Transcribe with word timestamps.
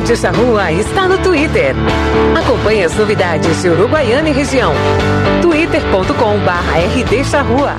Rádio 0.00 0.16
Charrua 0.16 0.72
está 0.72 1.06
no 1.06 1.18
Twitter. 1.18 1.74
Acompanhe 2.34 2.84
as 2.84 2.96
novidades 2.96 3.60
de 3.60 3.68
Uruguaiana 3.68 4.30
e 4.30 4.32
região. 4.32 4.72
twitter.com/rd 5.42 7.24
Charrua. 7.26 7.74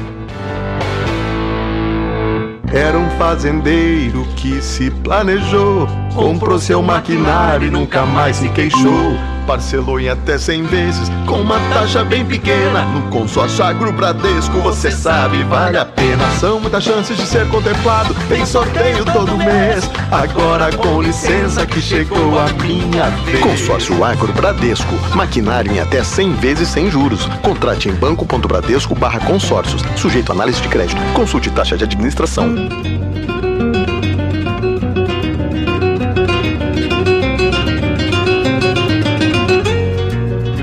Era 2.71 2.95
um 2.95 3.09
fazendeiro 3.17 4.23
que 4.35 4.61
se 4.61 4.91
planejou, 4.91 5.87
comprou 6.13 6.59
seu 6.59 6.83
maquinário 6.83 7.65
e 7.67 7.71
nunca 7.71 8.05
mais 8.05 8.35
se 8.35 8.49
queixou. 8.49 9.17
Parcelou 9.45 9.99
em 9.99 10.09
até 10.09 10.37
100 10.37 10.63
vezes 10.63 11.09
com 11.25 11.41
uma 11.41 11.59
taxa 11.73 12.03
bem 12.03 12.25
pequena. 12.25 12.83
No 12.85 13.01
consórcio 13.09 13.63
Agro 13.63 13.91
Bradesco, 13.91 14.59
você 14.59 14.91
sabe, 14.91 15.43
vale 15.43 15.77
a 15.77 15.85
pena. 15.85 16.29
São 16.39 16.59
muitas 16.59 16.83
chances 16.83 17.17
de 17.17 17.25
ser 17.25 17.47
contemplado, 17.49 18.13
tem 18.27 18.45
sorteio 18.45 19.03
todo 19.05 19.37
mês. 19.37 19.89
Agora 20.11 20.71
com 20.75 21.01
licença 21.01 21.65
que 21.65 21.81
chegou 21.81 22.39
a 22.39 22.47
minha 22.63 23.09
vez. 23.25 23.39
Consórcio 23.39 24.03
Agro 24.03 24.31
Bradesco, 24.33 24.93
maquinário 25.15 25.71
em 25.71 25.79
até 25.79 26.03
100 26.03 26.33
vezes 26.33 26.67
sem 26.69 26.89
juros. 26.89 27.25
Contrate 27.41 27.89
em 27.89 27.93
banco.bradesco 27.93 28.95
barra 28.95 29.19
consórcios, 29.19 29.81
sujeito 29.95 30.31
a 30.31 30.35
análise 30.35 30.61
de 30.61 30.67
crédito. 30.67 31.01
Consulte 31.13 31.49
taxa 31.49 31.77
de 31.77 31.83
administração. 31.83 32.55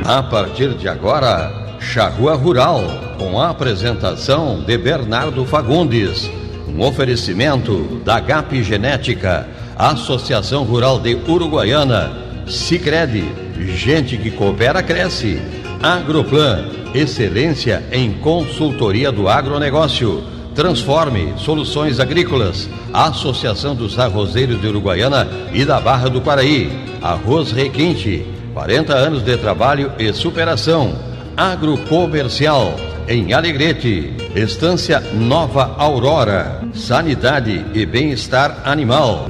A 0.09 0.23
partir 0.23 0.71
de 0.71 0.89
agora, 0.89 1.77
Charrua 1.79 2.35
Rural, 2.35 2.83
com 3.19 3.39
a 3.39 3.51
apresentação 3.51 4.59
de 4.67 4.79
Bernardo 4.79 5.45
Fagundes. 5.45 6.31
Um 6.67 6.81
oferecimento 6.81 8.01
da 8.07 8.19
GAP 8.19 8.63
Genética, 8.63 9.47
Associação 9.77 10.65
Rural 10.65 10.99
de 10.99 11.15
Uruguaiana, 11.15 12.11
Sicredi, 12.47 13.23
gente 13.77 14.17
que 14.17 14.31
coopera 14.31 14.83
cresce. 14.83 15.43
Agroplan, 15.83 16.65
excelência 16.95 17.85
em 17.93 18.15
consultoria 18.15 19.13
do 19.13 19.29
agronegócio. 19.29 20.25
Transforme 20.55 21.35
Soluções 21.37 22.01
Agrícolas, 22.01 22.67
Associação 22.95 23.75
dos 23.75 23.99
Arrozeiros 23.99 24.59
de 24.59 24.69
Uruguaiana 24.69 25.29
e 25.53 25.67
da 25.67 25.79
Barra 25.79 26.09
do 26.09 26.23
Quaraí. 26.23 26.73
Arroz 27.03 27.53
Requinte, 27.53 28.38
40 28.55 28.95
anos 28.95 29.23
de 29.23 29.37
trabalho 29.37 29.93
e 29.99 30.13
superação. 30.13 30.97
Agrocomercial, 31.37 32.75
em 33.07 33.33
Alegrete. 33.33 34.15
Estância 34.35 35.01
Nova 35.15 35.75
Aurora. 35.79 36.61
Sanidade 36.75 37.65
e 37.75 37.87
bem-estar 37.87 38.63
animal. 38.65 39.27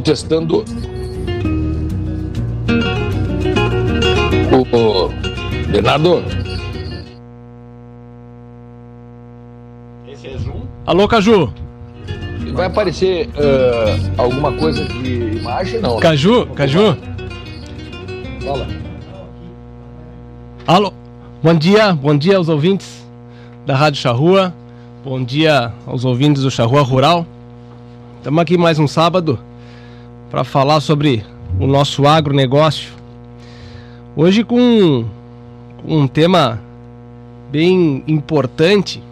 Alô, 0.00 0.02
testando. 0.02 0.64
O, 4.52 5.08
Bernardo. 5.70 6.24
Esse 10.08 10.28
é 10.28 10.38
Zoom? 10.38 10.62
Alô, 10.86 11.06
Caju. 11.06 11.52
Vai 12.54 12.66
aparecer 12.66 13.28
uh, 13.28 14.20
alguma 14.20 14.52
coisa 14.52 14.84
de 14.84 15.38
imagem, 15.38 15.80
não? 15.80 15.96
né? 15.96 16.00
Caju, 16.00 16.46
Caju. 16.46 16.96
Fala. 18.44 18.66
Alô. 20.66 20.92
Bom 21.42 21.54
dia, 21.54 21.92
bom 21.92 22.16
dia 22.16 22.36
aos 22.36 22.48
ouvintes 22.48 23.06
da 23.66 23.76
Rádio 23.76 24.00
Charrua. 24.00 24.54
Bom 25.04 25.22
dia 25.22 25.72
aos 25.86 26.04
ouvintes 26.04 26.42
do 26.42 26.50
Charrua 26.50 26.82
Rural. 26.82 27.26
Estamos 28.18 28.40
aqui 28.42 28.58
mais 28.58 28.78
um 28.78 28.86
sábado 28.88 29.38
para 30.30 30.44
falar 30.44 30.80
sobre 30.80 31.24
o 31.58 31.66
nosso 31.66 32.06
agronegócio. 32.06 32.90
Hoje 34.16 34.44
com, 34.44 35.04
um 35.84 36.06
tema 36.06 36.60
bem 37.50 38.04
importante 38.06 39.02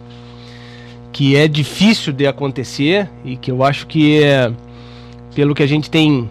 que 1.11 1.35
é 1.35 1.47
difícil 1.47 2.13
de 2.13 2.25
acontecer 2.25 3.09
e 3.25 3.35
que 3.35 3.51
eu 3.51 3.63
acho 3.63 3.85
que 3.85 4.23
é, 4.23 4.51
pelo 5.35 5.53
que 5.53 5.61
a 5.61 5.67
gente 5.67 5.89
tem, 5.89 6.29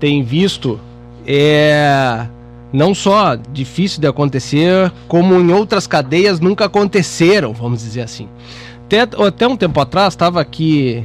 tem 0.00 0.22
visto 0.22 0.80
é 1.26 2.26
não 2.72 2.94
só 2.94 3.36
difícil 3.36 4.00
de 4.00 4.06
acontecer, 4.06 4.92
como 5.06 5.34
em 5.34 5.52
outras 5.52 5.86
cadeias 5.86 6.40
nunca 6.40 6.66
aconteceram, 6.66 7.52
vamos 7.52 7.80
dizer 7.80 8.02
assim. 8.02 8.28
Até, 8.84 9.02
até 9.02 9.46
um 9.46 9.56
tempo 9.56 9.80
atrás 9.80 10.14
estava 10.14 10.40
aqui, 10.40 11.04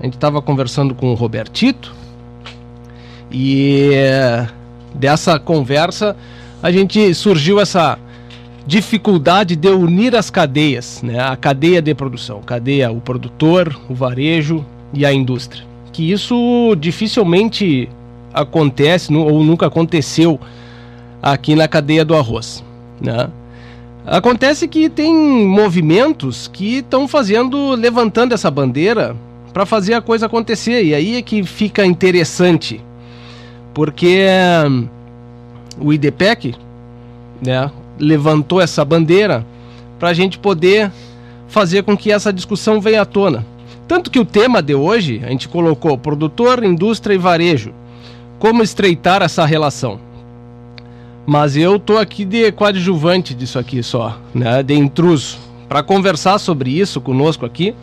a 0.00 0.04
gente 0.04 0.14
estava 0.14 0.40
conversando 0.40 0.94
com 0.94 1.10
o 1.10 1.14
Robertito 1.14 2.01
e 3.32 3.90
dessa 4.94 5.38
conversa 5.38 6.16
a 6.62 6.70
gente 6.70 7.12
surgiu 7.14 7.58
essa 7.58 7.98
dificuldade 8.66 9.56
de 9.56 9.68
unir 9.68 10.14
as 10.14 10.30
cadeias, 10.30 11.02
né? 11.02 11.18
A 11.18 11.36
cadeia 11.36 11.82
de 11.82 11.94
produção, 11.94 12.40
cadeia 12.42 12.90
o 12.92 13.00
produtor, 13.00 13.76
o 13.88 13.94
varejo 13.94 14.64
e 14.94 15.04
a 15.04 15.12
indústria. 15.12 15.64
Que 15.92 16.12
isso 16.12 16.76
dificilmente 16.78 17.88
acontece 18.32 19.12
ou 19.12 19.42
nunca 19.42 19.66
aconteceu 19.66 20.38
aqui 21.20 21.54
na 21.54 21.66
cadeia 21.66 22.04
do 22.04 22.14
arroz, 22.14 22.62
né? 23.00 23.28
Acontece 24.06 24.66
que 24.66 24.88
tem 24.88 25.14
movimentos 25.46 26.48
que 26.48 26.78
estão 26.78 27.06
fazendo, 27.06 27.74
levantando 27.74 28.34
essa 28.34 28.50
bandeira 28.50 29.14
para 29.52 29.64
fazer 29.64 29.94
a 29.94 30.00
coisa 30.00 30.26
acontecer 30.26 30.82
e 30.82 30.94
aí 30.94 31.16
é 31.16 31.22
que 31.22 31.44
fica 31.44 31.84
interessante, 31.84 32.80
porque 33.74 34.18
hum, 34.66 34.88
o 35.80 35.92
IDPEC, 35.92 36.54
né, 37.44 37.70
levantou 37.98 38.60
essa 38.60 38.84
bandeira 38.84 39.44
para 39.98 40.10
a 40.10 40.14
gente 40.14 40.38
poder 40.38 40.90
fazer 41.48 41.82
com 41.82 41.96
que 41.96 42.10
essa 42.10 42.32
discussão 42.32 42.80
venha 42.80 43.02
à 43.02 43.04
tona. 43.04 43.44
Tanto 43.86 44.10
que 44.10 44.18
o 44.18 44.24
tema 44.24 44.62
de 44.62 44.74
hoje 44.74 45.20
a 45.24 45.28
gente 45.28 45.48
colocou 45.48 45.98
produtor, 45.98 46.64
indústria 46.64 47.14
e 47.14 47.18
varejo. 47.18 47.72
Como 48.38 48.62
estreitar 48.62 49.22
essa 49.22 49.44
relação? 49.44 50.00
Mas 51.24 51.56
eu 51.56 51.78
tô 51.78 51.98
aqui 51.98 52.24
de 52.24 52.50
coadjuvante 52.50 53.34
disso 53.34 53.58
aqui 53.58 53.82
só, 53.82 54.18
né, 54.34 54.62
de 54.62 54.74
intruso. 54.74 55.38
Para 55.68 55.82
conversar 55.82 56.38
sobre 56.38 56.70
isso 56.70 57.00
conosco 57.00 57.46
aqui, 57.46 57.74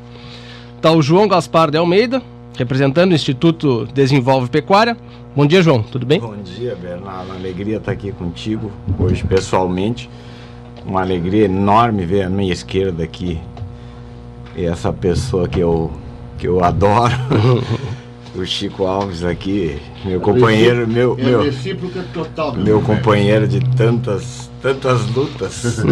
tá 0.81 0.91
o 0.91 1.01
João 1.01 1.27
Gaspar 1.27 1.71
de 1.71 1.77
Almeida, 1.77 2.21
representando 2.57 3.11
o 3.11 3.15
Instituto 3.15 3.87
Desenvolve 3.93 4.49
Pecuária. 4.49 4.97
Bom 5.35 5.45
dia, 5.45 5.61
João, 5.61 5.81
tudo 5.81 6.05
bem? 6.05 6.19
Bom 6.19 6.35
dia, 6.37 6.75
Bernardo. 6.75 7.25
Uma 7.25 7.35
alegria 7.35 7.77
estar 7.77 7.91
aqui 7.91 8.11
contigo 8.11 8.71
hoje 8.97 9.23
pessoalmente. 9.23 10.09
Uma 10.85 11.01
alegria 11.01 11.45
enorme 11.45 12.05
ver 12.05 12.23
à 12.23 12.29
minha 12.29 12.51
esquerda 12.51 13.03
aqui 13.03 13.39
essa 14.57 14.91
pessoa 14.91 15.47
que 15.47 15.59
eu, 15.59 15.91
que 16.37 16.47
eu 16.47 16.63
adoro. 16.63 17.13
o 18.35 18.45
Chico 18.45 18.85
Alves 18.85 19.23
aqui, 19.23 19.79
meu 20.05 20.19
companheiro, 20.19 20.87
meu, 20.87 21.17
É 21.19 21.23
meu, 21.23 21.43
recíproca 21.43 22.03
total. 22.13 22.55
meu 22.55 22.81
companheiro 22.81 23.47
de 23.47 23.59
tantas, 23.75 24.49
tantas 24.61 25.05
lutas. 25.11 25.83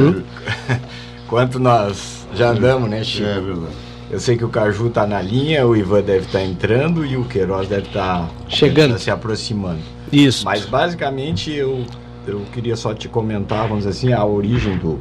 Quanto 1.27 1.59
nós 1.59 2.25
já 2.33 2.51
andamos, 2.51 2.89
né, 2.89 3.03
Chico? 3.03 3.27
É 3.27 3.39
verdade. 3.39 3.86
Eu 4.09 4.19
sei 4.19 4.37
que 4.37 4.45
o 4.45 4.49
Caju 4.49 4.89
tá 4.89 5.05
na 5.05 5.21
linha, 5.21 5.67
o 5.67 5.75
Ivan 5.75 6.01
deve 6.01 6.25
estar 6.25 6.41
entrando 6.41 7.05
e 7.05 7.17
o 7.17 7.25
Queiroz 7.25 7.67
deve 7.67 7.87
estar 7.87 8.29
Chegando. 8.47 8.97
se 8.97 9.11
aproximando. 9.11 9.81
Isso. 10.11 10.45
Mas 10.45 10.65
basicamente 10.65 11.51
eu, 11.51 11.85
eu 12.25 12.41
queria 12.53 12.77
só 12.77 12.93
te 12.93 13.09
comentar, 13.09 13.67
vamos 13.67 13.79
dizer 13.85 13.89
assim, 13.89 14.13
a 14.13 14.23
origem 14.23 14.77
do, 14.77 14.97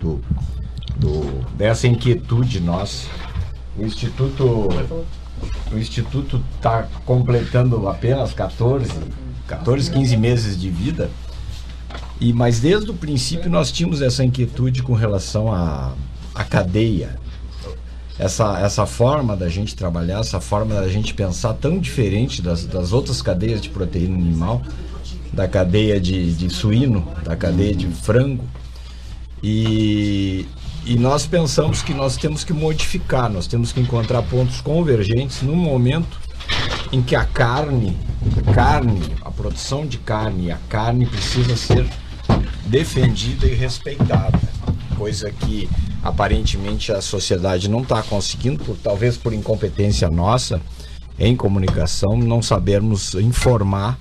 do, 0.00 0.20
do- 0.96 1.44
dessa 1.56 1.88
inquietude 1.88 2.60
nossa. 2.60 3.08
O 3.76 3.84
Instituto. 3.84 4.68
O 5.72 5.76
Instituto 5.76 6.40
está 6.54 6.86
completando 7.04 7.88
apenas 7.88 8.32
14, 8.32 8.90
14, 9.48 9.90
15 9.90 10.16
meses 10.16 10.58
de 10.58 10.70
vida. 10.70 11.10
E, 12.20 12.32
mas 12.32 12.60
desde 12.60 12.90
o 12.90 12.94
princípio 12.94 13.50
nós 13.50 13.70
tínhamos 13.72 14.00
essa 14.00 14.24
inquietude 14.24 14.82
com 14.82 14.94
relação 14.94 15.52
à, 15.52 15.92
à 16.34 16.44
cadeia. 16.44 17.18
Essa, 18.18 18.58
essa 18.60 18.86
forma 18.86 19.36
da 19.36 19.48
gente 19.48 19.76
trabalhar, 19.76 20.20
essa 20.20 20.40
forma 20.40 20.74
da 20.74 20.88
gente 20.88 21.12
pensar 21.12 21.52
tão 21.54 21.78
diferente 21.78 22.40
das, 22.40 22.64
das 22.64 22.92
outras 22.92 23.20
cadeias 23.20 23.60
de 23.60 23.68
proteína 23.68 24.16
animal, 24.16 24.62
da 25.32 25.46
cadeia 25.46 26.00
de, 26.00 26.32
de 26.32 26.48
suíno, 26.48 27.06
da 27.22 27.36
cadeia 27.36 27.74
de 27.74 27.86
frango. 27.88 28.44
E, 29.42 30.46
e 30.86 30.96
nós 30.96 31.26
pensamos 31.26 31.82
que 31.82 31.92
nós 31.92 32.16
temos 32.16 32.42
que 32.42 32.54
modificar, 32.54 33.28
nós 33.30 33.46
temos 33.46 33.70
que 33.70 33.80
encontrar 33.80 34.22
pontos 34.22 34.62
convergentes 34.62 35.42
no 35.42 35.54
momento 35.54 36.18
em 36.90 37.02
que 37.02 37.14
a 37.14 37.24
carne, 37.24 37.96
carne, 38.54 39.02
a 39.20 39.30
produção 39.30 39.86
de 39.86 39.98
carne, 39.98 40.50
a 40.50 40.58
carne 40.68 41.04
precisa 41.04 41.54
ser 41.56 41.86
defendida 42.66 43.46
e 43.46 43.54
respeitada, 43.54 44.38
coisa 44.96 45.30
que 45.30 45.68
aparentemente 46.08 46.92
a 46.92 47.00
sociedade 47.00 47.68
não 47.68 47.82
está 47.82 48.02
conseguindo, 48.02 48.64
por, 48.64 48.76
talvez 48.76 49.16
por 49.16 49.32
incompetência 49.32 50.08
nossa 50.08 50.60
em 51.18 51.34
comunicação, 51.34 52.16
não 52.16 52.42
sabermos 52.42 53.14
informar 53.14 53.98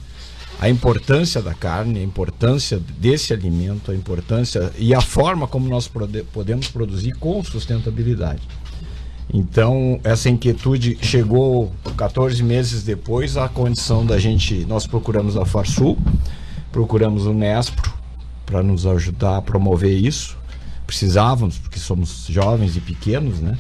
a 0.60 0.70
importância 0.70 1.42
da 1.42 1.54
carne, 1.54 2.00
a 2.00 2.04
importância 2.04 2.80
desse 2.98 3.34
alimento, 3.34 3.92
a 3.92 3.96
importância 3.96 4.72
e 4.78 4.94
a 4.94 5.02
forma 5.02 5.48
como 5.48 5.68
nós 5.68 5.90
podemos 6.32 6.68
produzir 6.68 7.14
com 7.14 7.44
sustentabilidade. 7.44 8.42
Então, 9.34 10.00
essa 10.04 10.30
inquietude 10.30 10.98
chegou 11.02 11.72
14 11.98 12.42
meses 12.44 12.84
depois 12.84 13.38
à 13.38 13.50
condição 13.50 14.06
da 14.06 14.18
gente, 14.20 14.66
nós 14.66 14.86
procuramos 14.86 15.36
a 15.36 15.46
Farsul, 15.46 15.98
procuramos 16.72 17.26
o 17.26 17.34
Nespro 17.34 17.94
para 18.46 18.62
nos 18.62 18.86
ajudar 18.86 19.38
a 19.38 19.42
promover 19.42 19.98
isso. 19.98 20.38
Precisávamos, 20.86 21.58
porque 21.58 21.80
somos 21.80 22.28
jovens 22.30 22.76
e 22.76 22.80
pequenos, 22.80 23.40
né? 23.40 23.58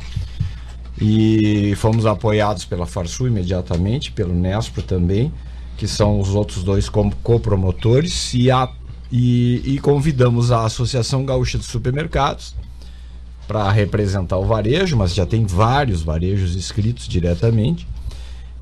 E 0.99 1.73
fomos 1.77 2.05
apoiados 2.05 2.65
pela 2.65 2.85
Farsul 2.85 3.27
imediatamente, 3.27 4.11
pelo 4.11 4.33
Nespro 4.33 4.81
também 4.81 5.31
que 5.77 5.87
são 5.87 6.19
os 6.19 6.29
outros 6.29 6.63
dois 6.63 6.89
copromotores, 6.89 8.33
e, 8.33 8.49
a, 8.49 8.69
e, 9.11 9.61
e 9.65 9.79
convidamos 9.79 10.51
a 10.51 10.65
Associação 10.65 11.25
Gaúcha 11.25 11.57
de 11.57 11.65
Supermercados 11.65 12.55
para 13.47 13.69
representar 13.71 14.37
o 14.37 14.45
varejo, 14.45 14.97
mas 14.97 15.13
já 15.13 15.25
tem 15.25 15.45
vários 15.45 16.01
varejos 16.01 16.55
inscritos 16.55 17.07
diretamente, 17.07 17.87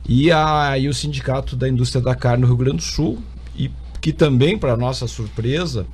e, 0.07 0.31
a, 0.31 0.77
e 0.77 0.89
o 0.89 0.93
Sindicato 0.93 1.55
da 1.55 1.69
Indústria 1.69 2.01
da 2.01 2.15
Carne 2.15 2.41
no 2.41 2.47
Rio 2.47 2.57
Grande 2.57 2.77
do 2.77 2.83
Sul, 2.83 3.19
e 3.55 3.71
que 4.01 4.11
também, 4.11 4.57
para 4.57 4.75
nossa 4.75 5.07
surpresa, 5.07 5.85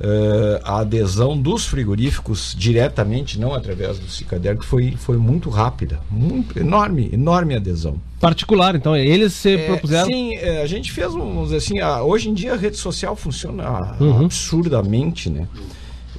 Uh, 0.00 0.58
a 0.64 0.80
adesão 0.80 1.36
dos 1.36 1.66
frigoríficos 1.66 2.54
diretamente, 2.56 3.38
não 3.38 3.52
através 3.52 3.98
do 3.98 4.08
Cicader, 4.08 4.56
que 4.56 4.64
foi, 4.64 4.92
foi 4.92 5.18
muito 5.18 5.50
rápida, 5.50 6.00
muito 6.10 6.58
enorme, 6.58 7.10
enorme 7.12 7.54
adesão. 7.54 8.00
Particular, 8.18 8.74
então, 8.74 8.96
eles 8.96 9.34
se 9.34 9.56
é, 9.56 9.66
propuseram? 9.66 10.06
Sim, 10.06 10.36
é, 10.36 10.62
a 10.62 10.66
gente 10.66 10.90
fez, 10.90 11.12
vamos 11.12 11.52
assim, 11.52 11.80
a, 11.80 12.02
hoje 12.02 12.30
em 12.30 12.34
dia 12.34 12.54
a 12.54 12.56
rede 12.56 12.78
social 12.78 13.14
funciona 13.14 13.94
uhum. 14.00 14.24
absurdamente, 14.24 15.28
né? 15.28 15.46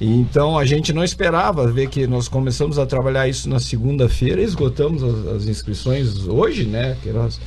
Então 0.00 0.58
a 0.58 0.64
gente 0.64 0.92
não 0.92 1.04
esperava 1.04 1.66
ver 1.70 1.88
que 1.88 2.06
nós 2.06 2.26
começamos 2.26 2.78
a 2.78 2.86
trabalhar 2.86 3.28
isso 3.28 3.48
na 3.48 3.60
segunda-feira, 3.60 4.40
esgotamos 4.42 5.02
as, 5.02 5.26
as, 5.36 5.46
inscrições 5.46 6.26
hoje, 6.26 6.64
né? 6.64 6.96
Que 7.02 7.10
nós, 7.10 7.40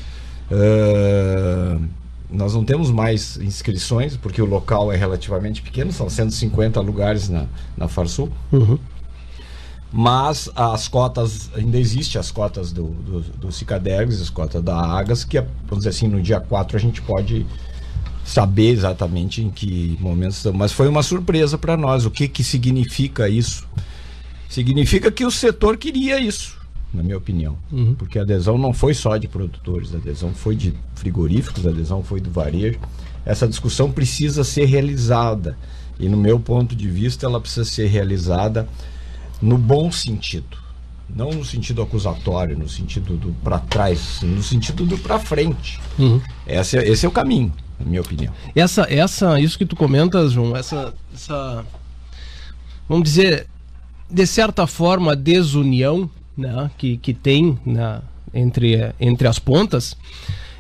uh, 0.52 1.82
nós 2.30 2.54
não 2.54 2.64
temos 2.64 2.92
mais 2.92 3.38
inscrições, 3.38 4.18
porque 4.18 4.42
o 4.42 4.46
local 4.46 4.92
é 4.92 4.96
relativamente 4.96 5.62
pequeno, 5.62 5.92
são 5.92 6.10
150 6.10 6.80
lugares 6.82 7.30
na, 7.30 7.46
na 7.78 7.88
Farsul. 7.88 8.30
Uhum. 8.52 8.78
Mas 9.92 10.50
as 10.56 10.88
cotas, 10.88 11.50
ainda 11.56 11.80
existem 11.80 12.20
as 12.20 12.32
cotas 12.32 12.72
do, 12.72 12.84
do, 12.84 13.22
do 13.22 13.52
Cicadegs, 13.52 14.22
as 14.22 14.30
cotas 14.30 14.62
da 14.62 14.76
Agas, 14.76 15.24
que, 15.24 15.40
vamos 15.40 15.86
dizer 15.86 15.90
assim, 15.90 16.08
no 16.08 16.22
dia 16.22 16.40
4 16.40 16.76
a 16.76 16.80
gente 16.80 17.02
pode 17.02 17.46
saber 18.26 18.72
exatamente 18.72 19.42
em 19.42 19.50
que 19.50 19.98
momento 20.02 20.34
estamos. 20.34 20.58
Mas 20.58 20.72
foi 20.72 20.88
uma 20.88 21.04
surpresa 21.04 21.58
para 21.58 21.78
nós. 21.78 22.06
O 22.06 22.12
que, 22.12 22.28
que 22.28 22.44
significa 22.44 23.30
isso? 23.30 23.66
Significa 24.50 25.12
que 25.12 25.24
o 25.24 25.32
setor 25.32 25.78
queria 25.78 26.20
isso 26.20 26.55
na 26.96 27.04
minha 27.04 27.18
opinião. 27.18 27.58
Uhum. 27.72 27.94
Porque 27.96 28.18
a 28.18 28.22
adesão 28.22 28.58
não 28.58 28.74
foi 28.74 28.94
só 28.94 29.18
de 29.18 29.28
produtores, 29.28 29.94
a 29.94 29.98
adesão 29.98 30.34
foi 30.34 30.56
de 30.56 30.74
frigoríficos, 30.96 31.66
a 31.68 31.70
adesão 31.70 32.04
foi 32.04 32.20
do 32.20 32.32
varejo. 32.32 32.80
Essa 33.26 33.48
discussão 33.48 33.92
precisa 33.92 34.44
ser 34.44 34.66
realizada. 34.66 35.58
E 36.00 36.08
no 36.08 36.18
meu 36.18 36.40
ponto 36.40 36.76
de 36.76 36.90
vista, 36.90 37.26
ela 37.26 37.40
precisa 37.40 37.66
ser 37.66 37.88
realizada 37.88 38.68
no 39.42 39.58
bom 39.58 39.92
sentido. 39.92 40.58
Não 41.14 41.30
no 41.30 41.46
sentido 41.46 41.82
acusatório, 41.82 42.58
no 42.58 42.68
sentido 42.68 43.16
do 43.16 43.32
para 43.44 43.60
trás, 43.60 44.22
no 44.24 44.42
sentido 44.42 44.86
do 44.86 44.98
para 44.98 45.20
frente. 45.20 45.80
Uhum. 46.00 46.20
Esse, 46.48 46.78
é, 46.78 46.88
esse 46.88 47.06
é 47.06 47.10
o 47.10 47.12
caminho, 47.12 47.54
na 47.80 47.86
minha 47.86 48.02
opinião. 48.02 48.34
Essa, 48.56 48.88
essa, 48.90 49.40
isso 49.40 49.58
que 49.58 49.66
tu 49.66 49.76
comentas, 49.76 50.32
João, 50.32 50.56
essa, 50.56 50.94
essa, 51.14 51.64
vamos 52.90 53.04
dizer, 53.04 53.48
de 54.10 54.26
certa 54.26 54.66
forma, 54.66 55.16
desunião 55.16 56.10
né, 56.38 56.70
que, 56.78 56.98
que 56.98 57.14
tem 57.14 57.58
na, 57.66 58.02
entre, 58.34 58.94
entre 59.00 59.28
as 59.28 59.40
pontas, 59.40 59.96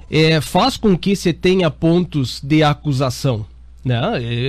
é, 0.10 0.40
faz 0.40 0.78
com 0.78 0.98
que 0.98 1.16
você 1.16 1.34
tenha 1.34 1.70
pontos 1.70 2.40
de 2.42 2.64
acusação. 2.64 3.46
Né? 3.84 4.00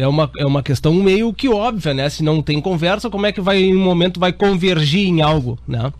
É, 0.00 0.08
uma, 0.08 0.31
é 0.38 0.46
uma 0.46 0.62
questão 0.62 0.94
meio 0.94 1.32
que 1.32 1.49
óbvia, 1.49 1.93
né? 1.93 2.08
Se 2.08 2.23
não 2.23 2.40
tem 2.40 2.58
conversa, 2.58 3.11
como 3.11 3.26
é 3.26 3.32
que 3.32 3.40
vai, 3.40 3.58
em 3.58 3.76
um 3.76 3.84
momento, 3.84 4.19
vai 4.19 4.32
convergir 4.32 5.06
em 5.06 5.20
algo, 5.20 5.58
né? 5.69 5.93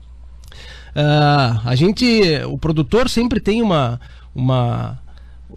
Uh, 0.97 1.61
a 1.63 1.75
gente, 1.75 2.23
o 2.47 2.57
produtor 2.57 3.11
sempre 3.11 3.39
tem 3.39 3.61
uma, 3.61 4.01
uma 4.35 4.99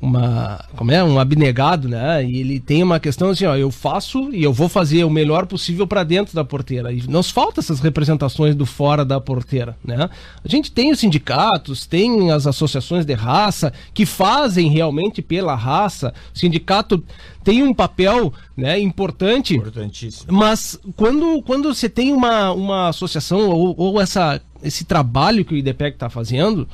uma 0.02 0.64
como 0.76 0.92
é? 0.92 1.04
Um 1.04 1.20
abnegado 1.20 1.90
né? 1.90 2.24
E 2.24 2.40
ele 2.40 2.60
tem 2.60 2.84
uma 2.84 3.00
questão 3.00 3.30
assim 3.30 3.46
ó 3.46 3.56
eu 3.56 3.72
faço 3.72 4.30
e 4.34 4.44
eu 4.44 4.54
vou 4.54 4.70
fazer 4.70 5.04
o 5.04 5.10
melhor 5.10 5.46
possível 5.46 5.88
para 5.88 6.04
dentro 6.04 6.36
da 6.36 6.46
porteira. 6.46 6.92
E 6.92 7.02
nos 7.08 7.30
falta 7.30 7.60
essas 7.60 7.80
representações 7.80 8.56
do 8.56 8.66
fora 8.66 9.04
da 9.04 9.20
porteira 9.20 9.76
né? 9.84 10.10
A 10.44 10.48
gente 10.48 10.72
tem 10.72 10.92
os 10.92 11.00
sindicatos 11.00 11.86
tem 11.86 12.32
as 12.32 12.46
associações 12.48 13.06
de 13.06 13.14
raça 13.14 13.74
que 13.94 14.06
fazem 14.06 14.70
realmente 14.70 15.22
pela 15.22 15.56
raça. 15.56 16.14
O 16.34 16.38
sindicato 16.38 17.04
tem 17.44 17.64
um 17.64 17.74
papel 17.74 18.32
né 18.56 18.80
importante. 18.80 19.56
Importantíssimo. 19.56 20.32
Mas 20.32 20.80
quando 20.96 21.42
quando 21.42 21.74
você 21.74 21.90
tem 21.90 22.14
uma 22.14 22.52
uma 22.52 22.90
associação 22.90 23.50
ou, 23.50 23.76
ou 23.78 24.00
essa 24.00 24.42
esse 24.64 24.86
trabalho 24.86 25.44
que 25.44 25.54
o 25.54 25.58
IDPEC 25.58 25.96
está 25.96 26.10
fazendo 26.10 26.68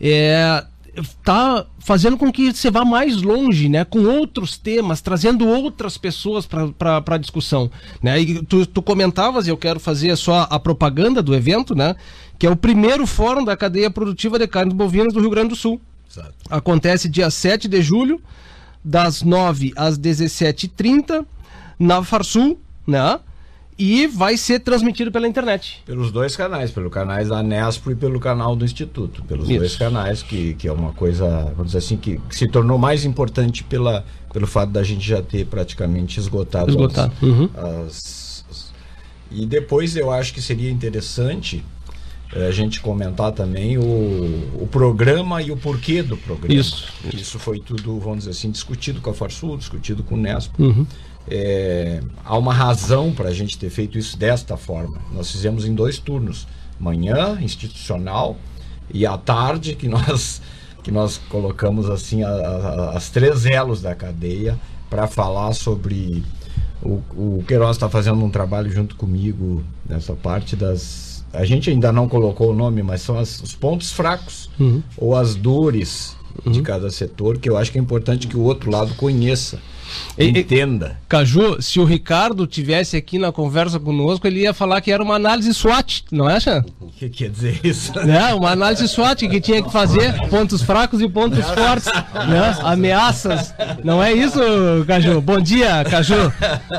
é, 0.00 0.64
tá 1.22 1.66
fazendo 1.78 2.16
com 2.16 2.32
que 2.32 2.52
você 2.52 2.70
vá 2.70 2.84
mais 2.84 3.22
longe, 3.22 3.68
né, 3.68 3.84
com 3.84 4.04
outros 4.04 4.56
temas, 4.56 5.00
trazendo 5.00 5.46
outras 5.46 5.96
pessoas 5.96 6.46
para 6.46 7.02
a 7.06 7.18
discussão, 7.18 7.70
né? 8.02 8.20
E 8.20 8.42
tu, 8.44 8.66
tu 8.66 8.82
comentavas, 8.82 9.46
e 9.46 9.50
eu 9.50 9.56
quero 9.56 9.80
fazer 9.80 10.16
só 10.16 10.46
a 10.50 10.58
propaganda 10.58 11.22
do 11.22 11.34
evento, 11.34 11.74
né, 11.74 11.96
que 12.38 12.46
é 12.46 12.50
o 12.50 12.56
primeiro 12.56 13.06
fórum 13.06 13.44
da 13.44 13.56
cadeia 13.56 13.90
produtiva 13.90 14.38
de 14.38 14.46
carnes 14.46 14.74
bovinas 14.74 15.12
do 15.12 15.20
Rio 15.20 15.30
Grande 15.30 15.50
do 15.50 15.56
Sul. 15.56 15.80
Exato. 16.10 16.34
Acontece 16.48 17.08
dia 17.08 17.30
7 17.30 17.68
de 17.68 17.82
julho, 17.82 18.20
das 18.84 19.22
9 19.22 19.72
às 19.76 19.98
17h30, 19.98 21.24
na 21.78 22.02
Farsul, 22.02 22.58
né? 22.86 23.20
E 23.80 24.06
vai 24.06 24.36
ser 24.36 24.60
transmitido 24.60 25.10
pela 25.10 25.26
internet. 25.26 25.80
Pelos 25.86 26.12
dois 26.12 26.36
canais, 26.36 26.70
pelo 26.70 26.90
canais 26.90 27.28
da 27.30 27.42
Nespo 27.42 27.90
e 27.90 27.94
pelo 27.94 28.20
canal 28.20 28.54
do 28.54 28.62
Instituto. 28.62 29.24
Pelos 29.24 29.48
Isso. 29.48 29.58
dois 29.58 29.76
canais, 29.76 30.22
que, 30.22 30.52
que 30.52 30.68
é 30.68 30.72
uma 30.72 30.92
coisa, 30.92 31.44
vamos 31.56 31.68
dizer 31.68 31.78
assim, 31.78 31.96
que, 31.96 32.18
que, 32.28 32.36
se 32.36 32.46
tornou 32.46 32.76
mais 32.76 33.06
importante 33.06 33.64
pela, 33.64 34.04
pelo 34.34 34.46
fato 34.46 34.70
da 34.70 34.82
gente 34.82 35.08
já 35.08 35.22
ter 35.22 35.46
praticamente 35.46 36.20
esgotado. 36.20 36.68
Esgotado. 36.68 37.14
As, 37.16 37.22
uhum. 37.22 37.48
as, 37.54 38.44
as, 38.50 38.72
e 39.30 39.46
depois 39.46 39.96
eu 39.96 40.10
acho 40.10 40.34
que 40.34 40.42
seria 40.42 40.70
interessante 40.70 41.64
eh, 42.34 42.48
a 42.48 42.50
gente 42.50 42.80
comentar 42.82 43.32
também 43.32 43.78
o, 43.78 43.82
o 44.60 44.68
programa 44.70 45.40
e 45.40 45.50
o 45.50 45.56
porquê 45.56 46.02
do 46.02 46.18
programa. 46.18 46.52
Isso. 46.52 46.86
Isso 47.14 47.38
foi 47.38 47.58
tudo, 47.58 47.98
vamos 47.98 48.18
dizer 48.18 48.32
assim, 48.32 48.50
discutido 48.50 49.00
com 49.00 49.08
a 49.08 49.14
Farsul, 49.14 49.56
discutido 49.56 50.02
com 50.02 50.16
o 50.16 50.18
Nespo. 50.18 50.62
Uhum. 50.62 50.86
É, 51.30 52.00
há 52.24 52.36
uma 52.36 52.52
razão 52.52 53.12
para 53.12 53.28
a 53.28 53.32
gente 53.32 53.56
ter 53.56 53.70
feito 53.70 53.96
isso 53.96 54.18
desta 54.18 54.56
forma. 54.56 54.98
Nós 55.12 55.30
fizemos 55.30 55.64
em 55.64 55.74
dois 55.74 55.98
turnos: 55.98 56.48
manhã, 56.78 57.38
institucional, 57.40 58.36
e 58.92 59.06
à 59.06 59.16
tarde, 59.16 59.76
que 59.76 59.88
nós, 59.88 60.42
que 60.82 60.90
nós 60.90 61.20
colocamos 61.28 61.88
assim 61.88 62.24
a, 62.24 62.30
a, 62.30 62.96
as 62.96 63.10
três 63.10 63.46
elos 63.46 63.80
da 63.80 63.94
cadeia 63.94 64.58
para 64.88 65.06
falar 65.06 65.52
sobre. 65.52 66.24
O, 66.82 67.02
o 67.14 67.44
Queiroz 67.46 67.76
está 67.76 67.90
fazendo 67.90 68.24
um 68.24 68.30
trabalho 68.30 68.70
junto 68.70 68.96
comigo 68.96 69.62
nessa 69.88 70.14
parte 70.14 70.56
das. 70.56 71.24
A 71.32 71.44
gente 71.44 71.70
ainda 71.70 71.92
não 71.92 72.08
colocou 72.08 72.50
o 72.50 72.54
nome, 72.54 72.82
mas 72.82 73.02
são 73.02 73.16
as, 73.16 73.40
os 73.40 73.54
pontos 73.54 73.92
fracos 73.92 74.50
uhum. 74.58 74.82
ou 74.96 75.14
as 75.14 75.36
dores 75.36 76.16
uhum. 76.44 76.50
de 76.50 76.62
cada 76.62 76.90
setor, 76.90 77.38
que 77.38 77.48
eu 77.48 77.56
acho 77.56 77.70
que 77.70 77.78
é 77.78 77.80
importante 77.80 78.26
que 78.26 78.36
o 78.36 78.42
outro 78.42 78.70
lado 78.70 78.94
conheça 78.94 79.60
Entenda. 80.18 80.98
Caju, 81.08 81.60
se 81.60 81.80
o 81.80 81.84
Ricardo 81.84 82.46
tivesse 82.46 82.96
aqui 82.96 83.18
na 83.18 83.32
conversa 83.32 83.78
conosco, 83.78 84.26
ele 84.26 84.40
ia 84.40 84.54
falar 84.54 84.80
que 84.80 84.92
era 84.92 85.02
uma 85.02 85.14
análise 85.14 85.52
SWOT, 85.52 86.04
não 86.10 86.28
é, 86.28 86.38
Chan? 86.38 86.64
O 86.80 86.88
que 86.88 87.08
quer 87.08 87.30
dizer 87.30 87.60
isso? 87.64 87.98
É, 87.98 88.34
uma 88.34 88.50
análise 88.50 88.86
SWOT 88.88 89.28
que 89.28 89.40
tinha 89.40 89.62
que 89.62 89.70
fazer 89.70 90.14
pontos 90.28 90.62
fracos 90.62 91.00
e 91.00 91.08
pontos 91.08 91.44
fortes, 91.50 91.86
né? 91.86 92.56
ameaças. 92.62 93.54
Não 93.82 94.02
é 94.02 94.12
isso, 94.12 94.40
Caju? 94.86 95.20
Bom 95.20 95.40
dia, 95.40 95.84
Caju. 95.84 96.32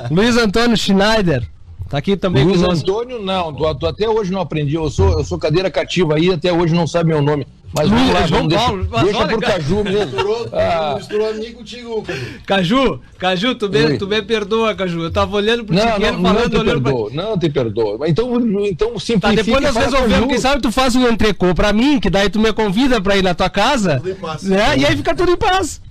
Luiz 0.09 0.37
Antônio 0.37 0.77
Schneider. 0.77 1.47
Tá 1.91 1.97
aqui 1.97 2.15
também 2.15 2.45
Luiz 2.45 2.63
Antônio, 2.63 3.21
não, 3.21 3.53
tu, 3.53 3.75
tu, 3.75 3.85
até 3.85 4.07
hoje 4.07 4.31
não 4.31 4.39
aprendi. 4.39 4.75
Eu 4.75 4.89
sou, 4.89 5.19
eu 5.19 5.25
sou 5.25 5.37
cadeira 5.37 5.69
cativa 5.69 6.15
aí, 6.15 6.31
até 6.31 6.51
hoje 6.51 6.73
não 6.73 6.87
sabe 6.87 7.09
meu 7.09 7.21
nome. 7.21 7.45
Mas 7.73 7.89
vamos 7.89 8.13
lá, 8.13 8.27
João 8.27 8.49
vamos, 8.49 8.53
Paulo, 8.53 8.83
deixa, 8.83 9.03
deixa 9.05 9.27
por 9.27 9.41
Caju 9.41 9.83
mesmo. 9.83 9.99
Misturou, 9.99 10.49
ah. 10.51 10.95
misturou 10.97 11.29
amigo 11.29 11.57
contigo, 11.59 12.03
Caju. 12.03 12.41
Caju, 12.45 13.01
Caju, 13.17 13.55
tu 13.55 13.69
me, 13.69 13.97
tu 13.97 14.07
me 14.07 14.21
perdoa, 14.21 14.75
Caju. 14.75 15.03
Eu 15.03 15.11
tava 15.11 15.37
olhando 15.37 15.63
pro 15.63 15.75
não, 15.75 15.93
Tiqueiro 15.93 16.17
não, 16.17 16.33
falando, 16.33 16.53
não 16.53 16.63
te 16.63 16.65
perdoa, 16.65 17.09
pra... 17.09 17.23
Não 17.23 17.37
te 17.37 17.49
perdoa. 17.49 18.09
Então, 18.09 18.65
então 18.65 18.99
simplifica. 18.99 19.19
Tá, 19.19 19.31
depois 19.31 19.63
nós 19.63 19.75
resolvemos. 19.75 20.27
Quem 20.27 20.37
sabe 20.37 20.61
tu 20.61 20.71
faz 20.71 20.95
um 20.95 21.07
entrecô 21.07 21.55
pra 21.55 21.71
mim, 21.71 21.99
que 21.99 22.09
daí 22.09 22.29
tu 22.29 22.39
me 22.39 22.51
convida 22.51 22.99
pra 22.99 23.15
ir 23.15 23.23
na 23.23 23.33
tua 23.33 23.49
casa. 23.49 23.97
Tudo 23.97 24.11
em 24.11 24.15
paz. 24.15 24.43
Né? 24.43 24.77
E 24.77 24.85
aí 24.85 24.97
fica 24.97 25.15
tudo 25.15 25.31
em 25.31 25.37
paz. 25.37 25.81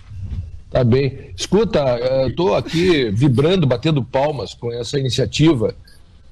Tá 0.70 0.84
bem. 0.84 1.32
Escuta, 1.36 1.80
eu 1.80 2.34
tô 2.36 2.54
aqui 2.54 3.10
vibrando, 3.10 3.66
batendo 3.66 4.04
palmas 4.04 4.52
com 4.52 4.70
essa 4.72 4.98
iniciativa 4.98 5.74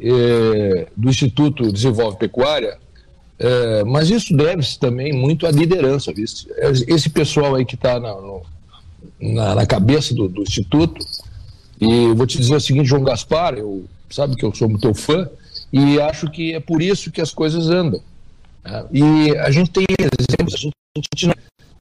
eh, 0.00 0.86
do 0.96 1.08
Instituto 1.08 1.72
Desenvolve 1.72 2.18
Pecuária, 2.18 2.78
eh, 3.38 3.84
mas 3.84 4.10
isso 4.10 4.36
deve-se 4.36 4.78
também 4.78 5.12
muito 5.12 5.46
à 5.46 5.50
liderança? 5.50 6.12
Esse 6.86 7.08
pessoal 7.08 7.54
aí 7.54 7.64
que 7.64 7.76
está 7.76 8.00
na, 8.00 8.14
na, 9.20 9.54
na, 9.54 9.66
cabeça 9.66 10.14
do, 10.14 10.28
do, 10.28 10.42
Instituto, 10.42 11.04
e 11.80 12.12
vou 12.14 12.26
te 12.26 12.38
dizer 12.38 12.56
o 12.56 12.60
seguinte, 12.60 12.88
João 12.88 13.04
Gaspar, 13.04 13.54
eu 13.54 13.84
sabe 14.10 14.34
que 14.34 14.44
eu 14.44 14.54
sou 14.54 14.68
muito 14.68 14.92
fã, 14.94 15.28
e 15.72 16.00
acho 16.00 16.30
que 16.30 16.54
é 16.54 16.60
por 16.60 16.82
isso 16.82 17.10
que 17.12 17.20
as 17.20 17.32
coisas 17.32 17.68
andam. 17.70 18.00
Né? 18.64 18.84
E 18.92 19.36
a 19.36 19.50
gente 19.50 19.70
tem 19.70 19.86
exemplos, 19.88 20.54
a 20.54 20.58
gente, 20.58 20.74
a 20.96 21.16
gente 21.16 21.38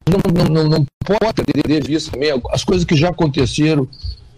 não, 0.07 0.45
não, 0.45 0.63
não, 0.63 0.69
não, 0.69 0.85
pode 1.03 1.43
perder 1.43 1.81
de 1.81 1.87
vista 1.87 2.11
também 2.11 2.31
as 2.51 2.63
coisas 2.63 2.85
que 2.85 2.95
já 2.95 3.09
aconteceram 3.09 3.87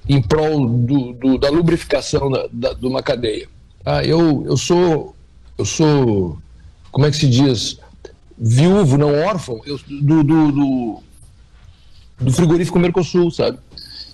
em 0.07 0.21
prol 0.21 0.67
do, 0.67 1.13
do, 1.13 1.37
da 1.37 1.49
lubrificação 1.49 2.31
da, 2.31 2.47
da, 2.51 2.73
de 2.73 2.85
uma 2.85 3.03
cadeia. 3.03 3.47
Ah, 3.85 4.03
eu, 4.03 4.43
eu 4.45 4.57
sou, 4.57 5.15
eu 5.57 5.65
sou, 5.65 6.37
como 6.91 7.05
é 7.05 7.11
que 7.11 7.17
se 7.17 7.27
diz, 7.27 7.79
viúvo, 8.37 8.97
não 8.97 9.13
órfão, 9.25 9.61
eu, 9.65 9.79
do, 9.87 10.23
do, 10.23 10.51
do, 10.51 11.03
do 12.19 12.31
frigorífico 12.31 12.79
Mercosul, 12.79 13.31
sabe? 13.31 13.59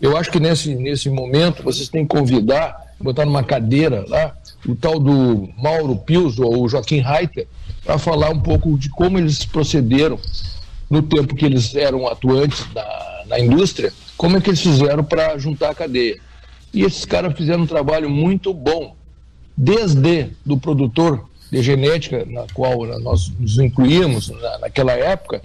Eu 0.02 0.18
acho 0.18 0.32
que 0.32 0.40
nesse, 0.40 0.76
nesse 0.76 1.10
momento 1.10 1.64
vocês 1.64 1.88
têm 1.88 2.06
que 2.06 2.16
convidar, 2.16 2.96
botar 3.00 3.26
numa 3.26 3.44
cadeira 3.44 4.06
lá, 4.08 4.36
o 4.68 4.76
tal 4.76 5.00
do 5.00 5.50
Mauro 5.58 5.96
Pius 5.96 6.38
ou 6.40 6.64
o 6.64 6.70
Joaquim 6.70 7.00
Reiter, 7.00 7.48
para 7.84 7.98
falar 7.98 8.30
um 8.30 8.40
pouco 8.40 8.78
de 8.78 8.90
como 8.90 9.18
eles 9.18 9.46
procederam 9.46 10.20
no 10.90 11.02
tempo 11.02 11.36
que 11.36 11.46
eles 11.46 11.74
eram 11.76 12.08
atuantes 12.08 12.66
na, 12.74 13.24
na 13.28 13.40
indústria, 13.40 13.94
como 14.18 14.38
é 14.38 14.42
que 14.42 14.50
eles 14.50 14.62
fizeram 14.62 15.04
para 15.04 15.38
juntar 15.38 15.70
a 15.70 15.76
cadeia. 15.76 16.20
E 16.74 16.84
esses 16.84 17.06
caras 17.06 17.36
fizeram 17.38 17.64
um 17.64 17.68
trabalho 17.68 18.10
muito 18.10 18.54
bom 18.54 18.96
desde 19.56 20.32
do 20.46 20.58
produtor 20.58 21.26
de 21.52 21.62
genética, 21.62 22.26
na 22.28 22.46
qual 22.54 22.86
nós 23.00 23.32
nos 23.40 23.58
incluímos 23.58 24.30
na, 24.30 24.60
naquela 24.60 24.94
época, 24.94 25.42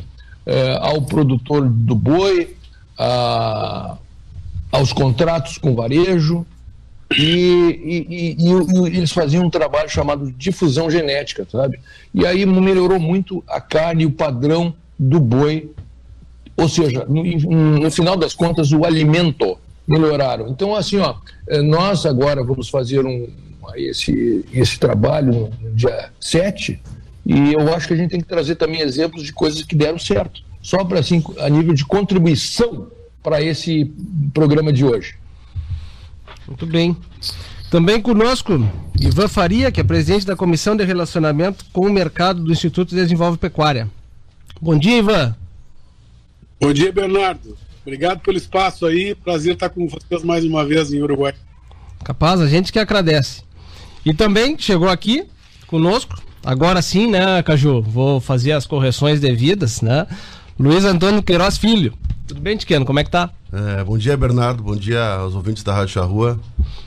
eh, 0.46 0.78
ao 0.80 1.02
produtor 1.02 1.68
do 1.68 1.94
boi, 1.94 2.56
a, 2.98 3.96
aos 4.72 4.92
contratos 4.92 5.58
com 5.58 5.74
varejo, 5.74 6.46
e, 7.16 7.24
e, 7.24 8.06
e, 8.08 8.36
e, 8.38 8.96
eles 8.96 9.10
faziam 9.10 9.44
um 9.44 9.50
trabalho 9.50 9.88
chamado 9.88 10.30
difusão 10.32 10.90
genética, 10.90 11.46
sabe? 11.50 11.80
E 12.14 12.24
aí 12.24 12.46
melhorou 12.46 13.00
muito 13.00 13.42
a 13.48 13.60
carne 13.60 14.04
e 14.04 14.06
o 14.06 14.12
padrão 14.12 14.72
do 14.98 15.18
boi, 15.18 15.72
ou 16.56 16.68
seja, 16.68 17.04
no, 17.08 17.24
no 17.80 17.90
final 17.90 18.16
das 18.16 18.34
contas, 18.34 18.70
o 18.70 18.84
alimento 18.84 19.58
melhoraram. 19.86 20.48
Então, 20.48 20.74
assim, 20.74 20.98
ó, 20.98 21.16
eh, 21.48 21.62
nós 21.62 22.06
agora 22.06 22.44
vamos 22.44 22.68
fazer 22.68 23.04
um, 23.04 23.28
esse, 23.76 24.44
esse 24.52 24.78
trabalho 24.78 25.52
no 25.60 25.70
dia 25.72 26.10
7, 26.20 26.80
e 27.26 27.52
eu 27.52 27.72
acho 27.74 27.86
que 27.86 27.94
a 27.94 27.96
gente 27.96 28.10
tem 28.10 28.20
que 28.20 28.26
trazer 28.26 28.56
também 28.56 28.80
exemplos 28.80 29.22
de 29.22 29.32
coisas 29.32 29.62
que 29.62 29.74
deram 29.74 29.98
certo, 29.98 30.42
só 30.62 30.84
para 30.84 31.00
assim, 31.00 31.22
a 31.38 31.48
nível 31.48 31.74
de 31.74 31.84
contribuição 31.84 32.88
para 33.22 33.42
esse 33.42 33.92
programa 34.32 34.72
de 34.72 34.84
hoje. 34.84 35.14
Muito 36.46 36.66
bem. 36.66 36.96
Também 37.70 38.00
conosco, 38.00 38.52
Ivan 39.00 39.28
Faria, 39.28 39.70
que 39.70 39.80
é 39.80 39.84
presidente 39.84 40.26
da 40.26 40.34
Comissão 40.34 40.74
de 40.74 40.84
Relacionamento 40.84 41.64
com 41.72 41.86
o 41.86 41.92
Mercado 41.92 42.42
do 42.42 42.50
Instituto 42.50 42.94
Desenvolve 42.94 43.38
Pecuária. 43.38 43.88
Bom 44.60 44.76
dia, 44.76 44.98
Ivan. 44.98 45.36
Bom 46.60 46.72
dia, 46.72 46.92
Bernardo. 46.92 47.56
Obrigado 47.82 48.20
pelo 48.20 48.36
espaço 48.36 48.84
aí. 48.86 49.14
Prazer 49.14 49.54
estar 49.54 49.68
com 49.68 49.86
vocês 49.86 50.22
mais 50.24 50.44
uma 50.44 50.66
vez 50.66 50.92
em 50.92 51.00
Uruguai. 51.00 51.34
Capaz, 52.04 52.40
a 52.40 52.46
gente 52.46 52.72
que 52.72 52.78
agradece. 52.78 53.42
E 54.04 54.14
também 54.14 54.58
chegou 54.58 54.88
aqui 54.88 55.26
conosco, 55.66 56.20
agora 56.44 56.80
sim, 56.80 57.06
né, 57.06 57.42
Caju? 57.42 57.82
Vou 57.82 58.20
fazer 58.20 58.52
as 58.52 58.66
correções 58.66 59.20
devidas, 59.20 59.82
né? 59.82 60.06
Luiz 60.58 60.84
Antônio 60.84 61.22
Queiroz 61.22 61.58
Filho. 61.58 61.92
Tudo 62.26 62.40
bem, 62.40 62.56
Tiqueno? 62.56 62.86
Como 62.86 62.98
é 62.98 63.04
que 63.04 63.10
tá? 63.10 63.30
É, 63.52 63.84
bom 63.84 63.98
dia, 63.98 64.16
Bernardo. 64.16 64.62
Bom 64.62 64.76
dia 64.76 65.04
aos 65.14 65.34
ouvintes 65.34 65.62
da 65.62 65.74
Rádio 65.74 65.94
Charrua. 65.94 66.40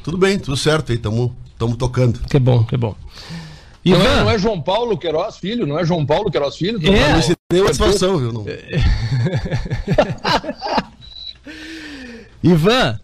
Tudo 0.03 0.17
bem, 0.17 0.39
tudo 0.39 0.57
certo 0.57 0.91
aí, 0.91 0.97
estamos 0.97 1.31
tocando. 1.77 2.19
Que 2.29 2.39
bom, 2.39 2.63
que 2.63 2.77
bom. 2.77 2.95
Ivan... 3.85 3.99
Não, 3.99 4.05
é, 4.05 4.23
não 4.23 4.31
é 4.31 4.39
João 4.39 4.61
Paulo 4.61 4.97
Queiroz 4.97 5.37
Filho? 5.37 5.67
Não 5.67 5.77
é 5.77 5.85
João 5.85 6.05
Paulo 6.05 6.31
Queiroz 6.31 6.55
Filho? 6.55 6.79
É. 6.87 7.13
Não 7.13 7.21
se 7.21 7.35
deu 7.51 7.67
a 7.67 7.73
situação, 7.73 8.17
viu? 8.17 8.31
Não. 8.31 8.45
Ivan, 12.41 12.99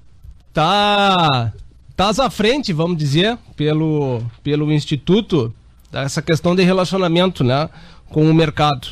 tá 0.53 1.53
estás 1.99 2.17
à 2.17 2.29
frente, 2.29 2.71
vamos 2.71 2.95
dizer, 2.97 3.37
pelo, 3.57 4.21
pelo 4.41 4.71
Instituto, 4.71 5.53
dessa 5.91 6.21
questão 6.21 6.55
de 6.55 6.63
relacionamento 6.63 7.43
né, 7.43 7.69
com 8.07 8.25
o 8.25 8.33
mercado. 8.33 8.87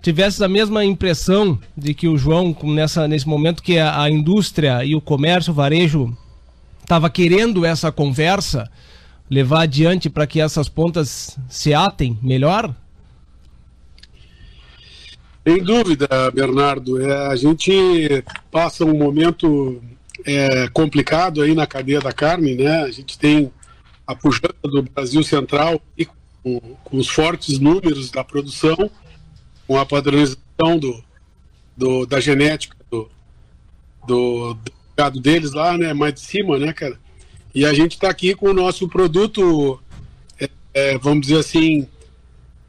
Tivesse 0.00 0.44
a 0.44 0.46
mesma 0.46 0.84
impressão 0.84 1.58
de 1.76 1.92
que 1.94 2.06
o 2.06 2.16
João, 2.16 2.56
nessa, 2.62 3.08
nesse 3.08 3.26
momento 3.26 3.60
que 3.60 3.76
a, 3.76 4.02
a 4.02 4.08
indústria 4.08 4.84
e 4.84 4.94
o 4.94 5.00
comércio, 5.00 5.50
o 5.50 5.54
varejo, 5.54 6.16
estava 6.80 7.10
querendo 7.10 7.64
essa 7.64 7.90
conversa, 7.90 8.70
levar 9.28 9.62
adiante 9.62 10.08
para 10.08 10.24
que 10.24 10.40
essas 10.40 10.68
pontas 10.68 11.36
se 11.48 11.74
atem 11.74 12.16
melhor? 12.22 12.72
Sem 15.44 15.60
dúvida, 15.60 16.06
Bernardo. 16.32 17.02
É, 17.02 17.26
a 17.26 17.34
gente 17.34 18.22
passa 18.52 18.84
um 18.84 18.96
momento 18.96 19.82
é, 20.24 20.68
complicado 20.68 21.42
aí 21.42 21.54
na 21.54 21.66
cadeia 21.66 22.00
da 22.00 22.12
carne, 22.12 22.54
né? 22.54 22.82
A 22.82 22.90
gente 22.90 23.18
tem 23.18 23.52
a 24.06 24.14
pujança 24.14 24.54
do 24.62 24.82
Brasil 24.82 25.22
Central 25.22 25.80
e 25.96 26.06
com, 26.42 26.60
com, 26.84 26.96
os 26.98 27.08
fortes 27.08 27.58
números 27.58 28.10
da 28.10 28.22
produção, 28.22 28.90
com 29.66 29.78
a 29.78 29.86
padronização 29.86 30.78
do, 30.78 31.02
do 31.76 32.06
da 32.06 32.20
genética 32.20 32.76
do, 32.90 33.10
do, 34.06 34.54
do 34.54 34.72
gado 34.96 35.20
deles 35.20 35.52
lá, 35.52 35.76
né? 35.76 35.92
Mais 35.92 36.14
de 36.14 36.20
cima, 36.20 36.58
né, 36.58 36.72
cara? 36.72 36.98
E 37.54 37.64
a 37.64 37.72
gente 37.72 37.92
está 37.92 38.10
aqui 38.10 38.34
com 38.34 38.50
o 38.50 38.54
nosso 38.54 38.88
produto, 38.88 39.80
é, 40.40 40.48
é, 40.74 40.98
vamos 40.98 41.26
dizer 41.26 41.38
assim, 41.38 41.88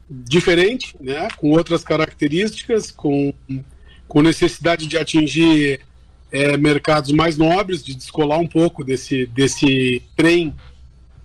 diferente, 0.08 0.96
né? 1.00 1.28
Com 1.36 1.50
outras 1.50 1.84
características, 1.84 2.90
com, 2.90 3.32
com 4.08 4.22
necessidade 4.22 4.86
de 4.86 4.96
atingir 4.96 5.80
é, 6.30 6.56
mercados 6.56 7.12
mais 7.12 7.36
nobres, 7.36 7.84
de 7.84 7.94
descolar 7.94 8.38
um 8.38 8.46
pouco 8.46 8.84
desse, 8.84 9.26
desse 9.26 10.02
trem 10.16 10.54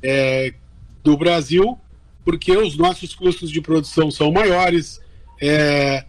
é, 0.01 0.53
do 1.03 1.17
Brasil, 1.17 1.77
porque 2.23 2.55
os 2.55 2.77
nossos 2.77 3.15
custos 3.15 3.49
de 3.49 3.61
produção 3.61 4.11
são 4.11 4.31
maiores, 4.31 5.01
é, 5.41 6.05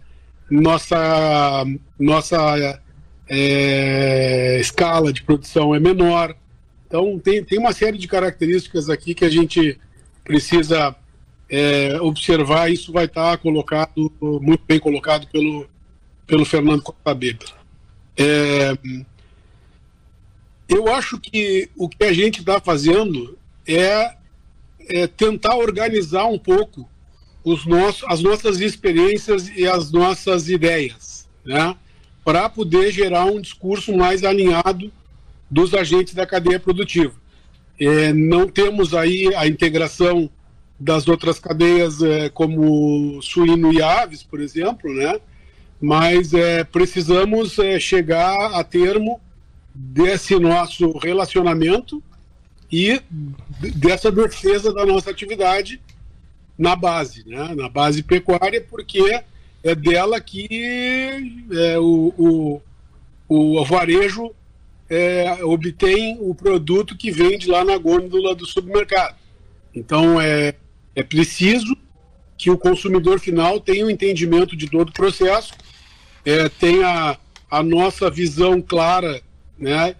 nossa, 0.49 1.65
nossa 1.99 2.79
é, 3.27 4.59
escala 4.59 5.11
de 5.11 5.23
produção 5.23 5.73
é 5.73 5.79
menor. 5.79 6.35
Então, 6.87 7.17
tem, 7.17 7.43
tem 7.43 7.57
uma 7.57 7.73
série 7.73 7.97
de 7.97 8.07
características 8.07 8.89
aqui 8.89 9.15
que 9.15 9.25
a 9.25 9.29
gente 9.29 9.79
precisa 10.23 10.95
é, 11.49 11.99
observar. 11.99 12.71
Isso 12.71 12.91
vai 12.91 13.05
estar 13.05 13.37
colocado, 13.37 13.89
muito 14.21 14.63
bem 14.67 14.79
colocado 14.79 15.27
pelo, 15.27 15.67
pelo 16.27 16.45
Fernando 16.45 16.83
Costa 16.83 17.15
é, 18.17 18.77
eu 20.67 20.93
acho 20.93 21.19
que 21.19 21.69
o 21.75 21.89
que 21.89 22.03
a 22.03 22.13
gente 22.13 22.39
está 22.39 22.59
fazendo 22.59 23.37
é, 23.67 24.15
é, 24.87 25.07
tentar 25.07 25.55
organizar 25.55 26.25
um 26.25 26.37
pouco 26.37 26.89
os 27.43 27.65
nossos, 27.65 28.03
as 28.07 28.21
nossas 28.21 28.59
experiências 28.59 29.49
e 29.49 29.67
as 29.67 29.91
nossas 29.91 30.49
ideias, 30.49 31.27
né? 31.45 31.75
para 32.23 32.47
poder 32.47 32.91
gerar 32.91 33.25
um 33.25 33.41
discurso 33.41 33.95
mais 33.95 34.23
alinhado 34.23 34.91
dos 35.49 35.73
agentes 35.73 36.13
da 36.13 36.25
cadeia 36.25 36.59
produtiva. 36.59 37.13
É, 37.79 38.13
não 38.13 38.47
temos 38.47 38.93
aí 38.93 39.33
a 39.35 39.45
integração 39.45 40.29
das 40.79 41.07
outras 41.07 41.39
cadeias, 41.39 42.01
é, 42.01 42.29
como 42.29 43.21
suíno 43.21 43.73
e 43.73 43.81
aves, 43.81 44.23
por 44.23 44.39
exemplo, 44.39 44.93
né? 44.93 45.19
Mas 45.83 46.33
é, 46.33 46.63
precisamos 46.63 47.59
é, 47.59 47.77
chegar 47.77 48.53
a 48.53 48.63
termo 48.63 49.19
desse 49.75 50.39
nosso 50.39 50.97
relacionamento 50.97 52.01
e 52.71 53.01
dessa 53.75 54.09
defesa 54.09 54.73
da 54.73 54.85
nossa 54.85 55.11
atividade 55.11 55.81
na 56.57 56.73
base, 56.73 57.27
né? 57.27 57.53
na 57.53 57.67
base 57.67 58.01
pecuária, 58.01 58.65
porque 58.69 59.21
é 59.61 59.75
dela 59.75 60.21
que 60.21 61.43
é, 61.51 61.77
o, 61.77 62.61
o, 63.27 63.57
o 63.57 63.65
varejo 63.65 64.33
é, 64.89 65.43
obtém 65.43 66.17
o 66.21 66.33
produto 66.33 66.95
que 66.95 67.11
vende 67.11 67.49
lá 67.49 67.65
na 67.65 67.77
gôndola 67.77 68.33
do 68.33 68.45
supermercado. 68.45 69.17
Então 69.75 70.21
é, 70.21 70.55
é 70.95 71.03
preciso 71.03 71.75
que 72.37 72.49
o 72.49 72.57
consumidor 72.57 73.19
final 73.19 73.59
tenha 73.59 73.83
o 73.83 73.87
um 73.89 73.91
entendimento 73.91 74.55
de 74.55 74.69
todo 74.69 74.87
o 74.87 74.93
processo, 74.93 75.53
é, 76.25 76.49
tenha 76.49 77.17
a 77.49 77.63
nossa 77.63 78.09
visão 78.09 78.61
clara 78.61 79.21
né, 79.57 79.95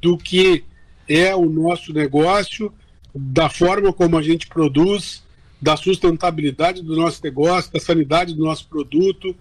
do 0.00 0.16
que 0.16 0.64
é 1.08 1.34
o 1.34 1.46
nosso 1.46 1.92
negócio, 1.92 2.72
da 3.14 3.48
forma 3.48 3.92
como 3.92 4.16
a 4.16 4.22
gente 4.22 4.46
produz, 4.46 5.22
da 5.60 5.76
sustentabilidade 5.76 6.82
do 6.82 6.96
nosso 6.96 7.20
negócio, 7.22 7.72
da 7.72 7.78
sanidade 7.78 8.34
do 8.34 8.44
nosso 8.44 8.66
produto, 8.66 9.34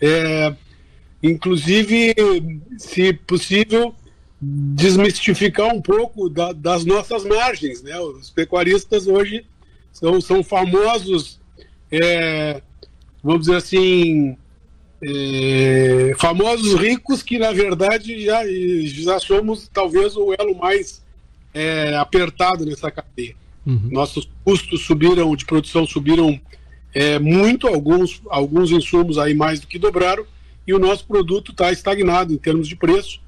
é, 0.00 0.54
inclusive, 1.22 2.14
se 2.78 3.12
possível, 3.12 3.94
desmistificar 4.40 5.74
um 5.74 5.82
pouco 5.82 6.28
da, 6.28 6.52
das 6.52 6.84
nossas 6.84 7.24
margens. 7.24 7.82
Né? 7.82 7.98
Os 7.98 8.30
pecuaristas 8.30 9.06
hoje 9.06 9.44
são, 9.92 10.20
são 10.20 10.42
famosos, 10.42 11.40
é, 11.90 12.62
vamos 13.22 13.42
dizer 13.42 13.56
assim, 13.56 14.36
é, 15.02 16.14
famosos 16.18 16.74
ricos 16.74 17.22
que 17.22 17.38
na 17.38 17.52
verdade 17.52 18.24
já, 18.24 18.42
já 18.84 19.20
somos 19.20 19.68
talvez 19.72 20.16
o 20.16 20.34
elo 20.38 20.56
mais 20.56 21.02
é, 21.54 21.96
apertado 21.96 22.66
nessa 22.66 22.90
cadeia. 22.90 23.34
Uhum. 23.66 23.88
Nossos 23.90 24.28
custos 24.44 24.82
subiram 24.84 25.34
de 25.36 25.44
produção 25.44 25.86
subiram 25.86 26.40
é, 26.94 27.18
muito, 27.18 27.66
alguns, 27.66 28.20
alguns 28.28 28.70
insumos 28.70 29.18
aí 29.18 29.34
mais 29.34 29.60
do 29.60 29.66
que 29.66 29.78
dobraram, 29.78 30.24
e 30.66 30.74
o 30.74 30.78
nosso 30.78 31.06
produto 31.06 31.52
está 31.52 31.70
estagnado 31.70 32.32
em 32.32 32.38
termos 32.38 32.68
de 32.68 32.76
preço, 32.76 33.20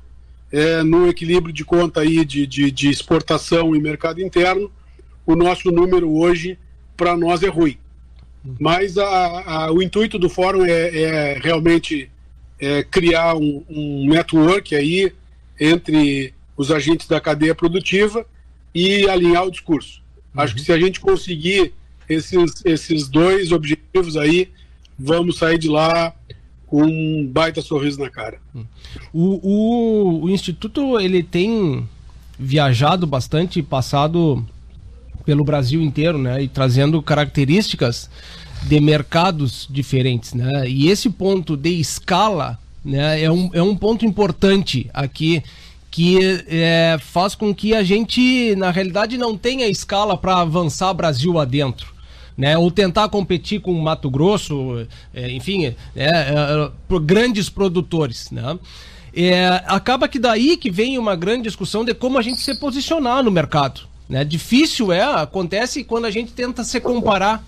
é, 0.53 0.83
no 0.83 1.09
equilíbrio 1.09 1.53
de 1.53 1.65
conta 1.65 2.00
aí 2.00 2.25
de, 2.25 2.47
de, 2.47 2.71
de 2.71 2.91
exportação 2.91 3.75
e 3.75 3.81
mercado 3.81 4.21
interno, 4.21 4.71
o 5.27 5.37
nosso 5.37 5.71
número 5.71 6.11
hoje 6.11 6.59
para 6.97 7.17
nós 7.17 7.43
é 7.43 7.49
ruim. 7.49 7.79
Uhum. 8.44 8.56
Mas 8.59 8.97
a, 8.97 9.06
a, 9.06 9.73
o 9.73 9.82
intuito 9.82 10.18
do 10.18 10.28
fórum 10.28 10.64
é, 10.64 11.02
é 11.02 11.38
realmente 11.38 12.11
é, 12.59 12.82
criar 12.82 13.37
um, 13.37 13.64
um 13.68 14.09
network 14.09 14.75
aí 14.75 15.12
entre 15.59 16.35
os 16.56 16.70
agentes 16.70 17.06
da 17.06 17.20
cadeia 17.20 17.54
produtiva 17.54 18.26
e 18.75 19.09
alinhar 19.09 19.44
o 19.44 19.50
discurso. 19.50 20.02
Uhum. 20.35 20.42
Acho 20.42 20.54
que 20.54 20.62
se 20.62 20.73
a 20.73 20.78
gente 20.78 21.00
conseguir 21.00 21.73
esses, 22.09 22.62
esses 22.64 23.09
dois 23.09 23.52
objetivos 23.52 24.16
aí, 24.16 24.49
vamos 24.99 25.38
sair 25.38 25.59
de 25.59 25.68
lá 25.68 26.14
com 26.66 26.85
um 26.85 27.26
baita 27.26 27.61
sorriso 27.61 27.99
na 27.99 28.09
cara. 28.09 28.38
O, 29.12 29.40
o, 29.42 30.25
o 30.25 30.30
Instituto 30.30 31.00
ele 31.00 31.23
tem 31.23 31.87
viajado 32.38 33.06
bastante, 33.06 33.61
passado 33.62 34.44
pelo 35.31 35.45
Brasil 35.45 35.81
inteiro, 35.81 36.19
né, 36.19 36.43
e 36.43 36.49
trazendo 36.49 37.01
características 37.01 38.11
de 38.65 38.81
mercados 38.81 39.69
diferentes, 39.71 40.35
né, 40.35 40.69
e 40.69 40.89
esse 40.89 41.09
ponto 41.09 41.57
de 41.57 41.71
escala, 41.71 42.59
né, 42.85 43.23
é 43.23 43.31
um, 43.31 43.49
é 43.53 43.63
um 43.63 43.77
ponto 43.77 44.05
importante 44.05 44.91
aqui 44.93 45.41
que 45.89 46.19
é, 46.49 46.99
faz 47.01 47.37
com 47.37 47.55
que 47.55 47.77
a 47.77 47.85
gente, 47.85 48.57
na 48.57 48.73
realidade, 48.73 49.17
não 49.17 49.39
tenha 49.39 49.69
escala 49.69 50.17
para 50.17 50.41
avançar 50.41 50.93
Brasil 50.95 51.39
adentro. 51.39 51.95
Né, 52.37 52.59
ou 52.59 52.71
tentar 52.71 53.09
competir 53.09 53.61
com 53.61 53.73
Mato 53.75 54.09
Grosso, 54.11 54.87
é, 55.15 55.31
enfim, 55.31 55.67
é, 55.67 55.77
é, 55.95 56.71
grandes 57.03 57.49
produtores. 57.51 58.31
Né? 58.31 58.59
É, 59.14 59.62
acaba 59.66 60.09
que 60.09 60.19
daí 60.19 60.57
que 60.57 60.71
vem 60.71 60.99
uma 60.99 61.14
grande 61.14 61.43
discussão 61.43 61.85
de 61.85 61.93
como 61.93 62.19
a 62.19 62.23
gente 62.23 62.40
se 62.40 62.59
posicionar 62.59 63.23
no 63.23 63.31
mercado. 63.31 63.90
Né? 64.11 64.25
Difícil 64.25 64.92
é, 64.92 65.03
acontece 65.03 65.85
quando 65.85 66.05
a 66.05 66.11
gente 66.11 66.33
tenta 66.33 66.64
se 66.64 66.81
comparar. 66.81 67.44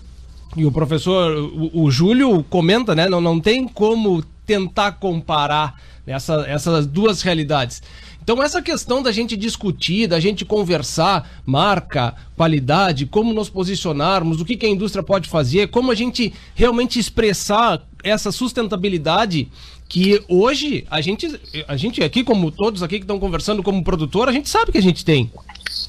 E 0.55 0.65
o 0.65 0.71
professor, 0.71 1.35
o, 1.37 1.83
o 1.83 1.91
Júlio 1.91 2.41
comenta, 2.45 2.95
né? 2.95 3.09
Não, 3.09 3.19
não 3.19 3.37
tem 3.37 3.67
como 3.67 4.23
tentar 4.45 4.93
comparar 4.93 5.75
essa, 6.07 6.45
essas 6.47 6.87
duas 6.87 7.21
realidades. 7.21 7.81
Então, 8.23 8.41
essa 8.41 8.61
questão 8.61 9.03
da 9.03 9.11
gente 9.11 9.35
discutir, 9.35 10.07
da 10.07 10.17
gente 10.17 10.45
conversar, 10.45 11.29
marca, 11.45 12.15
qualidade, 12.37 13.05
como 13.05 13.33
nos 13.33 13.49
posicionarmos, 13.49 14.39
o 14.39 14.45
que, 14.45 14.55
que 14.55 14.65
a 14.65 14.69
indústria 14.69 15.03
pode 15.03 15.27
fazer, 15.27 15.67
como 15.67 15.91
a 15.91 15.95
gente 15.95 16.33
realmente 16.55 16.97
expressar 16.97 17.85
essa 18.01 18.31
sustentabilidade 18.31 19.49
que 19.93 20.23
hoje 20.27 20.87
a 20.89 21.01
gente, 21.01 21.39
a 21.67 21.77
gente 21.77 22.03
aqui, 22.03 22.23
como 22.23 22.49
todos 22.49 22.81
aqui 22.81 22.95
que 22.95 23.03
estão 23.03 23.19
conversando 23.19 23.61
como 23.61 23.83
produtor, 23.83 24.27
a 24.27 24.31
gente 24.31 24.49
sabe 24.49 24.71
que 24.71 24.79
a 24.79 24.81
gente 24.81 25.05
tem. 25.05 25.31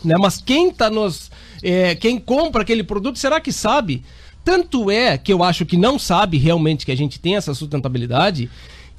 Né? 0.05 0.15
Mas 0.21 0.43
quem 0.45 0.71
tá 0.71 0.91
nos. 0.91 1.31
É, 1.63 1.95
quem 1.95 2.19
compra 2.19 2.61
aquele 2.61 2.85
produto, 2.85 3.19
será 3.19 3.41
que 3.41 3.51
sabe? 3.51 4.05
Tanto 4.45 4.91
é 4.91 5.17
que 5.17 5.33
eu 5.33 5.43
acho 5.43 5.65
que 5.65 5.79
não 5.79 5.99
sabe 5.99 6.37
realmente 6.37 6.85
que 6.85 6.93
a 6.93 6.95
gente 6.95 7.19
tem 7.19 7.37
essa 7.37 7.55
sustentabilidade 7.55 8.51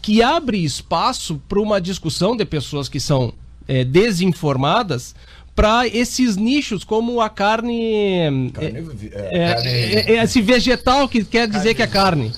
que 0.01 0.23
abre 0.23 0.65
espaço 0.65 1.39
para 1.47 1.59
uma 1.59 1.79
discussão 1.79 2.35
de 2.35 2.43
pessoas 2.43 2.89
que 2.89 2.99
são 2.99 3.31
é, 3.67 3.83
desinformadas 3.83 5.13
para 5.55 5.87
esses 5.87 6.35
nichos 6.35 6.83
como 6.83 7.21
a 7.21 7.29
carne, 7.29 8.51
carne, 8.51 8.79
é, 9.11 9.37
é, 9.37 9.53
carne... 9.53 9.69
É, 9.69 10.11
é, 10.15 10.23
esse 10.23 10.41
vegetal 10.41 11.07
que 11.07 11.23
quer 11.23 11.47
dizer 11.47 11.75
carne. 11.75 11.75
que 11.75 11.81
é 11.83 11.87
carne, 11.87 12.31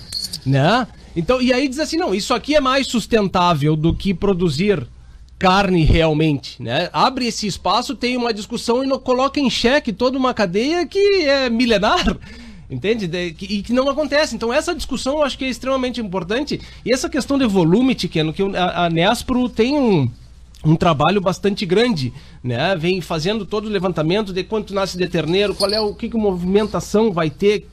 né? 0.46 0.86
Então 1.18 1.42
e 1.42 1.52
aí 1.52 1.68
diz 1.68 1.80
assim 1.80 1.98
não, 1.98 2.14
isso 2.14 2.34
aqui 2.34 2.56
é 2.56 2.62
mais 2.62 2.86
sustentável 2.86 3.76
do 3.76 3.94
que 3.94 4.14
produzir 4.14 4.88
carne 5.40 5.84
realmente, 5.84 6.62
né? 6.62 6.90
Abre 6.94 7.26
esse 7.26 7.48
espaço, 7.48 7.96
tem 7.96 8.16
uma 8.16 8.34
discussão 8.34 8.84
e 8.84 8.88
não 8.88 9.00
coloca 9.00 9.40
em 9.40 9.50
xeque 9.50 9.92
toda 9.92 10.18
uma 10.18 10.34
cadeia 10.34 10.86
que 10.86 11.26
é 11.26 11.50
milenar 11.50 12.18
entende? 12.70 13.08
De, 13.08 13.32
que, 13.32 13.46
e 13.46 13.64
que 13.64 13.74
não 13.74 13.90
acontece. 13.90 14.36
Então 14.36 14.54
essa 14.54 14.76
discussão 14.76 15.18
eu 15.18 15.24
acho 15.24 15.38
que 15.38 15.46
é 15.46 15.50
extremamente 15.50 16.00
importante. 16.00 16.62
E 16.86 16.94
essa 16.94 17.10
questão 17.10 17.38
de 17.38 17.48
volume, 17.48 17.96
Tiqueno, 17.96 18.32
que 18.32 18.44
a, 18.56 18.86
a 18.86 18.90
Nespro 18.90 19.50
tem 19.50 19.76
um 19.76 20.10
um 20.66 20.76
trabalho 20.76 21.22
bastante 21.22 21.66
grande, 21.66 22.12
né? 22.44 22.76
Vem 22.76 23.00
fazendo 23.00 23.46
todo 23.46 23.66
o 23.66 23.70
levantamento 23.70 24.34
de 24.34 24.44
quanto 24.44 24.74
nasce 24.74 24.98
de 24.98 25.08
terneiro, 25.08 25.56
qual 25.56 25.72
é 25.72 25.80
o 25.80 25.94
que, 25.94 26.10
que 26.10 26.18
movimentação 26.18 27.12
vai 27.12 27.30
ter, 27.30 27.68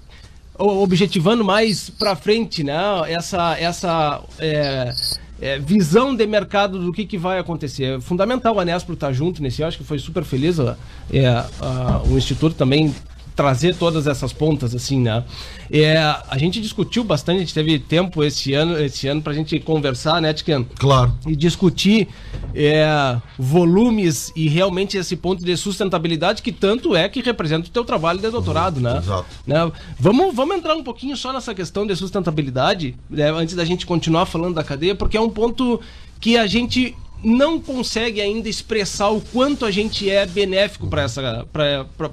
objetivando 0.59 1.45
mais 1.45 1.90
para 1.90 2.14
frente, 2.14 2.62
né? 2.62 2.75
Essa 3.09 3.57
essa 3.59 4.23
é, 4.38 4.93
é, 5.40 5.59
visão 5.59 6.14
de 6.14 6.27
mercado 6.27 6.79
do 6.79 6.93
que, 6.93 7.05
que 7.05 7.19
vai 7.19 7.38
acontecer. 7.38 7.99
É 7.99 8.01
fundamental 8.01 8.59
a 8.59 8.64
Nespro 8.64 8.95
estar 8.95 9.12
junto 9.12 9.43
nesse, 9.43 9.62
eu 9.62 9.69
acho 9.69 9.79
que 9.79 9.85
foi 9.85 9.99
super 9.99 10.25
feliz 10.25 10.59
é, 10.59 11.27
a, 11.61 12.03
o 12.07 12.17
Instituto 12.17 12.55
também 12.55 12.95
trazer 13.35 13.75
todas 13.75 14.07
essas 14.07 14.33
pontas, 14.33 14.75
assim, 14.75 15.01
né? 15.01 15.25
É, 15.70 15.97
a 15.99 16.38
gente 16.38 16.61
discutiu 16.61 17.03
bastante, 17.03 17.38
a 17.38 17.40
gente 17.40 17.55
teve 17.55 17.79
tempo 17.79 18.23
esse 18.23 18.55
ano, 18.55 18.79
esse 18.79 19.09
ano 19.09 19.20
pra 19.20 19.33
gente 19.33 19.59
conversar, 19.59 20.20
né, 20.20 20.33
Tiken? 20.33 20.66
Claro. 20.79 21.12
E 21.27 21.35
discutir 21.35 22.09
é, 22.55 23.16
volumes 23.38 24.33
e 24.37 24.49
realmente 24.49 24.97
esse 24.97 25.16
ponto 25.16 25.44
de 25.44 25.57
sustentabilidade 25.57 26.42
que 26.42 26.53
tanto 26.53 26.94
é 26.94 27.09
que 27.09 27.23
representa 27.23 27.68
o 27.68 27.70
teu 27.70 27.85
trabalho 27.85 28.20
de 28.20 28.31
doutorado, 28.31 28.81
né? 28.81 28.99
Exato. 28.99 29.27
Né? 29.47 29.73
Vamos, 29.99 30.35
vamos 30.35 30.57
entrar 30.57 30.75
um 30.77 30.85
pouquinho 30.85 31.16
só 31.16 31.33
nessa 31.33 31.55
questão 31.55 31.87
de 31.87 31.97
sustentabilidade, 31.97 32.94
né, 33.11 33.31
antes 33.33 33.55
da 33.55 33.64
gente 33.64 33.85
continuar 33.85 34.27
falando 34.27 34.55
da 34.55 34.62
cadeia, 34.62 34.94
porque 34.94 35.16
é 35.16 35.20
um 35.20 35.31
ponto 35.31 35.81
que 36.20 36.37
a 36.38 36.47
gente 36.47 36.94
não 37.24 37.58
consegue 37.58 38.20
ainda 38.20 38.48
expressar 38.48 39.08
o 39.08 39.20
quanto 39.20 39.64
a 39.64 39.70
gente 39.70 40.08
é 40.08 40.26
benéfico 40.26 40.87
para 40.87 41.02
essa 41.02 41.46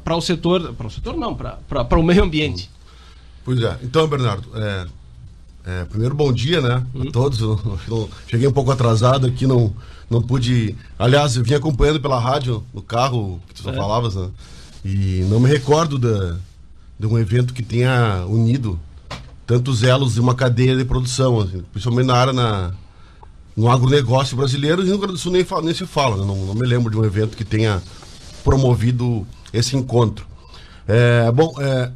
para 0.04 0.15
o 0.15 0.21
setor 0.21 0.74
para 0.74 0.88
o 0.88 0.89
setor 0.89 1.17
não 1.17 1.36
para 1.36 2.00
o 2.00 2.04
meio 2.04 2.24
ambiente 2.24 2.69
pois 3.43 3.62
é 3.62 3.78
então 3.84 4.08
Bernardo 4.08 4.47
é, 4.56 4.86
é, 5.65 5.86
primeiro 5.86 6.15
bom 6.15 6.32
dia 6.32 6.62
né 6.62 6.86
a 6.93 6.97
uhum. 6.97 7.12
todos 7.12 7.41
eu, 7.41 7.80
eu 7.88 8.10
cheguei 8.28 8.47
um 8.47 8.54
pouco 8.54 8.71
atrasado 8.71 9.28
aqui 9.28 9.45
não 9.45 9.74
não 10.10 10.21
pude 10.21 10.76
aliás 10.97 11.36
eu 11.36 11.43
vim 11.43 11.54
acompanhando 11.54 12.00
pela 12.00 12.19
rádio 12.19 12.63
no 12.74 12.82
carro 12.82 13.41
que 13.47 13.62
tu 13.62 13.69
é. 13.69 13.74
falavas 13.74 14.15
né? 14.15 14.30
e 14.86 15.26
não 15.30 15.39
me 15.39 15.50
recordo 15.50 15.97
da, 16.00 16.38
de 16.97 17.06
um 17.06 17.19
evento 17.19 17.54
que 17.54 17.62
tenha 17.62 18.26
unido 18.28 18.80
tantos 19.45 19.84
elos 19.84 20.13
de 20.13 20.21
uma 20.21 20.34
cadeia 20.34 20.78
de 20.78 20.86
produção 20.86 21.39
assim, 21.39 21.62
principalmente 21.71 22.08
na 22.08 22.15
área 22.15 22.32
na 22.32 22.71
no 23.62 23.69
agronegócio 23.69 24.36
brasileiro, 24.36 24.82
e 24.82 24.86
no 24.86 24.89
Rio 24.89 24.97
Grande 24.97 25.13
do 25.13 25.19
Sul 25.19 25.32
nem, 25.32 25.45
nem 25.63 25.74
se 25.74 25.86
fala, 25.86 26.17
né? 26.17 26.26
não, 26.26 26.36
não, 26.36 26.56
me 26.56 26.65
lembro 26.65 26.89
de 26.89 26.97
um 26.97 27.06
evento 27.06 27.38
que 27.38 27.45
tenha 27.45 27.80
promovido 28.43 29.26
esse 29.54 29.78
encontro. 29.78 30.26
É, 30.88 31.32
bom, 31.32 31.54
é, 31.60 31.91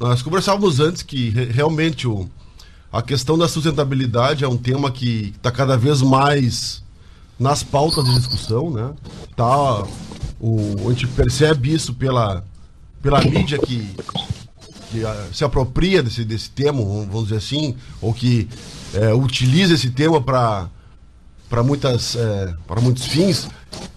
nós 0.00 0.20
conversávamos 0.20 0.80
antes 0.80 1.04
que 1.04 1.30
realmente 1.30 2.08
o, 2.08 2.28
a 2.92 3.00
questão 3.02 3.38
da 3.38 3.46
sustentabilidade 3.46 4.42
é 4.42 4.48
um 4.48 4.56
tema 4.56 4.90
que 4.90 5.32
está 5.36 5.52
cada 5.52 5.76
vez 5.76 6.02
mais 6.02 6.82
nas 7.38 7.62
pautas 7.62 8.04
de 8.04 8.12
discussão, 8.12 8.68
né? 8.70 8.92
Tá 9.36 9.84
o, 10.40 10.88
a 10.88 10.90
gente 10.90 11.06
percebe 11.06 11.72
isso 11.72 11.94
pela, 11.94 12.44
pela 13.00 13.20
mídia 13.20 13.58
que, 13.58 13.94
que 14.90 15.04
uh, 15.04 15.32
se 15.32 15.44
apropria 15.44 16.02
desse, 16.02 16.24
desse 16.24 16.50
tema, 16.50 16.82
vamos 16.82 17.28
dizer 17.28 17.36
assim, 17.36 17.76
ou 18.00 18.12
que 18.12 18.48
é, 18.92 19.14
utiliza 19.14 19.74
esse 19.74 19.90
tema 19.90 20.20
para 20.20 20.68
para 21.48 21.62
muitas 21.62 22.16
é, 22.16 22.54
para 22.66 22.80
muitos 22.80 23.06
fins 23.06 23.48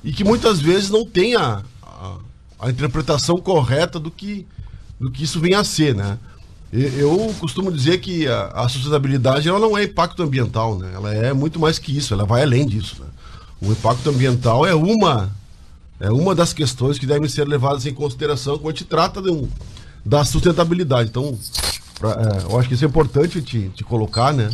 e 0.04 0.12
que 0.12 0.24
muitas 0.24 0.60
vezes 0.60 0.90
não 0.90 1.06
tem 1.06 1.36
a, 1.36 1.64
a, 1.82 2.18
a, 2.60 2.70
interpretação 2.70 3.38
correta 3.38 4.00
do 4.00 4.12
que 4.12 4.46
do 5.00 5.10
que 5.10 5.24
isso 5.24 5.40
vem 5.40 5.54
a 5.54 5.64
ser, 5.64 5.96
né? 5.96 6.18
Eu 6.72 7.34
costumo 7.40 7.72
dizer 7.72 8.00
que 8.00 8.28
a, 8.28 8.48
a 8.50 8.70
sustentabilidade 8.70 9.50
ela 9.50 9.58
não 9.58 9.76
é 9.76 9.86
impacto 9.86 10.22
ambiental, 10.22 10.78
né? 10.78 10.92
Ela 10.94 11.14
é 11.14 11.34
muito 11.34 11.60
mais 11.60 11.80
que 11.80 11.96
isso, 11.98 12.14
ela 12.14 12.26
vai 12.26 12.44
além 12.44 12.68
disso. 12.68 12.98
Né? 13.00 13.08
O 13.62 13.72
impacto 13.72 14.10
ambiental 14.10 14.66
é 14.66 14.76
uma 14.76 15.32
é 16.00 16.12
uma 16.12 16.34
das 16.36 16.54
questões 16.54 16.98
que 16.98 17.06
devem 17.06 17.28
ser 17.28 17.48
levadas 17.48 17.86
em 17.86 17.94
consideração 17.94 18.58
quando 18.58 18.76
a 18.76 18.78
gente 18.78 18.86
trata 18.86 19.22
de 19.22 19.32
um, 19.32 19.50
da 20.06 20.24
sustentabilidade. 20.24 21.10
Então, 21.10 21.38
pra, 22.00 22.12
é, 22.12 22.44
eu 22.44 22.58
acho 22.58 22.70
que 22.70 22.76
isso 22.76 22.86
é 22.86 22.88
importante 22.88 23.42
te, 23.42 23.70
te 23.70 23.84
colocar, 23.84 24.34
né? 24.34 24.50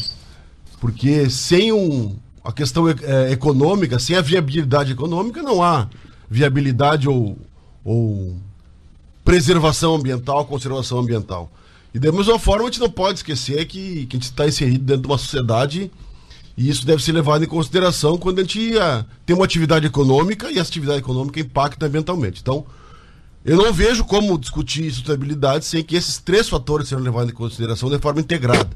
Porque 0.80 1.30
sem 1.30 1.72
um, 1.72 2.16
a 2.46 2.52
questão 2.52 2.88
é, 2.88 3.32
econômica, 3.32 3.98
sem 3.98 4.16
a 4.16 4.22
viabilidade 4.22 4.92
econômica, 4.92 5.42
não 5.42 5.64
há 5.64 5.90
viabilidade 6.30 7.10
ou, 7.10 7.38
ou 7.84 8.38
preservação 9.24 9.96
ambiental, 9.96 10.46
conservação 10.46 11.00
ambiental. 11.00 11.52
E 11.94 12.00
da 12.00 12.12
mesma 12.12 12.38
forma, 12.38 12.64
a 12.64 12.66
gente 12.68 12.80
não 12.80 12.90
pode 12.90 13.20
esquecer 13.20 13.66
que, 13.66 14.06
que 14.06 14.16
a 14.16 14.20
gente 14.20 14.30
está 14.30 14.48
inserido 14.48 14.84
dentro 14.84 15.04
de 15.04 15.08
uma 15.08 15.18
sociedade 15.18 15.92
e 16.58 16.70
isso 16.70 16.86
deve 16.86 17.04
ser 17.04 17.12
levado 17.12 17.44
em 17.44 17.48
consideração 17.48 18.18
quando 18.18 18.40
a 18.40 18.42
gente 18.44 18.76
uh, 18.76 19.06
tem 19.26 19.36
uma 19.36 19.44
atividade 19.44 19.86
econômica 19.86 20.50
e 20.50 20.60
essa 20.60 20.70
atividade 20.70 21.00
econômica 21.00 21.40
impacta 21.40 21.86
ambientalmente. 21.86 22.42
Então, 22.42 22.66
eu 23.44 23.58
não 23.58 23.74
vejo 23.74 24.06
como 24.06 24.38
discutir 24.38 24.90
sustentabilidade 24.92 25.66
sem 25.66 25.84
que 25.84 25.96
esses 25.96 26.18
três 26.18 26.48
fatores 26.48 26.88
sejam 26.88 27.04
levados 27.04 27.32
em 27.32 27.36
consideração 27.36 27.90
de 27.90 28.00
forma 28.00 28.22
integrada. 28.22 28.70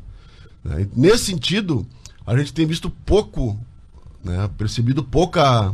Né? 0.64 0.88
Nesse 0.96 1.26
sentido, 1.26 1.88
a 2.30 2.38
gente 2.38 2.54
tem 2.54 2.64
visto 2.68 2.92
pouco, 2.92 3.60
né, 4.24 4.48
percebido 4.56 5.04
pouca 5.04 5.74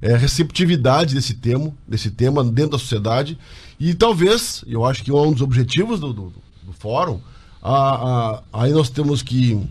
é, 0.00 0.16
receptividade 0.16 1.14
desse 1.14 1.34
tema, 1.34 1.70
desse 1.86 2.10
tema 2.10 2.42
dentro 2.42 2.72
da 2.72 2.78
sociedade. 2.78 3.38
E 3.78 3.92
talvez, 3.92 4.64
eu 4.66 4.86
acho 4.86 5.04
que 5.04 5.10
é 5.10 5.14
um 5.14 5.32
dos 5.32 5.42
objetivos 5.42 6.00
do, 6.00 6.14
do, 6.14 6.32
do 6.62 6.72
fórum, 6.72 7.20
a, 7.62 7.74
a, 7.74 8.42
aí 8.54 8.72
nós 8.72 8.88
temos 8.88 9.20
que 9.20 9.62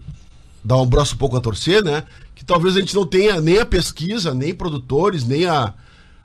dar 0.64 0.78
um 0.78 0.86
braço 0.86 1.16
um 1.16 1.18
pouco 1.18 1.36
a 1.38 1.42
torcer, 1.42 1.84
né? 1.84 2.04
Que 2.36 2.46
talvez 2.46 2.78
a 2.78 2.80
gente 2.80 2.94
não 2.94 3.06
tenha 3.06 3.42
nem 3.42 3.58
a 3.58 3.66
pesquisa, 3.66 4.32
nem 4.32 4.54
produtores, 4.54 5.26
nem 5.26 5.48
a, 5.48 5.74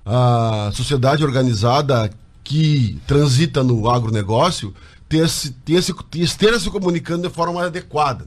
a 0.04 0.72
sociedade 0.74 1.24
organizada 1.24 2.10
que 2.44 3.00
transita 3.06 3.64
no 3.64 3.88
agronegócio 3.88 4.74
tenha 5.08 5.26
se, 5.26 5.52
tenha 5.52 5.80
se, 5.80 5.94
esteja 6.16 6.60
se 6.60 6.70
comunicando 6.70 7.26
de 7.26 7.34
forma 7.34 7.54
mais 7.54 7.68
adequada. 7.68 8.26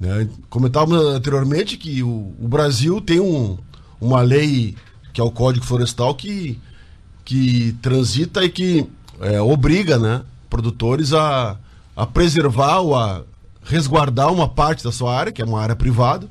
Né? 0.00 0.26
Comentávamos 0.48 0.98
anteriormente 1.14 1.76
que 1.76 2.02
o, 2.02 2.34
o 2.40 2.48
Brasil 2.48 3.02
tem 3.02 3.20
um, 3.20 3.58
uma 4.00 4.22
lei, 4.22 4.74
que 5.12 5.20
é 5.20 5.24
o 5.24 5.30
Código 5.30 5.66
Florestal, 5.66 6.14
que, 6.14 6.58
que 7.22 7.76
transita 7.82 8.42
e 8.42 8.48
que 8.48 8.86
é, 9.20 9.38
obriga 9.42 9.98
né, 9.98 10.22
produtores 10.48 11.12
a, 11.12 11.58
a 11.94 12.06
preservar 12.06 12.78
ou 12.78 12.96
a 12.96 13.22
resguardar 13.62 14.32
uma 14.32 14.48
parte 14.48 14.82
da 14.82 14.90
sua 14.90 15.14
área, 15.14 15.30
que 15.30 15.42
é 15.42 15.44
uma 15.44 15.60
área 15.60 15.76
privada, 15.76 16.26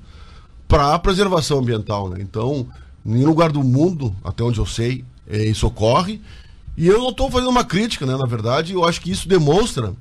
para 0.67 0.95
a 0.95 0.99
preservação 0.99 1.59
ambiental. 1.59 2.09
Né? 2.09 2.17
Então, 2.21 2.67
em 3.05 3.13
nenhum 3.13 3.27
lugar 3.27 3.51
do 3.51 3.63
mundo, 3.63 4.15
até 4.23 4.43
onde 4.43 4.57
eu 4.57 4.65
sei, 4.65 5.05
é, 5.27 5.45
isso 5.45 5.67
ocorre. 5.67 6.19
E 6.75 6.87
eu 6.87 6.97
não 6.97 7.09
estou 7.09 7.29
fazendo 7.29 7.49
uma 7.49 7.63
crítica, 7.63 8.05
né? 8.05 8.17
na 8.17 8.25
verdade, 8.25 8.73
eu 8.73 8.83
acho 8.83 8.99
que 8.99 9.11
isso 9.11 9.29
demonstra 9.29 9.93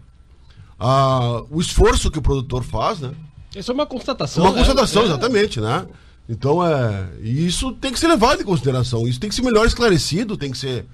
a, 0.79 1.43
o 1.51 1.61
esforço 1.61 2.11
que 2.11 2.19
o 2.19 2.23
produtor 2.23 2.65
faz, 2.65 3.01
né? 3.01 3.13
Isso 3.55 3.71
é 3.71 3.75
uma 3.75 3.87
constatação. 3.87 4.45
Uma 4.45 4.53
né? 4.53 4.59
constatação, 4.59 5.03
é. 5.03 5.07
exatamente, 5.07 5.61
né? 5.61 5.87
Então, 6.29 6.65
é, 6.65 7.09
isso 7.23 7.73
tem 7.73 7.93
que 7.93 7.99
ser 7.99 8.09
levado 8.09 8.43
em 8.43 8.45
consideração. 8.45 9.09
Isso 9.09 9.19
tem 9.19 9.31
que 9.31 9.35
ser 9.35 9.43
melhor 9.43 9.67
esclarecido, 9.67 10.37
tem 10.37 10.51
que 10.51 10.59
ser 10.59 10.85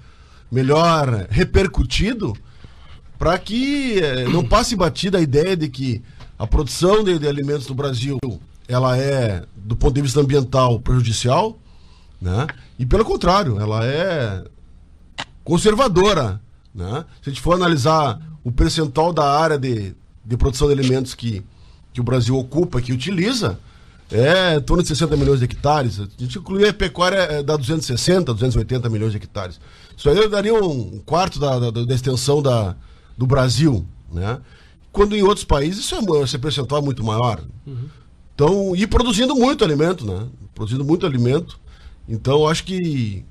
melhor 0.49 1.27
repercutido, 1.29 2.33
para 3.17 3.37
que 3.37 3.99
é, 3.99 4.25
não 4.29 4.45
passe 4.45 4.75
batida 4.75 5.17
a 5.17 5.21
ideia 5.21 5.57
de 5.57 5.67
que 5.67 6.01
a 6.39 6.47
produção 6.47 7.03
de, 7.03 7.19
de, 7.19 7.27
alimentos 7.27 7.67
no 7.67 7.75
Brasil 7.75 8.17
ela 8.67 8.97
é, 8.97 9.43
do 9.55 9.75
ponto 9.75 9.93
de 9.93 10.01
vista 10.01 10.19
ambiental, 10.21 10.79
prejudicial, 10.79 11.57
né? 12.21 12.47
E 12.79 12.85
pelo 12.85 13.05
contrário, 13.05 13.59
ela 13.59 13.85
é 13.85 14.43
conservadora, 15.43 16.41
né? 16.73 17.05
Se 17.21 17.29
a 17.29 17.33
gente 17.33 17.41
for 17.41 17.53
analisar 17.53 18.19
o 18.43 18.51
percentual 18.51 19.11
da 19.11 19.39
área 19.39 19.57
de, 19.57 19.95
de 20.23 20.37
produção 20.37 20.67
de 20.67 20.73
alimentos 20.73 21.13
que 21.13 21.43
que 21.95 22.01
o 22.01 22.03
Brasil 22.03 22.37
ocupa, 22.37 22.81
que 22.81 22.91
utiliza, 22.91 23.57
é 24.11 24.57
em 24.57 24.61
torno 24.61 24.83
de 24.83 24.89
60 24.89 25.15
milhões 25.15 25.39
de 25.39 25.45
hectares. 25.45 25.97
A 26.01 26.07
gente 26.17 26.37
incluir 26.37 26.67
a 26.67 26.73
pecuária, 26.73 27.15
é, 27.15 27.41
dá 27.41 27.55
260, 27.55 28.33
280 28.33 28.89
milhões 28.89 29.11
de 29.11 29.17
hectares. 29.17 29.61
Isso 29.95 30.09
aí 30.09 30.27
daria 30.27 30.53
um 30.53 30.99
quarto 31.05 31.39
da, 31.39 31.57
da, 31.57 31.71
da 31.71 31.95
extensão 31.95 32.41
da, 32.41 32.75
do 33.17 33.25
Brasil, 33.25 33.85
né? 34.11 34.39
Quando 34.91 35.15
em 35.15 35.23
outros 35.23 35.45
países 35.45 35.85
isso 35.85 35.95
é, 35.95 36.23
esse 36.23 36.37
percentual 36.37 36.81
é 36.81 36.83
muito 36.83 37.01
maior. 37.01 37.41
Uhum. 37.65 37.85
Então, 38.35 38.75
e 38.75 38.85
produzindo 38.85 39.33
muito 39.33 39.63
alimento, 39.63 40.05
né? 40.05 40.27
Produzindo 40.53 40.83
muito 40.83 41.05
alimento. 41.05 41.57
Então, 42.09 42.45
acho 42.45 42.65
que 42.65 43.23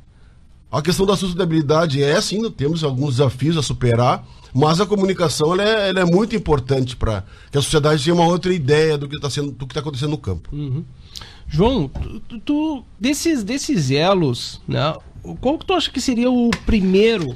a 0.72 0.80
questão 0.80 1.04
da 1.04 1.16
sustentabilidade 1.16 2.02
é 2.02 2.18
sim, 2.18 2.50
temos 2.50 2.82
alguns 2.82 3.16
desafios 3.16 3.58
a 3.58 3.62
superar, 3.62 4.26
mas 4.54 4.80
a 4.80 4.86
comunicação 4.86 5.52
ela 5.52 5.64
é, 5.64 5.88
ela 5.88 6.00
é 6.00 6.04
muito 6.04 6.36
importante 6.36 6.94
para 6.94 7.24
que 7.50 7.58
a 7.58 7.60
sociedade 7.60 8.04
tenha 8.04 8.14
uma 8.14 8.26
outra 8.26 8.54
ideia 8.54 8.96
do 8.96 9.08
que 9.08 9.16
está 9.16 9.28
sendo, 9.28 9.50
do 9.50 9.66
que 9.66 9.72
está 9.72 9.80
acontecendo 9.80 10.10
no 10.10 10.18
campo. 10.18 10.48
Uhum. 10.52 10.84
João, 11.48 11.88
tu, 12.28 12.38
tu, 12.38 12.84
desses 12.98 13.42
desses 13.42 13.90
elos, 13.90 14.62
né? 14.68 14.94
Qual 15.40 15.58
que 15.58 15.66
tu 15.66 15.72
acha 15.72 15.90
que 15.90 16.00
seria 16.00 16.30
o 16.30 16.50
primeiro 16.64 17.34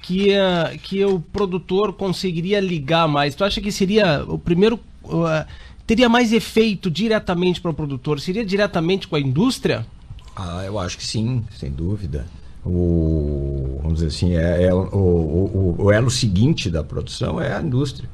que, 0.00 0.30
uh, 0.30 0.78
que 0.82 1.04
o 1.04 1.20
produtor 1.20 1.92
conseguiria 1.92 2.58
ligar 2.58 3.06
mais? 3.06 3.34
Tu 3.34 3.44
acha 3.44 3.60
que 3.60 3.70
seria 3.70 4.24
o 4.26 4.38
primeiro 4.38 4.80
uh, 5.04 5.46
teria 5.86 6.08
mais 6.08 6.32
efeito 6.32 6.90
diretamente 6.90 7.60
para 7.60 7.70
o 7.70 7.74
produtor? 7.74 8.18
Seria 8.18 8.44
diretamente 8.44 9.06
com 9.06 9.16
a 9.16 9.20
indústria? 9.20 9.86
Ah, 10.34 10.62
eu 10.64 10.78
acho 10.78 10.96
que 10.96 11.04
sim, 11.04 11.44
sem 11.58 11.70
dúvida 11.70 12.26
o 12.66 13.78
vamos 13.80 13.98
dizer 13.98 14.08
assim 14.08 14.36
é, 14.36 14.64
é 14.64 14.74
o, 14.74 14.78
o, 14.78 15.76
o, 15.78 15.92
elo 15.92 16.10
seguinte 16.10 16.68
da 16.68 16.82
produção 16.82 17.40
é 17.40 17.54
a 17.56 17.62
indústria 17.62 18.08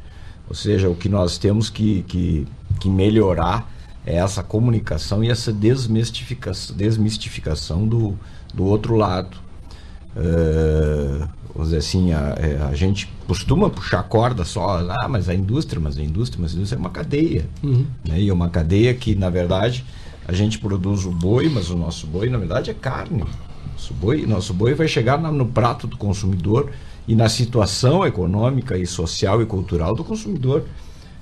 ou 0.48 0.54
seja 0.54 0.90
o 0.90 0.94
que 0.94 1.08
nós 1.08 1.38
temos 1.38 1.70
que, 1.70 2.02
que, 2.02 2.46
que 2.78 2.88
melhorar 2.88 3.70
é 4.04 4.16
essa 4.16 4.42
comunicação 4.42 5.24
e 5.24 5.30
essa 5.30 5.52
desmistificação, 5.52 6.76
desmistificação 6.76 7.88
do, 7.88 8.18
do 8.52 8.64
outro 8.64 8.94
lado 8.94 9.38
uh, 10.16 11.26
vamos 11.54 11.68
dizer 11.68 11.78
assim 11.78 12.12
a, 12.12 12.34
é, 12.38 12.62
a, 12.70 12.74
gente 12.74 13.10
costuma 13.26 13.70
puxar 13.70 14.02
corda 14.02 14.44
só 14.44 14.86
ah 14.86 15.08
mas 15.08 15.30
a 15.30 15.34
indústria 15.34 15.80
mas 15.80 15.96
a 15.96 16.02
indústria 16.02 16.42
mas 16.42 16.52
a 16.52 16.56
indústria 16.56 16.76
é 16.76 16.80
uma 16.80 16.90
cadeia 16.90 17.48
uhum. 17.62 17.86
né? 18.06 18.20
e 18.20 18.28
é 18.28 18.32
uma 18.32 18.50
cadeia 18.50 18.92
que 18.92 19.14
na 19.14 19.30
verdade 19.30 19.82
a 20.28 20.32
gente 20.32 20.58
produz 20.58 21.06
o 21.06 21.10
boi 21.10 21.48
mas 21.48 21.70
o 21.70 21.76
nosso 21.76 22.06
boi 22.06 22.28
na 22.28 22.36
verdade 22.36 22.70
é 22.70 22.74
carne 22.74 23.24
nosso 23.82 23.94
boi, 23.94 24.26
nosso 24.26 24.54
boi 24.54 24.74
vai 24.74 24.86
chegar 24.86 25.18
no 25.18 25.46
prato 25.46 25.88
do 25.88 25.96
consumidor 25.96 26.70
e 27.08 27.16
na 27.16 27.28
situação 27.28 28.06
econômica 28.06 28.78
e 28.78 28.86
social 28.86 29.42
e 29.42 29.46
cultural 29.46 29.92
do 29.94 30.04
consumidor. 30.04 30.64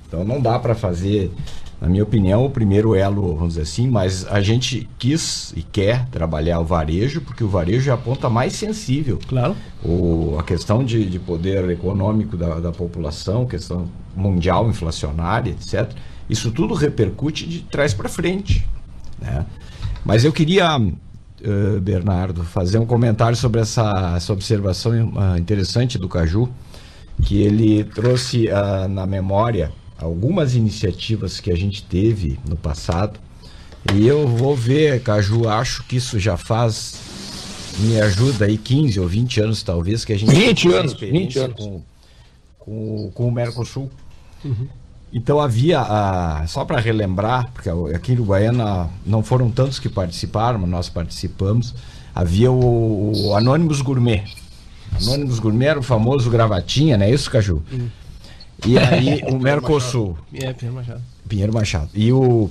Então 0.07 0.23
não 0.23 0.39
dá 0.39 0.59
para 0.59 0.75
fazer, 0.75 1.31
na 1.79 1.89
minha 1.89 2.03
opinião, 2.03 2.45
o 2.45 2.51
primeiro 2.51 2.93
elo, 2.93 3.33
vamos 3.33 3.53
dizer 3.53 3.61
assim, 3.61 3.89
mas 3.89 4.27
a 4.27 4.41
gente 4.41 4.87
quis 4.99 5.53
e 5.55 5.63
quer 5.63 6.05
trabalhar 6.09 6.59
o 6.59 6.65
varejo, 6.65 7.21
porque 7.21 7.43
o 7.43 7.47
varejo 7.47 7.89
é 7.89 7.93
a 7.93 7.97
ponta 7.97 8.29
mais 8.29 8.53
sensível. 8.53 9.17
Claro. 9.27 9.55
O, 9.83 10.35
a 10.37 10.43
questão 10.43 10.83
de, 10.83 11.03
de 11.05 11.17
poder 11.17 11.67
econômico 11.71 12.37
da, 12.37 12.59
da 12.59 12.71
população, 12.71 13.47
questão 13.47 13.87
mundial, 14.15 14.69
inflacionária, 14.69 15.49
etc. 15.49 15.89
Isso 16.29 16.51
tudo 16.51 16.75
repercute 16.75 17.47
de 17.47 17.61
trás 17.61 17.93
para 17.93 18.07
frente. 18.07 18.67
Né? 19.19 19.45
Mas 20.05 20.23
eu 20.23 20.31
queria 20.31 20.77
uh, 21.45 21.79
Bernardo, 21.81 22.43
fazer 22.43 22.77
um 22.77 22.85
comentário 22.85 23.35
sobre 23.35 23.61
essa, 23.61 24.13
essa 24.15 24.33
observação 24.33 24.91
uh, 24.91 25.37
interessante 25.37 25.97
do 25.97 26.07
Caju, 26.07 26.49
que 27.23 27.41
ele 27.41 27.83
trouxe 27.83 28.47
uh, 28.47 28.87
na 28.87 29.05
memória 29.05 29.71
algumas 29.97 30.55
iniciativas 30.55 31.39
que 31.39 31.51
a 31.51 31.55
gente 31.55 31.83
teve 31.83 32.39
no 32.47 32.55
passado. 32.55 33.19
E 33.93 34.07
eu 34.07 34.27
vou 34.27 34.55
ver, 34.55 35.01
Caju, 35.01 35.47
acho 35.47 35.83
que 35.83 35.95
isso 35.95 36.19
já 36.19 36.37
faz, 36.37 36.95
me 37.79 37.99
ajuda 37.99 38.45
aí, 38.45 38.57
15 38.57 38.99
ou 38.99 39.07
20 39.07 39.41
anos 39.41 39.63
talvez, 39.63 40.05
que 40.05 40.13
a 40.13 40.19
gente 40.19 40.33
20 40.33 40.73
anos, 40.73 40.93
20 40.93 41.39
anos. 41.39 41.55
Com, 41.55 41.81
com, 42.59 43.11
com 43.13 43.27
o 43.27 43.31
Mercosul. 43.31 43.89
Uhum. 44.43 44.67
Então 45.13 45.41
havia, 45.41 45.81
a, 45.81 46.45
só 46.47 46.63
para 46.63 46.79
relembrar, 46.79 47.49
porque 47.53 47.69
aqui 47.93 48.15
no 48.15 48.23
Guaiana 48.23 48.89
não 49.05 49.21
foram 49.21 49.51
tantos 49.51 49.77
que 49.77 49.89
participaram, 49.89 50.59
mas 50.59 50.69
nós 50.69 50.89
participamos, 50.89 51.75
havia 52.15 52.49
o, 52.49 53.11
o 53.27 53.35
Anônimos 53.35 53.81
Gourmet. 53.81 54.23
Anônimos 55.01 55.39
Gourmet 55.39 55.67
era 55.67 55.79
o 55.79 55.83
famoso 55.83 56.29
gravatinha, 56.29 56.97
não 56.97 57.05
é 57.05 57.11
isso, 57.11 57.29
Caju? 57.29 57.61
Hum. 57.71 57.89
E 58.65 58.77
aí 58.77 59.21
o 59.29 59.37
Mercosul. 59.37 60.17
É, 60.33 60.53
Pinheiro 60.53 60.75
Machado. 60.75 61.01
Pinheiro 61.27 61.53
Machado. 61.53 61.89
E 61.93 62.11
o. 62.13 62.49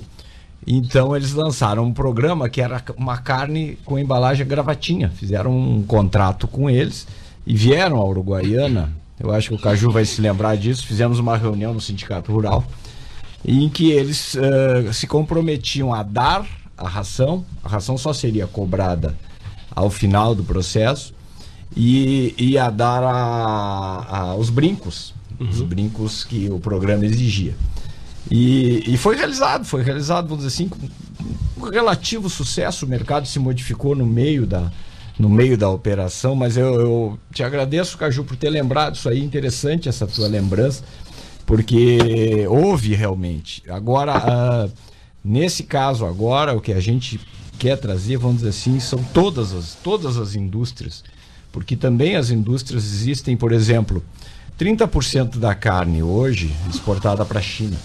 Então 0.65 1.15
eles 1.15 1.33
lançaram 1.33 1.83
um 1.83 1.93
programa 1.93 2.47
que 2.47 2.61
era 2.61 2.83
uma 2.95 3.17
carne 3.17 3.79
com 3.83 3.97
embalagem 3.97 4.45
gravatinha. 4.45 5.09
Fizeram 5.09 5.51
um 5.51 5.81
contrato 5.81 6.47
com 6.47 6.69
eles 6.69 7.07
e 7.47 7.55
vieram 7.55 7.97
à 7.97 8.05
Uruguaiana 8.05 8.93
eu 9.21 9.31
acho 9.31 9.49
que 9.49 9.55
o 9.55 9.59
Caju 9.59 9.91
vai 9.91 10.05
se 10.05 10.21
lembrar 10.21 10.55
disso. 10.57 10.85
Fizemos 10.85 11.19
uma 11.19 11.37
reunião 11.37 11.73
no 11.73 11.81
Sindicato 11.81 12.31
Rural 12.31 12.65
em 13.45 13.69
que 13.69 13.91
eles 13.91 14.35
uh, 14.35 14.93
se 14.93 15.07
comprometiam 15.07 15.93
a 15.93 16.03
dar 16.03 16.45
a 16.77 16.87
ração, 16.87 17.45
a 17.63 17.69
ração 17.69 17.97
só 17.97 18.13
seria 18.13 18.47
cobrada 18.47 19.15
ao 19.71 19.89
final 19.89 20.35
do 20.35 20.43
processo, 20.43 21.13
e, 21.75 22.35
e 22.37 22.57
a 22.57 22.69
dar 22.69 23.03
a, 23.03 24.05
a, 24.09 24.35
os 24.35 24.49
brincos, 24.49 25.13
uhum. 25.39 25.47
os 25.47 25.61
brincos 25.61 26.23
que 26.23 26.49
o 26.49 26.59
programa 26.59 27.05
exigia. 27.05 27.55
E, 28.29 28.83
e, 28.85 28.97
foi 28.97 29.15
realizado, 29.15 29.65
foi 29.65 29.81
realizado, 29.81 30.27
vamos 30.27 30.43
dizer 30.43 30.55
assim, 30.55 30.69
com 30.69 31.69
relativo 31.69 32.29
sucesso. 32.29 32.85
O 32.85 32.89
mercado 32.89 33.27
se 33.27 33.39
modificou 33.39 33.95
no 33.95 34.05
meio 34.05 34.45
da, 34.45 34.71
no 35.17 35.29
meio 35.29 35.57
da 35.57 35.69
operação, 35.69 36.35
mas 36.35 36.57
eu, 36.57 36.79
eu 36.79 37.19
te 37.33 37.43
agradeço, 37.43 37.97
Caju, 37.97 38.23
por 38.23 38.35
ter 38.35 38.49
lembrado 38.49 38.95
isso 38.95 39.09
aí, 39.09 39.23
interessante 39.23 39.89
essa 39.89 40.07
tua 40.07 40.27
lembrança, 40.27 40.83
porque 41.45 42.45
houve 42.47 42.95
realmente. 42.95 43.63
Agora, 43.69 44.17
uh, 44.17 44.71
nesse 45.23 45.63
caso 45.63 46.05
agora, 46.05 46.55
o 46.55 46.61
que 46.61 46.73
a 46.73 46.79
gente 46.79 47.19
quer 47.59 47.77
trazer, 47.77 48.17
vamos 48.17 48.37
dizer 48.37 48.49
assim, 48.49 48.79
são 48.79 49.03
todas 49.13 49.53
as, 49.53 49.75
todas 49.75 50.17
as 50.17 50.35
indústrias, 50.35 51.03
porque 51.51 51.75
também 51.75 52.15
as 52.15 52.31
indústrias 52.31 52.85
existem, 52.85 53.35
por 53.37 53.51
exemplo, 53.51 54.03
30% 54.59 55.37
da 55.37 55.53
carne 55.53 56.01
hoje 56.01 56.51
exportada 56.69 57.25
para 57.25 57.39
a 57.39 57.43
China, 57.43 57.77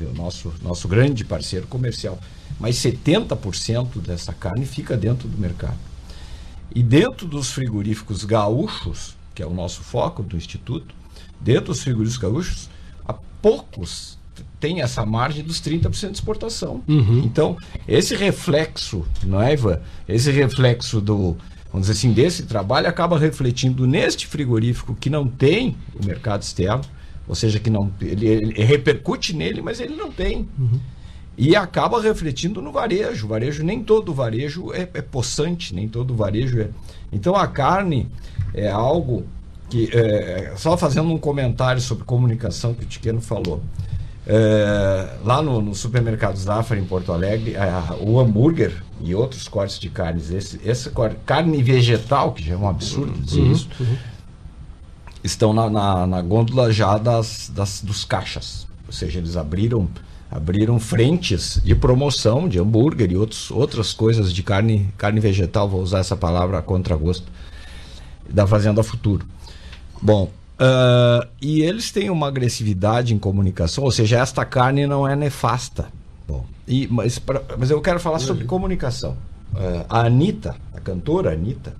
o 0.00 0.16
nosso, 0.16 0.52
nosso 0.62 0.86
grande 0.86 1.24
parceiro 1.24 1.66
comercial, 1.66 2.18
mas 2.60 2.76
70% 2.76 4.00
dessa 4.00 4.32
carne 4.32 4.66
fica 4.66 4.96
dentro 4.96 5.28
do 5.28 5.38
mercado. 5.38 5.93
E 6.74 6.82
dentro 6.82 7.26
dos 7.26 7.50
frigoríficos 7.50 8.24
gaúchos, 8.24 9.16
que 9.34 9.42
é 9.42 9.46
o 9.46 9.54
nosso 9.54 9.82
foco 9.82 10.22
do 10.22 10.36
Instituto, 10.36 10.94
dentro 11.40 11.66
dos 11.66 11.82
frigoríficos 11.82 12.18
gaúchos, 12.18 12.70
há 13.06 13.14
poucos 13.40 14.18
tem 14.58 14.80
essa 14.80 15.04
margem 15.04 15.44
dos 15.44 15.60
30% 15.60 16.10
de 16.10 16.14
exportação. 16.14 16.82
Uhum. 16.88 17.22
Então, 17.24 17.56
esse 17.86 18.16
reflexo, 18.16 19.06
não 19.22 19.40
é, 19.40 19.52
Ivan? 19.52 19.78
Esse 20.08 20.30
reflexo 20.30 21.02
do, 21.02 21.36
vamos 21.70 21.86
dizer 21.86 21.92
assim, 21.92 22.12
desse 22.12 22.44
trabalho 22.44 22.88
acaba 22.88 23.18
refletindo 23.18 23.86
neste 23.86 24.26
frigorífico 24.26 24.94
que 24.94 25.10
não 25.10 25.28
tem 25.28 25.76
o 26.00 26.04
mercado 26.04 26.42
externo, 26.42 26.82
ou 27.28 27.34
seja, 27.34 27.60
que 27.60 27.68
não 27.68 27.92
ele, 28.00 28.26
ele 28.26 28.64
repercute 28.64 29.34
nele, 29.34 29.60
mas 29.60 29.80
ele 29.80 29.94
não 29.94 30.10
tem. 30.10 30.48
Uhum 30.58 30.80
e 31.36 31.56
acaba 31.56 32.00
refletindo 32.00 32.62
no 32.62 32.70
varejo. 32.70 33.26
O 33.26 33.28
varejo, 33.28 33.64
nem 33.64 33.82
todo 33.82 34.14
varejo 34.14 34.72
é, 34.72 34.88
é 34.94 35.02
possante, 35.02 35.74
nem 35.74 35.88
todo 35.88 36.14
varejo 36.14 36.60
é. 36.60 36.68
Então 37.12 37.34
a 37.34 37.46
carne 37.46 38.08
é 38.52 38.70
algo 38.70 39.24
que. 39.68 39.90
É, 39.92 40.54
só 40.56 40.76
fazendo 40.76 41.12
um 41.12 41.18
comentário 41.18 41.80
sobre 41.80 42.04
comunicação 42.04 42.74
que 42.74 42.84
o 42.84 42.86
Tiqueno 42.86 43.20
falou. 43.20 43.62
É, 44.26 45.18
lá 45.22 45.42
no, 45.42 45.60
no 45.60 45.74
supermercado 45.74 46.36
Zafra 46.36 46.78
em 46.78 46.84
Porto 46.84 47.12
Alegre, 47.12 47.56
a, 47.56 47.94
o 48.00 48.18
hambúrguer 48.18 48.82
e 49.02 49.14
outros 49.14 49.48
cortes 49.48 49.78
de 49.78 49.90
carnes, 49.90 50.30
esse, 50.30 50.58
essa 50.66 50.90
carne 51.26 51.62
vegetal, 51.62 52.32
que 52.32 52.42
já 52.42 52.54
é 52.54 52.56
um 52.56 52.68
absurdo 52.68 53.12
dizer 53.20 53.40
uhum, 53.40 53.52
isso, 53.52 53.68
uhum. 53.78 53.96
estão 55.22 55.52
na, 55.52 55.68
na, 55.68 56.06
na, 56.06 56.22
gôndola 56.22 56.72
já 56.72 56.96
das, 56.96 57.50
das, 57.54 57.82
dos 57.82 58.04
caixas. 58.04 58.66
Ou 58.86 58.92
seja, 58.92 59.18
eles 59.18 59.36
abriram 59.36 59.88
abriram 60.34 60.80
frentes 60.80 61.60
de 61.62 61.76
promoção 61.76 62.48
de 62.48 62.58
hambúrguer 62.58 63.12
e 63.12 63.16
outros, 63.16 63.52
outras 63.52 63.92
coisas 63.92 64.32
de 64.32 64.42
carne, 64.42 64.88
carne 64.98 65.20
vegetal, 65.20 65.68
vou 65.68 65.80
usar 65.80 66.00
essa 66.00 66.16
palavra 66.16 66.58
a 66.58 66.62
contragosto, 66.62 67.30
da 68.28 68.44
Fazenda 68.44 68.82
Futuro. 68.82 69.24
Bom, 70.02 70.24
uh, 70.58 71.24
e 71.40 71.62
eles 71.62 71.92
têm 71.92 72.10
uma 72.10 72.26
agressividade 72.26 73.14
em 73.14 73.18
comunicação, 73.18 73.84
ou 73.84 73.92
seja, 73.92 74.18
esta 74.18 74.44
carne 74.44 74.88
não 74.88 75.06
é 75.06 75.14
nefasta. 75.14 75.86
Bom, 76.26 76.44
e, 76.66 76.88
mas, 76.88 77.16
pra, 77.16 77.40
mas 77.56 77.70
eu 77.70 77.80
quero 77.80 78.00
falar 78.00 78.18
sobre 78.18 78.44
comunicação. 78.44 79.16
Uh, 79.52 79.86
a 79.88 80.00
Anitta, 80.00 80.56
a 80.74 80.80
cantora 80.80 81.32
Anitta, 81.32 81.76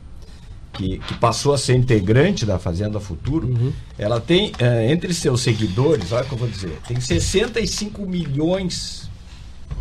que, 0.74 0.98
que, 0.98 1.14
passou 1.14 1.54
a 1.54 1.58
ser 1.58 1.74
integrante 1.74 2.44
da 2.44 2.58
Fazenda 2.58 3.00
Futuro, 3.00 3.48
uhum. 3.48 3.72
ela 3.98 4.20
tem, 4.20 4.50
uh, 4.50 4.90
entre 4.90 5.14
seus 5.14 5.40
seguidores, 5.40 6.12
olha 6.12 6.24
o 6.24 6.26
que 6.26 6.32
eu 6.32 6.38
vou 6.38 6.48
dizer, 6.48 6.78
tem 6.87 7.00
65 7.00 8.04
milhões 8.06 9.08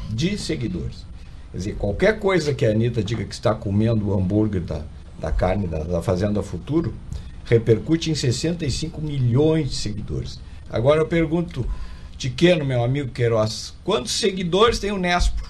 de 0.10 0.38
seguidores. 0.38 1.06
Quer 1.52 1.58
dizer, 1.58 1.76
qualquer 1.76 2.20
coisa 2.20 2.54
que 2.54 2.66
a 2.66 2.72
Anitta 2.72 3.04
diga 3.04 3.24
que 3.24 3.34
está 3.34 3.54
comendo 3.54 4.10
o 4.10 4.14
hambúrguer 4.18 4.62
da, 4.62 4.84
da 5.20 5.32
carne 5.32 5.68
da, 5.68 5.84
da 5.84 6.02
Fazenda 6.02 6.42
Futuro, 6.42 6.94
repercute 7.46 8.10
em 8.10 8.16
65 8.16 9.02
milhões 9.02 9.70
de 9.70 9.76
seguidores. 9.76 10.40
Agora 10.70 11.02
eu 11.02 11.06
pergunto, 11.06 11.66
Tiqueno, 12.18 12.66
meu 12.66 12.84
amigo 12.84 13.12
Queiroz, 13.12 13.74
quantos 13.84 14.14
seguidores 14.14 14.80
tem 14.80 14.92
o 14.92 14.98
Nespo? 14.98 15.44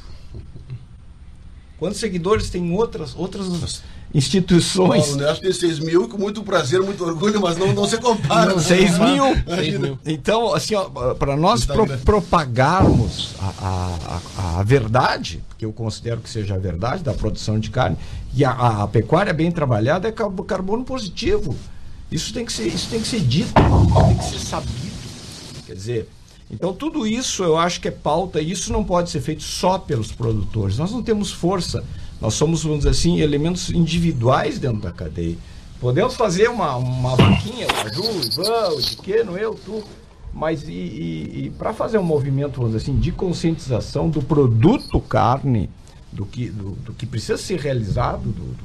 Quantos 1.77 1.99
seguidores 1.99 2.49
tem 2.49 2.71
outras, 2.71 3.15
outras 3.15 3.81
instituições. 4.13 5.07
Paulo 5.07 5.21
Neto 5.21 5.41
tem 5.41 5.51
6 5.51 5.79
mil, 5.79 6.07
com 6.07 6.17
muito 6.17 6.43
prazer, 6.43 6.81
muito 6.81 7.03
orgulho, 7.03 7.41
mas 7.41 7.57
não, 7.57 7.73
não 7.73 7.87
se 7.87 7.97
compara. 7.97 8.57
6 8.59 8.99
mil. 8.99 9.35
mil. 9.79 9.99
Então, 10.05 10.53
assim, 10.53 10.75
para 11.17 11.35
nós 11.35 11.65
pro, 11.65 11.87
propagarmos 11.99 13.33
a, 13.39 14.21
a, 14.37 14.59
a, 14.59 14.63
verdade, 14.63 15.43
que 15.57 15.65
eu 15.65 15.73
considero 15.73 16.21
que 16.21 16.29
seja 16.29 16.55
a 16.55 16.59
verdade 16.59 17.03
da 17.03 17.13
produção 17.13 17.59
de 17.59 17.71
carne, 17.71 17.97
e 18.35 18.45
a, 18.45 18.83
a, 18.83 18.87
pecuária 18.87 19.33
bem 19.33 19.51
trabalhada 19.51 20.07
é 20.07 20.11
carbono 20.11 20.83
positivo. 20.83 21.55
Isso 22.11 22.31
tem 22.31 22.45
que 22.45 22.53
ser, 22.53 22.67
isso 22.67 22.89
tem 22.89 23.01
que 23.01 23.07
ser 23.07 23.21
dito, 23.21 23.51
tem 23.53 24.17
que 24.17 24.25
ser 24.25 24.39
sabido. 24.39 24.93
Quer 25.65 25.73
dizer, 25.73 26.09
então 26.51 26.71
tudo 26.71 27.07
isso 27.07 27.43
eu 27.43 27.57
acho 27.57 27.81
que 27.81 27.87
é 27.87 27.91
pauta, 27.91 28.39
e 28.39 28.51
isso 28.51 28.71
não 28.71 28.83
pode 28.83 29.09
ser 29.09 29.21
feito 29.21 29.41
só 29.41 29.79
pelos 29.79 30.11
produtores. 30.11 30.77
Nós 30.77 30.91
não 30.91 31.01
temos 31.01 31.31
força 31.31 31.83
nós 32.23 32.35
somos, 32.35 32.63
vamos 32.63 32.79
dizer 32.79 32.91
assim, 32.91 33.19
elementos 33.19 33.69
individuais 33.69 34.57
dentro 34.57 34.79
da 34.79 34.93
cadeia. 34.93 35.35
Podemos 35.81 36.15
fazer 36.15 36.47
uma, 36.47 36.77
uma 36.77 37.17
vaquinha, 37.17 37.67
o 37.67 37.93
Ju, 37.93 38.01
o 38.01 38.25
Ivan, 38.25 38.69
o 38.69 38.81
Tiqueno, 38.81 39.37
eu, 39.37 39.53
tu, 39.55 39.83
mas 40.33 40.65
e, 40.65 40.71
e, 40.71 41.45
e 41.45 41.49
para 41.49 41.73
fazer 41.73 41.97
um 41.97 42.03
movimento, 42.03 42.61
vamos 42.61 42.71
dizer 42.71 42.89
assim, 42.89 42.97
de 42.97 43.11
conscientização 43.11 44.09
do 44.09 44.21
produto 44.21 45.01
carne, 45.01 45.69
do 46.13 46.25
que, 46.25 46.49
do, 46.49 46.71
do 46.71 46.93
que 46.93 47.05
precisa 47.05 47.37
ser 47.37 47.59
realizado, 47.59 48.23
do, 48.23 48.31
do, 48.31 48.63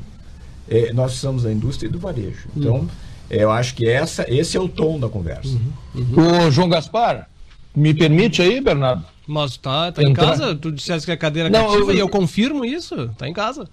é, 0.68 0.92
nós 0.92 1.11
precisamos 1.11 1.42
da 1.42 1.53
indústria 1.53 1.88
e 1.88 1.90
do 1.90 1.99
varejo. 1.99 2.47
Então, 2.57 2.77
uhum. 2.77 2.88
eu 3.29 3.51
acho 3.51 3.75
que 3.75 3.88
essa, 3.88 4.25
esse 4.33 4.57
é 4.57 4.61
o 4.61 4.68
tom 4.68 5.01
da 5.01 5.09
conversa. 5.09 5.49
Uhum. 5.49 6.05
Uhum. 6.14 6.47
O 6.47 6.51
João 6.53 6.68
Gaspar, 6.68 7.29
me 7.75 7.92
permite 7.92 8.40
aí, 8.40 8.61
Bernardo? 8.61 9.05
Mas 9.28 9.58
tá, 9.58 9.92
tá 9.92 10.02
em 10.02 10.14
casa? 10.14 10.56
Tu 10.56 10.72
disseste 10.72 11.04
que 11.04 11.12
a 11.12 11.16
cadeira 11.16 11.50
Não, 11.50 11.66
cativa 11.66 11.92
eu, 11.92 11.96
e 11.96 11.98
eu 11.98 12.08
confirmo 12.08 12.64
isso. 12.64 13.08
Tá 13.18 13.28
em 13.28 13.32
casa. 13.34 13.68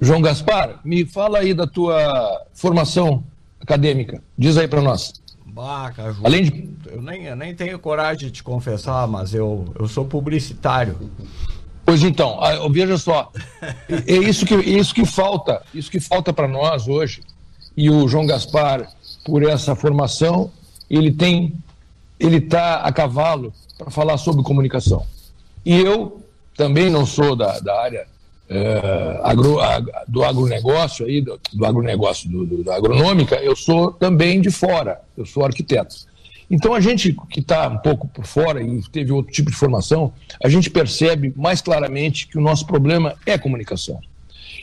João 0.00 0.22
Gaspar, 0.22 0.80
me 0.82 1.04
fala 1.04 1.40
aí 1.40 1.52
da 1.52 1.66
tua 1.66 2.46
formação 2.54 3.22
acadêmica. 3.60 4.22
Diz 4.38 4.56
aí 4.56 4.66
para 4.66 4.80
nós. 4.80 5.12
Bah, 5.44 5.92
Caju, 5.94 6.20
Além 6.24 6.44
de... 6.44 6.70
eu, 6.86 7.02
nem, 7.02 7.24
eu 7.24 7.36
nem 7.36 7.54
tenho 7.54 7.78
coragem 7.78 8.28
de 8.28 8.30
te 8.30 8.42
confessar, 8.42 9.06
mas 9.06 9.34
eu, 9.34 9.74
eu 9.78 9.86
sou 9.86 10.06
publicitário. 10.06 10.96
Pois 11.84 12.02
então, 12.02 12.42
ah, 12.42 12.68
veja 12.70 12.96
só, 12.96 13.30
é 14.06 14.16
isso 14.16 14.46
que, 14.46 14.54
isso 14.54 14.94
que 14.94 15.04
falta, 15.04 15.62
isso 15.74 15.90
que 15.90 16.00
falta 16.00 16.32
para 16.32 16.48
nós 16.48 16.88
hoje. 16.88 17.22
E 17.76 17.90
o 17.90 18.08
João 18.08 18.26
Gaspar, 18.26 18.88
por 19.24 19.42
essa 19.42 19.74
formação, 19.74 20.50
ele 20.88 21.10
tem, 21.10 21.54
ele 22.18 22.38
está 22.38 22.76
a 22.76 22.92
cavalo 22.92 23.52
para 23.76 23.90
falar 23.90 24.18
sobre 24.18 24.42
comunicação. 24.42 25.04
E 25.64 25.80
eu 25.80 26.22
também 26.56 26.90
não 26.90 27.06
sou 27.06 27.36
da, 27.36 27.58
da 27.60 27.80
área 27.80 28.06
é, 28.48 29.20
agro, 29.22 29.60
ag, 29.60 29.86
do 30.08 30.24
agronegócio, 30.24 31.06
aí, 31.06 31.20
do, 31.20 31.38
do 31.52 31.66
agronegócio, 31.66 32.30
do, 32.30 32.46
do, 32.46 32.64
da 32.64 32.76
agronômica, 32.76 33.36
eu 33.36 33.54
sou 33.54 33.92
também 33.92 34.40
de 34.40 34.50
fora, 34.50 35.00
eu 35.16 35.26
sou 35.26 35.44
arquiteto. 35.44 36.08
Então 36.50 36.72
a 36.72 36.80
gente 36.80 37.14
que 37.28 37.40
está 37.40 37.68
um 37.68 37.76
pouco 37.76 38.08
por 38.08 38.24
fora 38.24 38.62
e 38.62 38.80
teve 38.90 39.12
outro 39.12 39.30
tipo 39.30 39.50
de 39.50 39.56
formação, 39.56 40.12
a 40.42 40.48
gente 40.48 40.70
percebe 40.70 41.32
mais 41.36 41.60
claramente 41.60 42.26
que 42.26 42.38
o 42.38 42.40
nosso 42.40 42.66
problema 42.66 43.14
é 43.26 43.36
comunicação. 43.36 44.00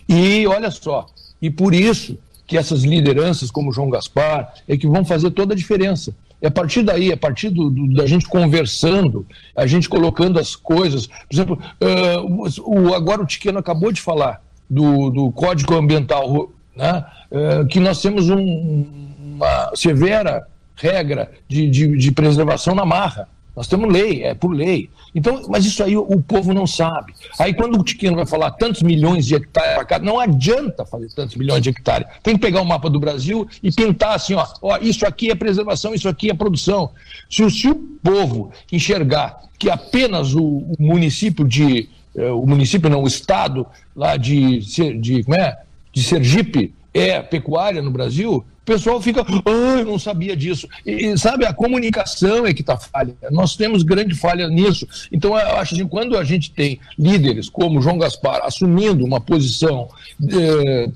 E 0.09 0.47
olha 0.47 0.71
só, 0.71 1.05
e 1.39 1.51
por 1.51 1.75
isso 1.75 2.17
que 2.47 2.57
essas 2.57 2.83
lideranças 2.83 3.51
como 3.51 3.71
João 3.71 3.89
Gaspar 3.89 4.53
é 4.67 4.75
que 4.75 4.87
vão 4.87 5.05
fazer 5.05 5.29
toda 5.31 5.53
a 5.53 5.57
diferença 5.57 6.13
É 6.45 6.47
a 6.47 6.51
partir 6.51 6.83
daí, 6.83 7.11
a 7.11 7.17
partir 7.17 7.49
do, 7.49 7.71
do, 7.71 7.91
da 7.95 8.05
gente 8.05 8.27
conversando, 8.27 9.25
a 9.55 9.65
gente 9.65 9.89
colocando 9.89 10.39
as 10.39 10.55
coisas. 10.55 11.07
Por 11.07 11.33
exemplo, 11.33 11.59
uh, 11.81 12.61
o, 12.61 12.93
agora 12.93 13.23
o 13.23 13.25
Tiqueno 13.25 13.57
acabou 13.57 13.91
de 13.91 13.99
falar 13.99 14.43
do, 14.69 15.09
do 15.09 15.31
Código 15.31 15.73
Ambiental, 15.73 16.51
né? 16.75 17.03
Uh, 17.31 17.65
que 17.65 17.79
nós 17.79 17.99
temos 17.99 18.29
um, 18.29 18.85
uma 19.19 19.71
severa 19.73 20.47
regra 20.75 21.31
de, 21.47 21.67
de, 21.67 21.97
de 21.97 22.11
preservação 22.11 22.75
na 22.75 22.85
marra. 22.85 23.27
Nós 23.55 23.67
temos 23.67 23.91
lei, 23.91 24.23
é 24.23 24.33
por 24.33 24.49
lei. 24.49 24.89
Então, 25.13 25.43
mas 25.47 25.65
isso 25.65 25.81
aí 25.81 25.95
o, 25.95 26.21
povo 26.21 26.53
não 26.53 26.67
sabe. 26.67 27.13
Aí 27.39 27.53
quando 27.53 27.79
o 27.79 27.83
Tiquino 27.83 28.15
vai 28.15 28.25
falar 28.25 28.51
tantos 28.51 28.81
milhões 28.81 29.25
de 29.25 29.35
hectares 29.35 29.75
para 29.75 29.85
cá, 29.85 29.99
não 29.99 30.19
adianta 30.19 30.85
fazer 30.85 31.07
tantos 31.15 31.35
milhões 31.37 31.61
de 31.61 31.69
hectares. 31.69 32.07
Tem 32.21 32.35
que 32.35 32.41
pegar 32.41 32.61
o 32.61 32.65
mapa 32.65 32.89
do 32.89 32.99
Brasil 32.99 33.47
e 33.63 33.71
pintar 33.71 34.15
assim, 34.15 34.33
ó, 34.33 34.45
ó 34.61 34.77
isso 34.77 35.05
aqui 35.05 35.31
é 35.31 35.35
preservação, 35.35 35.93
isso 35.93 36.09
aqui 36.09 36.29
é 36.29 36.33
produção. 36.33 36.91
Se 37.29 37.43
o, 37.43 37.49
se 37.49 37.69
o 37.69 37.75
povo 37.75 38.51
enxergar 38.71 39.41
que 39.57 39.69
apenas 39.69 40.33
o, 40.33 40.43
o 40.43 40.75
município 40.77 41.47
de 41.47 41.89
eh, 42.15 42.31
o 42.31 42.45
município 42.45 42.89
não, 42.89 43.03
o 43.03 43.07
estado 43.07 43.65
lá 43.95 44.17
de, 44.17 44.59
de, 44.99 45.23
como 45.23 45.35
é? 45.35 45.57
de 45.93 46.03
Sergipe 46.03 46.73
é 46.95 47.21
pecuária 47.21 47.81
no 47.81 47.91
Brasil, 47.91 48.35
o 48.37 48.65
pessoal 48.65 49.01
fica, 49.01 49.21
ah, 49.21 49.79
eu 49.79 49.85
não 49.85 49.99
sabia 49.99 50.35
disso. 50.35 50.67
E, 50.85 51.15
sabe, 51.17 51.45
a 51.45 51.53
comunicação 51.53 52.47
é 52.47 52.53
que 52.53 52.61
está 52.61 52.77
falha. 52.77 53.13
Nós 53.29 53.57
temos 53.57 53.83
grande 53.83 54.15
falha 54.15 54.47
nisso. 54.47 54.87
Então, 55.11 55.37
eu 55.37 55.57
acho 55.57 55.75
assim, 55.75 55.87
quando 55.87 56.17
a 56.17 56.23
gente 56.23 56.51
tem 56.51 56.79
líderes 56.97 57.49
como 57.49 57.81
João 57.81 57.97
Gaspar 57.97 58.41
assumindo 58.43 59.03
uma 59.03 59.19
posição, 59.19 59.89
eh, 60.31 60.89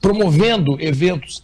promovendo 0.00 0.80
eventos 0.80 1.42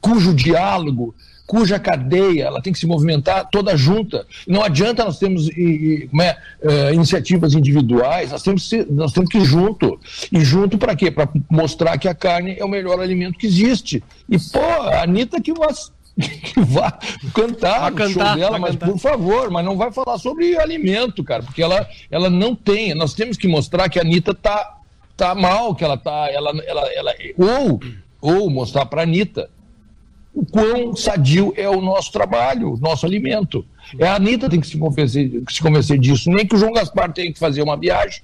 cujo 0.00 0.32
diálogo 0.32 1.12
cuja 1.46 1.78
cadeia 1.78 2.44
ela 2.44 2.60
tem 2.60 2.72
que 2.72 2.78
se 2.78 2.86
movimentar 2.86 3.48
toda 3.50 3.76
junta. 3.76 4.26
Não 4.46 4.62
adianta 4.62 5.04
nós 5.04 5.18
termos 5.18 5.48
e, 5.48 6.08
e, 6.12 6.20
é, 6.20 6.36
é, 6.62 6.94
iniciativas 6.94 7.54
individuais, 7.54 8.32
nós 8.32 8.42
temos, 8.42 8.68
que, 8.68 8.84
nós 8.90 9.12
temos 9.12 9.30
que 9.30 9.38
ir 9.38 9.44
junto. 9.44 9.98
E 10.32 10.44
junto 10.44 10.76
para 10.76 10.96
quê? 10.96 11.10
Para 11.10 11.28
mostrar 11.48 11.96
que 11.98 12.08
a 12.08 12.14
carne 12.14 12.56
é 12.58 12.64
o 12.64 12.68
melhor 12.68 13.00
alimento 13.00 13.38
que 13.38 13.46
existe. 13.46 14.02
E, 14.28 14.38
pô, 14.38 14.58
a 14.60 15.02
Anitta 15.02 15.40
que 15.40 15.52
vai, 15.52 15.68
que 16.18 16.60
vai 16.60 16.92
cantar 17.32 17.92
no 17.92 18.10
show 18.10 18.34
dela, 18.34 18.58
mas 18.58 18.72
cantar. 18.72 18.90
por 18.90 18.98
favor, 18.98 19.50
mas 19.50 19.64
não 19.64 19.76
vai 19.76 19.92
falar 19.92 20.18
sobre 20.18 20.58
alimento, 20.58 21.22
cara, 21.22 21.42
porque 21.42 21.62
ela, 21.62 21.88
ela 22.10 22.28
não 22.28 22.54
tem. 22.56 22.94
Nós 22.94 23.14
temos 23.14 23.36
que 23.36 23.46
mostrar 23.46 23.88
que 23.88 24.00
a 24.00 24.02
Anitta 24.02 24.34
tá, 24.34 24.78
tá 25.16 25.34
mal, 25.34 25.74
que 25.74 25.84
ela 25.84 25.96
tá. 25.96 26.28
Ela, 26.30 26.50
ela, 26.66 26.92
ela, 26.92 27.14
ou, 27.38 27.80
ou 28.20 28.50
mostrar 28.50 28.86
para 28.86 29.02
a 29.02 29.04
Anitta 29.04 29.48
o 30.36 30.44
quão 30.44 30.94
sadio 30.94 31.54
é 31.56 31.66
o 31.66 31.80
nosso 31.80 32.12
trabalho, 32.12 32.74
o 32.74 32.76
nosso 32.76 33.06
alimento. 33.06 33.64
É 33.98 34.06
a 34.06 34.16
Anitta 34.16 34.50
tem 34.50 34.60
que 34.60 34.66
se 34.66 34.76
convencer, 34.76 35.42
se 35.48 35.62
convencer 35.62 35.98
disso, 35.98 36.28
nem 36.28 36.46
que 36.46 36.54
o 36.54 36.58
João 36.58 36.74
Gaspar 36.74 37.10
tenha 37.10 37.32
que 37.32 37.38
fazer 37.38 37.62
uma 37.62 37.74
viagem 37.74 38.20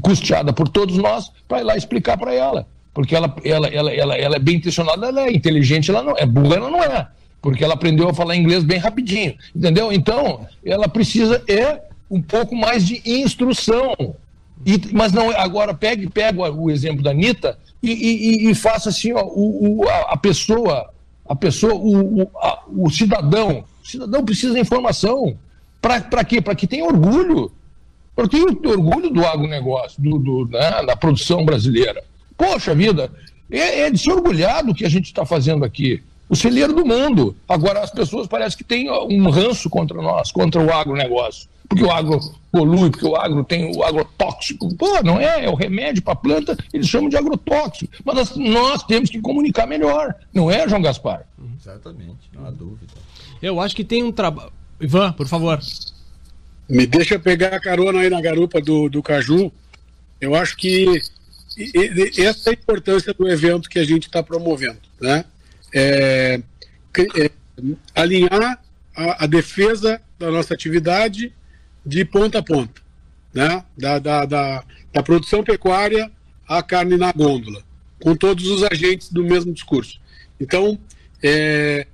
custeada 0.00 0.54
por 0.54 0.68
todos 0.68 0.96
nós 0.96 1.30
para 1.46 1.60
ir 1.60 1.64
lá 1.64 1.76
explicar 1.76 2.16
para 2.16 2.32
ela. 2.32 2.66
Porque 2.94 3.14
ela, 3.14 3.36
ela, 3.44 3.68
ela, 3.68 3.92
ela, 3.92 4.16
ela 4.16 4.36
é 4.36 4.38
bem 4.38 4.56
intencionada, 4.56 5.06
ela 5.06 5.20
é 5.20 5.32
inteligente, 5.32 5.90
ela 5.90 6.02
não 6.02 6.14
é 6.16 6.24
burra, 6.24 6.56
ela 6.56 6.70
não 6.70 6.82
é. 6.82 7.08
Porque 7.42 7.62
ela 7.62 7.74
aprendeu 7.74 8.08
a 8.08 8.14
falar 8.14 8.36
inglês 8.36 8.64
bem 8.64 8.78
rapidinho, 8.78 9.34
entendeu? 9.54 9.92
Então, 9.92 10.46
ela 10.64 10.88
precisa 10.88 11.42
é 11.46 11.82
um 12.10 12.22
pouco 12.22 12.56
mais 12.56 12.86
de 12.86 13.02
instrução. 13.04 13.94
E, 14.64 14.80
mas 14.94 15.12
não, 15.12 15.30
agora 15.30 15.74
pegue, 15.74 16.08
pega 16.08 16.50
o 16.50 16.70
exemplo 16.70 17.02
da 17.02 17.10
Anitta 17.10 17.58
e, 17.82 17.90
e, 17.90 18.50
e 18.50 18.54
faça 18.54 18.88
assim, 18.88 19.12
ó, 19.12 19.22
o, 19.26 19.82
o 19.82 19.88
a 19.90 20.16
pessoa 20.16 20.93
a 21.28 21.34
pessoa, 21.34 21.74
o, 21.74 22.22
o, 22.22 22.30
a, 22.36 22.62
o 22.68 22.90
cidadão, 22.90 23.64
o 23.82 23.86
cidadão 23.86 24.24
precisa 24.24 24.54
de 24.54 24.60
informação. 24.60 25.36
Para 25.80 26.24
quê? 26.24 26.40
Para 26.40 26.54
que 26.54 26.66
tenha 26.66 26.84
orgulho. 26.84 27.50
Que 28.16 28.28
tenha 28.28 28.46
orgulho 28.46 29.10
do 29.10 29.24
agronegócio, 29.24 30.00
do, 30.02 30.18
do, 30.18 30.46
né, 30.46 30.84
da 30.86 30.96
produção 30.96 31.44
brasileira. 31.44 32.02
Poxa 32.36 32.74
vida, 32.74 33.10
é, 33.50 33.80
é 33.80 33.90
de 33.90 33.98
se 33.98 34.10
orgulhar 34.10 34.64
do 34.64 34.74
que 34.74 34.84
a 34.84 34.88
gente 34.88 35.06
está 35.06 35.26
fazendo 35.26 35.64
aqui. 35.64 36.02
O 36.28 36.36
celeiro 36.36 36.72
do 36.72 36.86
mundo. 36.86 37.36
Agora, 37.48 37.80
as 37.80 37.90
pessoas 37.90 38.26
parecem 38.26 38.56
que 38.56 38.64
têm 38.64 38.90
um 38.90 39.28
ranço 39.28 39.68
contra 39.68 40.00
nós, 40.00 40.32
contra 40.32 40.62
o 40.62 40.72
agronegócio 40.72 41.48
porque 41.68 41.84
o 41.84 41.90
agro 41.90 42.20
polui, 42.52 42.90
porque 42.90 43.06
o 43.06 43.16
agro 43.16 43.42
tem 43.44 43.76
o 43.76 43.82
agrotóxico. 43.82 44.74
Pô, 44.76 45.02
não 45.02 45.18
é, 45.18 45.44
é 45.44 45.50
o 45.50 45.54
remédio 45.54 46.02
para 46.02 46.12
a 46.12 46.16
planta, 46.16 46.56
eles 46.72 46.88
chamam 46.88 47.08
de 47.08 47.16
agrotóxico. 47.16 47.92
Mas 48.04 48.14
nós, 48.14 48.36
nós, 48.36 48.82
temos 48.84 49.10
que 49.10 49.20
comunicar 49.20 49.66
melhor, 49.66 50.14
não 50.32 50.50
é, 50.50 50.68
João 50.68 50.82
Gaspar? 50.82 51.26
Exatamente, 51.60 52.30
não 52.32 52.46
há 52.46 52.50
dúvida. 52.50 52.92
Eu 53.42 53.60
acho 53.60 53.74
que 53.74 53.84
tem 53.84 54.02
um 54.02 54.12
trabalho. 54.12 54.52
Ivan, 54.80 55.12
por 55.12 55.26
favor. 55.26 55.60
Me 56.68 56.86
deixa 56.86 57.18
pegar 57.18 57.54
a 57.54 57.60
carona 57.60 58.00
aí 58.00 58.10
na 58.10 58.20
garupa 58.20 58.60
do, 58.60 58.88
do 58.88 59.02
Caju. 59.02 59.52
Eu 60.20 60.34
acho 60.34 60.56
que 60.56 61.02
essa 62.18 62.50
é 62.50 62.52
a 62.52 62.54
importância 62.54 63.12
do 63.12 63.28
evento 63.28 63.68
que 63.68 63.78
a 63.78 63.84
gente 63.84 64.06
está 64.06 64.22
promovendo. 64.22 64.78
Né? 65.00 65.24
É, 65.72 66.40
é, 67.18 67.30
alinhar 67.94 68.60
a, 68.96 69.24
a 69.24 69.26
defesa 69.26 70.00
da 70.18 70.30
nossa 70.30 70.54
atividade 70.54 71.32
de 71.84 72.04
ponta 72.04 72.38
a 72.38 72.42
ponta, 72.42 72.80
né? 73.32 73.64
da, 73.76 73.98
da, 73.98 74.24
da, 74.24 74.64
da 74.92 75.02
produção 75.02 75.42
pecuária 75.42 76.10
à 76.48 76.62
carne 76.62 76.96
na 76.96 77.12
gôndola, 77.12 77.62
com 78.02 78.14
todos 78.14 78.46
os 78.46 78.62
agentes 78.62 79.10
do 79.10 79.24
mesmo 79.24 79.52
discurso. 79.52 80.00
Então, 80.40 80.78
é, 81.22 81.86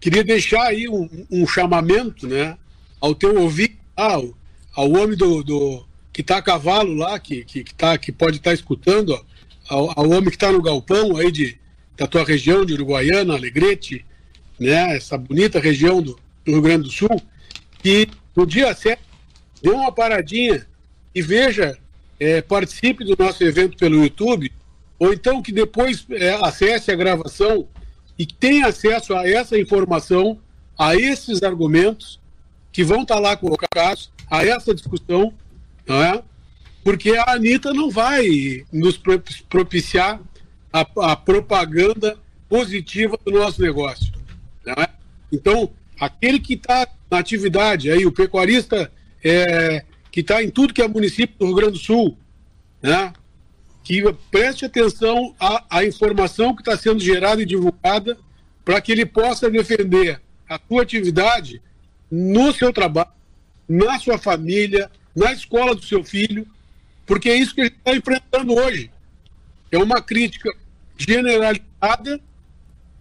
queria 0.00 0.24
deixar 0.24 0.64
aí 0.64 0.88
um, 0.88 1.08
um, 1.30 1.46
chamamento 1.46 2.26
né, 2.26 2.56
ao 3.00 3.14
teu 3.14 3.38
ouvido, 3.38 3.74
ao, 3.96 4.34
ao 4.74 4.90
homem 4.92 5.16
do, 5.16 5.42
do 5.42 5.84
que 6.12 6.20
está 6.20 6.38
a 6.38 6.42
cavalo 6.42 6.94
lá, 6.94 7.18
que, 7.18 7.44
que, 7.44 7.64
que, 7.64 7.74
tá, 7.74 7.96
que 7.98 8.10
pode 8.10 8.38
estar 8.38 8.50
tá 8.50 8.54
escutando, 8.54 9.12
ó, 9.12 9.22
ao, 9.68 10.00
ao, 10.00 10.10
homem 10.10 10.30
que 10.30 10.36
está 10.36 10.50
no 10.50 10.62
galpão 10.62 11.16
aí 11.16 11.30
de, 11.30 11.58
da 11.96 12.06
tua 12.06 12.24
região 12.24 12.64
de 12.64 12.74
Uruguaiana, 12.74 13.34
Alegrete, 13.34 14.04
né, 14.58 14.96
essa 14.96 15.16
bonita 15.16 15.60
região 15.60 16.02
do, 16.02 16.18
do 16.44 16.52
Rio 16.52 16.62
Grande 16.62 16.84
do 16.84 16.90
Sul, 16.90 17.22
que 17.82 18.08
no 18.36 18.46
dia 18.46 18.74
7 18.74 19.00
dê 19.62 19.70
uma 19.70 19.92
paradinha 19.92 20.66
e 21.14 21.22
veja, 21.22 21.76
é, 22.18 22.40
participe 22.40 23.04
do 23.04 23.16
nosso 23.18 23.42
evento 23.42 23.76
pelo 23.76 24.02
YouTube, 24.02 24.52
ou 24.98 25.12
então 25.12 25.42
que 25.42 25.52
depois 25.52 26.06
é, 26.10 26.34
acesse 26.44 26.90
a 26.90 26.96
gravação 26.96 27.68
e 28.18 28.26
tenha 28.26 28.66
acesso 28.66 29.14
a 29.14 29.28
essa 29.28 29.58
informação, 29.58 30.38
a 30.76 30.96
esses 30.96 31.42
argumentos 31.42 32.20
que 32.72 32.84
vão 32.84 33.02
estar 33.02 33.16
tá 33.16 33.20
lá 33.20 33.36
colocados, 33.36 34.10
a 34.30 34.44
essa 34.44 34.74
discussão, 34.74 35.32
não 35.86 36.02
é? 36.02 36.22
Porque 36.84 37.10
a 37.16 37.32
Anitta 37.32 37.72
não 37.72 37.90
vai 37.90 38.64
nos 38.72 38.98
propiciar 39.48 40.20
a, 40.72 40.86
a 41.12 41.16
propaganda 41.16 42.18
positiva 42.48 43.18
do 43.24 43.32
nosso 43.32 43.60
negócio. 43.60 44.12
Não 44.64 44.74
é? 44.74 44.88
Então, 45.32 45.70
aquele 45.98 46.38
que 46.40 46.54
está 46.54 46.88
na 47.10 47.18
atividade, 47.18 47.90
aí 47.90 48.04
o 48.04 48.12
pecuarista 48.12 48.90
é, 49.24 49.84
que 50.10 50.20
está 50.20 50.42
em 50.42 50.50
tudo 50.50 50.74
que 50.74 50.82
é 50.82 50.88
município 50.88 51.36
do 51.38 51.46
Rio 51.46 51.54
Grande 51.54 51.72
do 51.72 51.78
Sul, 51.78 52.16
né? 52.82 53.12
que 53.82 54.02
preste 54.30 54.64
atenção 54.64 55.34
à, 55.40 55.64
à 55.78 55.84
informação 55.84 56.54
que 56.54 56.60
está 56.60 56.76
sendo 56.76 57.00
gerada 57.00 57.40
e 57.40 57.46
divulgada 57.46 58.18
para 58.64 58.80
que 58.80 58.92
ele 58.92 59.06
possa 59.06 59.50
defender 59.50 60.20
a 60.48 60.60
sua 60.68 60.82
atividade 60.82 61.62
no 62.10 62.52
seu 62.52 62.72
trabalho, 62.72 63.10
na 63.68 63.98
sua 63.98 64.18
família, 64.18 64.90
na 65.16 65.32
escola 65.32 65.74
do 65.74 65.82
seu 65.82 66.04
filho, 66.04 66.46
porque 67.06 67.30
é 67.30 67.36
isso 67.36 67.54
que 67.54 67.62
a 67.62 67.64
gente 67.64 67.76
está 67.78 67.94
enfrentando 67.94 68.54
hoje. 68.54 68.90
É 69.72 69.78
uma 69.78 70.02
crítica 70.02 70.50
generalizada, 70.96 72.20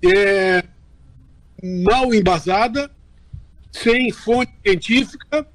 é, 0.01 0.63
mal 1.83 2.13
embasada, 2.13 2.89
sem 3.81 4.11
fonte 4.11 4.51
científica, 4.65 5.47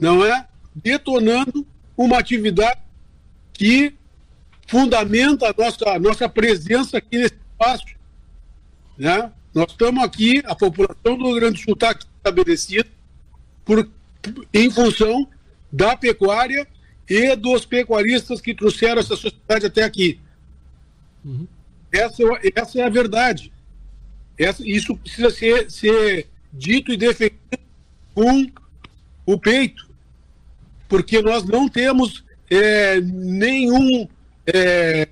não 0.00 0.24
é? 0.24 0.46
Detonando 0.74 1.66
uma 1.96 2.18
atividade 2.18 2.80
que 3.52 3.94
fundamenta 4.66 5.50
a 5.50 5.54
nossa, 5.56 5.90
a 5.90 5.98
nossa 5.98 6.28
presença 6.28 6.98
aqui 6.98 7.18
nesse 7.18 7.34
espaço. 7.34 7.84
Né? 8.96 9.30
Nós 9.52 9.70
estamos 9.70 10.02
aqui, 10.02 10.42
a 10.46 10.54
população 10.54 11.18
do 11.18 11.26
Rio 11.26 11.34
Grande 11.34 11.58
do 11.58 11.64
Sul 11.64 11.74
está 11.74 11.92
estabelecida 11.92 12.88
por, 13.64 13.88
em 14.54 14.70
função 14.70 15.28
da 15.72 15.96
pecuária 15.96 16.66
e 17.08 17.34
dos 17.34 17.66
pecuaristas 17.66 18.40
que 18.40 18.54
trouxeram 18.54 19.00
essa 19.00 19.16
sociedade 19.16 19.66
até 19.66 19.82
aqui. 19.82 20.20
Uhum. 21.24 21.46
Essa, 21.90 22.22
essa 22.54 22.80
é 22.80 22.84
a 22.84 22.88
verdade. 22.88 23.52
Essa, 24.38 24.66
isso 24.66 24.96
precisa 24.96 25.30
ser, 25.30 25.70
ser 25.70 26.29
dito 26.52 26.92
e 26.92 26.96
defendido 26.96 27.40
com 28.14 28.46
o 29.24 29.38
peito, 29.38 29.88
porque 30.88 31.22
nós 31.22 31.44
não 31.44 31.68
temos 31.68 32.24
é, 32.50 33.00
nenhum, 33.00 34.08
é, 34.46 35.08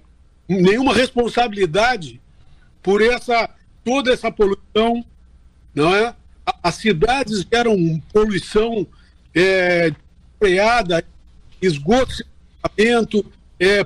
nenhuma 0.49 0.93
responsabilidade 0.93 2.21
por 2.83 3.01
essa 3.01 3.51
toda 3.85 4.13
essa 4.13 4.31
poluição, 4.31 5.03
não 5.75 5.95
é? 5.95 6.15
as 6.63 6.75
cidades 6.75 7.47
geram 7.51 8.03
poluição 8.13 8.87
é, 9.35 9.93
freada, 10.39 11.05
esgoto, 11.61 12.25
é, 13.59 13.85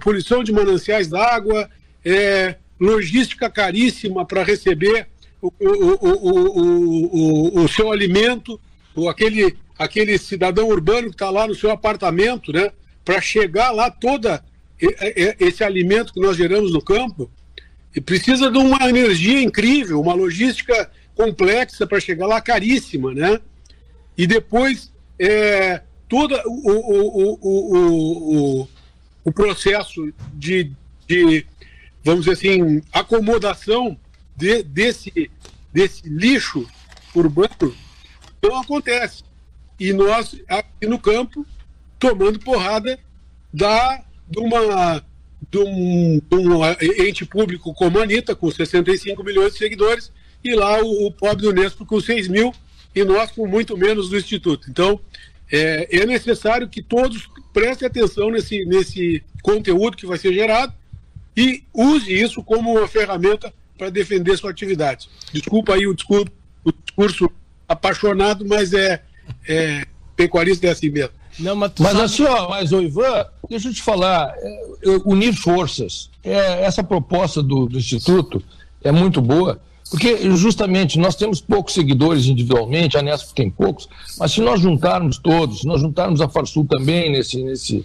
poluição 0.00 0.42
de 0.42 0.52
mananciais 0.52 1.08
d'água, 1.08 1.70
é, 2.04 2.56
logística 2.78 3.48
caríssima 3.48 4.24
para 4.24 4.42
receber 4.42 5.08
o, 5.44 5.52
o, 6.00 7.08
o, 7.58 7.64
o, 7.64 7.68
seu 7.68 7.92
alimento, 7.92 8.58
ou 8.94 9.08
aquele, 9.08 9.56
aquele 9.78 10.16
cidadão 10.16 10.68
urbano 10.68 11.08
que 11.08 11.14
está 11.14 11.28
lá 11.28 11.46
no 11.46 11.54
seu 11.54 11.70
apartamento, 11.70 12.52
né? 12.52 12.70
Para 13.04 13.20
chegar 13.20 13.70
lá 13.70 13.90
toda 13.90 14.42
esse 15.38 15.62
alimento 15.62 16.12
que 16.12 16.20
nós 16.20 16.36
geramos 16.36 16.72
no 16.72 16.82
campo, 16.82 17.30
e 17.94 18.00
precisa 18.00 18.50
de 18.50 18.58
uma 18.58 18.88
energia 18.88 19.40
incrível, 19.40 20.00
uma 20.00 20.14
logística 20.14 20.90
complexa 21.14 21.86
para 21.86 22.00
chegar 22.00 22.26
lá, 22.26 22.40
caríssima, 22.40 23.12
né? 23.14 23.40
E 24.16 24.26
depois 24.26 24.92
é, 25.18 25.82
todo 26.08 26.34
o, 26.46 26.70
o, 26.70 27.38
o, 28.62 28.68
o, 29.24 29.32
processo 29.32 30.12
de, 30.32 30.72
de, 31.06 31.46
vamos 32.02 32.24
dizer 32.24 32.32
assim, 32.32 32.82
acomodação 32.92 33.96
de, 34.36 34.62
desse, 34.62 35.30
desse 35.72 36.08
lixo 36.08 36.66
urbano 37.14 37.74
não 38.42 38.60
acontece. 38.60 39.22
E 39.78 39.92
nós, 39.92 40.36
aqui 40.48 40.86
no 40.86 40.98
campo, 40.98 41.46
tomando 41.98 42.38
porrada 42.38 42.98
da, 43.52 44.02
de, 44.28 44.38
uma, 44.38 45.04
de, 45.50 45.58
um, 45.58 46.20
de 46.20 46.36
um 46.36 47.06
ente 47.06 47.24
público 47.24 47.72
como 47.74 47.98
a 47.98 48.02
Anitta, 48.02 48.34
com 48.34 48.50
65 48.50 49.22
milhões 49.24 49.52
de 49.52 49.58
seguidores, 49.58 50.12
e 50.42 50.54
lá 50.54 50.82
o, 50.82 51.06
o 51.06 51.12
pobre 51.12 51.42
do 51.42 51.50
Unesco 51.50 51.86
com 51.86 52.00
6 52.00 52.28
mil, 52.28 52.52
e 52.94 53.04
nós 53.04 53.30
com 53.32 53.46
muito 53.46 53.76
menos 53.76 54.08
do 54.08 54.18
Instituto. 54.18 54.70
Então, 54.70 55.00
é, 55.50 55.88
é 55.90 56.06
necessário 56.06 56.68
que 56.68 56.82
todos 56.82 57.28
prestem 57.52 57.86
atenção 57.86 58.30
nesse, 58.30 58.64
nesse 58.64 59.22
conteúdo 59.42 59.96
que 59.96 60.06
vai 60.06 60.18
ser 60.18 60.32
gerado 60.32 60.72
e 61.36 61.64
use 61.72 62.12
isso 62.12 62.42
como 62.42 62.76
uma 62.76 62.88
ferramenta 62.88 63.52
para 63.76 63.90
defender 63.90 64.36
sua 64.36 64.50
atividade. 64.50 65.08
Desculpa 65.32 65.74
aí 65.74 65.86
o 65.86 65.94
discurso, 65.94 66.32
o 66.64 66.72
discurso 66.72 67.30
apaixonado, 67.68 68.44
mas 68.46 68.72
é, 68.72 69.02
é 69.48 69.86
pecuarista 70.16 70.66
é 70.66 70.70
assim 70.70 70.90
mesmo. 70.90 71.12
Não, 71.38 71.56
mas, 71.56 71.72
mas 71.78 71.92
sabe... 71.92 72.04
assim, 72.04 72.22
ó, 72.24 72.48
mas 72.48 72.72
o 72.72 72.80
Ivan, 72.80 73.26
deixa 73.48 73.68
eu 73.68 73.74
te 73.74 73.82
falar, 73.82 74.32
é, 74.40 74.64
unir 75.04 75.34
forças. 75.34 76.10
É, 76.22 76.64
essa 76.64 76.82
proposta 76.82 77.42
do, 77.42 77.66
do 77.66 77.78
Instituto 77.78 78.42
é 78.82 78.92
muito 78.92 79.20
boa, 79.20 79.60
porque 79.90 80.30
justamente 80.36 80.98
nós 80.98 81.16
temos 81.16 81.40
poucos 81.40 81.74
seguidores 81.74 82.26
individualmente, 82.26 82.96
a 82.96 83.02
Nesp 83.02 83.34
tem 83.34 83.50
poucos, 83.50 83.88
mas 84.18 84.32
se 84.32 84.40
nós 84.40 84.60
juntarmos 84.60 85.18
todos, 85.18 85.60
se 85.60 85.66
nós 85.66 85.80
juntarmos 85.80 86.20
a 86.20 86.28
Farsul 86.28 86.64
também 86.64 87.10
nesse, 87.10 87.42
nesse, 87.42 87.84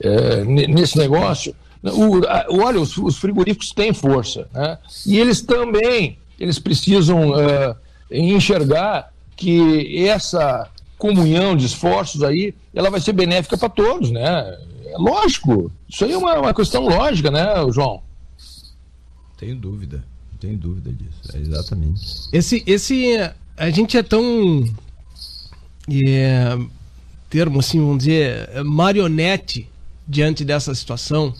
é, 0.00 0.44
nesse 0.44 0.96
negócio, 0.96 1.54
o, 1.92 2.20
olha, 2.62 2.80
os, 2.80 2.96
os, 2.96 3.16
frigoríficos 3.16 3.72
têm 3.72 3.92
força, 3.92 4.48
né? 4.52 4.78
e 5.06 5.18
eles 5.18 5.40
também 5.40 6.18
eles 6.38 6.58
precisam 6.58 7.38
é, 7.38 7.76
enxergar 8.10 9.12
que 9.36 10.06
essa 10.06 10.68
comunhão 10.98 11.56
de 11.56 11.66
esforços 11.66 12.22
aí, 12.22 12.54
ela 12.74 12.90
vai 12.90 13.00
ser 13.00 13.12
benéfica 13.12 13.56
para 13.56 13.68
todos, 13.68 14.10
né? 14.10 14.58
É 14.86 14.96
lógico, 14.98 15.70
isso 15.88 16.04
aí 16.04 16.12
é 16.12 16.16
uma, 16.16 16.38
uma 16.38 16.54
questão 16.54 16.86
lógica, 16.86 17.30
né, 17.30 17.44
João? 17.72 18.02
Tenho 19.36 19.56
dúvida, 19.56 20.04
tenho 20.40 20.56
dúvida 20.56 20.90
disso, 20.92 21.36
é 21.36 21.38
exatamente. 21.38 22.02
Esse, 22.32 22.62
esse, 22.66 23.14
a 23.56 23.68
gente 23.70 23.96
é 23.98 24.02
tão, 24.02 24.64
é, 25.90 26.58
termo 27.28 27.60
assim, 27.60 27.78
vamos 27.78 27.98
dizer, 27.98 28.48
marionete 28.64 29.68
diante 30.08 30.44
dessa 30.44 30.74
situação, 30.74 31.34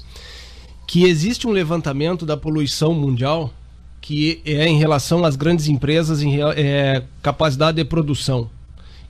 que 0.87 1.05
existe 1.05 1.47
um 1.47 1.51
levantamento 1.51 2.25
da 2.25 2.37
poluição 2.37 2.95
mundial 2.95 3.53
que 4.01 4.41
é 4.45 4.69
em 4.69 4.79
relação 4.79 5.25
às 5.25 5.35
grandes 5.35 5.67
empresas 5.67 6.23
em 6.23 6.41
é, 6.41 7.03
capacidade 7.21 7.77
de 7.77 7.85
produção. 7.85 8.49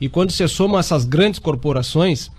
E 0.00 0.08
quando 0.08 0.30
você 0.30 0.48
soma 0.48 0.78
essas 0.78 1.04
grandes 1.04 1.38
corporações, 1.38 2.30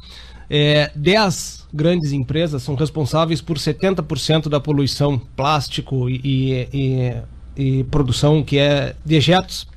é, 0.50 0.92
10 0.96 1.68
grandes 1.72 2.12
empresas 2.12 2.64
são 2.64 2.74
responsáveis 2.74 3.42
por 3.42 3.58
70% 3.58 4.50
da 4.50 4.60
poluição 4.60 5.20
plástico 5.36 6.10
e, 6.10 6.68
e, 6.74 7.14
e, 7.56 7.84
produção 7.86 8.44
que 8.44 8.58
é 8.58 8.96
dejetos 9.06 9.68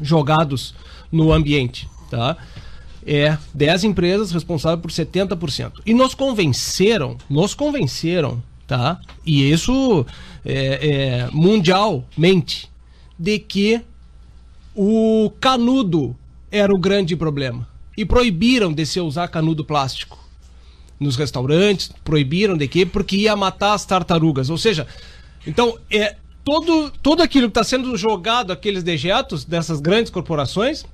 jogados 0.00 0.74
no 1.12 1.32
ambiente. 1.32 1.88
Tá? 2.10 2.36
É 3.06 3.38
10 3.54 3.84
empresas 3.84 4.32
responsáveis 4.32 4.80
por 4.80 4.90
70%. 4.90 5.82
E 5.86 5.94
nos 5.94 6.14
convenceram, 6.14 7.16
nos 7.30 7.54
convenceram, 7.54 8.42
tá? 8.66 9.00
E 9.24 9.50
isso 9.50 10.06
é, 10.44 10.54
é, 10.54 11.28
mundialmente, 11.32 12.70
de 13.18 13.38
que 13.38 13.80
o 14.74 15.30
canudo 15.40 16.16
era 16.50 16.72
o 16.74 16.78
grande 16.78 17.16
problema. 17.16 17.66
E 17.96 18.04
proibiram 18.04 18.72
de 18.72 18.84
se 18.84 19.00
usar 19.00 19.28
canudo 19.28 19.64
plástico 19.64 20.18
nos 20.98 21.16
restaurantes, 21.16 21.92
proibiram 22.02 22.56
de 22.56 22.66
quê? 22.66 22.84
Porque 22.84 23.16
ia 23.16 23.36
matar 23.36 23.74
as 23.74 23.84
tartarugas. 23.84 24.50
Ou 24.50 24.58
seja, 24.58 24.86
então, 25.46 25.78
é, 25.90 26.16
todo, 26.44 26.90
todo 27.02 27.22
aquilo 27.22 27.48
que 27.48 27.50
está 27.58 27.64
sendo 27.64 27.96
jogado, 27.96 28.52
aqueles 28.52 28.82
dejetos 28.82 29.44
dessas 29.44 29.80
grandes 29.80 30.10
corporações, 30.10 30.84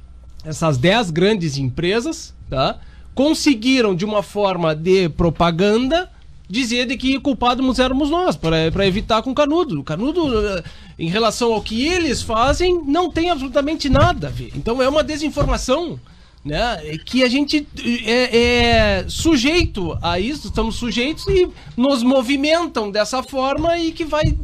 essas 0.44 0.78
10 0.78 1.10
grandes 1.10 1.58
empresas, 1.58 2.34
tá? 2.48 2.78
conseguiram, 3.14 3.94
de 3.94 4.04
uma 4.04 4.22
forma 4.22 4.74
de 4.74 5.08
propaganda, 5.10 6.10
dizer 6.50 6.86
de 6.86 6.96
que 6.96 7.18
culpados 7.20 7.78
éramos 7.78 8.10
nós, 8.10 8.36
para 8.36 8.86
evitar 8.86 9.22
com 9.22 9.30
o 9.30 9.34
Canudo. 9.34 9.80
O 9.80 9.84
Canudo, 9.84 10.46
eh, 10.48 10.64
em 10.98 11.08
relação 11.08 11.52
ao 11.52 11.62
que 11.62 11.86
eles 11.86 12.20
fazem, 12.20 12.82
não 12.84 13.08
tem 13.08 13.30
absolutamente 13.30 13.88
nada 13.88 14.26
a 14.26 14.30
ver. 14.30 14.50
Então 14.56 14.82
é 14.82 14.88
uma 14.88 15.04
desinformação 15.04 15.98
né, 16.44 16.78
que 17.04 17.22
a 17.22 17.28
gente 17.28 17.66
é, 18.04 18.38
é, 18.38 19.04
sujeito 19.08 19.96
a 20.02 20.18
isso, 20.18 20.48
estamos 20.48 20.76
sujeitos 20.76 21.26
e 21.28 21.48
nos 21.76 22.02
movimentam 22.02 22.90
dessa 22.90 23.22
forma 23.22 23.78
e 23.78 23.92
que 23.92 24.04
vai 24.04 24.34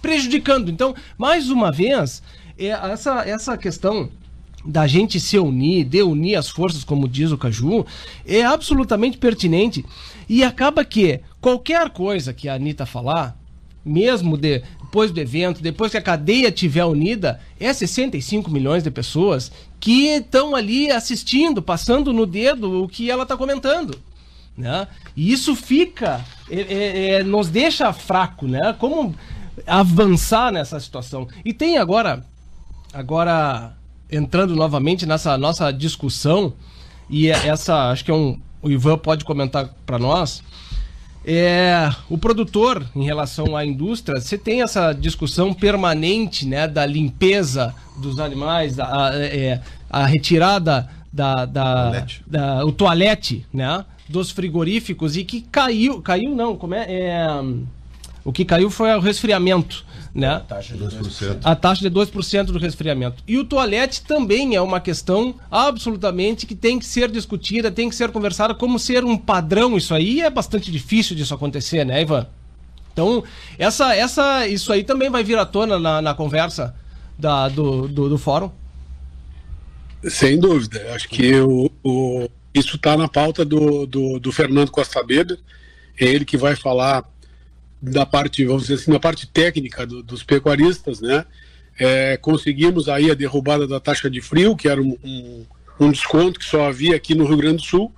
prejudicando. 0.00 0.70
Então, 0.70 0.94
mais 1.16 1.48
uma 1.48 1.70
vez, 1.70 2.22
é 2.58 2.68
essa, 2.68 3.20
essa 3.28 3.56
questão 3.56 4.08
da 4.64 4.86
gente 4.86 5.18
se 5.18 5.38
unir, 5.38 5.84
de 5.84 6.02
unir 6.02 6.36
as 6.36 6.48
forças, 6.48 6.84
como 6.84 7.08
diz 7.08 7.30
o 7.32 7.38
Caju, 7.38 7.84
é 8.26 8.42
absolutamente 8.44 9.18
pertinente. 9.18 9.84
E 10.28 10.44
acaba 10.44 10.84
que 10.84 11.20
qualquer 11.40 11.90
coisa 11.90 12.32
que 12.32 12.48
a 12.48 12.54
Anitta 12.54 12.86
falar, 12.86 13.36
mesmo 13.84 14.36
de, 14.36 14.62
depois 14.92 15.10
do 15.10 15.20
evento, 15.20 15.62
depois 15.62 15.90
que 15.90 15.96
a 15.96 16.02
cadeia 16.02 16.52
tiver 16.52 16.84
unida, 16.84 17.40
é 17.58 17.72
65 17.72 18.50
milhões 18.50 18.82
de 18.82 18.90
pessoas 18.90 19.50
que 19.80 20.08
estão 20.08 20.54
ali 20.54 20.90
assistindo, 20.90 21.62
passando 21.62 22.12
no 22.12 22.26
dedo 22.26 22.84
o 22.84 22.88
que 22.88 23.10
ela 23.10 23.22
está 23.24 23.36
comentando. 23.36 23.98
Né? 24.56 24.86
E 25.16 25.32
isso 25.32 25.56
fica, 25.56 26.24
é, 26.50 26.60
é, 26.60 27.10
é, 27.12 27.24
nos 27.24 27.48
deixa 27.48 27.90
fraco, 27.92 28.46
né? 28.46 28.76
Como 28.78 29.14
avançar 29.66 30.52
nessa 30.52 30.78
situação? 30.78 31.26
E 31.42 31.54
tem 31.54 31.78
agora, 31.78 32.22
agora 32.92 33.74
entrando 34.12 34.54
novamente 34.54 35.06
nessa 35.06 35.36
nossa 35.38 35.72
discussão, 35.72 36.52
e 37.08 37.28
essa, 37.28 37.90
acho 37.90 38.04
que 38.04 38.10
é 38.10 38.14
um, 38.14 38.38
o 38.62 38.70
Ivan 38.70 38.98
pode 38.98 39.24
comentar 39.24 39.74
para 39.84 39.98
nós, 39.98 40.42
é, 41.24 41.88
o 42.10 42.18
produtor, 42.18 42.84
em 42.94 43.04
relação 43.04 43.56
à 43.56 43.64
indústria, 43.64 44.20
você 44.20 44.36
tem 44.36 44.60
essa 44.60 44.92
discussão 44.92 45.54
permanente 45.54 46.46
né, 46.46 46.66
da 46.66 46.84
limpeza 46.84 47.74
dos 47.96 48.18
animais, 48.18 48.78
a, 48.78 49.08
a, 49.08 49.16
é, 49.16 49.60
a 49.88 50.04
retirada 50.04 50.88
da, 51.12 51.44
da, 51.44 51.82
toalete. 51.82 52.24
da, 52.26 52.64
o 52.64 52.72
toalete 52.72 53.46
né, 53.52 53.84
dos 54.08 54.30
frigoríficos 54.30 55.16
e 55.16 55.24
que 55.24 55.42
caiu, 55.42 56.02
caiu 56.02 56.34
não, 56.34 56.56
como 56.56 56.74
é, 56.74 56.86
é 56.90 57.26
o 58.24 58.32
que 58.32 58.44
caiu 58.44 58.70
foi 58.70 58.94
o 58.94 59.00
resfriamento 59.00 59.84
né? 60.14 60.28
A 60.28 60.40
taxa 60.40 60.76
de 60.76 60.84
2%. 60.84 61.38
A 61.42 61.56
taxa 61.56 61.90
de 61.90 61.94
2% 61.94 62.44
do 62.46 62.58
resfriamento. 62.58 63.22
E 63.26 63.38
o 63.38 63.44
toalete 63.44 64.02
também 64.02 64.54
é 64.54 64.60
uma 64.60 64.80
questão 64.80 65.34
absolutamente 65.50 66.46
que 66.46 66.54
tem 66.54 66.78
que 66.78 66.84
ser 66.84 67.10
discutida, 67.10 67.70
tem 67.70 67.88
que 67.88 67.94
ser 67.94 68.10
conversada 68.10 68.54
como 68.54 68.78
ser 68.78 69.04
um 69.04 69.16
padrão 69.16 69.76
isso 69.76 69.94
aí, 69.94 70.20
é 70.20 70.28
bastante 70.28 70.70
difícil 70.70 71.16
disso 71.16 71.34
acontecer, 71.34 71.84
né, 71.84 72.02
Ivan? 72.02 72.26
Então, 72.92 73.24
essa, 73.58 73.94
essa, 73.94 74.46
isso 74.46 74.70
aí 74.70 74.84
também 74.84 75.08
vai 75.08 75.24
vir 75.24 75.38
à 75.38 75.46
tona 75.46 75.78
na, 75.78 76.02
na 76.02 76.14
conversa 76.14 76.74
da, 77.18 77.48
do, 77.48 77.88
do, 77.88 78.08
do 78.10 78.18
fórum? 78.18 78.50
Sem 80.04 80.38
dúvida. 80.38 80.92
Acho 80.94 81.08
que 81.08 81.40
o, 81.40 81.70
o 81.82 82.28
isso 82.52 82.76
está 82.76 82.98
na 82.98 83.08
pauta 83.08 83.46
do, 83.46 83.86
do, 83.86 84.20
do 84.20 84.30
Fernando 84.30 84.70
Costa 84.70 85.00
Weber. 85.00 85.38
É 85.98 86.04
ele 86.04 86.26
que 86.26 86.36
vai 86.36 86.54
falar 86.54 87.02
da 87.82 88.06
parte, 88.06 88.44
vamos 88.44 88.62
dizer 88.62 88.74
assim, 88.74 88.92
da 88.92 89.00
parte 89.00 89.26
técnica 89.26 89.84
do, 89.84 90.02
dos 90.02 90.22
pecuaristas, 90.22 91.00
né? 91.00 91.26
é, 91.78 92.16
conseguimos 92.16 92.88
aí 92.88 93.10
a 93.10 93.14
derrubada 93.14 93.66
da 93.66 93.80
taxa 93.80 94.10
de 94.10 94.20
frio, 94.20 94.56
que 94.56 94.68
era 94.68 94.80
um, 94.80 94.96
um, 95.02 95.46
um 95.80 95.90
desconto 95.90 96.38
que 96.38 96.44
só 96.44 96.66
havia 96.66 96.96
aqui 96.96 97.14
no 97.14 97.24
Rio 97.24 97.36
Grande 97.36 97.56
do 97.56 97.62
Sul. 97.62 97.92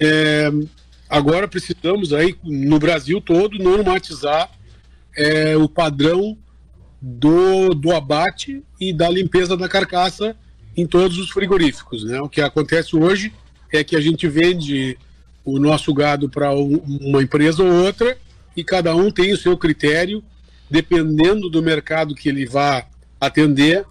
É, 0.00 0.50
agora 1.08 1.46
precisamos 1.46 2.12
aí, 2.12 2.36
no 2.42 2.78
Brasil 2.78 3.20
todo, 3.20 3.58
normatizar 3.58 4.50
é, 5.16 5.56
o 5.56 5.68
padrão 5.68 6.36
do, 7.00 7.74
do 7.74 7.94
abate 7.94 8.62
e 8.80 8.92
da 8.92 9.08
limpeza 9.08 9.56
da 9.56 9.68
carcaça 9.68 10.36
em 10.76 10.86
todos 10.86 11.18
os 11.18 11.30
frigoríficos. 11.30 12.04
Né? 12.04 12.20
O 12.20 12.28
que 12.28 12.40
acontece 12.40 12.96
hoje 12.96 13.32
é 13.72 13.84
que 13.84 13.96
a 13.96 14.00
gente 14.00 14.26
vende 14.26 14.98
o 15.44 15.58
nosso 15.58 15.94
gado 15.94 16.28
para 16.28 16.52
uma 16.52 17.22
empresa 17.22 17.62
ou 17.62 17.84
outra 17.84 18.18
e 18.56 18.64
cada 18.64 18.94
um 18.94 19.10
tem 19.10 19.32
o 19.32 19.36
seu 19.36 19.56
critério, 19.56 20.22
dependendo 20.70 21.50
do 21.50 21.62
mercado 21.62 22.14
que 22.14 22.28
ele 22.28 22.46
vá 22.46 22.86
atender, 23.20 23.84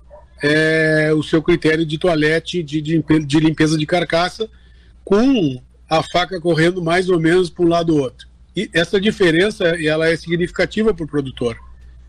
é, 0.43 1.11
o 1.15 1.23
seu 1.23 1.41
critério 1.41 1.85
de 1.85 1.97
toalete, 1.97 2.61
de, 2.61 2.81
de, 2.81 3.01
de 3.01 3.39
limpeza 3.39 3.77
de 3.77 3.85
carcaça, 3.85 4.49
com 5.03 5.61
a 5.89 6.03
faca 6.03 6.41
correndo 6.41 6.83
mais 6.83 7.09
ou 7.09 7.19
menos 7.19 7.49
para 7.49 7.65
um 7.65 7.69
lado 7.69 7.95
ou 7.95 8.01
outro. 8.01 8.27
E 8.55 8.69
essa 8.73 8.99
diferença 8.99 9.63
ela 9.83 10.09
é 10.09 10.15
significativa 10.15 10.93
para 10.93 11.03
o 11.03 11.07
produtor, 11.07 11.57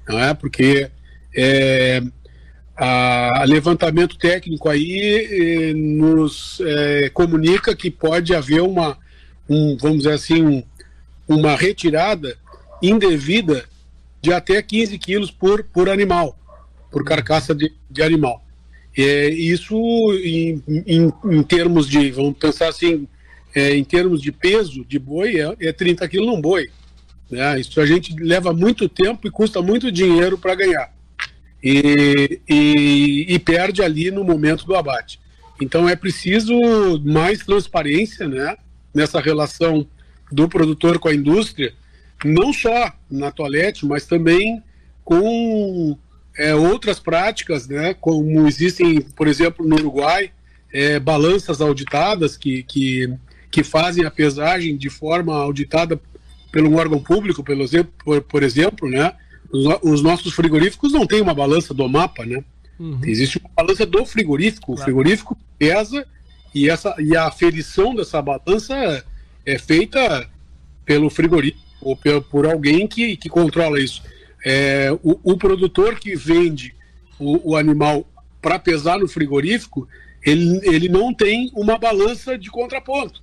não 0.09 0.19
é? 0.19 0.33
Porque 0.33 0.91
é, 1.37 2.03
a, 2.77 3.43
a 3.43 3.45
levantamento 3.45 4.17
técnico 4.17 4.69
aí 4.69 5.29
eh, 5.71 5.75
nos 5.75 6.61
é, 6.61 7.09
comunica 7.09 7.75
que 7.75 7.91
pode 7.91 8.35
haver 8.35 8.61
uma, 8.61 8.99
um, 9.49 9.77
vamos 9.81 9.99
dizer 9.99 10.13
assim, 10.13 10.43
um, 10.45 10.63
uma 11.27 11.57
retirada 11.57 12.37
indevida 12.83 13.65
de 14.21 14.33
até 14.33 14.61
15 14.61 14.99
quilos 14.99 15.31
por, 15.31 15.65
por 15.65 15.89
animal, 15.89 16.39
por 16.91 17.05
carcaça 17.05 17.55
de, 17.55 17.73
de 17.91 18.03
animal. 18.03 18.45
É, 18.97 19.29
isso 19.29 19.77
em, 20.25 20.63
em, 20.69 21.13
em 21.25 21.43
termos 21.43 21.89
de, 21.89 22.11
vamos 22.11 22.37
pensar 22.39 22.69
assim, 22.69 23.07
é, 23.55 23.75
em 23.75 23.85
termos 23.85 24.21
de 24.21 24.33
peso 24.33 24.85
de 24.85 24.99
boi, 24.99 25.41
é, 25.41 25.69
é 25.69 25.73
30 25.73 26.09
quilos 26.09 26.27
num 26.27 26.41
boi. 26.41 26.71
Né? 27.31 27.61
Isso 27.61 27.81
a 27.81 27.87
gente 27.87 28.15
leva 28.17 28.53
muito 28.53 28.89
tempo 28.89 29.27
e 29.27 29.31
custa 29.31 29.61
muito 29.61 29.91
dinheiro 29.91 30.39
para 30.39 30.55
ganhar. 30.55 30.95
E, 31.63 32.41
e, 32.49 33.27
e, 33.29 33.39
perde 33.39 33.83
ali 33.83 34.11
no 34.11 34.23
momento 34.23 34.65
do 34.67 34.77
abate. 34.77 35.19
Então 35.61 35.89
é 35.89 35.97
preciso 35.97 36.55
mais 37.05 37.45
transparência 37.45 38.29
né, 38.29 38.57
nessa 38.95 39.21
relação 39.21 39.87
do 40.31 40.49
produtor 40.49 40.99
com 40.99 41.09
a 41.09 41.15
indústria, 41.15 41.73
não 42.25 42.53
só 42.53 42.93
na 43.11 43.31
toalete, 43.31 43.87
mas 43.87 44.07
também 44.07 44.63
com 45.05 45.97
é, 46.37 46.55
outras 46.55 46.99
práticas, 46.99 47.69
né, 47.69 47.95
como 47.95 48.47
existem, 48.47 49.01
por 49.01 49.29
exemplo, 49.29 49.67
no 49.67 49.77
Uruguai, 49.77 50.31
é, 50.73 50.99
balanças 50.99 51.61
auditadas 51.61 52.37
que, 52.37 52.63
que 52.65 53.17
que 53.57 53.65
fazem 53.65 54.05
a 54.05 54.11
pesagem 54.11 54.77
de 54.77 54.91
forma 54.91 55.35
auditada 55.35 55.99
pelo 56.53 56.77
órgão 56.77 57.03
público, 57.03 57.43
pelo 57.43 57.63
exemplo, 57.63 57.91
por, 58.05 58.21
por 58.21 58.43
exemplo, 58.43 58.87
né? 58.87 59.15
Os, 59.51 59.65
os, 59.83 60.03
nossos 60.03 60.35
frigoríficos 60.35 60.93
não 60.93 61.07
têm 61.07 61.23
uma 61.23 61.33
balança 61.33 61.73
do 61.73 61.89
mapa, 61.89 62.27
né? 62.27 62.45
Uhum. 62.79 63.01
Existe 63.05 63.39
uma 63.39 63.49
balança 63.57 63.87
do 63.87 64.05
frigorífico. 64.05 64.67
Claro. 64.67 64.81
O 64.81 64.85
frigorífico 64.85 65.39
pesa 65.59 66.07
e, 66.55 66.69
essa, 66.69 66.95
e 66.99 67.17
a 67.17 67.27
aferição 67.27 67.95
dessa 67.95 68.21
balança 68.21 69.03
é 69.47 69.59
feita 69.59 70.29
pelo 70.85 71.09
frigorífico 71.09 71.66
ou 71.87 71.97
por, 72.23 72.47
alguém 72.47 72.89
que, 72.89 73.17
que 73.17 73.29
controla 73.29 73.79
isso. 73.79 74.03
É, 74.45 74.91
o, 75.03 75.19
o 75.23 75.37
produtor 75.37 75.97
que 75.97 76.17
vende 76.17 76.75
o, 77.19 77.53
o 77.53 77.57
animal 77.57 78.05
para 78.43 78.59
pesar 78.59 78.99
no 78.99 79.09
frigorífico, 79.09 79.89
ele, 80.25 80.61
ele 80.65 80.89
não 80.89 81.15
tem 81.15 81.51
uma 81.55 81.79
balança 81.79 82.37
de 82.37 82.51
contraponto. 82.51 83.23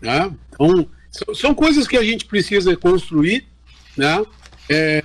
Né? 0.00 0.30
Então, 0.52 0.86
são 1.34 1.54
coisas 1.54 1.88
que 1.88 1.96
a 1.96 2.04
gente 2.04 2.26
precisa 2.26 2.76
construir. 2.76 3.46
Né? 3.96 4.22
É, 4.68 5.02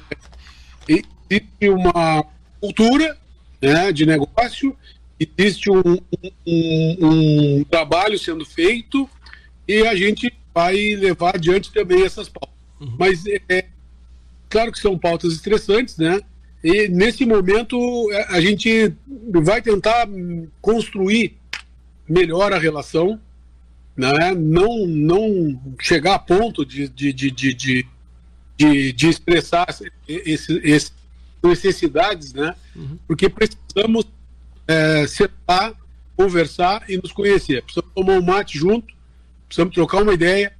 existe 0.88 1.70
uma 1.70 2.26
cultura 2.60 3.18
né, 3.62 3.94
de 3.94 4.06
negócio, 4.06 4.76
existe 5.18 5.72
um, 5.72 5.98
um, 6.46 6.98
um, 7.02 7.64
trabalho 7.64 8.20
sendo 8.20 8.46
feito 8.46 9.10
e 9.66 9.88
a 9.88 9.96
gente 9.96 10.34
vai 10.54 10.76
levar 10.96 11.36
adiante 11.36 11.72
também 11.72 12.04
essas 12.04 12.28
pautas. 12.28 12.54
Uhum. 12.84 12.96
Mas 13.00 13.26
é, 13.26 13.42
é 13.50 13.66
claro 14.50 14.72
que 14.72 14.80
são 14.80 14.98
pautas 14.98 15.34
estressantes, 15.34 15.98
né? 15.98 16.22
E 16.64 16.88
nesse 16.88 17.26
momento 17.26 17.78
é, 18.12 18.36
a 18.36 18.42
gente 18.42 18.94
vai 19.32 19.62
tentar 19.62 20.08
construir 20.62 21.38
melhor 22.08 22.54
a 22.54 22.60
relação 22.60 23.20
né? 23.96 24.34
não, 24.34 24.88
não 24.88 25.62
chegar 25.80 26.16
a 26.16 26.20
ponto 26.20 26.66
de, 26.66 26.88
de, 26.90 27.14
de, 27.14 27.32
de, 27.32 27.54
de, 28.58 28.92
de, 28.94 29.08
expressar 29.08 29.68
esse, 30.08 30.92
necessidades, 31.44 32.34
né? 32.34 32.56
Uhum. 32.76 32.98
porque 33.08 33.30
precisamos 33.30 34.06
é, 34.68 35.06
sentar, 35.08 35.74
conversar 36.16 36.84
e 36.90 36.98
nos 36.98 37.12
conhecer. 37.12 37.62
Precisamos 37.64 37.92
tomar 37.94 38.14
um 38.14 38.22
mate 38.22 38.58
junto, 38.58 38.94
precisamos 39.48 39.74
trocar 39.74 40.02
uma 40.02 40.14
ideia 40.14 40.54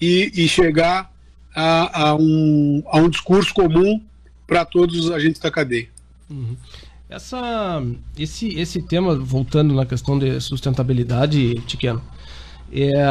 e, 0.00 0.32
e 0.34 0.48
chegar 0.48 1.10
a, 1.56 2.08
a, 2.08 2.14
um, 2.14 2.82
a 2.86 2.98
um 2.98 3.08
discurso 3.08 3.54
comum 3.54 3.98
para 4.46 4.64
todos 4.66 5.06
os 5.06 5.10
agentes 5.10 5.40
da 5.40 5.50
cadeia. 5.50 5.88
Uhum. 6.28 6.54
Essa, 7.08 7.82
esse, 8.18 8.48
esse 8.58 8.82
tema, 8.82 9.16
voltando 9.16 9.74
na 9.74 9.86
questão 9.86 10.18
de 10.18 10.38
sustentabilidade, 10.40 11.54
Tiqueno, 11.66 12.02
é 12.70 13.02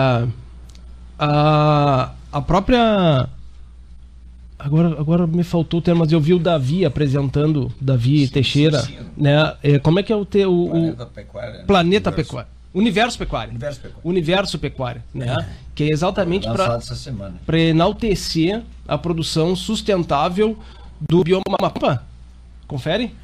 a, 1.17 2.13
a 2.31 2.41
própria 2.41 3.29
agora, 4.59 4.99
agora 4.99 5.25
me 5.25 5.43
faltou 5.43 5.79
o 5.79 5.81
termo, 5.81 6.01
mas 6.01 6.11
eu 6.11 6.19
vi 6.19 6.33
o 6.33 6.39
Davi 6.39 6.85
apresentando, 6.85 7.71
Davi 7.79 8.27
sim, 8.27 8.33
Teixeira, 8.33 8.79
sim, 8.81 8.97
sim. 8.97 9.05
né? 9.17 9.55
É, 9.63 9.79
como 9.79 9.99
é 9.99 10.03
que 10.03 10.11
é 10.11 10.15
o 10.15 10.25
teu 10.25 10.53
o 10.53 10.69
Planeta 10.69 11.05
Pecuária? 11.05 11.63
Planeta. 11.65 12.11
Pecuária. 12.11 12.54
Universo 12.75 13.17
Pecuário. 13.17 13.51
Universo 13.51 13.79
Pecuário. 13.79 14.01
Universo 14.09 14.59
Pecuário, 14.59 15.03
né? 15.13 15.33
É. 15.39 15.45
Que 15.73 15.83
é 15.85 15.87
exatamente 15.87 16.45
para 17.45 17.59
enaltecer 17.59 18.61
a 18.85 18.97
produção 18.97 19.55
sustentável 19.55 20.57
do 20.99 21.23
bioma 21.23 21.57
mapa. 21.59 22.03
Confere? 22.67 23.15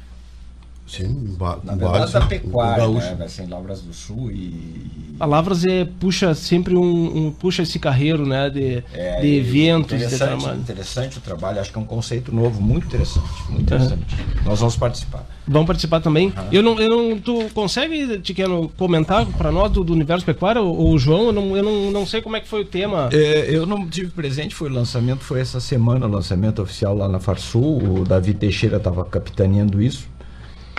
Sim, 0.92 1.38
Na 1.64 1.74
verdade, 1.74 2.12
da 2.12 2.20
pecuária, 2.26 2.86
né? 2.86 3.14
Vai 3.18 3.26
ser 3.26 3.44
em 3.44 3.48
Lavras 3.48 3.80
do 3.80 3.94
Sul 3.94 4.30
e. 4.30 4.90
A 5.18 5.24
Lavras 5.24 5.64
é, 5.64 5.86
puxa 5.98 6.34
sempre 6.34 6.76
um, 6.76 7.16
um 7.16 7.30
puxa 7.30 7.62
esse 7.62 7.78
carreiro 7.78 8.26
né, 8.26 8.50
de, 8.50 8.84
é, 8.92 9.20
de 9.20 9.36
eventos. 9.36 9.96
Interessante, 9.96 10.44
de 10.44 10.58
interessante 10.58 11.18
o 11.18 11.20
trabalho, 11.22 11.60
acho 11.60 11.72
que 11.72 11.78
é 11.78 11.80
um 11.80 11.86
conceito 11.86 12.34
novo, 12.34 12.60
muito 12.60 12.88
interessante. 12.88 13.26
Muito 13.48 13.62
interessante. 13.62 14.02
Uhum. 14.02 14.44
Nós 14.44 14.58
vamos 14.58 14.76
participar. 14.76 15.26
Vamos 15.48 15.66
participar 15.66 16.00
também. 16.00 16.26
Uhum. 16.26 16.48
Eu, 16.52 16.62
não, 16.62 16.78
eu 16.78 16.90
não. 16.90 17.18
Tu 17.18 17.48
consegue, 17.54 18.18
Tiqueno, 18.18 18.68
comentar 18.76 19.24
para 19.24 19.50
nós 19.50 19.72
do, 19.72 19.82
do, 19.82 19.94
universo 19.94 20.26
pecuário, 20.26 20.62
ou 20.62 20.92
o 20.92 20.98
João? 20.98 21.28
Eu, 21.28 21.32
não, 21.32 21.56
eu 21.56 21.62
não, 21.62 21.90
não 21.90 22.06
sei 22.06 22.20
como 22.20 22.36
é 22.36 22.40
que 22.40 22.48
foi 22.48 22.60
o 22.60 22.66
tema. 22.66 23.08
É, 23.12 23.46
eu 23.48 23.64
não 23.64 23.88
tive 23.88 24.10
presente, 24.10 24.54
foi 24.54 24.68
o 24.68 24.72
lançamento, 24.74 25.24
foi 25.24 25.40
essa 25.40 25.58
semana 25.58 26.06
o 26.06 26.10
lançamento 26.10 26.60
oficial 26.60 26.94
lá 26.94 27.08
na 27.08 27.18
Farsul. 27.18 28.00
O 28.00 28.04
Davi 28.04 28.34
Teixeira 28.34 28.76
estava 28.76 29.02
capitaneando 29.06 29.80
isso 29.80 30.12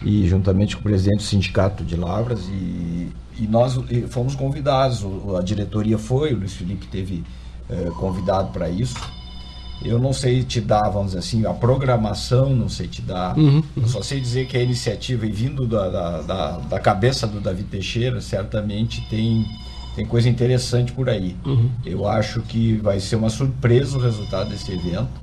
e 0.02 0.28
juntamente 0.28 0.76
com 0.76 0.82
o 0.82 0.84
presidente 0.84 1.18
do 1.18 1.24
sindicato 1.24 1.84
de 1.84 1.96
Lavras 1.96 2.48
e, 2.50 3.10
e 3.40 3.48
nós 3.48 3.78
fomos 4.10 4.36
convidados, 4.36 5.06
a 5.38 5.42
diretoria 5.42 5.98
foi, 5.98 6.34
o 6.34 6.38
Luiz 6.38 6.54
Felipe 6.54 6.88
teve 6.88 7.24
é, 7.70 7.90
convidado 7.92 8.52
para 8.52 8.70
isso. 8.70 8.96
Eu 9.84 10.00
não 10.00 10.14
sei 10.14 10.44
te 10.44 10.62
dar, 10.62 10.90
vamos 10.90 11.08
dizer 11.08 11.20
assim, 11.20 11.46
a 11.46 11.54
programação, 11.54 12.56
não 12.56 12.70
sei 12.70 12.88
te 12.88 13.02
dar. 13.02 13.38
Uhum, 13.38 13.58
uhum. 13.58 13.64
Eu 13.76 13.88
só 13.88 14.02
sei 14.02 14.20
dizer 14.20 14.48
que 14.48 14.56
a 14.56 14.62
iniciativa, 14.62 15.26
e 15.26 15.32
vindo 15.32 15.68
da, 15.68 15.90
da, 15.90 16.22
da, 16.22 16.52
da, 16.58 16.80
cabeça 16.80 17.28
do 17.28 17.42
Davi 17.42 17.64
Teixeira, 17.64 18.22
certamente 18.22 19.02
tem, 19.10 19.46
tem 19.94 20.06
coisa 20.06 20.30
interessante 20.30 20.94
por 20.94 21.10
aí. 21.10 21.36
Uhum. 21.46 21.70
Eu 21.86 22.08
acho 22.08 22.42
que 22.42 22.78
vai 22.78 23.00
ser 23.00 23.18
uma 23.18 23.30
surpresa 23.30 23.98
o 23.98 24.02
resultado 24.02 24.50
desse 24.50 24.72
evento. 24.72 25.23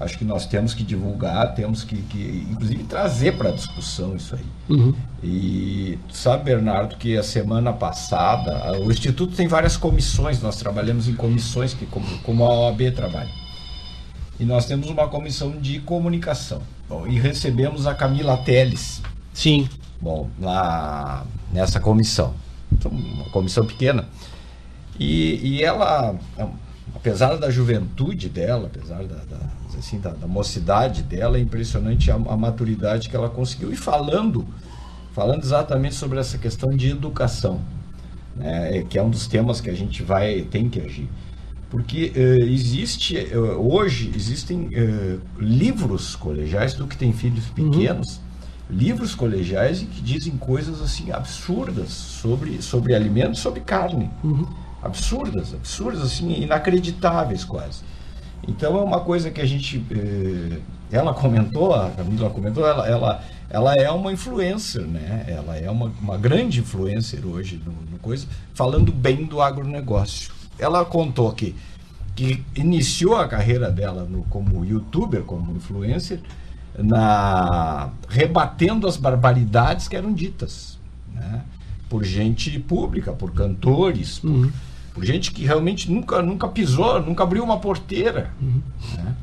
Acho 0.00 0.16
que 0.16 0.24
nós 0.24 0.46
temos 0.46 0.74
que 0.74 0.84
divulgar, 0.84 1.54
temos 1.54 1.82
que, 1.82 1.96
que 2.02 2.46
inclusive, 2.50 2.84
trazer 2.84 3.36
para 3.36 3.48
a 3.48 3.52
discussão 3.52 4.14
isso 4.14 4.36
aí. 4.36 4.44
Uhum. 4.68 4.94
E 5.22 5.98
sabe, 6.12 6.44
Bernardo, 6.44 6.96
que 6.96 7.16
a 7.16 7.22
semana 7.22 7.72
passada, 7.72 8.78
o 8.78 8.92
Instituto 8.92 9.34
tem 9.34 9.48
várias 9.48 9.76
comissões, 9.76 10.40
nós 10.40 10.56
trabalhamos 10.56 11.08
em 11.08 11.14
comissões, 11.14 11.74
que 11.74 11.84
como, 11.86 12.06
como 12.20 12.44
a 12.44 12.68
OAB 12.68 12.92
trabalha. 12.94 13.30
E 14.38 14.44
nós 14.44 14.66
temos 14.66 14.88
uma 14.88 15.08
comissão 15.08 15.50
de 15.50 15.80
comunicação. 15.80 16.62
Bom, 16.88 17.04
e 17.06 17.18
recebemos 17.18 17.84
a 17.84 17.94
Camila 17.94 18.36
Teles. 18.36 19.02
Sim. 19.34 19.68
Bom, 20.00 20.30
lá 20.40 21.26
nessa 21.52 21.80
comissão. 21.80 22.34
Uma 22.84 23.24
comissão 23.30 23.66
pequena. 23.66 24.06
E, 24.98 25.40
e 25.42 25.64
ela 25.64 26.14
apesar 26.94 27.36
da 27.36 27.50
juventude 27.50 28.28
dela, 28.28 28.70
apesar 28.72 29.04
da, 29.04 29.16
da 29.16 29.38
assim, 29.78 30.00
da, 30.00 30.10
da, 30.10 30.26
mocidade 30.26 31.02
dela, 31.02 31.38
é 31.38 31.40
impressionante 31.40 32.10
a, 32.10 32.14
a, 32.14 32.36
maturidade 32.36 33.08
que 33.08 33.16
ela 33.16 33.28
conseguiu. 33.30 33.72
E 33.72 33.76
falando, 33.76 34.46
falando 35.12 35.42
exatamente 35.42 35.94
sobre 35.94 36.18
essa 36.18 36.36
questão 36.36 36.70
de 36.76 36.90
educação, 36.90 37.60
né, 38.36 38.82
que 38.88 38.98
é 38.98 39.02
um 39.02 39.10
dos 39.10 39.26
temas 39.26 39.60
que 39.60 39.70
a 39.70 39.74
gente 39.74 40.02
vai 40.02 40.42
tem 40.42 40.68
que 40.68 40.80
agir. 40.80 41.08
Porque 41.70 42.12
uh, 42.16 42.44
existe, 42.44 43.16
uh, 43.34 43.74
hoje, 43.74 44.10
existem 44.16 44.68
uh, 44.68 45.20
livros 45.38 46.16
colegiais, 46.16 46.72
do 46.72 46.86
que 46.86 46.96
tem 46.96 47.12
filhos 47.12 47.46
uhum. 47.48 47.70
pequenos, 47.70 48.16
uhum. 48.16 48.76
livros 48.76 49.14
colegiais 49.14 49.80
que 49.80 50.00
dizem 50.00 50.34
coisas 50.38 50.80
assim 50.80 51.12
absurdas 51.12 51.90
sobre, 51.90 52.62
sobre 52.62 52.94
alimentos, 52.94 53.40
sobre 53.40 53.60
carne. 53.60 54.10
Uhum. 54.24 54.46
Absurdas, 54.82 55.54
absurdas, 55.54 56.02
assim, 56.02 56.42
inacreditáveis 56.42 57.44
quase. 57.44 57.82
Então 58.46 58.78
é 58.78 58.82
uma 58.82 59.00
coisa 59.00 59.30
que 59.30 59.40
a 59.40 59.46
gente. 59.46 59.84
ela 60.90 61.12
comentou, 61.12 61.74
a 61.74 61.90
Camila 61.90 62.30
comentou, 62.30 62.66
ela, 62.66 62.88
ela, 62.88 63.24
ela 63.50 63.74
é 63.74 63.90
uma 63.90 64.12
influencer, 64.12 64.82
né? 64.82 65.24
Ela 65.28 65.56
é 65.56 65.70
uma, 65.70 65.92
uma 66.00 66.16
grande 66.16 66.60
influencer 66.60 67.26
hoje 67.26 67.60
no, 67.64 67.72
no 67.90 67.98
coisa, 67.98 68.26
falando 68.54 68.92
bem 68.92 69.24
do 69.24 69.42
agronegócio 69.42 70.38
ela 70.58 70.84
contou 70.84 71.32
que, 71.32 71.54
que 72.16 72.42
iniciou 72.54 73.16
a 73.16 73.28
carreira 73.28 73.70
dela 73.70 74.04
no, 74.04 74.24
como 74.24 74.64
youtuber, 74.64 75.22
como 75.22 75.56
influencer, 75.56 76.20
na 76.76 77.90
rebatendo 78.08 78.86
as 78.86 78.96
barbaridades 78.96 79.88
que 79.88 79.96
eram 79.96 80.12
ditas 80.12 80.78
né? 81.12 81.42
por 81.88 82.04
gente 82.04 82.58
pública, 82.58 83.12
por 83.12 83.32
cantores, 83.32 84.18
por, 84.18 84.30
uhum. 84.30 84.52
Por, 84.98 85.06
gente 85.06 85.32
que 85.32 85.44
realmente 85.44 85.90
nunca, 85.90 86.20
nunca 86.22 86.48
pisou, 86.48 87.00
nunca 87.00 87.22
abriu 87.22 87.44
uma 87.44 87.58
porteira. 87.58 88.30
Uhum. 88.40 88.60
Né? 88.96 89.16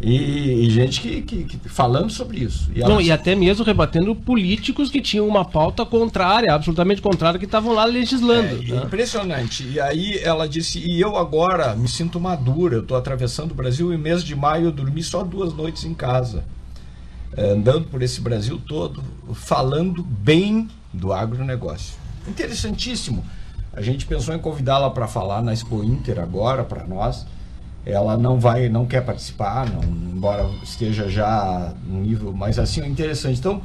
E, 0.00 0.66
e, 0.66 0.70
gente 0.70 1.00
que, 1.00 1.22
que, 1.22 1.44
que, 1.44 1.68
falando 1.68 2.10
sobre 2.10 2.38
isso. 2.38 2.70
E, 2.72 2.78
Não, 2.80 3.00
e 3.00 3.10
até 3.10 3.34
mesmo 3.34 3.64
rebatendo 3.64 4.14
políticos 4.14 4.90
que 4.90 5.00
tinham 5.00 5.26
uma 5.26 5.44
pauta 5.44 5.84
contrária, 5.84 6.54
absolutamente 6.54 7.02
contrária, 7.02 7.36
que 7.36 7.44
estavam 7.44 7.74
lá 7.74 7.84
legislando. 7.84 8.62
É, 8.62 8.74
né? 8.74 8.82
Impressionante. 8.84 9.66
E 9.66 9.80
aí 9.80 10.18
ela 10.22 10.48
disse: 10.48 10.78
e 10.78 11.00
eu 11.00 11.16
agora 11.16 11.74
me 11.74 11.88
sinto 11.88 12.20
madura, 12.20 12.76
eu 12.76 12.82
estou 12.82 12.96
atravessando 12.96 13.50
o 13.50 13.54
Brasil 13.54 13.92
e 13.92 13.98
mês 13.98 14.22
de 14.22 14.36
maio 14.36 14.66
eu 14.66 14.72
dormi 14.72 15.02
só 15.02 15.24
duas 15.24 15.52
noites 15.52 15.84
em 15.84 15.94
casa, 15.94 16.44
é, 17.36 17.50
andando 17.50 17.86
por 17.86 18.00
esse 18.00 18.20
Brasil 18.20 18.60
todo, 18.68 19.02
falando 19.34 20.04
bem 20.04 20.68
do 20.92 21.12
agronegócio. 21.12 21.96
Interessantíssimo. 22.28 23.24
A 23.78 23.82
gente 23.82 24.04
pensou 24.06 24.34
em 24.34 24.38
convidá-la 24.40 24.90
para 24.90 25.06
falar 25.06 25.40
na 25.40 25.52
Expo 25.52 25.84
Inter 25.84 26.18
agora, 26.18 26.64
para 26.64 26.84
nós 26.84 27.24
ela 27.86 28.18
não 28.18 28.38
vai, 28.38 28.68
não 28.68 28.84
quer 28.84 29.02
participar, 29.02 29.66
não, 29.70 29.82
embora 29.82 30.46
esteja 30.62 31.08
já 31.08 31.72
no 31.86 32.00
nível, 32.00 32.34
mas 32.34 32.58
assim, 32.58 32.82
é 32.82 32.86
interessante. 32.86 33.38
Então, 33.38 33.62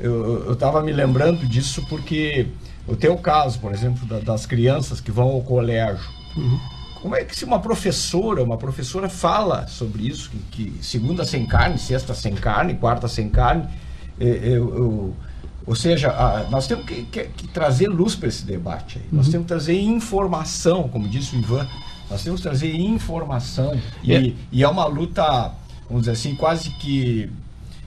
eu 0.00 0.52
estava 0.52 0.80
me 0.80 0.92
lembrando 0.92 1.46
disso 1.46 1.84
porque 1.88 2.48
o 2.86 2.96
teu 2.96 3.16
caso, 3.18 3.58
por 3.58 3.72
exemplo, 3.72 4.06
da, 4.06 4.20
das 4.20 4.46
crianças 4.46 5.00
que 5.00 5.10
vão 5.10 5.28
ao 5.28 5.42
colégio, 5.42 6.08
uhum. 6.36 6.58
como 7.02 7.16
é 7.16 7.24
que 7.24 7.36
se 7.36 7.44
uma 7.44 7.58
professora, 7.58 8.42
uma 8.42 8.56
professora 8.56 9.08
fala 9.08 9.66
sobre 9.66 10.06
isso, 10.06 10.30
que, 10.30 10.38
que 10.78 10.84
segunda 10.84 11.24
sem 11.24 11.44
carne, 11.44 11.78
sexta 11.78 12.14
sem 12.14 12.34
carne, 12.34 12.74
quarta 12.74 13.08
sem 13.08 13.28
carne, 13.28 13.68
eu, 14.18 14.74
eu, 14.76 15.16
ou 15.68 15.74
seja, 15.74 16.10
a, 16.10 16.48
nós 16.48 16.66
temos 16.66 16.86
que, 16.86 17.02
que, 17.02 17.24
que, 17.24 17.46
trazer 17.48 17.88
luz 17.88 18.14
para 18.14 18.26
esse 18.26 18.42
debate 18.42 18.98
aí. 18.98 19.04
Nós 19.12 19.26
uhum. 19.26 19.32
temos 19.32 19.44
que 19.44 19.48
trazer 19.48 19.78
informação, 19.78 20.88
como 20.88 21.06
disse 21.06 21.36
o 21.36 21.38
Ivan, 21.38 21.68
nós 22.10 22.24
temos 22.24 22.40
que 22.40 22.48
trazer 22.48 22.74
informação. 22.74 23.78
E 24.02 24.14
é, 24.14 24.32
e 24.50 24.62
é 24.62 24.68
uma 24.68 24.86
luta, 24.86 25.52
vamos 25.86 26.04
dizer 26.04 26.12
assim, 26.12 26.34
quase 26.34 26.70
que 26.70 27.30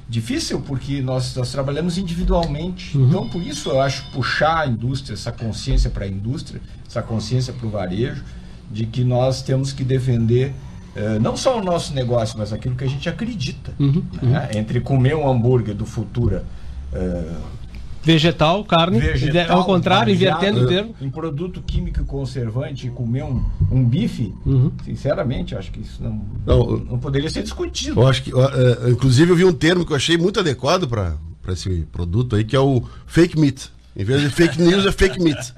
difícil, 0.07 0.61
porque 0.61 1.01
nós, 1.01 1.35
nós 1.35 1.51
trabalhamos 1.51 1.97
individualmente. 1.97 2.95
Uhum. 2.95 3.07
Então, 3.07 3.29
por 3.29 3.41
isso 3.41 3.69
eu 3.69 3.81
acho 3.81 4.05
puxar 4.11 4.59
a 4.59 4.67
indústria, 4.67 5.15
essa 5.15 5.31
consciência 5.31 5.89
para 5.89 6.05
a 6.05 6.07
indústria, 6.07 6.61
essa 6.87 7.01
consciência 7.01 7.51
para 7.51 7.65
o 7.65 7.71
varejo, 7.71 8.23
de 8.69 8.85
que 8.85 9.03
nós 9.03 9.41
temos 9.41 9.73
que 9.73 9.83
defender 9.83 10.53
eh, 10.95 11.17
não 11.17 11.35
só 11.35 11.57
o 11.57 11.63
nosso 11.63 11.95
negócio, 11.95 12.37
mas 12.37 12.53
aquilo 12.53 12.75
que 12.75 12.83
a 12.83 12.87
gente 12.87 13.09
acredita. 13.09 13.73
Uhum. 13.79 14.03
Né? 14.21 14.49
Uhum. 14.53 14.59
Entre 14.59 14.79
comer 14.81 15.15
um 15.15 15.27
hambúrguer 15.27 15.73
do 15.73 15.87
Futura. 15.87 16.45
Uh, 16.93 17.60
Vegetal, 18.03 18.63
carne, 18.63 18.99
Vegetal, 18.99 19.57
ao 19.59 19.65
contrário, 19.65 20.13
invertendo 20.13 20.61
o 20.61 20.67
termo. 20.67 20.95
Em 20.99 21.09
produto 21.09 21.61
químico 21.61 22.03
conservante, 22.05 22.89
comer 22.89 23.23
um, 23.23 23.43
um 23.71 23.83
bife, 23.83 24.33
uhum. 24.45 24.71
sinceramente, 24.83 25.55
acho 25.55 25.71
que 25.71 25.81
isso 25.81 26.01
não, 26.01 26.21
não, 26.45 26.77
não, 26.77 26.99
poderia 26.99 27.29
ser 27.29 27.43
discutido. 27.43 27.99
Eu 27.99 28.07
acho 28.07 28.23
que, 28.23 28.33
uh, 28.33 28.89
inclusive, 28.89 29.31
eu 29.31 29.35
vi 29.35 29.45
um 29.45 29.53
termo 29.53 29.85
que 29.85 29.91
eu 29.91 29.95
achei 29.97 30.17
muito 30.17 30.39
adequado 30.39 30.87
para 30.87 31.15
esse 31.49 31.87
produto 31.91 32.35
aí, 32.35 32.43
que 32.43 32.55
é 32.55 32.59
o 32.59 32.83
fake 33.05 33.39
meat. 33.39 33.71
Em 33.95 34.03
vez 34.03 34.21
de 34.21 34.29
fake 34.29 34.59
news, 34.59 34.85
é 34.85 34.91
fake 34.91 35.21
meat. 35.21 35.53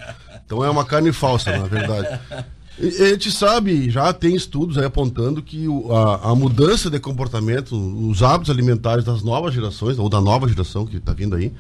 Então 0.46 0.64
é 0.64 0.70
uma 0.70 0.84
carne 0.84 1.12
falsa, 1.14 1.58
na 1.58 1.66
verdade. 1.66 2.20
E, 2.80 2.88
a 3.04 3.10
gente 3.10 3.32
sabe, 3.32 3.90
já 3.90 4.12
tem 4.12 4.36
estudos 4.36 4.78
aí 4.78 4.86
apontando 4.86 5.42
que 5.42 5.68
o, 5.68 5.96
a, 5.96 6.32
a, 6.32 6.36
mudança 6.36 6.90
de 6.90 7.00
comportamento, 7.00 7.76
os 7.76 8.24
hábitos 8.24 8.50
alimentares 8.50 9.06
das 9.06 9.22
novas 9.22 9.54
gerações, 9.54 10.00
ou 10.00 10.10
da 10.10 10.20
nova 10.20 10.48
geração 10.48 10.86
que 10.86 10.98
está 10.98 11.14
vindo 11.14 11.36
aí, 11.36 11.54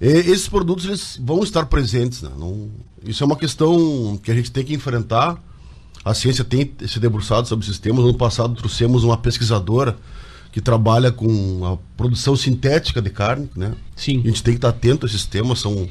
e 0.00 0.06
esses 0.06 0.48
produtos 0.48 0.86
eles 0.86 1.20
vão 1.22 1.42
estar 1.42 1.66
presentes. 1.66 2.22
Né? 2.22 2.30
Não, 2.38 2.70
isso 3.04 3.22
é 3.22 3.26
uma 3.26 3.36
questão 3.36 4.18
que 4.22 4.30
a 4.30 4.34
gente 4.34 4.50
tem 4.50 4.64
que 4.64 4.74
enfrentar. 4.74 5.38
A 6.02 6.14
ciência 6.14 6.42
tem 6.42 6.72
se 6.86 6.98
debruçado 6.98 7.46
sobre 7.46 7.66
esses 7.66 7.78
temas. 7.78 8.00
No 8.00 8.08
ano 8.08 8.18
passado 8.18 8.54
trouxemos 8.54 9.04
uma 9.04 9.18
pesquisadora 9.18 9.98
que 10.50 10.60
trabalha 10.60 11.12
com 11.12 11.64
a 11.64 11.76
produção 11.96 12.34
sintética 12.34 13.02
de 13.02 13.10
carne. 13.10 13.50
Né? 13.54 13.74
Sim. 13.94 14.20
A 14.24 14.28
gente 14.28 14.42
tem 14.42 14.54
que 14.54 14.58
estar 14.58 14.70
atento 14.70 15.04
a 15.04 15.08
esses 15.08 15.26
temas. 15.26 15.60
São, 15.60 15.86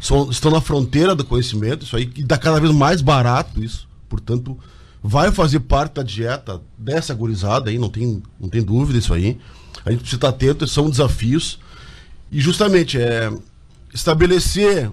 são, 0.00 0.30
estão 0.30 0.52
na 0.52 0.60
fronteira 0.60 1.16
do 1.16 1.24
conhecimento. 1.24 1.84
Isso 1.84 1.96
aí 1.96 2.10
e 2.14 2.22
dá 2.22 2.38
cada 2.38 2.60
vez 2.60 2.72
mais 2.72 3.02
barato 3.02 3.62
isso. 3.62 3.88
Portanto, 4.08 4.56
vai 5.02 5.32
fazer 5.32 5.60
parte 5.60 5.94
da 5.94 6.02
dieta 6.04 6.60
dessa 6.78 7.12
gurizada 7.12 7.70
aí, 7.70 7.78
não 7.78 7.88
tem, 7.88 8.22
não 8.40 8.48
tem 8.48 8.62
dúvida 8.62 8.98
isso 8.98 9.12
aí. 9.12 9.38
A 9.84 9.90
gente 9.90 10.00
precisa 10.00 10.18
estar 10.18 10.28
atento, 10.28 10.66
são 10.68 10.88
desafios. 10.88 11.58
E 12.30 12.40
justamente 12.40 13.00
é 13.00 13.32
estabelecer 13.92 14.90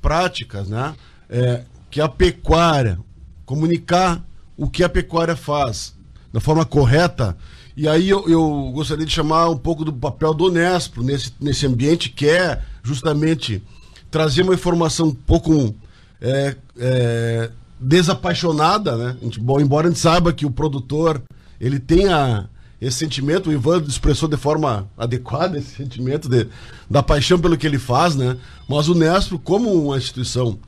práticas, 0.00 0.68
né? 0.68 0.94
É, 1.28 1.64
que 1.90 2.00
a 2.00 2.08
pecuária, 2.08 2.98
comunicar 3.44 4.22
o 4.56 4.68
que 4.68 4.84
a 4.84 4.88
pecuária 4.88 5.36
faz 5.36 5.94
da 6.32 6.40
forma 6.40 6.64
correta. 6.64 7.36
E 7.76 7.88
aí 7.88 8.08
eu, 8.08 8.28
eu 8.28 8.70
gostaria 8.72 9.04
de 9.04 9.12
chamar 9.12 9.48
um 9.48 9.56
pouco 9.56 9.84
do 9.84 9.92
papel 9.92 10.32
do 10.32 10.50
Nespro 10.50 11.02
nesse, 11.02 11.32
nesse 11.40 11.66
ambiente, 11.66 12.10
que 12.10 12.28
é 12.28 12.62
justamente 12.82 13.62
trazer 14.10 14.42
uma 14.42 14.54
informação 14.54 15.08
um 15.08 15.14
pouco 15.14 15.74
é, 16.20 16.56
é, 16.78 17.50
desapaixonada, 17.80 18.96
né? 18.96 19.16
Bom, 19.38 19.60
embora 19.60 19.88
a 19.88 19.90
gente 19.90 20.00
saiba 20.00 20.32
que 20.32 20.46
o 20.46 20.50
produtor 20.50 21.22
ele 21.60 21.78
tenha 21.78 22.48
esse 22.86 22.98
sentimento, 22.98 23.50
o 23.50 23.52
Ivan 23.52 23.82
expressou 23.82 24.28
de 24.28 24.36
forma 24.36 24.88
adequada 24.96 25.58
esse 25.58 25.74
sentimento 25.74 26.28
de, 26.28 26.46
da 26.88 27.02
paixão 27.02 27.38
pelo 27.38 27.56
que 27.56 27.66
ele 27.66 27.78
faz, 27.78 28.14
né? 28.14 28.36
Mas 28.68 28.88
o 28.88 28.94
Nespro, 28.94 29.38
como 29.38 29.72
uma 29.72 29.98
instituição 29.98 30.58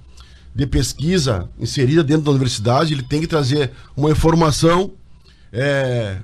de 0.54 0.66
pesquisa 0.66 1.48
inserida 1.58 2.02
dentro 2.02 2.24
da 2.24 2.30
universidade, 2.30 2.92
ele 2.92 3.02
tem 3.02 3.20
que 3.20 3.26
trazer 3.26 3.70
uma 3.96 4.10
informação 4.10 4.92
é, 5.52 6.18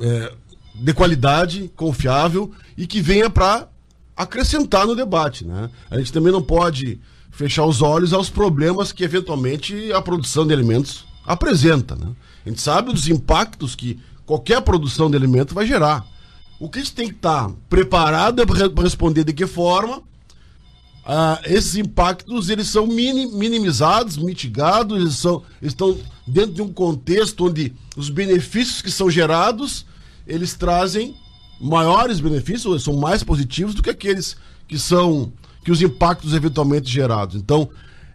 é, 0.00 0.32
de 0.74 0.92
qualidade, 0.92 1.70
confiável 1.76 2.50
e 2.76 2.86
que 2.86 3.00
venha 3.00 3.30
para 3.30 3.68
acrescentar 4.16 4.86
no 4.86 4.96
debate, 4.96 5.44
né? 5.44 5.70
A 5.90 5.98
gente 5.98 6.12
também 6.12 6.32
não 6.32 6.42
pode 6.42 6.98
fechar 7.30 7.64
os 7.64 7.80
olhos 7.80 8.12
aos 8.12 8.28
problemas 8.28 8.92
que 8.92 9.04
eventualmente 9.04 9.92
a 9.92 10.02
produção 10.02 10.46
de 10.46 10.52
alimentos 10.52 11.04
apresenta, 11.24 11.94
né? 11.94 12.08
A 12.44 12.48
gente 12.48 12.60
sabe 12.60 12.92
dos 12.92 13.08
impactos 13.08 13.76
que 13.76 13.98
qualquer 14.26 14.60
produção 14.62 15.10
de 15.10 15.16
alimento 15.16 15.54
vai 15.54 15.66
gerar. 15.66 16.06
O 16.58 16.68
que 16.68 16.78
a 16.78 16.82
gente 16.82 16.94
tem 16.94 17.08
que 17.08 17.14
estar 17.14 17.48
tá 17.48 17.54
preparado 17.68 18.46
para 18.46 18.82
responder 18.82 19.24
de 19.24 19.32
que 19.32 19.46
forma 19.46 20.02
ah, 21.04 21.40
esses 21.44 21.74
impactos 21.74 22.48
eles 22.48 22.68
são 22.68 22.86
minimizados, 22.86 24.16
mitigados, 24.16 25.00
eles 25.00 25.14
são, 25.14 25.42
estão 25.60 25.98
dentro 26.26 26.52
de 26.52 26.62
um 26.62 26.72
contexto 26.72 27.46
onde 27.46 27.74
os 27.96 28.08
benefícios 28.08 28.80
que 28.80 28.90
são 28.90 29.10
gerados 29.10 29.84
eles 30.26 30.54
trazem 30.54 31.16
maiores 31.60 32.20
benefícios, 32.20 32.84
são 32.84 32.96
mais 32.96 33.22
positivos 33.22 33.74
do 33.74 33.82
que 33.82 33.90
aqueles 33.90 34.36
que 34.68 34.78
são 34.78 35.32
que 35.64 35.70
os 35.70 35.80
impactos 35.80 36.34
eventualmente 36.34 36.90
gerados. 36.90 37.36
Então, 37.36 37.68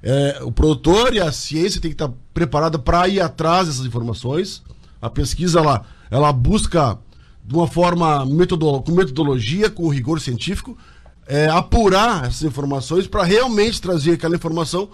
é, 0.04 0.40
o 0.42 0.52
produtor 0.52 1.14
e 1.14 1.20
a 1.20 1.32
ciência 1.32 1.80
tem 1.80 1.92
que 1.92 1.96
estar 1.96 2.12
preparada 2.34 2.78
para 2.78 3.08
ir 3.08 3.22
atrás 3.22 3.68
dessas 3.68 3.86
informações. 3.86 4.62
A 5.02 5.10
pesquisa 5.10 5.60
ela 5.60 5.86
ela 6.10 6.32
busca 6.32 6.98
de 7.44 7.54
uma 7.54 7.68
forma 7.68 8.26
metodolo 8.26 8.82
com 8.82 8.92
metodologia, 8.92 9.70
com 9.70 9.88
rigor 9.88 10.20
científico, 10.20 10.78
é, 11.28 11.48
apurar 11.48 12.26
essas 12.26 12.44
informações 12.44 13.08
para 13.08 13.24
realmente 13.24 13.82
trazer 13.82 14.14
aquela 14.14 14.36
informação 14.36 14.90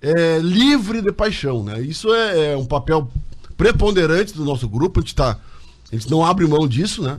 é, 0.00 0.38
livre 0.38 1.00
de 1.00 1.12
paixão. 1.12 1.62
Né? 1.62 1.80
Isso 1.82 2.12
é, 2.12 2.52
é, 2.52 2.56
um 2.56 2.64
papel 2.64 3.10
preponderante 3.56 4.34
do 4.34 4.44
nosso 4.44 4.68
grupo, 4.68 4.98
a 4.98 5.02
gente, 5.02 5.14
tá, 5.14 5.38
a 5.90 5.94
gente 5.94 6.10
não 6.10 6.24
abre 6.24 6.46
mão 6.46 6.66
disso, 6.66 7.02
né? 7.02 7.18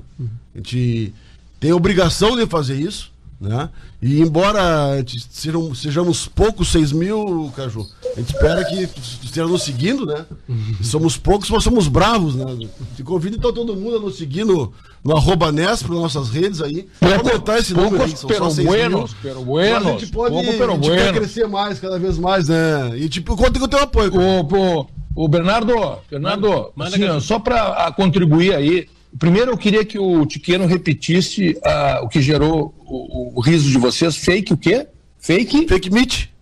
A 0.53 0.57
gente 0.57 1.14
tem 1.59 1.72
a 1.72 1.76
obrigação 1.76 2.36
de 2.36 2.45
fazer 2.45 2.76
isso, 2.76 3.12
né? 3.39 3.69
E 4.01 4.21
embora 4.21 5.03
sejam, 5.29 5.73
sejamos 5.75 6.27
poucos, 6.27 6.71
6 6.71 6.91
mil, 6.91 7.51
Caju, 7.55 7.86
a 8.15 8.19
gente 8.19 8.34
espera 8.34 8.63
que 8.65 8.89
esteja 9.23 9.45
nos 9.45 9.63
seguindo, 9.63 10.05
né? 10.05 10.25
Somos 10.81 11.17
poucos, 11.17 11.49
mas 11.49 11.63
somos 11.63 11.88
bravos, 11.88 12.36
né? 12.36 12.45
Te 12.95 13.03
convido 13.03 13.38
então 13.38 13.53
todo 13.53 13.75
mundo 13.75 13.97
a 13.97 13.99
nos 13.99 14.17
seguir 14.17 14.45
no, 14.45 14.71
no 15.03 15.15
arroba 15.15 15.51
Nesp, 15.51 15.89
nas 15.89 15.99
nossas 15.99 16.29
redes 16.29 16.61
aí. 16.61 16.88
Pode 16.99 17.13
aumentar 17.13 17.59
esse 17.59 17.73
número 17.73 18.03
aí, 18.03 18.15
são 18.15 18.29
só 18.29 18.49
6 18.49 18.57
mil. 18.57 19.09
pero 19.21 19.41
buenos, 19.43 19.84
Mas 19.84 19.95
a 19.95 19.99
gente 19.99 20.11
pode 20.11 20.34
pouco, 20.34 20.57
pero 20.57 20.71
a 20.71 20.75
gente 20.75 20.88
bueno. 20.88 21.13
crescer 21.13 21.47
mais, 21.47 21.79
cada 21.79 21.99
vez 21.99 22.17
mais, 22.17 22.47
né? 22.47 22.97
E 22.97 23.09
tipo, 23.09 23.36
conta 23.36 23.59
com 23.59 23.65
o 23.65 23.69
teu 23.69 23.79
apoio. 23.79 24.11
O, 24.15 24.79
o, 24.81 24.88
o 25.15 25.27
Bernardo, 25.27 25.73
Bernardo, 26.09 26.71
Manda, 26.75 26.89
assim, 26.89 27.03
ó, 27.03 27.07
Caju. 27.07 27.21
só 27.21 27.39
para 27.39 27.91
contribuir 27.91 28.55
aí, 28.55 28.88
primeiro 29.18 29.51
eu 29.51 29.57
queria 29.57 29.86
que 29.86 29.97
o 29.97 30.26
Tiqueiro 30.26 30.66
repetisse 30.66 31.57
ah, 31.64 32.01
o 32.03 32.09
que 32.09 32.22
gerou 32.22 32.74
o, 32.80 33.38
o 33.38 33.41
riso 33.41 33.70
de 33.70 33.78
vocês. 33.78 34.16
Fake 34.18 34.53
o 34.53 34.57
quê? 34.57 34.88
Fake? 35.20 35.68
Fake 35.68 35.89
meat. 35.91 36.34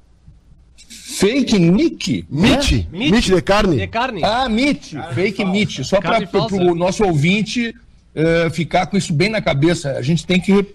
Fake 0.88 1.60
Nick? 1.60 2.26
Meat. 2.30 2.88
né? 2.92 3.10
Meat 3.10 3.26
de 3.26 3.42
carne. 3.42 3.78
De 3.78 3.88
carne. 3.88 4.24
Ah, 4.24 4.50
meat, 4.50 4.96
fake 5.14 5.46
meat. 5.46 5.84
Só 5.84 6.00
para 6.02 6.26
falsa. 6.26 6.56
o 6.56 6.74
nosso 6.74 7.04
ouvinte 7.04 7.76
eh, 8.16 8.50
ficar 8.50 8.88
com 8.88 8.98
isso 8.98 9.14
bem 9.14 9.30
na 9.30 9.42
cabeça. 9.42 9.92
A 9.92 10.02
gente 10.02 10.26
tem 10.26 10.40
que 10.40 10.66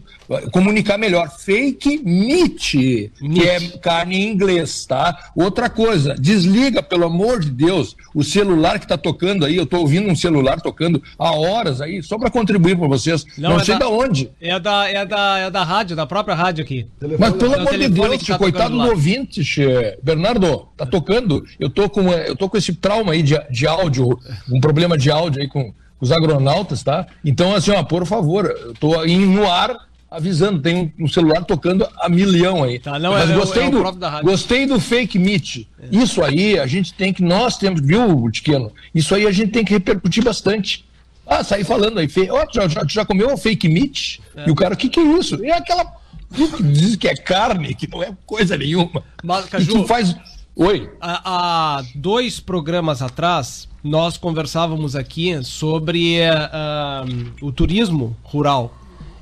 comunicar 0.52 0.98
melhor. 0.98 1.30
Fake 1.30 2.00
meat, 2.04 2.72
que 2.72 3.48
é 3.48 3.60
carne 3.78 4.16
em 4.16 4.32
inglês, 4.32 4.84
tá? 4.86 5.30
Outra 5.34 5.68
coisa, 5.68 6.14
desliga, 6.14 6.82
pelo 6.82 7.04
amor 7.06 7.40
de 7.40 7.50
Deus, 7.50 7.96
o 8.14 8.22
celular 8.24 8.78
que 8.78 8.86
tá 8.86 8.96
tocando 8.96 9.44
aí. 9.44 9.56
Eu 9.56 9.66
tô 9.66 9.78
ouvindo 9.78 10.08
um 10.10 10.16
celular 10.16 10.60
tocando 10.60 11.02
há 11.18 11.30
horas 11.32 11.80
aí, 11.80 12.02
só 12.02 12.18
para 12.18 12.30
contribuir 12.30 12.76
para 12.76 12.88
vocês. 12.88 13.24
Não, 13.38 13.58
é 13.60 13.64
sei 13.64 13.74
da- 13.74 13.80
da 13.80 13.88
onde. 13.88 14.30
É 14.40 14.58
da, 14.58 14.88
é, 14.88 15.04
da, 15.04 15.38
é 15.38 15.50
da 15.50 15.62
rádio, 15.64 15.96
da 15.96 16.06
própria 16.06 16.34
rádio 16.34 16.64
aqui. 16.64 16.86
Mas 17.18 17.34
pelo 17.34 17.54
É 17.54 17.58
amor 17.60 17.78
de 17.78 17.88
Deus, 17.88 18.22
tá 18.22 18.38
coitado 18.38 18.76
do 18.76 18.88
ouvinte, 18.88 19.44
che. 19.44 19.96
Bernardo, 20.02 20.68
tá 20.76 20.84
tocando. 20.86 21.44
Eu 21.58 21.70
tô 21.70 21.88
com, 21.88 22.10
eu 22.10 22.34
tô 22.36 22.48
com 22.48 22.56
esse 22.56 22.74
trauma 22.74 23.12
aí 23.12 23.22
de, 23.22 23.38
de 23.50 23.66
áudio, 23.66 24.18
um 24.50 24.60
problema 24.60 24.96
de 24.96 25.10
áudio 25.10 25.40
aí 25.42 25.48
com 25.48 25.72
os 26.00 26.12
agronautas, 26.12 26.82
tá? 26.82 27.06
Então, 27.24 27.54
assim, 27.54 27.70
ó, 27.70 27.82
por 27.82 28.04
favor, 28.06 28.44
eu 28.46 28.74
tô 28.74 28.98
aí 28.98 29.16
no 29.16 29.50
ar 29.50 29.76
avisando, 30.10 30.60
tem 30.60 30.76
um, 30.98 31.04
um 31.04 31.08
celular 31.08 31.44
tocando 31.44 31.86
a 32.00 32.08
milhão 32.08 32.62
aí. 32.62 32.78
Tá, 32.78 32.98
não, 32.98 33.12
Mas 33.12 33.28
é- 33.28 33.32
é 33.32 33.36
gostei, 33.36 33.62
é 33.64 33.70
do, 33.70 33.82
gostei 34.22 34.66
do 34.66 34.80
fake 34.80 35.18
meet. 35.18 35.66
Isso 35.90 36.22
aí 36.22 36.58
a 36.58 36.66
gente 36.66 36.94
tem 36.94 37.12
que, 37.12 37.22
nós 37.22 37.56
temos, 37.56 37.80
viu, 37.80 38.30
Tiqueno? 38.30 38.72
Isso 38.94 39.14
aí 39.14 39.26
a 39.26 39.32
gente 39.32 39.52
tem 39.52 39.64
que 39.64 39.72
repercutir 39.72 40.24
bastante. 40.24 40.84
Ah, 41.26 41.42
sair 41.42 41.64
falando 41.64 41.98
aí, 41.98 42.08
fe... 42.08 42.30
ó, 42.30 42.46
já, 42.52 42.68
já, 42.68 42.84
já 42.88 43.04
comeu 43.04 43.32
o 43.32 43.36
fake 43.36 43.68
meat? 43.68 44.20
E 44.46 44.50
o 44.50 44.54
cara, 44.54 44.74
o 44.74 44.76
que 44.76 44.88
que 44.88 45.00
é 45.00 45.02
isso? 45.02 45.44
É 45.44 45.52
aquela 45.52 45.84
que 46.32 46.62
diz 46.62 46.96
que 46.96 47.08
é 47.08 47.16
carne, 47.16 47.74
que 47.74 47.88
não 47.90 48.02
é 48.02 48.12
coisa 48.24 48.56
nenhuma. 48.56 49.02
Mas, 49.24 49.46
E 49.46 49.48
Caju, 49.48 49.72
tu 49.72 49.86
faz. 49.86 50.14
Oi. 50.54 50.88
Há, 51.00 51.78
há 51.78 51.84
dois 51.94 52.40
programas 52.40 53.02
atrás, 53.02 53.68
nós 53.82 54.16
conversávamos 54.16 54.94
aqui 54.96 55.42
sobre 55.44 56.14
eh, 56.20 56.30
ah, 56.30 57.04
o 57.42 57.52
turismo 57.52 58.16
rural. 58.22 58.74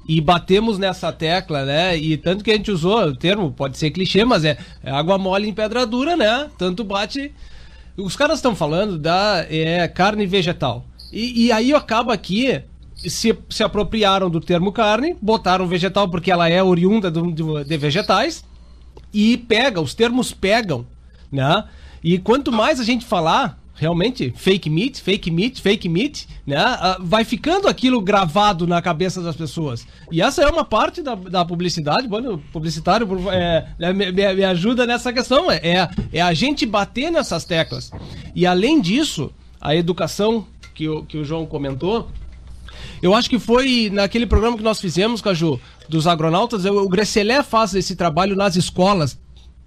E 0.06 0.20
batemos 0.20 0.78
nessa 0.78 1.10
tecla, 1.12 1.64
né? 1.64 1.96
E 1.96 2.16
tanto 2.16 2.44
que 2.44 2.50
a 2.50 2.56
gente 2.56 2.70
usou 2.70 2.98
o 3.04 3.16
termo, 3.16 3.50
pode 3.50 3.78
ser 3.78 3.90
clichê, 3.90 4.24
mas 4.24 4.44
é, 4.44 4.58
é 4.82 4.90
água 4.90 5.16
mole 5.16 5.48
em 5.48 5.54
pedra 5.54 5.86
dura, 5.86 6.16
né? 6.16 6.48
Tanto 6.58 6.84
bate. 6.84 7.32
Os 7.96 8.14
caras 8.16 8.38
estão 8.38 8.54
falando 8.54 8.98
da 8.98 9.46
é, 9.48 9.88
carne 9.88 10.26
vegetal. 10.26 10.84
E, 11.12 11.46
e 11.46 11.52
aí 11.52 11.72
acaba 11.72 12.12
aqui 12.12 12.60
se, 12.96 13.36
se 13.48 13.62
apropriaram 13.62 14.28
do 14.28 14.40
termo 14.40 14.72
carne, 14.72 15.16
botaram 15.22 15.66
vegetal 15.66 16.08
porque 16.08 16.30
ela 16.30 16.48
é 16.48 16.62
oriunda 16.62 17.10
do- 17.10 17.32
de- 17.32 17.64
de 17.64 17.76
vegetais 17.76 18.44
e 19.12 19.36
pega, 19.38 19.80
os 19.80 19.94
termos 19.94 20.32
pegam, 20.32 20.86
né? 21.32 21.64
E 22.02 22.18
quanto 22.18 22.52
mais 22.52 22.78
a 22.78 22.84
gente 22.84 23.04
falar, 23.06 23.58
realmente, 23.74 24.32
fake 24.36 24.70
meat, 24.70 25.02
fake 25.02 25.30
meat, 25.30 25.60
fake 25.60 25.88
meat, 25.88 26.28
né? 26.46 26.56
ah, 26.56 26.96
Vai 27.00 27.24
ficando 27.24 27.66
aquilo 27.68 28.00
gravado 28.00 28.66
na 28.66 28.80
cabeça 28.80 29.20
das 29.20 29.34
pessoas. 29.36 29.86
E 30.12 30.22
essa 30.22 30.42
é 30.42 30.48
uma 30.48 30.64
parte 30.64 31.02
da, 31.02 31.14
da 31.14 31.44
publicidade, 31.44 32.06
bueno, 32.06 32.40
publicitário 32.52 33.08
é, 33.30 33.66
né, 33.78 33.92
me, 33.92 34.12
me- 34.12 34.44
ajuda 34.44 34.86
nessa 34.86 35.12
questão, 35.12 35.50
é, 35.50 35.56
é, 35.56 35.88
é 36.12 36.20
a 36.20 36.32
gente 36.32 36.64
bater 36.64 37.10
nessas 37.10 37.44
teclas. 37.44 37.90
E 38.34 38.46
além 38.46 38.80
disso, 38.80 39.30
a 39.60 39.74
educação 39.74 40.46
que 40.74 40.88
o, 40.88 41.04
que 41.04 41.18
o 41.18 41.24
João 41.24 41.44
comentou, 41.46 42.08
eu 43.02 43.14
acho 43.14 43.28
que 43.28 43.38
foi 43.38 43.90
naquele 43.92 44.26
programa 44.26 44.56
que 44.56 44.62
nós 44.62 44.80
fizemos, 44.80 45.20
Caju, 45.20 45.60
dos 45.88 46.06
agronautas, 46.06 46.64
o 46.64 46.84
o 46.84 46.88
Grecelé 46.88 47.42
faz 47.42 47.74
esse 47.74 47.94
trabalho 47.96 48.34
nas 48.36 48.56
escolas, 48.56 49.18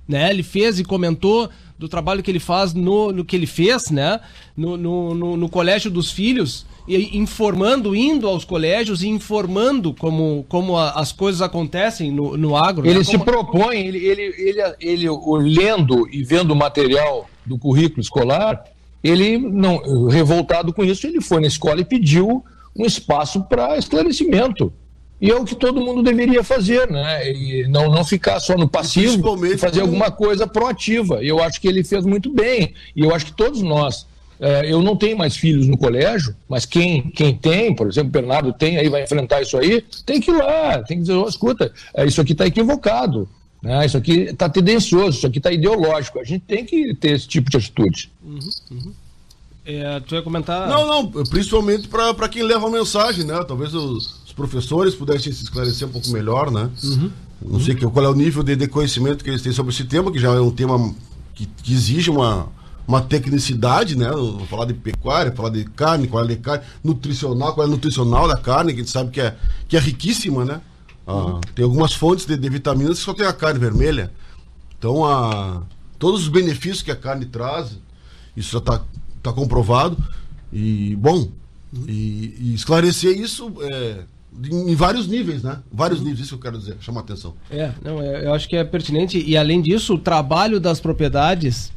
né? 0.07 0.29
Ele 0.29 0.43
fez 0.43 0.79
e 0.79 0.83
comentou 0.83 1.49
do 1.77 1.87
trabalho 1.87 2.23
que 2.23 2.31
ele 2.31 2.39
faz 2.39 2.73
no, 2.73 3.11
no 3.11 3.23
que 3.23 3.35
ele 3.35 3.45
fez, 3.45 3.91
né? 3.91 4.19
No, 4.55 4.75
no, 4.77 5.13
no- 5.13 5.37
no 5.37 5.49
colégio 5.49 5.91
dos 5.91 6.11
filhos, 6.11 6.65
e 6.87 7.17
informando, 7.17 7.95
indo 7.95 8.27
aos 8.27 8.43
colégios 8.45 9.03
e 9.03 9.07
informando 9.07 9.93
como, 9.93 10.45
como 10.49 10.75
a- 10.77 10.91
as 10.91 11.11
coisas 11.11 11.41
acontecem 11.41 12.11
no, 12.11 12.35
no 12.37 12.55
agro. 12.55 12.83
né? 12.85 12.89
Ele 12.91 13.03
se 13.03 13.11
Como- 13.11 13.25
propõe, 13.25 13.77
ele, 13.85 13.97
ele, 13.99 14.21
ele, 14.37 14.61
ele 14.79 15.07
lendo 15.43 16.07
e 16.11 16.23
vendo 16.23 16.51
o 16.51 16.55
material 16.55 17.29
do 17.45 17.57
currículo 17.59 18.01
escolar, 18.01 18.63
ele, 19.03 19.37
não, 19.37 20.07
revoltado 20.07 20.73
com 20.73 20.83
isso, 20.83 21.05
ele 21.05 21.21
foi 21.21 21.39
na 21.41 21.47
escola 21.47 21.79
e 21.81 21.85
pediu 21.85 22.43
um 22.75 22.85
espaço 22.85 23.43
para 23.43 23.77
esclarecimento. 23.77 24.73
E 25.19 25.31
é 25.31 25.35
o 25.35 25.43
que 25.43 25.55
todo 25.55 25.81
mundo 25.81 26.03
deveria 26.03 26.43
fazer, 26.43 26.89
né? 26.91 27.31
E 27.31 27.67
não, 27.67 27.89
não 27.89 28.03
ficar 28.05 28.39
só 28.39 28.55
no 28.55 28.67
passivo 28.69 29.45
e 29.45 29.57
fazer 29.57 29.81
alguma 29.81 30.11
coisa 30.11 30.45
proativa. 30.45 31.23
E 31.23 31.27
eu 31.27 31.41
acho 31.41 31.59
que 31.59 31.67
ele 31.67 31.83
fez 31.83 32.05
muito 32.05 32.31
bem. 32.31 32.73
E 32.95 33.01
eu 33.03 33.13
acho 33.15 33.25
que 33.25 33.33
todos 33.33 33.61
nós. 33.63 34.05
eh, 34.39 34.71
eu 34.71 34.81
não 34.83 34.95
tenho 34.95 35.17
mais 35.17 35.35
filhos 35.35 35.67
no 35.67 35.75
colégio, 35.77 36.35
mas 36.47 36.63
quem, 36.67 37.09
quem 37.09 37.33
tem, 37.35 37.73
por 37.73 37.87
exemplo, 37.87 38.09
o 38.09 38.11
Bernardo 38.11 38.53
tem 38.53 38.77
aí, 38.77 38.87
vai 38.89 39.03
enfrentar 39.03 39.41
isso 39.41 39.57
aí, 39.57 39.83
tem 40.05 40.21
que 40.21 40.29
ir 40.29 40.35
lá, 40.37 40.83
tem 40.83 40.97
que 40.97 41.01
dizer, 41.01 41.13
"Ó, 41.13 41.27
escuta, 41.27 41.73
eh, 41.95 42.05
isso 42.05 42.21
aqui 42.21 42.33
está 42.33 42.45
equivocado. 42.45 43.27
Né? 43.63 43.83
Isso 43.87 43.97
aqui 43.97 44.19
está 44.29 44.47
tendencioso, 44.47 45.17
isso 45.17 45.25
aqui 45.25 45.39
está 45.39 45.51
ideológico. 45.51 46.19
A 46.19 46.23
gente 46.23 46.43
tem 46.45 46.63
que 46.63 46.93
ter 46.93 47.13
esse 47.13 47.27
tipo 47.27 47.49
de 47.49 47.57
atitude. 47.57 48.11
É, 49.65 49.99
tu 50.01 50.15
ia 50.15 50.21
comentar? 50.21 50.69
Não, 50.69 50.85
não, 50.87 51.11
principalmente 51.25 51.87
para 51.87 52.29
quem 52.29 52.43
leva 52.43 52.67
a 52.67 52.71
mensagem, 52.71 53.25
né? 53.25 53.43
Talvez 53.45 53.73
os 53.73 54.26
professores 54.37 54.95
pudessem 54.95 55.33
se 55.33 55.43
esclarecer 55.43 55.85
um 55.87 55.91
pouco 55.91 56.09
melhor, 56.09 56.49
né? 56.51 56.69
Não 57.41 57.59
sei 57.59 57.75
que- 57.75 57.85
qual 57.85 58.05
é 58.05 58.09
o 58.09 58.13
nível 58.15 58.41
de, 58.43 58.55
de 58.55 58.67
conhecimento 58.67 59.23
que 59.23 59.29
eles 59.29 59.41
têm 59.41 59.51
sobre 59.51 59.73
esse 59.73 59.83
tema, 59.83 60.11
que 60.11 60.19
já 60.19 60.33
é 60.33 60.39
um 60.39 60.51
tema 60.51 60.93
que, 61.35 61.45
que 61.45 61.73
exige 61.73 62.09
uma, 62.09 62.47
uma 62.87 63.01
tecnicidade, 63.01 63.95
né? 63.97 64.09
Falar 64.49 64.65
de 64.65 64.73
pecuária, 64.73 65.31
falar 65.31 65.49
de 65.49 65.65
carne, 65.65 66.07
qual 66.07 66.23
é 66.23 66.27
de 66.27 66.35
carne, 66.37 66.63
nutricional, 66.83 67.53
qual 67.53 67.65
é 67.65 67.69
a 67.69 67.71
nutricional 67.71 68.27
da 68.27 68.37
carne, 68.37 68.73
que 68.73 68.79
a 68.79 68.83
gente 68.83 68.91
sabe 68.91 69.11
que 69.11 69.19
é, 69.21 69.35
que 69.67 69.75
é 69.75 69.79
riquíssima, 69.79 70.45
né? 70.45 70.61
Ah, 71.05 71.39
tem 71.55 71.63
algumas 71.65 71.93
fontes 71.93 72.25
de, 72.25 72.35
de 72.37 72.49
vitaminas 72.49 72.99
que 72.99 73.05
só 73.05 73.13
tem 73.13 73.25
a 73.25 73.33
carne 73.33 73.59
vermelha. 73.59 74.11
Então, 74.77 75.05
a, 75.05 75.63
todos 75.97 76.21
os 76.23 76.27
benefícios 76.27 76.81
que 76.81 76.91
a 76.91 76.95
carne 76.95 77.25
traz, 77.25 77.77
isso 78.35 78.51
já 78.51 78.57
está 78.59 78.81
tá 79.23 79.31
comprovado. 79.33 79.97
E, 80.51 80.95
bom, 80.95 81.29
e, 81.87 82.35
e 82.39 82.53
esclarecer 82.55 83.17
isso 83.19 83.53
é, 83.61 84.03
em, 84.51 84.75
vários 84.75 85.07
níveis, 85.07 85.43
né? 85.43 85.59
Vários 85.71 85.99
níveis, 85.99 86.19
isso 86.19 86.29
que 86.29 86.35
eu 86.35 86.51
quero 86.51 86.57
dizer, 86.57 86.77
chamar 86.79 87.01
a 87.01 87.03
atenção. 87.03 87.33
É, 87.49 87.71
não, 87.83 88.01
é, 88.01 88.25
eu 88.25 88.33
acho 88.33 88.47
que 88.47 88.55
é 88.55 88.63
pertinente. 88.63 89.23
E 89.25 89.35
além 89.35 89.61
disso, 89.61 89.95
o 89.95 89.97
trabalho 89.97 90.59
das 90.59 90.79
propriedades 90.79 91.71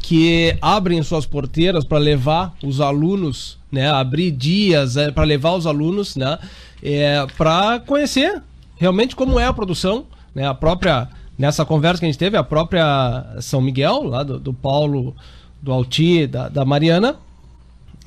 que 0.00 0.56
abrem 0.60 1.02
suas 1.02 1.26
porteiras 1.26 1.84
para 1.84 1.98
levar 1.98 2.54
os 2.62 2.80
alunos, 2.80 3.58
né, 3.70 3.90
abrir 3.90 4.30
dias 4.30 4.94
para 5.14 5.24
levar 5.24 5.52
os 5.52 5.66
alunos, 5.66 6.16
né, 6.16 6.38
é, 6.82 7.24
para 7.36 7.80
conhecer 7.80 8.42
realmente 8.76 9.14
como 9.14 9.38
é 9.38 9.46
a 9.46 9.52
produção, 9.52 10.06
né, 10.34 10.46
a 10.46 10.54
própria 10.54 11.08
nessa 11.38 11.64
conversa 11.64 12.00
que 12.00 12.04
a 12.04 12.08
gente 12.08 12.18
teve, 12.18 12.36
a 12.36 12.44
própria 12.44 13.36
São 13.40 13.60
Miguel, 13.60 14.02
lá 14.04 14.22
do, 14.22 14.38
do 14.38 14.52
Paulo, 14.52 15.14
do 15.60 15.72
Alti, 15.72 16.26
da, 16.26 16.48
da 16.48 16.64
Mariana, 16.64 17.16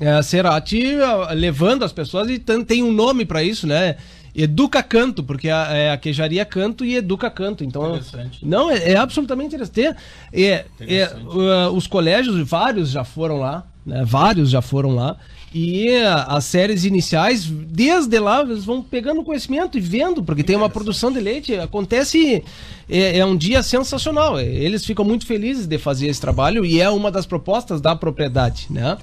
é, 0.00 0.22
Cerati 0.22 0.94
eh, 0.94 1.34
levando 1.34 1.84
as 1.84 1.92
pessoas 1.92 2.28
e 2.30 2.38
tem 2.38 2.82
um 2.82 2.92
nome 2.92 3.24
para 3.24 3.42
isso, 3.42 3.66
né? 3.66 3.96
Educa 4.34 4.82
Canto, 4.82 5.22
porque 5.24 5.48
a, 5.48 5.72
é 5.72 5.90
a 5.92 5.96
queijaria 5.96 6.44
Canto 6.44 6.84
e 6.84 6.96
Educa 6.96 7.30
Canto. 7.30 7.64
Então, 7.64 7.96
Interessante. 7.96 8.44
não, 8.44 8.70
é, 8.70 8.92
é 8.92 8.96
absolutamente 8.96 9.54
interessante. 9.54 9.96
É, 10.30 10.66
é, 10.80 11.10
uh, 11.24 11.70
os 11.70 11.86
colégios, 11.86 12.46
vários 12.46 12.90
já 12.90 13.02
foram 13.02 13.38
lá, 13.38 13.66
né? 13.84 14.02
vários 14.04 14.50
já 14.50 14.60
foram 14.60 14.94
lá. 14.94 15.16
E 15.54 15.88
as 16.26 16.44
séries 16.44 16.84
iniciais, 16.84 17.46
desde 17.46 18.18
lá, 18.18 18.42
eles 18.42 18.64
vão 18.64 18.82
pegando 18.82 19.22
conhecimento 19.22 19.78
e 19.78 19.80
vendo, 19.80 20.22
porque 20.22 20.42
tem 20.42 20.56
uma 20.56 20.68
produção 20.68 21.10
de 21.10 21.20
leite. 21.20 21.54
Acontece, 21.54 22.42
é, 22.88 23.18
é, 23.18 23.24
um 23.24 23.36
dia 23.36 23.62
sensacional. 23.62 24.38
Eles 24.40 24.84
ficam 24.84 25.04
muito 25.04 25.24
felizes 25.24 25.66
de 25.66 25.78
fazer 25.78 26.08
esse 26.08 26.20
trabalho 26.20 26.64
e 26.64 26.80
é 26.80 26.90
uma 26.90 27.10
das 27.10 27.26
propostas 27.26 27.80
da 27.80 27.94
propriedade, 27.96 28.66
né? 28.70 28.98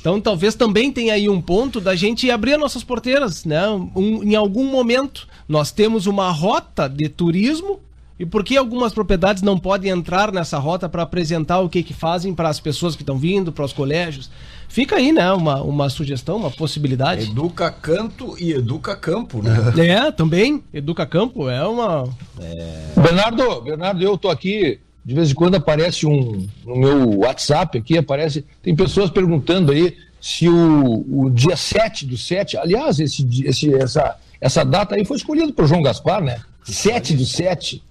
Então 0.00 0.20
talvez 0.20 0.54
também 0.54 0.90
tenha 0.92 1.14
aí 1.14 1.28
um 1.28 1.40
ponto 1.40 1.80
da 1.80 1.94
gente 1.94 2.30
abrir 2.30 2.56
nossas 2.56 2.84
porteiras, 2.84 3.44
né? 3.44 3.68
Um, 3.68 4.22
em 4.22 4.34
algum 4.34 4.64
momento 4.64 5.28
nós 5.48 5.70
temos 5.70 6.06
uma 6.06 6.30
rota 6.30 6.88
de 6.88 7.08
turismo 7.08 7.80
e 8.18 8.26
por 8.26 8.44
que 8.44 8.54
algumas 8.56 8.92
propriedades 8.92 9.42
não 9.42 9.58
podem 9.58 9.90
entrar 9.90 10.30
nessa 10.30 10.58
rota 10.58 10.88
para 10.88 11.02
apresentar 11.02 11.60
o 11.60 11.70
que, 11.70 11.82
que 11.82 11.94
fazem 11.94 12.34
para 12.34 12.50
as 12.50 12.60
pessoas 12.60 12.94
que 12.94 13.02
estão 13.02 13.16
vindo, 13.16 13.50
para 13.50 13.64
os 13.64 13.72
colégios? 13.72 14.30
Fica 14.70 14.96
aí, 14.96 15.12
né? 15.12 15.30
Uma, 15.32 15.60
uma 15.62 15.90
sugestão, 15.90 16.36
uma 16.36 16.50
possibilidade. 16.50 17.28
Educa 17.28 17.72
canto 17.72 18.36
e 18.38 18.52
educa 18.52 18.94
campo, 18.94 19.42
né? 19.42 19.52
É, 19.76 20.12
também. 20.12 20.62
Educa 20.72 21.04
campo 21.04 21.50
é 21.50 21.66
uma. 21.66 22.08
É... 22.40 22.92
Bernardo, 22.94 23.62
Bernardo, 23.62 24.02
eu 24.02 24.16
tô 24.16 24.30
aqui. 24.30 24.78
De 25.04 25.14
vez 25.14 25.32
em 25.32 25.34
quando 25.34 25.56
aparece 25.56 26.06
um 26.06 26.46
no 26.64 26.76
meu 26.76 27.18
WhatsApp 27.18 27.78
aqui, 27.78 27.98
aparece. 27.98 28.44
Tem 28.62 28.76
pessoas 28.76 29.10
perguntando 29.10 29.72
aí 29.72 29.96
se 30.20 30.48
o, 30.48 31.04
o 31.10 31.30
dia 31.30 31.56
7 31.56 32.06
do 32.06 32.16
7. 32.16 32.56
Aliás, 32.56 33.00
esse, 33.00 33.26
esse, 33.44 33.74
essa, 33.74 34.16
essa 34.40 34.64
data 34.64 34.94
aí 34.94 35.04
foi 35.04 35.16
escolhida 35.16 35.52
por 35.52 35.66
João 35.66 35.82
Gaspar, 35.82 36.22
né? 36.22 36.38
7 36.64 37.14
do 37.14 37.24
7. 37.24 37.82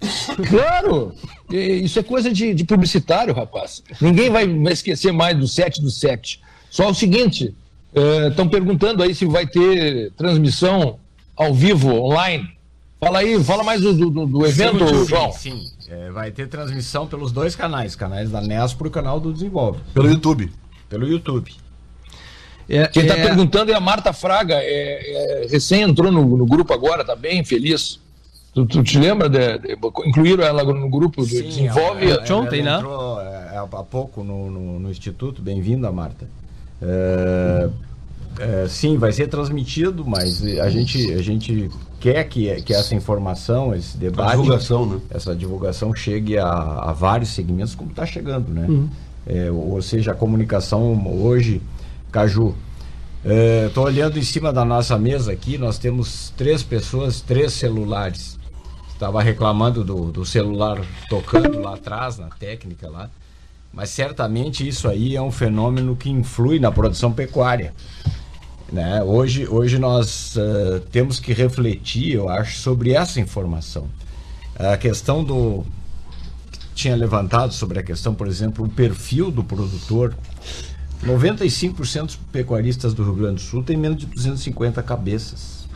Claro! 0.48 1.14
Isso 1.50 1.98
é 1.98 2.02
coisa 2.02 2.32
de, 2.32 2.54
de 2.54 2.64
publicitário, 2.64 3.34
rapaz. 3.34 3.82
Ninguém 4.00 4.30
vai, 4.30 4.46
vai 4.46 4.72
esquecer 4.72 5.12
mais 5.12 5.36
do 5.36 5.46
7 5.46 5.82
do 5.82 5.90
7. 5.90 6.40
Só 6.70 6.88
o 6.88 6.94
seguinte, 6.94 7.52
estão 8.28 8.46
é, 8.46 8.48
perguntando 8.48 9.02
aí 9.02 9.14
se 9.14 9.26
vai 9.26 9.46
ter 9.46 10.12
transmissão 10.12 10.98
ao 11.36 11.52
vivo, 11.52 11.92
online. 11.92 12.48
Fala 13.00 13.18
aí, 13.18 13.42
fala 13.42 13.64
mais 13.64 13.80
do, 13.80 13.94
do, 13.94 14.26
do 14.26 14.46
evento, 14.46 14.86
sim, 14.86 15.06
João. 15.06 15.32
Sim, 15.32 15.64
é, 15.88 16.10
vai 16.10 16.30
ter 16.30 16.48
transmissão 16.48 17.06
pelos 17.06 17.32
dois 17.32 17.56
canais, 17.56 17.96
canais 17.96 18.30
da 18.30 18.40
Nesp 18.40 18.80
e 18.82 18.86
o 18.86 18.90
canal 18.90 19.18
do 19.18 19.32
Desenvolve. 19.32 19.80
Pelo 19.92 20.08
YouTube. 20.08 20.52
Pelo 20.88 21.08
YouTube. 21.08 21.52
É, 22.68 22.86
Quem 22.86 23.02
está 23.02 23.16
é... 23.16 23.24
perguntando 23.24 23.72
é 23.72 23.74
a 23.74 23.80
Marta 23.80 24.12
Fraga, 24.12 24.54
é, 24.54 25.42
é, 25.42 25.46
recém 25.50 25.82
entrou 25.82 26.12
no, 26.12 26.24
no, 26.36 26.46
grupo 26.46 26.72
agora, 26.72 27.00
está 27.00 27.16
bem 27.16 27.42
feliz. 27.42 27.98
Tu, 28.54 28.66
tu, 28.66 28.82
te 28.82 28.98
lembra 28.98 29.28
de, 29.28 29.58
de, 29.58 29.78
incluíram 30.06 30.44
ela 30.44 30.62
no 30.62 30.88
grupo 30.88 31.22
do 31.22 31.28
Sim, 31.28 31.42
Desenvolve? 31.42 32.04
Ela, 32.04 32.24
ela, 32.24 32.36
ontem, 32.36 32.62
né? 32.62 32.76
Entrou 32.76 33.18
há 33.18 33.84
pouco 33.88 34.22
no, 34.22 34.50
no, 34.50 34.80
no 34.80 34.90
Instituto. 34.90 35.42
Bem-vinda, 35.42 35.90
Marta. 35.90 36.28
É, 36.82 37.68
é, 38.38 38.66
sim, 38.68 38.96
vai 38.96 39.12
ser 39.12 39.28
transmitido, 39.28 40.04
mas 40.04 40.42
a 40.60 40.70
gente, 40.70 41.12
a 41.12 41.22
gente 41.22 41.70
quer 41.98 42.24
que, 42.24 42.62
que 42.62 42.72
essa 42.72 42.94
informação, 42.94 43.74
esse 43.74 43.98
debate, 43.98 44.30
divulgação, 44.30 44.86
né? 44.86 45.00
essa 45.10 45.36
divulgação 45.36 45.94
chegue 45.94 46.38
a, 46.38 46.48
a 46.48 46.92
vários 46.92 47.30
segmentos, 47.30 47.74
como 47.74 47.90
está 47.90 48.06
chegando, 48.06 48.50
né? 48.50 48.66
Uhum. 48.68 48.88
É, 49.26 49.50
ou 49.50 49.80
seja, 49.82 50.12
a 50.12 50.14
comunicação 50.14 51.06
hoje, 51.22 51.60
Caju. 52.10 52.54
Estou 53.66 53.84
é, 53.84 53.86
olhando 53.86 54.18
em 54.18 54.22
cima 54.22 54.50
da 54.50 54.64
nossa 54.64 54.98
mesa 54.98 55.30
aqui, 55.30 55.58
nós 55.58 55.76
temos 55.76 56.32
três 56.36 56.62
pessoas, 56.62 57.20
três 57.20 57.52
celulares. 57.52 58.38
Estava 58.94 59.22
reclamando 59.22 59.84
do, 59.84 60.10
do 60.10 60.24
celular 60.24 60.80
tocando 61.08 61.60
lá 61.60 61.74
atrás, 61.74 62.18
na 62.18 62.28
técnica 62.28 62.88
lá. 62.88 63.10
Mas 63.72 63.90
certamente 63.90 64.66
isso 64.66 64.88
aí 64.88 65.14
é 65.14 65.22
um 65.22 65.30
fenômeno 65.30 65.94
que 65.94 66.10
influi 66.10 66.58
na 66.58 66.72
produção 66.72 67.12
pecuária. 67.12 67.72
Né? 68.72 69.02
Hoje, 69.02 69.46
hoje 69.48 69.78
nós 69.78 70.36
uh, 70.36 70.80
temos 70.92 71.20
que 71.20 71.32
refletir, 71.32 72.14
eu 72.14 72.28
acho, 72.28 72.58
sobre 72.58 72.92
essa 72.92 73.20
informação. 73.20 73.88
A 74.58 74.76
questão 74.76 75.24
do. 75.24 75.64
Tinha 76.74 76.96
levantado 76.96 77.52
sobre 77.52 77.78
a 77.78 77.82
questão, 77.82 78.14
por 78.14 78.26
exemplo, 78.26 78.64
o 78.64 78.68
perfil 78.68 79.30
do 79.30 79.44
produtor. 79.44 80.14
95% 81.04 82.06
dos 82.06 82.16
pecuaristas 82.16 82.92
do 82.92 83.02
Rio 83.02 83.14
Grande 83.14 83.36
do 83.36 83.40
Sul 83.40 83.62
têm 83.62 83.76
menos 83.76 83.98
de 83.98 84.06
250 84.06 84.82
cabeças. 84.82 85.66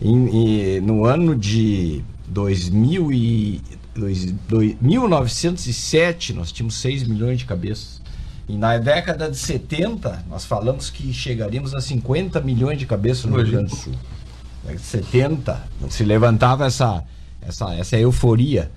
Em, 0.00 0.80
no 0.80 1.04
ano 1.04 1.36
de 1.36 2.02
2000 2.26 3.12
e, 3.12 3.62
dois, 3.94 4.32
dois, 4.48 4.76
1907 4.80 6.32
nós 6.32 6.52
tínhamos 6.52 6.74
6 6.76 7.06
milhões 7.06 7.38
de 7.38 7.44
cabeças. 7.44 8.00
E 8.48 8.56
na 8.56 8.76
década 8.76 9.30
de 9.30 9.36
70 9.36 10.24
nós 10.28 10.44
falamos 10.44 10.90
que 10.90 11.12
chegaríamos 11.12 11.74
a 11.74 11.80
50 11.80 12.40
milhões 12.40 12.78
de 12.78 12.86
cabeças 12.86 13.24
no 13.24 13.36
Rio 13.36 13.50
Grande 13.50 13.70
do 13.70 13.76
Sul. 13.76 13.94
70 14.76 15.68
se 15.90 16.04
levantava 16.04 16.66
essa, 16.66 17.04
essa, 17.40 17.74
essa 17.74 17.96
euforia. 17.96 18.70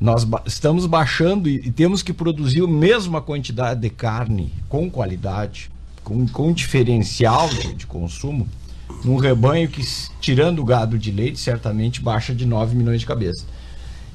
Nós 0.00 0.22
ba 0.22 0.42
estamos 0.46 0.86
baixando 0.86 1.48
e, 1.48 1.56
e, 1.56 1.70
temos 1.72 2.02
que 2.02 2.12
produzir 2.12 2.62
a 2.62 2.68
mesma 2.68 3.20
quantidade 3.20 3.80
de 3.80 3.90
carne 3.90 4.52
com 4.68 4.88
qualidade, 4.88 5.70
com, 6.04 6.26
com 6.28 6.52
diferencial 6.52 7.48
de, 7.48 7.74
de 7.74 7.86
consumo, 7.86 8.48
num 9.04 9.16
rebanho 9.16 9.68
que, 9.68 9.82
tirando 10.20 10.60
o 10.60 10.64
gado 10.64 10.98
de 10.98 11.10
leite, 11.10 11.40
certamente 11.40 12.00
baixa 12.00 12.32
de 12.32 12.46
9 12.46 12.76
milhões 12.76 13.00
de 13.00 13.06
cabeças. 13.06 13.44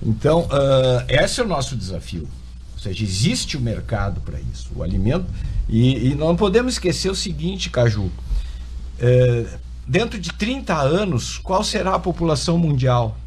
Então, 0.06 0.42
uh, 0.42 1.06
esse 1.08 1.40
é 1.40 1.44
o 1.44 1.48
nosso 1.48 1.76
desafio. 1.76 2.28
Ou 2.74 2.80
seja, 2.80 3.04
existe 3.04 3.56
o 3.56 3.62
mercado 3.62 4.20
para 4.22 4.40
isso, 4.40 4.70
o 4.76 4.84
alimento. 4.84 5.26
E, 5.70 6.10
e, 6.10 6.16
não 6.16 6.36
podemos 6.36 6.74
esquecer 6.74 7.10
o 7.10 7.16
seguinte, 7.16 7.70
Caju. 7.70 8.04
Uh, 8.04 9.48
dentro 9.88 10.20
de 10.20 10.34
30 10.34 10.76
anos, 10.76 11.38
qual 11.38 11.64
será 11.64 11.96
a 11.96 12.00
população 12.00 12.58
mundial? 12.58 13.18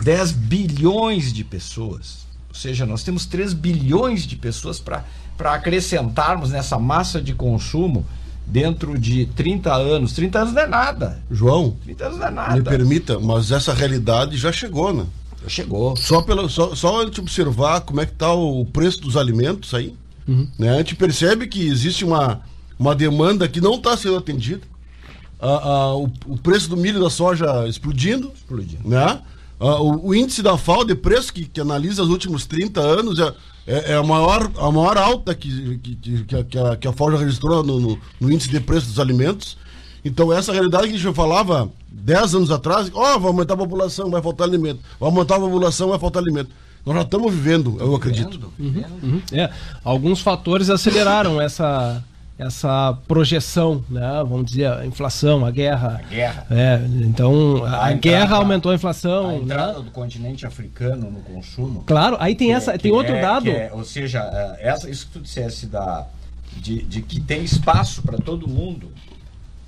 10 0.00 0.32
bilhões 0.32 1.32
de 1.32 1.44
pessoas. 1.44 2.26
Ou 2.48 2.54
seja, 2.54 2.86
nós 2.86 3.02
temos 3.02 3.26
3 3.26 3.52
bilhões 3.52 4.26
de 4.26 4.36
pessoas 4.36 4.80
para 4.80 5.04
acrescentarmos 5.38 6.50
nessa 6.50 6.78
massa 6.78 7.20
de 7.20 7.34
consumo 7.34 8.06
dentro 8.46 8.98
de 8.98 9.26
30 9.26 9.72
anos. 9.74 10.12
30 10.12 10.38
anos 10.38 10.54
não 10.54 10.62
é 10.62 10.66
nada. 10.66 11.22
João, 11.30 11.76
30 11.84 12.06
anos 12.06 12.18
não 12.18 12.26
é 12.26 12.30
nada. 12.30 12.56
Me 12.56 12.62
permita, 12.62 13.18
mas 13.20 13.50
essa 13.50 13.74
realidade 13.74 14.36
já 14.36 14.50
chegou, 14.50 14.92
né? 14.92 15.06
Chegou. 15.48 15.96
Só, 15.96 16.22
pelo, 16.22 16.48
só, 16.48 16.74
só 16.74 17.02
a 17.02 17.04
gente 17.04 17.20
observar 17.20 17.80
como 17.82 18.00
é 18.00 18.06
que 18.06 18.12
está 18.12 18.32
o 18.32 18.64
preço 18.64 19.00
dos 19.00 19.16
alimentos 19.16 19.74
aí, 19.74 19.94
uhum. 20.26 20.48
né? 20.58 20.74
a 20.74 20.78
gente 20.78 20.94
percebe 20.94 21.46
que 21.46 21.66
existe 21.66 22.04
uma, 22.04 22.42
uma 22.78 22.94
demanda 22.94 23.48
que 23.48 23.60
não 23.60 23.74
está 23.74 23.96
sendo 23.96 24.16
atendida. 24.16 24.62
A, 25.40 25.48
a, 25.48 25.96
o, 25.96 26.04
o, 26.26 26.38
preço 26.38 26.70
do 26.70 26.76
milho 26.76 26.98
e 26.98 27.02
da 27.02 27.10
soja 27.10 27.66
explodindo. 27.66 28.30
Explodindo. 28.34 28.88
Né? 28.88 29.20
A, 29.58 29.82
o, 29.82 30.08
o, 30.08 30.14
índice 30.14 30.40
da 30.40 30.56
FAO 30.56 30.84
de 30.84 30.94
preço, 30.94 31.32
que, 31.32 31.46
que 31.46 31.60
analisa 31.60 32.02
os 32.02 32.08
últimos 32.08 32.46
30 32.46 32.80
anos, 32.80 33.18
é, 33.18 33.34
é, 33.66 33.92
é, 33.92 33.94
a, 33.94 34.02
maior, 34.02 34.50
a 34.56 34.70
maior 34.70 34.96
alta 34.96 35.34
que, 35.34 35.78
que, 35.78 35.96
que, 35.96 36.44
que, 36.44 36.58
a, 36.58 36.76
que 36.76 36.86
a 36.86 36.92
FAO 36.92 37.12
já 37.12 37.18
registrou 37.18 37.64
no, 37.64 37.80
no, 37.80 37.98
no 38.20 38.32
índice 38.32 38.48
de 38.48 38.60
preço 38.60 38.86
dos 38.86 39.00
alimentos. 39.00 39.56
Então, 40.04 40.32
essa 40.32 40.52
realidade 40.52 40.88
que 40.88 40.94
a 40.94 40.98
gente 40.98 41.14
falava 41.14 41.70
10 41.92 42.34
anos 42.34 42.50
atrás, 42.50 42.90
ó, 42.94 43.14
oh, 43.14 43.20
vai 43.20 43.28
aumentar 43.28 43.54
a 43.54 43.56
população, 43.56 44.10
vai 44.10 44.22
faltar 44.22 44.48
alimento. 44.48 44.80
Vai 44.98 45.08
aumentar 45.08 45.36
a 45.36 45.40
população, 45.40 45.90
vai 45.90 45.98
faltar 45.98 46.22
alimento. 46.22 46.50
Nós 46.84 46.96
já 46.96 47.02
estamos 47.02 47.32
vivendo, 47.32 47.76
eu 47.78 47.94
acredito. 47.94 48.52
Uhum, 48.58 48.84
uhum. 49.02 49.22
É, 49.32 49.48
alguns 49.84 50.20
fatores 50.20 50.68
aceleraram 50.68 51.40
essa, 51.40 52.02
essa 52.36 52.98
projeção, 53.06 53.84
né? 53.88 54.24
Vamos 54.26 54.46
dizer, 54.50 54.66
a 54.66 54.84
inflação, 54.84 55.46
a 55.46 55.50
guerra. 55.52 56.00
A 56.04 56.08
guerra. 56.08 56.46
É, 56.50 56.80
então, 57.02 57.64
a, 57.64 57.84
a 57.84 57.92
entrada, 57.92 58.00
guerra 58.00 58.36
aumentou 58.36 58.72
a 58.72 58.74
inflação. 58.74 59.28
A 59.28 59.34
entrada 59.36 59.78
né? 59.78 59.84
do 59.84 59.90
continente 59.92 60.44
africano 60.44 61.08
no 61.08 61.20
consumo. 61.20 61.84
Claro, 61.86 62.16
aí 62.18 62.34
tem 62.34 62.52
essa, 62.52 62.72
é, 62.72 62.78
tem 62.78 62.90
outro 62.90 63.14
é, 63.14 63.20
dado. 63.20 63.48
É, 63.48 63.70
ou 63.72 63.84
seja, 63.84 64.18
é, 64.58 64.68
essa, 64.68 64.90
isso 64.90 65.06
que 65.06 65.12
tu 65.12 65.20
dissesse 65.20 65.66
da, 65.66 66.08
de, 66.56 66.82
de 66.82 67.00
que 67.02 67.20
tem 67.20 67.44
espaço 67.44 68.02
para 68.02 68.18
todo 68.18 68.48
mundo 68.48 68.90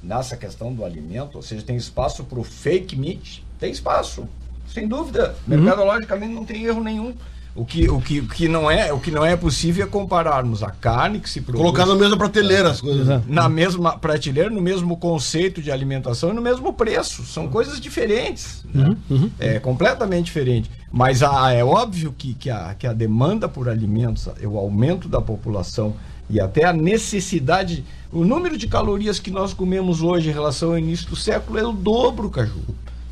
nessa 0.04 0.36
questão 0.36 0.72
do 0.72 0.84
alimento, 0.84 1.36
ou 1.36 1.42
seja, 1.42 1.62
tem 1.62 1.76
espaço 1.76 2.24
para 2.24 2.38
o 2.38 2.44
fake 2.44 2.94
meat, 2.96 3.44
tem 3.58 3.72
espaço, 3.72 4.28
sem 4.72 4.86
dúvida. 4.86 5.34
Uhum. 5.48 5.56
Mercadologicamente 5.58 6.34
não 6.34 6.44
tem 6.44 6.64
erro 6.64 6.82
nenhum. 6.82 7.14
O 7.56 7.64
que, 7.64 7.88
o, 7.88 8.00
que, 8.00 8.18
o, 8.18 8.26
que 8.26 8.48
não 8.48 8.68
é, 8.68 8.92
o 8.92 8.98
que 8.98 9.12
não 9.12 9.24
é 9.24 9.36
possível 9.36 9.86
é 9.86 9.88
compararmos 9.88 10.60
a 10.64 10.70
carne 10.70 11.20
que 11.20 11.30
se 11.30 11.40
produz... 11.40 11.62
Colocar 11.62 11.86
na 11.86 11.94
mesma 11.94 12.16
prateleira 12.16 12.70
as 12.70 12.80
coisas. 12.80 13.06
Né? 13.06 13.22
Na 13.28 13.48
mesma 13.48 13.96
prateleira, 13.96 14.50
no 14.50 14.60
mesmo 14.60 14.96
conceito 14.96 15.62
de 15.62 15.70
alimentação 15.70 16.30
e 16.30 16.32
no 16.32 16.42
mesmo 16.42 16.72
preço. 16.72 17.24
São 17.24 17.46
coisas 17.46 17.80
diferentes. 17.80 18.64
Né? 18.74 18.88
Uhum, 18.88 18.96
uhum. 19.08 19.30
É 19.38 19.60
completamente 19.60 20.24
diferente. 20.24 20.68
Mas 20.90 21.22
a, 21.22 21.52
é 21.52 21.64
óbvio 21.64 22.12
que, 22.18 22.34
que, 22.34 22.50
a, 22.50 22.74
que 22.74 22.88
a 22.88 22.92
demanda 22.92 23.48
por 23.48 23.68
alimentos, 23.68 24.28
o 24.42 24.58
aumento 24.58 25.08
da 25.08 25.20
população 25.20 25.94
e 26.28 26.40
até 26.40 26.64
a 26.64 26.72
necessidade 26.72 27.84
o 28.14 28.24
número 28.24 28.56
de 28.56 28.68
calorias 28.68 29.18
que 29.18 29.30
nós 29.30 29.52
comemos 29.52 30.00
hoje 30.00 30.30
em 30.30 30.32
relação 30.32 30.70
ao 30.70 30.78
início 30.78 31.08
do 31.08 31.16
século 31.16 31.58
é 31.58 31.66
o 31.66 31.72
dobro, 31.72 32.30
Caju. 32.30 32.62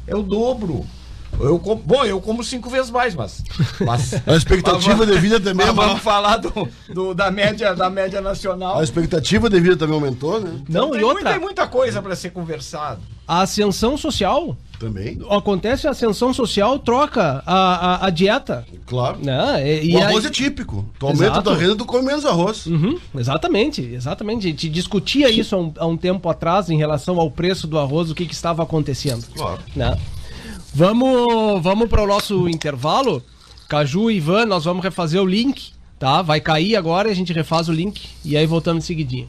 É 0.07 0.15
o 0.15 0.23
dobro. 0.23 0.87
Eu 1.41 1.59
como, 1.59 1.83
bom, 1.83 2.05
eu 2.05 2.21
como 2.21 2.45
cinco 2.45 2.71
vezes 2.71 2.91
mais, 2.91 3.15
mas. 3.15 3.43
mas 3.85 4.15
a 4.27 4.37
expectativa 4.37 5.05
de 5.05 5.19
vida 5.19 5.41
também. 5.41 5.67
Mas 5.67 5.75
vamos 5.75 6.03
falar 6.03 6.37
do, 6.37 6.69
do, 6.89 7.15
da, 7.15 7.33
média, 7.33 7.75
da 7.75 7.91
média 7.91 8.21
nacional. 8.21 8.79
A 8.79 8.85
expectativa 8.85 9.51
de 9.51 9.59
vida 9.59 9.77
também 9.77 9.95
aumentou, 9.95 10.41
né? 10.41 10.61
Não, 10.69 10.89
então, 10.89 11.01
e 11.01 11.03
outra. 11.03 11.31
Tem 11.31 11.41
muita 11.41 11.67
coisa 11.67 12.01
para 12.01 12.15
ser 12.15 12.31
conversado. 12.31 13.01
A 13.27 13.43
ascensão 13.43 13.97
social. 13.97 14.57
Também. 14.83 15.17
Acontece 15.31 15.87
a 15.87 15.93
ascensão 15.93 16.35
social, 16.35 16.77
troca 16.77 17.41
a, 17.47 17.55
a, 17.55 18.07
a 18.07 18.11
dieta. 18.11 18.67
Claro. 18.85 19.19
Né? 19.23 19.85
E, 19.85 19.95
o 19.95 20.03
arroz 20.03 20.25
aí... 20.25 20.31
é 20.31 20.35
típico. 20.35 20.85
Tu 20.99 21.07
aumenta 21.07 21.35
Exato. 21.35 21.51
da 21.51 21.57
renda, 21.57 21.77
tu 21.77 21.85
come 21.85 22.05
menos 22.05 22.27
arroz. 22.27 22.67
Uhum, 22.67 22.99
exatamente, 23.15 23.81
exatamente. 23.81 24.49
A 24.49 24.51
gente 24.51 24.69
discutia 24.69 25.31
isso 25.31 25.55
há 25.55 25.59
um, 25.61 25.73
há 25.79 25.87
um, 25.87 25.97
tempo 25.97 26.29
atrás 26.29 26.69
em 26.69 26.77
relação 26.77 27.21
ao 27.21 27.31
preço 27.31 27.69
do 27.69 27.79
arroz, 27.79 28.11
o 28.11 28.15
que, 28.15 28.27
que 28.27 28.35
estava 28.35 28.65
acontecendo. 28.65 29.25
Claro. 29.37 29.61
Né? 29.77 29.97
Vamos, 30.75 31.63
vamos 31.63 31.89
para 31.89 32.03
o 32.03 32.07
nosso 32.07 32.49
intervalo. 32.49 33.23
Caju 33.69 34.11
e 34.11 34.17
Ivan, 34.17 34.47
nós 34.47 34.65
vamos 34.65 34.83
refazer 34.83 35.23
o 35.23 35.25
link, 35.25 35.71
tá? 35.97 36.23
Vai 36.23 36.41
cair 36.41 36.75
agora 36.75 37.09
e 37.09 37.13
a 37.13 37.15
gente 37.15 37.33
refaz 37.33 37.69
o 37.69 37.73
link 37.73 38.03
e 38.25 38.37
aí 38.37 38.47
voltamos 38.47 38.83
em 38.83 38.87
seguidinho. 38.89 39.29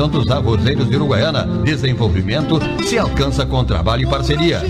Associação 0.00 0.08
dos 0.08 0.30
Arrozeiros 0.30 0.88
de 0.88 0.96
Uruguaiana. 0.96 1.46
Desenvolvimento 1.62 2.58
se 2.86 2.98
alcança 2.98 3.44
com 3.44 3.62
trabalho 3.64 4.04
e 4.04 4.06
parceria. 4.06 4.62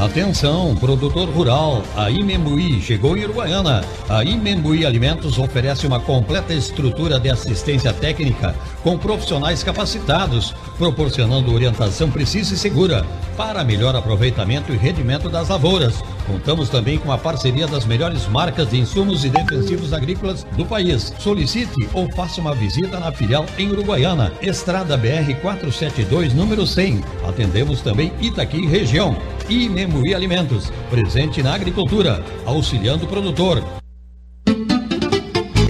Atenção, 0.00 0.74
produtor 0.76 1.28
rural, 1.28 1.82
a 1.94 2.10
Imembuí 2.10 2.80
chegou 2.80 3.18
em 3.18 3.24
Uruguaiana. 3.24 3.84
A 4.08 4.24
Imembuí 4.24 4.86
Alimentos 4.86 5.38
oferece 5.38 5.86
uma 5.86 6.00
completa 6.00 6.54
estrutura 6.54 7.20
de 7.20 7.28
assistência 7.28 7.92
técnica 7.92 8.56
com 8.82 8.98
profissionais 8.98 9.62
capacitados, 9.62 10.54
proporcionando 10.78 11.52
orientação 11.52 12.10
precisa 12.10 12.54
e 12.54 12.56
segura 12.56 13.04
para 13.36 13.64
melhor 13.64 13.96
aproveitamento 13.96 14.72
e 14.72 14.76
rendimento 14.76 15.30
das 15.30 15.48
lavouras. 15.48 16.02
Contamos 16.26 16.68
também 16.68 16.98
com 16.98 17.10
a 17.10 17.18
parceria 17.18 17.66
das 17.66 17.84
melhores 17.84 18.26
marcas 18.26 18.70
de 18.70 18.78
insumos 18.78 19.24
e 19.24 19.30
defensivos 19.30 19.92
agrícolas 19.92 20.44
do 20.56 20.64
país. 20.64 21.12
Solicite 21.18 21.88
ou 21.92 22.10
faça 22.12 22.40
uma 22.40 22.54
visita 22.54 23.00
na 23.00 23.10
filial 23.10 23.46
em 23.58 23.70
Uruguaiana, 23.70 24.32
Estrada 24.42 24.96
BR 24.96 25.34
472, 25.40 26.34
número 26.34 26.66
100. 26.66 27.02
Atendemos 27.26 27.80
também 27.80 28.12
Itaqui 28.20 28.66
região. 28.66 29.16
E 29.48 29.68
Memui 29.68 30.14
Alimentos, 30.14 30.70
presente 30.90 31.42
na 31.42 31.54
agricultura, 31.54 32.22
auxiliando 32.46 33.04
o 33.04 33.08
produtor. 33.08 33.79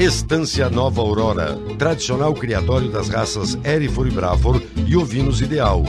Estância 0.01 0.71
Nova 0.71 1.03
Aurora, 1.03 1.59
tradicional 1.79 2.33
criatório 2.33 2.91
das 2.91 3.11
raças 3.11 3.59
Erifor 3.63 4.07
e 4.07 4.11
Brafor 4.11 4.63
e 4.87 4.97
ovinos 4.97 5.43
ideal. 5.43 5.85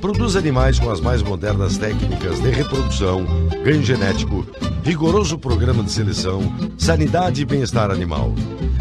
Produz 0.00 0.34
animais 0.34 0.80
com 0.80 0.90
as 0.90 1.00
mais 1.00 1.22
modernas 1.22 1.78
técnicas 1.78 2.40
de 2.40 2.50
reprodução, 2.50 3.24
ganho 3.64 3.80
genético, 3.84 4.44
rigoroso 4.82 5.38
programa 5.38 5.84
de 5.84 5.92
seleção, 5.92 6.40
sanidade 6.76 7.42
e 7.42 7.44
bem-estar 7.44 7.92
animal. 7.92 8.34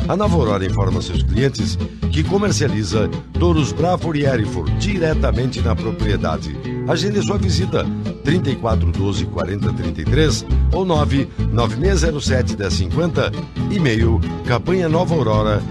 A 0.07 0.15
Nova 0.15 0.35
Aurora 0.35 0.65
informa 0.65 1.01
seus 1.01 1.23
clientes 1.23 1.77
que 2.11 2.23
comercializa 2.23 3.09
touros 3.39 3.71
Brafor 3.71 4.15
e 4.15 4.25
Erifor 4.25 4.69
diretamente 4.71 5.61
na 5.61 5.75
propriedade. 5.75 6.55
Agende 6.87 7.21
sua 7.21 7.37
visita 7.37 7.85
34 8.23 8.91
12 8.91 9.25
40 9.27 9.73
33 9.73 10.45
ou 10.73 10.85
9 10.85 11.29
9607 11.51 12.57
1050, 12.57 13.31
e-mail 13.71 14.19
campanha 14.45 14.89
nova 14.89 15.15
aurora 15.15 15.61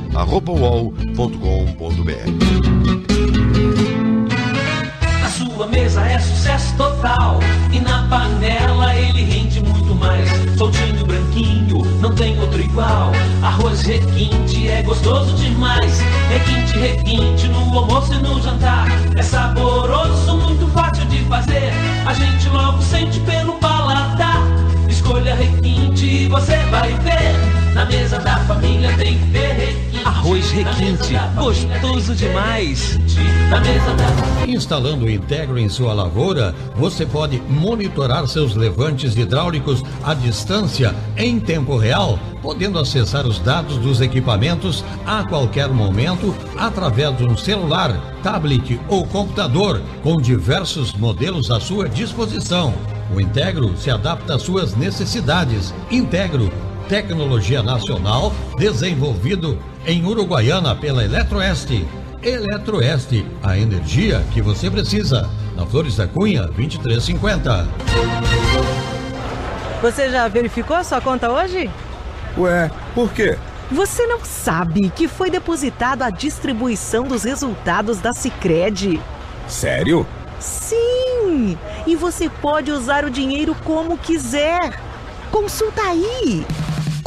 A 5.24 5.28
sua 5.28 5.66
mesa 5.66 6.02
é 6.06 6.18
sucesso 6.18 6.76
total 6.76 7.40
e 7.72 7.80
na 7.80 8.08
panela 8.08 8.94
ele 8.96 9.22
rende 9.22 9.60
muito 9.60 9.94
mais. 9.94 10.28
Soltinho, 10.56 10.94
não 10.94 11.29
tem 12.20 12.38
outro 12.38 12.60
igual. 12.60 13.12
Arroz 13.42 13.80
requinte 13.80 14.68
é 14.68 14.82
gostoso 14.82 15.34
demais. 15.36 16.00
Requinte, 16.28 16.78
requinte 16.78 17.48
no 17.48 17.78
almoço 17.78 18.12
e 18.12 18.18
no 18.18 18.40
jantar. 18.42 18.88
É 19.16 19.22
saboroso, 19.22 20.36
muito 20.36 20.68
fácil 20.68 21.06
de 21.06 21.24
fazer. 21.24 21.72
A 22.06 22.12
gente 22.12 22.46
logo 22.50 22.82
sente 22.82 23.18
pelo 23.20 23.54
paladar. 23.54 24.36
Escolha 24.86 25.34
requinte 25.34 26.04
e 26.04 26.28
você 26.28 26.56
vai 26.70 26.92
ver. 26.98 27.72
Na 27.72 27.86
mesa 27.86 28.18
da 28.18 28.36
família 28.40 28.94
tem 28.98 29.18
que 29.18 29.30
ter. 29.30 29.39
Requinte, 30.52 31.14
gostoso 31.36 32.12
demais. 32.12 32.98
Instalando 34.48 35.04
o 35.04 35.10
Integro 35.10 35.56
em 35.56 35.68
sua 35.68 35.92
lavoura, 35.92 36.52
você 36.74 37.06
pode 37.06 37.40
monitorar 37.48 38.26
seus 38.26 38.56
levantes 38.56 39.16
hidráulicos 39.16 39.82
à 40.02 40.12
distância 40.12 40.94
em 41.16 41.38
tempo 41.38 41.76
real, 41.76 42.18
podendo 42.42 42.80
acessar 42.80 43.26
os 43.26 43.38
dados 43.38 43.78
dos 43.78 44.00
equipamentos 44.00 44.84
a 45.06 45.22
qualquer 45.22 45.68
momento 45.68 46.34
através 46.58 47.16
de 47.16 47.24
um 47.24 47.36
celular, 47.36 48.18
tablet 48.20 48.80
ou 48.88 49.06
computador, 49.06 49.80
com 50.02 50.20
diversos 50.20 50.92
modelos 50.94 51.48
à 51.50 51.60
sua 51.60 51.88
disposição. 51.88 52.74
O 53.14 53.20
Integro 53.20 53.76
se 53.76 53.88
adapta 53.88 54.34
às 54.34 54.42
suas 54.42 54.74
necessidades. 54.74 55.72
Integro, 55.90 56.50
tecnologia 56.88 57.62
nacional 57.62 58.32
desenvolvido 58.58 59.56
em 59.86 60.04
Uruguaiana 60.04 60.74
pela 60.74 61.04
Eletroeste. 61.04 61.86
Eletroeste, 62.22 63.26
a 63.42 63.56
energia 63.56 64.22
que 64.32 64.42
você 64.42 64.70
precisa. 64.70 65.28
Na 65.56 65.64
Flores 65.66 65.96
da 65.96 66.06
Cunha, 66.06 66.42
2350. 66.42 67.68
Você 69.82 70.10
já 70.10 70.28
verificou 70.28 70.76
a 70.76 70.84
sua 70.84 71.00
conta 71.00 71.30
hoje? 71.30 71.70
Ué, 72.36 72.70
por 72.94 73.10
quê? 73.12 73.38
Você 73.70 74.06
não 74.06 74.20
sabe 74.24 74.90
que 74.90 75.08
foi 75.08 75.30
depositado 75.30 76.02
a 76.02 76.10
distribuição 76.10 77.04
dos 77.04 77.22
resultados 77.24 77.98
da 77.98 78.12
Sicredi? 78.12 79.00
Sério? 79.46 80.06
Sim! 80.38 81.56
E 81.86 81.94
você 81.96 82.28
pode 82.28 82.70
usar 82.70 83.04
o 83.04 83.10
dinheiro 83.10 83.54
como 83.64 83.96
quiser. 83.96 84.78
Consulta 85.30 85.82
aí! 85.82 86.44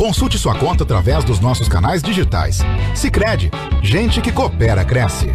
Consulte 0.03 0.37
sua 0.37 0.53
conta 0.53 0.83
através 0.83 1.23
dos 1.23 1.39
nossos 1.39 1.69
canais 1.69 2.03
digitais. 2.03 2.59
Sicredi, 2.93 3.49
gente 3.81 4.19
que 4.19 4.33
coopera 4.33 4.83
cresce. 4.83 5.33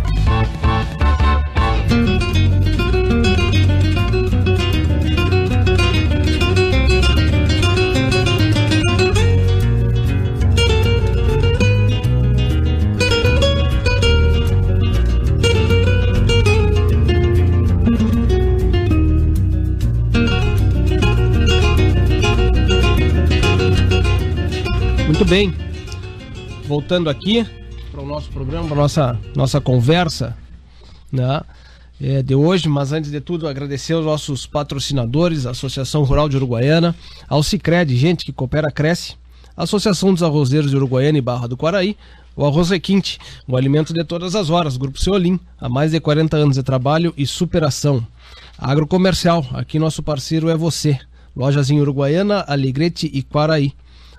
Bem. 25.24 25.52
Voltando 26.66 27.10
aqui 27.10 27.46
para 27.90 28.02
o 28.02 28.06
nosso 28.06 28.30
programa, 28.30 28.68
para 28.68 28.76
nossa 28.76 29.18
nossa 29.34 29.60
conversa, 29.60 30.36
né? 31.10 31.40
É, 32.00 32.22
de 32.22 32.34
hoje, 32.34 32.68
mas 32.68 32.92
antes 32.92 33.10
de 33.10 33.20
tudo 33.20 33.48
agradecer 33.48 33.94
aos 33.94 34.04
nossos 34.04 34.46
patrocinadores, 34.46 35.46
a 35.46 35.50
Associação 35.50 36.04
Rural 36.04 36.28
de 36.28 36.36
Uruguaiana, 36.36 36.94
ao 37.28 37.42
Cicred, 37.42 37.96
gente 37.96 38.24
que 38.24 38.32
coopera 38.32 38.70
cresce, 38.70 39.16
a 39.56 39.64
Associação 39.64 40.14
dos 40.14 40.22
Arrozeiros 40.22 40.70
de 40.70 40.76
Uruguaiana 40.76 41.18
e 41.18 41.22
Barra 41.22 41.48
do 41.48 41.56
Quaraí, 41.56 41.96
o 42.36 42.46
Arroz 42.46 42.70
Requinte, 42.70 43.18
o 43.48 43.56
alimento 43.56 43.92
de 43.92 44.04
todas 44.04 44.36
as 44.36 44.48
horas, 44.48 44.76
Grupo 44.76 45.00
Seolim, 45.00 45.40
há 45.60 45.68
mais 45.68 45.90
de 45.90 45.98
40 45.98 46.36
anos 46.36 46.54
de 46.54 46.62
trabalho 46.62 47.12
e 47.16 47.26
superação. 47.26 48.06
Agrocomercial, 48.56 49.44
aqui 49.54 49.80
nosso 49.80 50.00
parceiro 50.00 50.48
é 50.48 50.56
você. 50.56 50.96
Lojas 51.34 51.68
em 51.70 51.80
Uruguaiana, 51.80 52.44
Alegrete 52.46 53.10
e 53.12 53.24
Quaraí. 53.24 53.72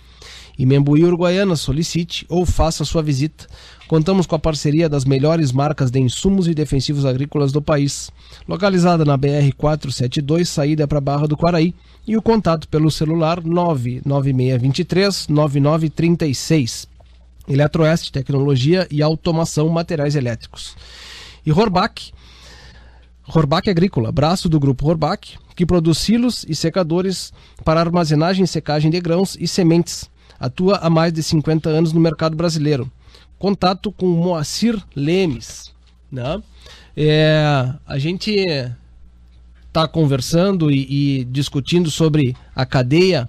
E 0.58 0.64
Membuí 0.64 1.04
Uruguaiana 1.04 1.54
solicite 1.54 2.24
ou 2.28 2.46
faça 2.46 2.84
sua 2.84 3.02
visita. 3.02 3.46
Contamos 3.86 4.26
com 4.26 4.34
a 4.34 4.38
parceria 4.38 4.88
das 4.88 5.04
melhores 5.04 5.52
marcas 5.52 5.90
de 5.90 6.00
insumos 6.00 6.48
e 6.48 6.54
defensivos 6.54 7.04
agrícolas 7.04 7.52
do 7.52 7.62
país. 7.62 8.10
Localizada 8.48 9.04
na 9.04 9.16
BR 9.16 9.52
472, 9.56 10.48
saída 10.48 10.88
para 10.88 11.00
Barra 11.00 11.26
do 11.26 11.36
Quaraí. 11.36 11.74
E 12.06 12.16
o 12.16 12.22
contato 12.22 12.68
pelo 12.68 12.90
celular 12.90 13.42
99623 13.44 15.28
9936. 15.28 16.88
Eletroeste, 17.48 18.10
tecnologia 18.10 18.88
e 18.90 19.02
automação, 19.02 19.68
materiais 19.68 20.16
elétricos. 20.16 20.74
E 21.44 21.52
Horbach, 21.52 22.12
Horbach 23.28 23.68
Agrícola, 23.68 24.10
braço 24.10 24.48
do 24.48 24.58
grupo 24.58 24.88
Horbach, 24.88 25.38
que 25.54 25.66
produz 25.66 25.98
silos 25.98 26.44
e 26.48 26.54
secadores 26.54 27.32
para 27.64 27.80
armazenagem 27.80 28.44
e 28.44 28.48
secagem 28.48 28.90
de 28.90 29.00
grãos 29.00 29.36
e 29.38 29.46
sementes. 29.46 30.10
Atua 30.38 30.76
há 30.76 30.90
mais 30.90 31.12
de 31.12 31.22
50 31.22 31.68
anos 31.68 31.92
no 31.92 32.00
mercado 32.00 32.36
brasileiro. 32.36 32.90
Contato 33.38 33.92
com 33.92 34.06
Moacir 34.06 34.82
Lemes. 34.94 35.72
Né? 36.10 36.42
É, 36.96 37.72
a 37.86 37.98
gente 37.98 38.34
está 39.66 39.86
conversando 39.86 40.70
e, 40.70 41.20
e, 41.20 41.24
discutindo 41.24 41.90
sobre 41.90 42.34
a 42.54 42.64
cadeia 42.64 43.28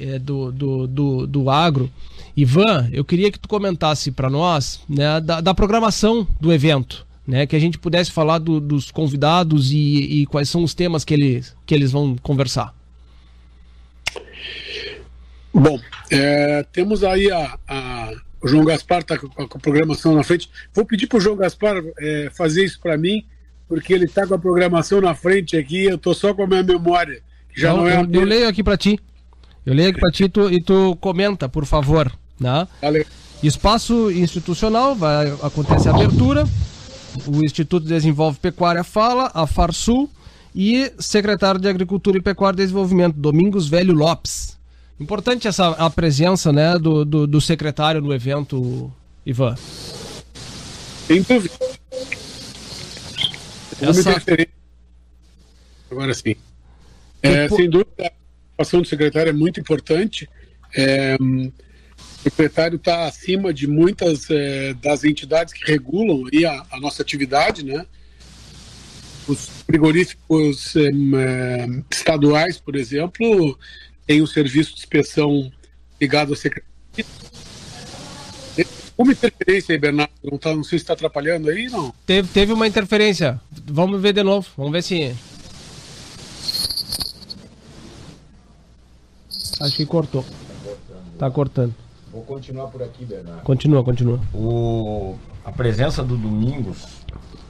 é, 0.00 0.18
do, 0.18 0.50
do, 0.50 0.86
do, 0.86 1.26
do 1.26 1.50
agro. 1.50 1.90
Ivan, 2.34 2.88
eu 2.92 3.04
queria 3.04 3.30
que 3.30 3.38
tu 3.38 3.48
comentasse 3.48 4.10
para 4.10 4.30
nós 4.30 4.80
né, 4.88 5.20
da, 5.20 5.40
da, 5.40 5.52
programação 5.52 6.26
do 6.40 6.52
evento, 6.52 7.06
né, 7.26 7.46
que 7.46 7.56
a 7.56 7.58
gente 7.58 7.76
pudesse 7.78 8.10
falar 8.10 8.38
do, 8.38 8.60
dos 8.60 8.90
convidados 8.90 9.72
e, 9.72 10.22
e, 10.22 10.26
quais 10.26 10.48
são 10.48 10.62
os 10.62 10.72
temas 10.72 11.04
que 11.04 11.12
eles, 11.12 11.54
que 11.66 11.74
eles 11.74 11.90
vão 11.90 12.16
conversar. 12.22 12.72
Bom, 15.58 15.78
é, 16.10 16.64
temos 16.72 17.02
aí 17.02 17.30
a, 17.30 17.58
a, 17.66 18.12
o 18.40 18.46
João 18.46 18.64
Gaspar 18.64 19.00
está 19.00 19.18
com, 19.18 19.28
com, 19.28 19.58
a 19.58 19.60
programação 19.60 20.14
na 20.14 20.22
frente. 20.22 20.48
Vou 20.72 20.84
pedir 20.84 21.06
para 21.06 21.18
o 21.18 21.20
João 21.20 21.36
Gaspar 21.36 21.82
é, 21.98 22.30
fazer 22.36 22.64
isso 22.64 22.78
para 22.80 22.96
mim, 22.96 23.24
porque 23.66 23.92
ele 23.92 24.04
está 24.04 24.26
com 24.26 24.34
a 24.34 24.38
programação 24.38 25.00
na 25.00 25.14
frente 25.14 25.56
aqui. 25.56 25.84
Eu 25.84 25.96
estou 25.96 26.14
só 26.14 26.32
com 26.32 26.44
a 26.44 26.46
minha 26.46 26.62
memória. 26.62 27.20
Já 27.54 27.70
não, 27.70 27.78
não 27.78 27.88
é 27.88 28.00
eu, 28.00 28.08
eu 28.12 28.24
leio 28.24 28.48
aqui 28.48 28.62
para 28.62 28.76
ti. 28.76 29.00
Eu 29.66 29.74
leio 29.74 29.90
aqui 29.90 30.00
para 30.00 30.12
ti 30.12 30.28
tu, 30.28 30.50
e 30.50 30.62
tu 30.62 30.96
comenta, 31.00 31.48
por 31.48 31.66
favor. 31.66 32.12
Né? 32.38 32.68
Valeu. 32.80 33.04
Espaço 33.42 34.10
institucional, 34.10 34.94
vai 34.94 35.28
acontecer 35.42 35.88
a 35.88 35.94
abertura. 35.94 36.44
O 37.26 37.44
Instituto 37.44 37.84
Desenvolve 37.84 38.38
Pecuária 38.38 38.84
fala, 38.84 39.30
a 39.34 39.46
Farsul 39.46 40.08
e 40.54 40.92
secretário 40.98 41.60
de 41.60 41.68
Agricultura 41.68 42.18
e 42.18 42.22
Pecuária 42.22 42.56
e 42.56 42.58
Desenvolvimento, 42.58 43.16
Domingos 43.16 43.68
Velho 43.68 43.92
Lopes. 43.92 44.57
Importante 45.00 45.46
essa 45.46 45.68
a 45.70 45.88
presença 45.88 46.52
né, 46.52 46.78
do, 46.78 47.04
do, 47.04 47.26
do 47.26 47.40
secretário 47.40 48.00
no 48.00 48.12
evento, 48.12 48.92
Ivan. 49.24 49.54
Sem 51.06 51.22
dúvida. 51.22 51.54
Essa... 53.80 54.22
Agora 55.90 56.12
sim. 56.14 56.34
É, 57.22 57.48
sem 57.48 57.70
dúvida, 57.70 57.90
a 57.98 58.10
participação 58.10 58.82
do 58.82 58.88
secretário 58.88 59.30
é 59.30 59.32
muito 59.32 59.60
importante. 59.60 60.28
É, 60.74 61.16
o 61.20 61.52
secretário 62.22 62.76
está 62.76 63.06
acima 63.06 63.54
de 63.54 63.66
muitas 63.66 64.28
é, 64.30 64.74
das 64.74 65.04
entidades 65.04 65.54
que 65.54 65.64
regulam 65.64 66.24
aí 66.32 66.44
a, 66.44 66.64
a, 66.72 66.80
nossa 66.80 67.02
atividade, 67.02 67.64
né? 67.64 67.86
Os 69.26 69.48
frigoríficos 69.66 70.74
é, 70.76 71.66
estaduais, 71.90 72.58
por 72.58 72.76
exemplo, 72.76 73.58
tem 74.08 74.22
um 74.22 74.26
serviço 74.26 74.74
de 74.74 74.80
inspeção 74.80 75.52
ligado 76.00 76.32
à 76.32 76.36
Secretaria. 76.36 77.04
Uma 78.96 79.12
interferência 79.12 79.74
aí, 79.74 79.78
Bernardo. 79.78 80.12
Não, 80.24 80.38
tá, 80.38 80.54
não 80.56 80.64
sei 80.64 80.78
se 80.78 80.82
está 80.82 80.94
atrapalhando 80.94 81.50
aí, 81.50 81.68
não. 81.68 81.94
Teve, 82.06 82.26
teve 82.28 82.52
uma 82.52 82.66
interferência. 82.66 83.38
Vamos 83.66 84.00
ver 84.00 84.14
de 84.14 84.22
novo. 84.22 84.48
Vamos 84.56 84.72
ver 84.72 84.82
se. 84.82 85.14
Acho 89.60 89.76
que 89.76 89.86
cortou. 89.86 90.24
Tá 91.18 91.30
cortando. 91.30 91.74
Vou 92.10 92.22
continuar 92.22 92.68
por 92.68 92.82
aqui, 92.82 93.04
Bernardo. 93.04 93.42
Continua, 93.42 93.84
continua. 93.84 94.20
O, 94.32 95.16
a 95.44 95.52
presença 95.52 96.02
do 96.02 96.16
Domingos, 96.16 96.78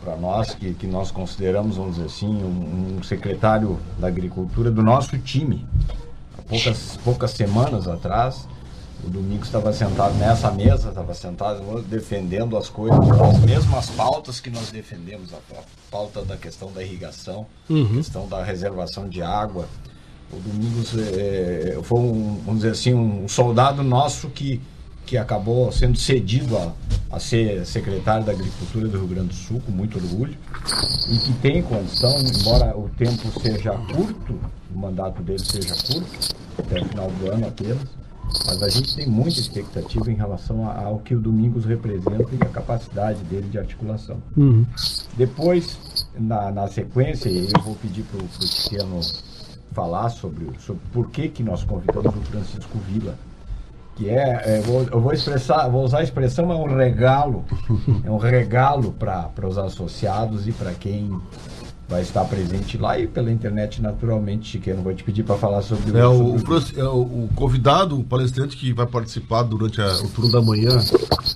para 0.05 0.17
nós, 0.17 0.55
que, 0.55 0.75
que 0.75 0.87
nós 0.87 1.11
consideramos, 1.11 1.77
vamos 1.77 1.95
dizer 1.95 2.07
assim, 2.07 2.27
um, 2.27 2.99
um 2.99 3.03
secretário 3.03 3.79
da 3.99 4.09
Agricultura 4.09 4.71
do 4.71 4.83
nosso 4.83 5.17
time 5.19 5.65
poucas, 6.49 6.99
poucas 7.05 7.31
semanas 7.33 7.87
atrás, 7.87 8.47
o 9.05 9.09
Domingos 9.09 9.47
estava 9.47 9.73
sentado 9.73 10.15
nessa 10.15 10.51
mesa, 10.51 10.89
estava 10.89 11.15
sentado 11.15 11.83
defendendo 11.83 12.57
as 12.57 12.69
coisas, 12.69 12.99
as 12.99 13.39
mesmas 13.41 13.91
pautas 13.91 14.41
que 14.41 14.51
nós 14.51 14.71
defendemos, 14.71 15.33
a 15.33 15.39
pauta 15.91 16.25
da 16.25 16.37
questão 16.37 16.73
da 16.73 16.83
irrigação, 16.83 17.47
uhum. 17.71 17.97
questão 17.97 18.27
da 18.29 18.43
reservação 18.43 19.09
de 19.09 19.23
água. 19.23 19.69
O 20.33 20.37
Domingos 20.41 20.95
é, 20.99 21.79
foi 21.83 22.01
um, 22.01 22.41
vamos 22.45 22.61
dizer 22.61 22.73
assim, 22.73 22.93
um 22.93 23.29
soldado 23.29 23.83
nosso 23.83 24.29
que, 24.29 24.61
que 25.07 25.17
acabou 25.17 25.71
sendo 25.73 25.97
cedido 25.97 26.59
a, 26.59 26.73
a 27.11 27.21
ser 27.21 27.65
secretário 27.65 28.27
da 28.27 28.33
Agricultura 28.33 28.89
do 28.89 28.99
Rio 28.99 29.09
Grande 29.09 29.29
do 29.29 29.35
Sul, 29.35 29.63
com 29.65 29.73
muito 29.73 29.97
orgulho, 29.97 30.37
e 31.09 31.19
que 31.19 31.33
tem 31.35 31.63
condição, 31.63 32.13
embora 32.21 32.77
o 32.77 32.91
tempo 32.99 33.41
seja 33.41 33.73
curto, 33.95 34.39
o 34.75 34.79
mandato 34.79 35.23
dele 35.23 35.39
seja 35.39 35.75
curto, 35.87 36.37
até 36.61 36.81
o 36.81 36.85
final 36.85 37.11
do 37.11 37.31
ano 37.31 37.49
apenas, 37.49 37.89
mas 38.47 38.63
a 38.63 38.69
gente 38.69 38.95
tem 38.95 39.07
muita 39.07 39.39
expectativa 39.41 40.11
em 40.11 40.15
relação 40.15 40.69
ao 40.69 40.99
que 40.99 41.15
o 41.15 41.21
Domingos 41.21 41.65
representa 41.65 42.29
e 42.33 42.43
a 42.43 42.49
capacidade 42.49 43.23
dele 43.25 43.49
de 43.49 43.59
articulação. 43.59 44.19
Uhum. 44.37 44.67
Depois, 45.17 45.79
na, 46.19 46.51
na 46.51 46.69
sequência, 46.69 47.31
eu 47.31 47.63
vou 47.63 47.75
pedir 47.77 48.03
para 48.03 48.23
o 48.23 48.29
Cristiano 48.29 49.01
falar 49.73 50.09
sobre, 50.11 50.47
sobre 50.59 50.83
por 50.93 51.09
que, 51.11 51.29
que 51.29 51.43
nós 51.43 51.65
convidamos 51.65 52.15
o 52.15 52.21
Francisco 52.23 52.79
Vila, 52.87 53.15
que 53.97 54.09
é, 54.09 54.59
é 54.59 54.61
vou, 54.61 54.83
eu 54.83 55.01
vou 55.01 55.13
expressar, 55.13 55.69
vou 55.69 55.85
usar 55.85 55.99
a 55.99 56.03
expressão, 56.03 56.51
é 56.53 56.55
um 56.55 56.77
regalo, 56.77 57.45
é 58.05 58.11
um 58.11 58.19
regalo 58.19 58.93
para 58.93 59.47
os 59.47 59.59
associados 59.59 60.47
e 60.47 60.53
para 60.53 60.73
quem 60.73 61.19
vai 61.89 62.03
estar 62.03 62.25
presente 62.27 62.77
lá 62.77 62.99
e 62.99 63.07
pela 63.07 63.33
internet 63.33 63.81
naturalmente, 63.81 64.51
Chiqueiro, 64.51 64.77
não 64.77 64.85
vou 64.85 64.95
te 64.95 65.03
pedir 65.03 65.23
para 65.23 65.37
falar 65.37 65.63
sobre, 65.63 65.99
é, 65.99 66.07
o, 66.07 66.35
o, 66.35 66.39
é 66.77 66.85
o, 66.85 67.01
o, 67.01 67.31
convidado, 67.35 67.99
o 67.99 68.05
palestrante 68.05 68.57
que 68.57 68.73
vai 68.75 68.87
participar 68.87 69.43
durante 69.43 69.81
a, 69.81 69.87
o 70.03 70.09
turno 70.09 70.31
da 70.31 70.43
manhã 70.43 70.79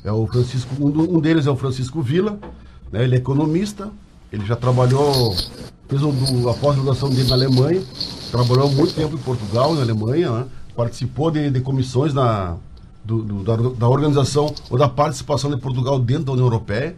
é 0.05 0.12
o 0.12 0.27
Francisco, 0.27 0.74
um, 0.79 1.16
um 1.16 1.20
deles 1.20 1.47
é 1.47 1.51
o 1.51 1.57
Francisco 1.57 2.03
Vila, 2.03 2.39
né, 2.93 3.03
ele 3.03 3.15
é 3.15 3.19
economista, 3.19 3.91
ele 4.31 4.45
já 4.45 4.55
trabalhou, 4.55 5.35
fez 5.89 6.03
o, 6.03 6.49
a 6.51 6.55
pós-graduação 6.55 7.09
dele 7.09 7.29
na 7.31 7.35
Alemanha, 7.35 7.83
trabalhou 8.31 8.70
muito 8.70 8.95
tempo 8.95 9.15
em 9.15 9.20
Portugal, 9.20 9.74
na 9.74 9.81
Alemanha, 9.81 10.31
né, 10.31 10.45
participou 10.77 11.31
de, 11.31 11.51
de 11.51 11.61
comissões 11.62 12.12
na, 12.12 12.57
do, 13.03 13.23
do, 13.23 13.43
da, 13.43 13.57
da 13.57 13.89
organização 13.89 14.55
ou 14.69 14.77
da 14.77 14.89
participação 14.89 15.51
de 15.51 15.57
Portugal 15.57 15.99
dentro 15.99 16.24
da 16.24 16.33
União 16.33 16.47
Europeia, 16.47 16.95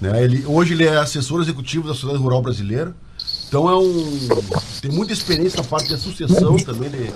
né? 0.00 0.22
Ele, 0.22 0.44
hoje 0.46 0.74
ele 0.74 0.84
é 0.84 0.96
assessor 0.96 1.40
executivo 1.40 1.88
da 1.88 1.94
Sociedade 1.94 2.22
Rural 2.22 2.42
Brasileira. 2.42 2.94
Então 3.48 3.68
é 3.68 3.76
um. 3.76 4.18
tem 4.80 4.90
muita 4.90 5.12
experiência 5.12 5.62
na 5.62 5.68
parte 5.68 5.88
de 5.88 6.00
sucessão 6.00 6.56
também 6.58 6.90
de, 6.90 7.12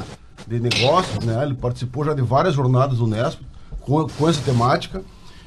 de 0.47 0.61
negócios. 0.61 1.25
Né? 1.25 1.43
Ele 1.45 1.55
participou 1.55 2.05
já 2.05 2.15
de 2.15 2.23
várias 2.23 2.55
jornadas 2.55 2.99
do 2.99 3.05
Unesp. 3.05 3.41
com, 3.81 4.07
com 4.09 4.29
essa 4.29 4.41
temática. 4.43 5.03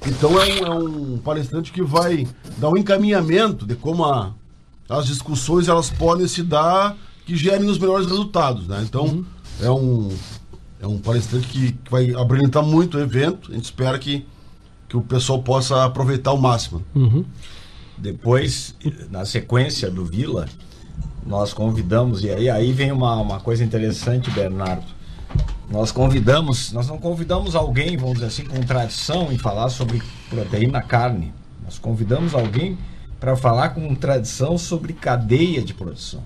Então 0.06 0.40
é 0.40 0.46
um, 0.46 0.66
é 0.66 0.70
um, 0.70 1.18
palestrante 1.18 1.72
que 1.72 1.82
vai 1.82 2.28
dar 2.58 2.70
um 2.70 2.78
encaminhamento 2.78 3.66
de 3.66 3.76
como 3.76 4.04
a, 4.04 4.34
as 4.90 5.06
discussões 5.06 5.70
elas 5.70 5.90
podem 5.90 6.28
se 6.28 6.44
dar 6.44 6.98
que 7.26 7.36
gerem 7.38 7.70
os 7.70 7.78
melhores 7.78 8.06
resultados. 8.06 8.68
Né? 8.68 8.84
Então 8.84 9.06
uhum. 9.06 9.26
é, 9.62 9.72
um, 9.72 10.10
é 10.82 10.88
um 10.88 10.98
palestrante 10.98 11.48
que, 11.48 11.72
que 11.72 11.90
vai 11.92 12.14
abrilhantar 12.14 12.64
muito 12.64 12.98
o 12.98 13.00
evento. 13.00 13.52
A 13.52 13.56
gente 13.56 13.66
espera 13.66 13.98
que, 13.98 14.26
que 14.94 14.98
o 14.98 15.02
pessoal 15.02 15.42
possa 15.42 15.86
aproveitar 15.86 16.30
ao 16.30 16.38
máximo. 16.38 16.84
Uhum. 16.94 17.26
Depois, 17.98 18.76
na 19.10 19.26
sequência 19.26 19.90
do 19.90 20.06
Vila, 20.06 20.46
nós 21.26 21.52
convidamos, 21.52 22.24
e 22.24 22.30
aí, 22.30 22.48
aí 22.48 22.72
vem 22.72 22.92
uma, 22.92 23.16
uma 23.16 23.40
coisa 23.40 23.64
interessante, 23.64 24.30
Bernardo. 24.30 24.86
Nós 25.68 25.92
convidamos, 25.92 26.72
nós 26.74 26.88
não 26.88 27.00
convidamos 27.00 27.56
alguém, 27.56 27.98
vamos 27.98 28.20
dizer 28.20 28.28
assim, 28.28 28.46
com 28.46 28.60
tradição 28.62 29.32
em 29.32 29.38
falar 29.40 29.70
sobre 29.70 30.00
proteína 30.30 30.80
carne. 30.80 31.34
Nós 31.64 31.80
convidamos 31.80 32.36
alguém 32.36 32.78
para 33.20 33.36
falar 33.36 33.70
com 33.70 33.96
tradição 33.96 34.60
sobre 34.60 34.94
cadeia 34.94 35.64
de 35.64 35.74
produção. 35.74 36.22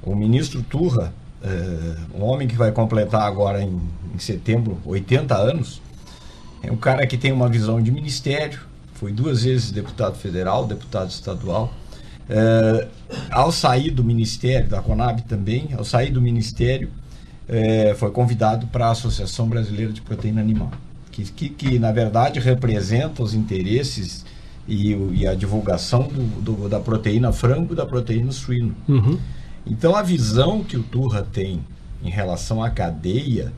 O 0.00 0.14
ministro 0.14 0.62
Turra, 0.62 1.12
é, 1.42 1.96
um 2.16 2.22
homem 2.22 2.46
que 2.46 2.54
vai 2.54 2.70
completar 2.70 3.22
agora 3.22 3.60
em, 3.60 3.80
em 4.14 4.18
setembro 4.20 4.78
80 4.84 5.34
anos, 5.34 5.82
é 6.62 6.70
um 6.70 6.76
cara 6.76 7.06
que 7.06 7.18
tem 7.18 7.32
uma 7.32 7.48
visão 7.48 7.82
de 7.82 7.90
ministério, 7.90 8.60
foi 8.94 9.12
duas 9.12 9.42
vezes 9.42 9.70
deputado 9.72 10.16
federal, 10.16 10.66
deputado 10.66 11.10
estadual. 11.10 11.74
É, 12.30 12.88
ao 13.30 13.50
sair 13.50 13.90
do 13.90 14.04
ministério, 14.04 14.68
da 14.68 14.80
Conab 14.80 15.22
também, 15.22 15.70
ao 15.76 15.84
sair 15.84 16.10
do 16.10 16.22
ministério, 16.22 16.88
é, 17.48 17.94
foi 17.98 18.10
convidado 18.12 18.66
para 18.68 18.86
a 18.86 18.90
Associação 18.92 19.48
Brasileira 19.48 19.92
de 19.92 20.00
Proteína 20.00 20.40
Animal, 20.40 20.70
que, 21.10 21.24
que, 21.24 21.48
que 21.48 21.78
na 21.78 21.90
verdade 21.90 22.38
representa 22.38 23.22
os 23.22 23.34
interesses 23.34 24.24
e, 24.68 24.92
e 24.92 25.26
a 25.26 25.34
divulgação 25.34 26.08
do, 26.08 26.40
do, 26.40 26.68
da 26.68 26.78
proteína 26.78 27.32
frango 27.32 27.72
e 27.72 27.76
da 27.76 27.84
proteína 27.84 28.30
suíno. 28.30 28.74
Uhum. 28.88 29.18
Então 29.66 29.96
a 29.96 30.02
visão 30.02 30.62
que 30.62 30.76
o 30.76 30.82
Turra 30.82 31.22
tem 31.22 31.60
em 32.04 32.10
relação 32.10 32.62
à 32.62 32.70
cadeia 32.70 33.52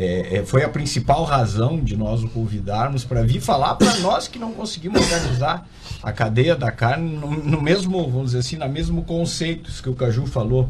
é, 0.00 0.36
é, 0.36 0.46
foi 0.46 0.62
a 0.62 0.68
principal 0.68 1.24
razão 1.24 1.80
de 1.80 1.96
nós 1.96 2.22
o 2.22 2.28
convidarmos 2.28 3.02
para 3.02 3.24
vir 3.24 3.40
falar 3.40 3.74
para 3.74 3.96
nós 3.96 4.28
que 4.28 4.38
não 4.38 4.52
conseguimos 4.52 5.00
organizar 5.00 5.68
a 6.00 6.12
cadeia 6.12 6.54
da 6.54 6.70
carne 6.70 7.16
no, 7.16 7.32
no, 7.32 7.60
mesmo, 7.60 8.08
vamos 8.08 8.26
dizer 8.26 8.38
assim, 8.38 8.56
no 8.56 8.68
mesmo 8.68 9.02
conceito 9.02 9.72
que 9.82 9.90
o 9.90 9.94
Caju 9.94 10.24
falou, 10.24 10.68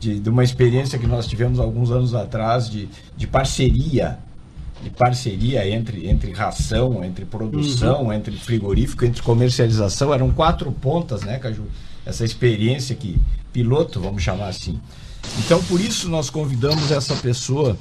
de, 0.00 0.18
de, 0.18 0.30
uma 0.30 0.42
experiência 0.42 0.98
que 0.98 1.06
nós 1.06 1.26
tivemos 1.26 1.60
alguns 1.60 1.90
anos 1.90 2.14
atrás 2.14 2.70
de, 2.70 2.88
de 3.14 3.26
parceria, 3.26 4.18
de 4.82 4.88
parceria 4.88 5.68
entre, 5.68 6.08
entre 6.08 6.32
ração, 6.32 7.04
entre 7.04 7.26
produção, 7.26 8.04
uhum. 8.04 8.12
entre 8.14 8.34
frigorífico, 8.38 9.04
entre 9.04 9.20
comercialização. 9.20 10.14
Eram 10.14 10.30
quatro 10.30 10.72
pontas, 10.72 11.22
né, 11.22 11.38
Caju? 11.38 11.66
Essa 12.06 12.24
experiência 12.24 12.96
que, 12.96 13.20
piloto, 13.52 14.00
vamos 14.00 14.22
chamar 14.22 14.48
assim. 14.48 14.80
Então, 15.38 15.62
por 15.64 15.78
isso 15.78 16.08
nós 16.08 16.30
convidamos 16.30 16.90
essa 16.90 17.14
pessoa 17.16 17.76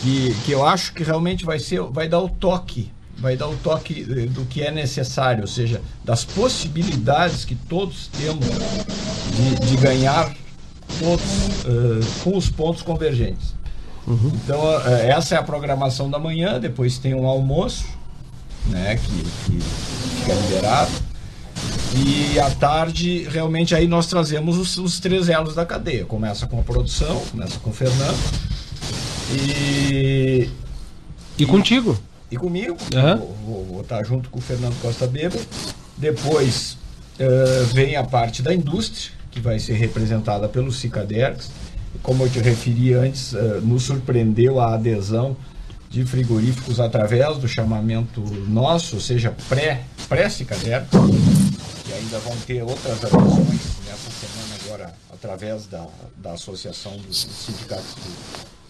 que, 0.00 0.34
que 0.44 0.52
eu 0.52 0.66
acho 0.66 0.92
que 0.92 1.02
realmente 1.02 1.44
vai 1.44 1.58
ser, 1.58 1.80
vai 1.82 2.08
dar 2.08 2.20
o 2.20 2.28
toque, 2.28 2.90
vai 3.18 3.36
dar 3.36 3.48
o 3.48 3.56
toque 3.56 4.06
eh, 4.08 4.26
do 4.26 4.44
que 4.46 4.62
é 4.62 4.70
necessário, 4.70 5.42
ou 5.42 5.48
seja, 5.48 5.80
das 6.04 6.24
possibilidades 6.24 7.44
que 7.44 7.54
todos 7.54 8.08
temos 8.08 8.46
de, 8.46 9.66
de 9.66 9.76
ganhar 9.76 10.34
todos 10.98 11.24
uh, 11.64 12.22
com 12.24 12.36
os 12.36 12.50
pontos 12.50 12.82
convergentes. 12.82 13.54
Uhum. 14.06 14.32
Então 14.34 14.60
uh, 14.60 14.88
essa 14.88 15.34
é 15.34 15.38
a 15.38 15.42
programação 15.42 16.10
da 16.10 16.18
manhã, 16.18 16.58
depois 16.58 16.98
tem 16.98 17.14
um 17.14 17.26
almoço, 17.26 17.84
né, 18.66 18.96
que, 18.96 19.52
que 19.52 19.60
fica 19.60 20.34
liberado. 20.34 20.90
E 21.92 22.38
à 22.38 22.48
tarde, 22.50 23.26
realmente, 23.28 23.74
aí 23.74 23.86
nós 23.88 24.06
trazemos 24.06 24.56
os, 24.56 24.76
os 24.78 25.00
três 25.00 25.28
elos 25.28 25.54
da 25.54 25.66
cadeia. 25.66 26.04
Começa 26.04 26.46
com 26.46 26.60
a 26.60 26.62
produção, 26.62 27.20
começa 27.30 27.58
com 27.58 27.70
o 27.70 27.72
Fernando, 27.72 28.16
e. 29.32 30.50
E 31.38 31.46
contigo? 31.46 31.98
E 32.30 32.36
comigo. 32.36 32.76
Uhum. 32.94 33.16
Vou, 33.16 33.36
vou, 33.44 33.64
vou, 33.64 33.80
estar 33.80 34.04
junto 34.04 34.30
com 34.30 34.38
o 34.38 34.42
Fernando 34.42 34.80
Costa 34.80 35.06
Beba. 35.06 35.38
Depois 35.96 36.76
uh, 37.18 37.64
vem 37.72 37.96
a 37.96 38.04
parte 38.04 38.42
da 38.42 38.54
indústria, 38.54 39.12
que 39.30 39.40
vai 39.40 39.58
ser 39.58 39.74
representada 39.74 40.48
pelo 40.48 40.70
Cicaderx. 40.70 41.50
Como 42.02 42.24
eu 42.24 42.30
te 42.30 42.38
referi 42.38 42.94
antes, 42.94 43.32
uh, 43.32 43.60
nos 43.62 43.84
surpreendeu 43.84 44.60
a 44.60 44.74
adesão 44.74 45.36
de 45.88 46.04
frigoríficos 46.04 46.78
através 46.78 47.36
do 47.38 47.48
chamamento 47.48 48.20
nosso, 48.48 48.94
ou 48.94 49.00
seja, 49.00 49.34
pré-Cicaderx, 49.48 50.88
pré 50.88 51.00
que 51.84 51.92
ainda 51.92 52.18
vão 52.20 52.36
ter 52.46 52.62
outras 52.62 53.04
adesões 53.04 53.60
nessa 53.84 54.10
semana 54.10 54.54
agora, 54.64 54.94
através 55.12 55.66
da, 55.66 55.84
da 56.16 56.32
Associação 56.34 56.96
dos 56.98 57.20
Sindicatos 57.20 57.96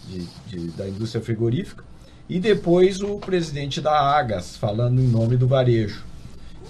de, 0.07 0.27
de, 0.47 0.67
da 0.71 0.87
indústria 0.87 1.23
frigorífica, 1.23 1.83
e 2.29 2.39
depois 2.39 3.01
o 3.01 3.17
presidente 3.17 3.81
da 3.81 3.91
Agas, 3.91 4.55
falando 4.55 5.01
em 5.01 5.07
nome 5.07 5.35
do 5.35 5.47
varejo. 5.47 6.03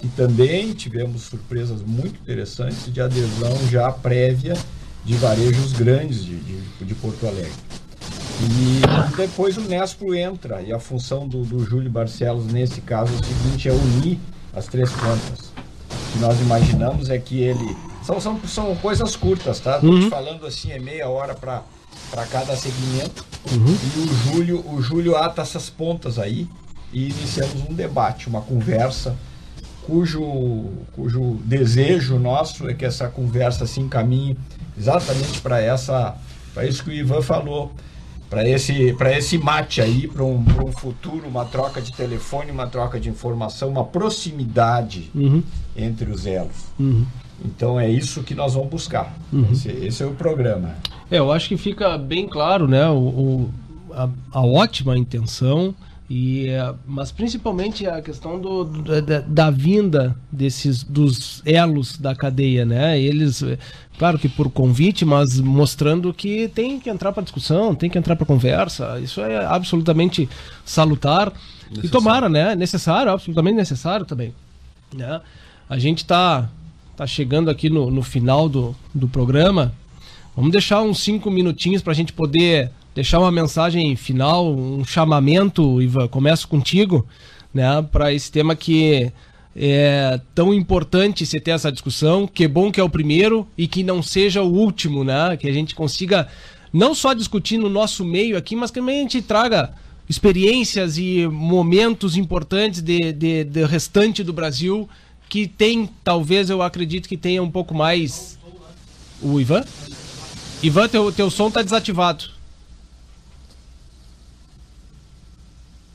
E 0.02 0.08
também 0.08 0.72
tivemos 0.72 1.22
surpresas 1.22 1.80
muito 1.82 2.20
interessantes 2.20 2.92
de 2.92 3.00
adesão 3.00 3.56
já 3.70 3.90
prévia 3.92 4.54
de 5.04 5.14
varejos 5.14 5.72
grandes 5.72 6.24
de, 6.24 6.36
de, 6.36 6.84
de 6.84 6.94
Porto 6.96 7.26
Alegre. 7.26 7.52
E 8.40 9.16
depois 9.16 9.56
o 9.56 9.60
Nespro 9.60 10.14
entra, 10.14 10.60
e 10.62 10.72
a 10.72 10.80
função 10.80 11.28
do, 11.28 11.44
do 11.44 11.64
Júlio 11.64 11.90
Barcelos, 11.90 12.46
nesse 12.46 12.80
caso, 12.80 13.12
é 13.12 13.20
o 13.20 13.24
seguinte, 13.24 13.68
é 13.68 13.72
unir 13.72 14.18
as 14.52 14.66
três 14.66 14.90
pontas. 14.90 15.52
O 15.88 16.12
que 16.12 16.18
nós 16.18 16.40
imaginamos 16.40 17.08
é 17.08 17.18
que 17.18 17.40
ele... 17.40 17.76
São, 18.02 18.20
são, 18.20 18.40
são 18.48 18.74
coisas 18.76 19.14
curtas, 19.14 19.60
tá? 19.60 19.76
Estou 19.76 19.90
uhum. 19.90 20.00
te 20.00 20.10
falando 20.10 20.44
assim, 20.44 20.72
é 20.72 20.80
meia 20.80 21.08
hora 21.08 21.34
para 21.34 21.62
para 22.12 22.26
cada 22.26 22.54
segmento. 22.54 23.24
Uhum. 23.50 23.76
E 23.96 23.98
o 23.98 24.14
Júlio, 24.14 24.70
o 24.70 24.82
Júlio 24.82 25.16
ata 25.16 25.40
essas 25.40 25.70
pontas 25.70 26.18
aí 26.18 26.46
e 26.92 27.08
iniciamos 27.08 27.68
um 27.68 27.72
debate, 27.72 28.28
uma 28.28 28.42
conversa 28.42 29.16
cujo, 29.86 30.66
cujo 30.92 31.38
desejo 31.44 32.18
nosso 32.18 32.68
é 32.68 32.74
que 32.74 32.84
essa 32.84 33.08
conversa 33.08 33.66
se 33.66 33.80
encaminhe 33.80 34.36
exatamente 34.78 35.40
para 35.40 35.60
essa 35.60 36.16
para 36.54 36.66
isso 36.66 36.84
que 36.84 36.90
o 36.90 36.92
Ivan 36.92 37.22
falou, 37.22 37.72
para 38.28 38.46
esse 38.46 38.94
esse 39.16 39.38
mate 39.38 39.80
aí, 39.80 40.06
para 40.06 40.22
um, 40.22 40.44
um 40.64 40.72
futuro, 40.72 41.26
uma 41.26 41.46
troca 41.46 41.80
de 41.80 41.92
telefone, 41.92 42.50
uma 42.50 42.66
troca 42.66 43.00
de 43.00 43.08
informação, 43.08 43.70
uma 43.70 43.84
proximidade 43.84 45.10
uhum. 45.14 45.42
entre 45.74 46.10
os 46.10 46.26
elos. 46.26 46.66
Uhum. 46.78 47.06
Então 47.44 47.80
é 47.80 47.88
isso 47.88 48.22
que 48.22 48.34
nós 48.34 48.54
vamos 48.54 48.68
buscar. 48.68 49.16
Uhum. 49.32 49.48
Esse, 49.50 49.68
esse, 49.70 50.02
é 50.02 50.06
o 50.06 50.12
programa. 50.12 50.76
É, 51.12 51.18
eu 51.18 51.30
acho 51.30 51.50
que 51.50 51.58
fica 51.58 51.98
bem 51.98 52.26
claro, 52.26 52.66
né, 52.66 52.88
o, 52.88 52.94
o 52.96 53.50
a, 53.92 54.08
a, 54.32 54.40
ótima 54.40 54.96
intenção 54.96 55.74
e 56.08 56.48
é, 56.48 56.74
mas 56.86 57.12
principalmente 57.12 57.86
a 57.86 58.00
questão 58.00 58.40
do, 58.40 58.64
do 58.64 59.02
da, 59.02 59.20
da, 59.20 59.50
vinda 59.50 60.16
desses 60.30 60.82
dos 60.82 61.42
elos 61.44 61.98
da 61.98 62.14
cadeia, 62.14 62.64
né? 62.64 62.98
Eles, 62.98 63.44
claro 63.98 64.18
que 64.18 64.28
por 64.28 64.50
convite, 64.50 65.04
mas 65.04 65.38
mostrando 65.38 66.14
que 66.14 66.48
tem 66.48 66.80
que 66.80 66.88
entrar 66.88 67.12
para 67.12 67.22
discussão, 67.22 67.74
tem 67.74 67.90
que 67.90 67.98
entrar 67.98 68.16
para 68.16 68.26
conversa. 68.26 68.98
Isso 68.98 69.20
é 69.20 69.44
absolutamente 69.44 70.28
salutar 70.64 71.32
necessário. 71.70 71.86
e 71.86 71.88
tomara, 71.88 72.28
né? 72.30 72.54
Necessário, 72.54 73.12
absolutamente 73.12 73.56
necessário 73.56 74.06
também. 74.06 74.34
Né? 74.94 75.20
A 75.68 75.78
gente 75.78 75.98
está 75.98 76.48
tá 76.96 77.06
chegando 77.06 77.50
aqui 77.50 77.68
no, 77.68 77.90
no 77.90 78.02
final 78.02 78.48
do, 78.48 78.74
do 78.94 79.08
programa. 79.08 79.72
Vamos 80.34 80.50
deixar 80.50 80.80
uns 80.82 81.00
cinco 81.00 81.30
minutinhos 81.30 81.82
para 81.82 81.92
a 81.92 81.96
gente 81.96 82.12
poder 82.12 82.70
deixar 82.94 83.18
uma 83.18 83.30
mensagem 83.30 83.94
final, 83.96 84.54
um 84.54 84.84
chamamento, 84.84 85.80
Ivan. 85.80 86.08
Começo 86.08 86.48
contigo, 86.48 87.06
né, 87.52 87.86
para 87.92 88.12
esse 88.12 88.32
tema 88.32 88.56
que 88.56 89.12
é 89.54 90.18
tão 90.34 90.54
importante 90.54 91.26
você 91.26 91.38
ter 91.38 91.50
essa 91.50 91.70
discussão. 91.70 92.26
Que 92.26 92.48
bom 92.48 92.72
que 92.72 92.80
é 92.80 92.82
o 92.82 92.88
primeiro 92.88 93.46
e 93.56 93.66
que 93.66 93.82
não 93.82 94.02
seja 94.02 94.42
o 94.42 94.50
último, 94.50 95.04
né? 95.04 95.36
Que 95.36 95.48
a 95.48 95.52
gente 95.52 95.74
consiga 95.74 96.26
não 96.72 96.94
só 96.94 97.12
discutir 97.12 97.58
no 97.58 97.68
nosso 97.68 98.02
meio 98.02 98.36
aqui, 98.36 98.56
mas 98.56 98.70
que 98.70 98.80
também 98.80 99.00
a 99.00 99.02
gente 99.02 99.20
traga 99.20 99.74
experiências 100.08 100.96
e 100.96 101.26
momentos 101.28 102.16
importantes 102.16 102.80
de, 102.80 103.12
de, 103.12 103.44
de 103.44 103.64
restante 103.64 104.24
do 104.24 104.32
Brasil 104.32 104.88
que 105.28 105.46
tem, 105.46 105.88
talvez 106.02 106.50
eu 106.50 106.60
acredito 106.62 107.08
que 107.08 107.16
tenha 107.16 107.42
um 107.42 107.50
pouco 107.50 107.74
mais. 107.74 108.38
O 109.22 109.40
Ivan? 109.40 109.64
Ivan, 110.62 110.88
teu, 110.88 111.12
teu 111.12 111.30
som 111.30 111.50
tá 111.50 111.62
desativado. 111.62 112.30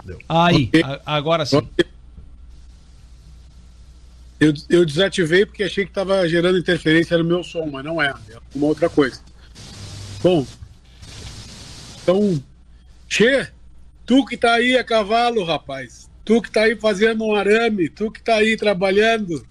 Deu. 0.03 0.19
Aí, 0.27 0.65
okay. 0.65 0.84
a, 0.84 1.02
agora 1.06 1.45
sim. 1.45 1.61
Eu, 4.39 4.53
eu 4.69 4.85
desativei 4.85 5.45
porque 5.45 5.64
achei 5.64 5.84
que 5.84 5.91
estava 5.91 6.27
gerando 6.27 6.57
interferência 6.57 7.18
no 7.18 7.23
meu 7.23 7.44
som, 7.44 7.65
mas 7.65 7.84
não 7.84 8.02
é. 8.02 8.14
É 8.30 8.38
uma 8.53 8.68
outra 8.68 8.89
coisa. 8.89 9.19
Bom, 10.22 10.45
então, 12.03 12.44
Che, 13.10 13.52
Tu 14.07 14.26
que 14.26 14.38
tá 14.38 14.53
aí 14.53 14.77
a 14.77 14.84
cavalo, 14.85 15.44
rapaz. 15.44 16.10
Tu 16.23 16.41
que 16.41 16.49
tá 16.49 16.61
aí 16.61 16.77
fazendo 16.77 17.26
um 17.26 17.35
arame, 17.35 17.89
tu 17.89 18.10
que 18.10 18.23
tá 18.23 18.35
aí 18.35 18.56
trabalhando 18.56 19.45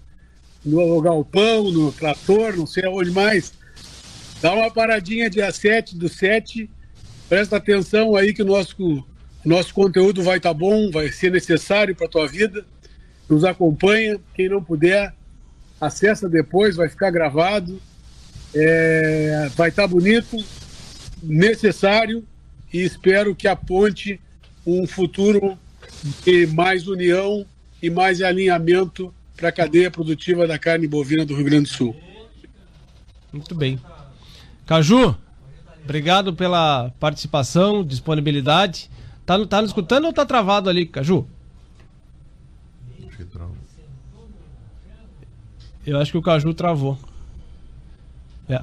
no 0.65 0.99
galpão, 0.99 1.71
no 1.71 1.91
trator, 1.91 2.57
não 2.57 2.65
sei 2.65 2.85
aonde 2.85 3.11
mais. 3.11 3.53
Dá 4.41 4.53
uma 4.53 4.69
paradinha 4.69 5.29
dia 5.29 5.51
7 5.51 5.97
do 5.97 6.07
7. 6.07 6.69
Presta 7.27 7.57
atenção 7.57 8.15
aí 8.15 8.33
que 8.33 8.43
o 8.43 8.45
nosso, 8.45 9.05
nosso 9.43 9.73
conteúdo 9.73 10.21
vai 10.21 10.37
estar 10.37 10.49
tá 10.49 10.53
bom, 10.53 10.91
vai 10.91 11.11
ser 11.11 11.31
necessário 11.31 11.95
para 11.95 12.07
tua 12.07 12.27
vida. 12.27 12.65
Nos 13.27 13.43
acompanha. 13.43 14.19
Quem 14.35 14.47
não 14.47 14.63
puder, 14.63 15.13
acessa 15.81 16.29
depois, 16.29 16.75
vai 16.75 16.87
ficar 16.87 17.09
gravado. 17.09 17.81
É, 18.53 19.49
vai 19.55 19.69
estar 19.69 19.83
tá 19.83 19.87
bonito, 19.87 20.37
necessário 21.21 22.25
e 22.71 22.81
espero 22.81 23.35
que 23.35 23.47
aponte 23.47 24.19
um 24.65 24.87
futuro 24.87 25.57
de 26.23 26.47
mais 26.47 26.87
união 26.87 27.45
e 27.81 27.89
mais 27.89 28.21
alinhamento 28.21 29.13
para 29.35 29.49
a 29.49 29.51
cadeia 29.51 29.91
produtiva 29.91 30.47
da 30.47 30.57
carne 30.57 30.87
bovina 30.87 31.25
do 31.25 31.35
Rio 31.35 31.45
Grande 31.45 31.69
do 31.69 31.75
Sul. 31.75 31.95
Muito 33.31 33.53
bem. 33.53 33.79
Caju, 34.67 35.15
obrigado 35.81 36.33
pela 36.33 36.91
participação, 36.99 37.83
disponibilidade. 37.83 38.89
Tá, 39.25 39.43
tá 39.45 39.61
nos 39.61 39.69
escutando 39.69 40.05
ou 40.05 40.13
tá 40.13 40.25
travado 40.25 40.69
ali, 40.69 40.85
Caju? 40.85 41.25
Eu 45.85 45.97
acho 45.97 46.11
que 46.11 46.17
o 46.17 46.21
Caju 46.21 46.53
travou. 46.53 46.99
É. 48.49 48.61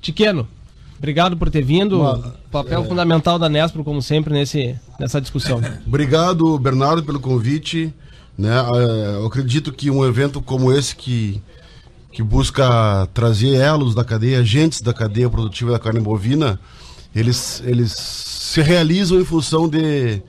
Tiqueno, 0.00 0.48
obrigado 0.96 1.36
por 1.36 1.50
ter 1.50 1.62
vindo. 1.62 2.00
Uma, 2.00 2.34
Papel 2.50 2.82
é... 2.82 2.86
fundamental 2.86 3.38
da 3.38 3.46
Nespro, 3.46 3.84
como 3.84 4.00
sempre, 4.00 4.32
nesse, 4.32 4.74
nessa 4.98 5.20
discussão. 5.20 5.60
Obrigado, 5.86 6.58
Bernardo, 6.58 7.04
pelo 7.04 7.20
convite. 7.20 7.92
Né? 8.38 8.54
É, 8.56 9.16
eu 9.16 9.26
acredito 9.26 9.70
que 9.70 9.90
um 9.90 10.02
evento 10.02 10.40
como 10.40 10.72
esse 10.72 10.96
que 10.96 11.42
que 12.16 12.22
busca 12.22 13.06
trazer 13.12 13.56
elos 13.56 13.94
da 13.94 14.02
cadeia, 14.02 14.38
agentes 14.38 14.80
da 14.80 14.94
cadeia 14.94 15.28
produtiva 15.28 15.72
da 15.72 15.78
carne 15.78 16.00
bovina, 16.00 16.58
eles, 17.14 17.62
eles 17.62 17.92
se 17.92 18.62
realizam 18.62 19.20
em 19.20 19.24
função 19.24 19.68
de, 19.68 20.22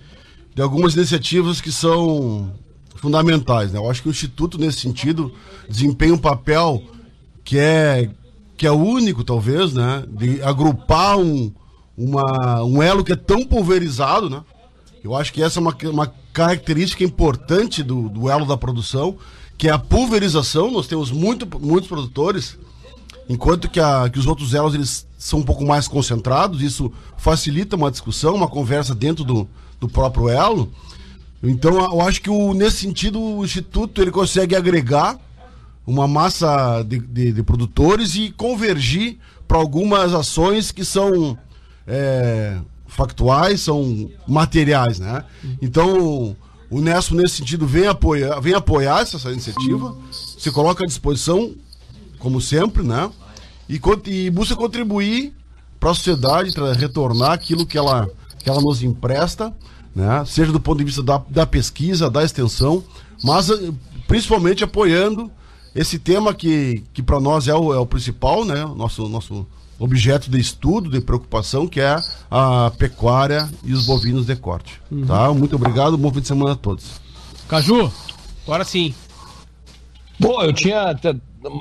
de 0.53 0.61
algumas 0.61 0.95
iniciativas 0.95 1.61
que 1.61 1.71
são 1.71 2.53
fundamentais. 2.97 3.71
Né? 3.71 3.79
Eu 3.79 3.89
acho 3.89 4.01
que 4.01 4.09
o 4.09 4.11
Instituto, 4.11 4.57
nesse 4.57 4.81
sentido, 4.81 5.31
desempenha 5.69 6.13
um 6.13 6.17
papel 6.17 6.83
que 7.41 7.57
é, 7.57 8.09
que 8.57 8.67
é 8.67 8.71
único, 8.71 9.23
talvez, 9.23 9.73
né? 9.73 10.03
de 10.09 10.43
agrupar 10.43 11.17
um, 11.17 11.53
uma, 11.97 12.65
um 12.65 12.83
elo 12.83 13.01
que 13.01 13.13
é 13.13 13.15
tão 13.15 13.45
pulverizado. 13.45 14.29
Né? 14.29 14.43
Eu 15.01 15.15
acho 15.15 15.31
que 15.31 15.41
essa 15.41 15.57
é 15.57 15.61
uma, 15.61 15.77
uma 15.85 16.13
característica 16.33 17.05
importante 17.05 17.81
do, 17.81 18.09
do 18.09 18.29
elo 18.29 18.45
da 18.45 18.57
produção 18.57 19.17
que 19.57 19.67
é 19.67 19.71
a 19.71 19.79
pulverização. 19.79 20.71
Nós 20.71 20.87
temos 20.87 21.11
muito, 21.11 21.47
muitos 21.59 21.87
produtores, 21.87 22.57
enquanto 23.27 23.69
que, 23.69 23.79
a, 23.79 24.09
que 24.09 24.19
os 24.19 24.27
outros 24.27 24.53
elos 24.53 24.75
eles 24.75 25.07
são 25.17 25.39
um 25.39 25.43
pouco 25.43 25.65
mais 25.65 25.87
concentrados. 25.87 26.61
Isso 26.61 26.91
facilita 27.17 27.75
uma 27.75 27.91
discussão, 27.91 28.35
uma 28.35 28.47
conversa 28.47 28.93
dentro 28.93 29.23
do, 29.23 29.47
do 29.79 29.87
próprio 29.87 30.29
elo. 30.29 30.71
Então, 31.41 31.79
eu 31.79 32.01
acho 32.01 32.21
que 32.21 32.29
o, 32.29 32.53
nesse 32.53 32.77
sentido 32.77 33.19
o 33.19 33.43
instituto 33.45 34.01
ele 34.01 34.11
consegue 34.11 34.55
agregar 34.55 35.19
uma 35.85 36.07
massa 36.07 36.83
de, 36.83 36.99
de, 36.99 37.31
de 37.31 37.43
produtores 37.43 38.15
e 38.15 38.31
convergir 38.31 39.17
para 39.47 39.57
algumas 39.57 40.13
ações 40.13 40.71
que 40.71 40.83
são 40.83 41.37
é, 41.87 42.57
factuais, 42.85 43.61
são 43.61 44.09
materiais, 44.27 44.99
né? 44.99 45.23
Então 45.61 46.35
o 46.69 46.81
Nespo, 46.81 47.15
nesse 47.15 47.37
sentido, 47.37 47.65
vem 47.65 47.87
apoiar, 47.87 48.39
vem 48.39 48.53
apoiar 48.53 49.01
essa, 49.01 49.17
essa 49.17 49.31
iniciativa, 49.31 49.95
se 50.11 50.51
coloca 50.51 50.83
à 50.83 50.87
disposição, 50.87 51.53
como 52.19 52.41
sempre, 52.41 52.83
né? 52.83 53.09
E, 53.69 53.79
e 54.05 54.29
busca 54.29 54.55
contribuir 54.55 55.33
para 55.79 55.91
a 55.91 55.93
sociedade, 55.93 56.51
retornar 56.77 57.31
aquilo 57.31 57.65
que 57.65 57.77
ela, 57.77 58.09
que 58.39 58.49
ela 58.49 58.61
nos 58.61 58.83
empresta, 58.83 59.53
né? 59.95 60.23
seja 60.25 60.51
do 60.51 60.59
ponto 60.59 60.79
de 60.79 60.85
vista 60.85 61.03
da, 61.03 61.21
da 61.29 61.45
pesquisa, 61.45 62.09
da 62.09 62.23
extensão, 62.23 62.83
mas 63.23 63.49
eh, 63.49 63.71
principalmente 64.07 64.63
apoiando 64.63 65.31
esse 65.75 65.99
tema 65.99 66.33
que, 66.33 66.83
que 66.93 67.03
para 67.03 67.19
nós 67.19 67.47
é 67.47 67.53
o, 67.53 67.73
é 67.73 67.79
o 67.79 67.85
principal, 67.85 68.43
né? 68.43 68.65
Nosso, 68.75 69.07
nosso 69.07 69.45
objeto 69.79 70.29
de 70.29 70.39
estudo, 70.39 70.89
de 70.89 71.01
preocupação, 71.01 71.67
que 71.67 71.79
é 71.79 71.97
a 72.29 72.71
pecuária 72.77 73.49
e 73.63 73.73
os 73.73 73.85
bovinos 73.85 74.25
de 74.25 74.35
corte. 74.35 74.81
Uhum. 74.91 75.05
Tá? 75.05 75.31
Muito 75.33 75.55
obrigado, 75.55 75.97
bom 75.97 76.11
fim 76.11 76.21
de 76.21 76.27
semana 76.27 76.53
a 76.53 76.55
todos. 76.55 76.99
Caju, 77.47 77.91
agora 78.45 78.63
sim. 78.63 78.93
Pô, 80.19 80.41
eu 80.41 80.51
tinha. 80.51 80.99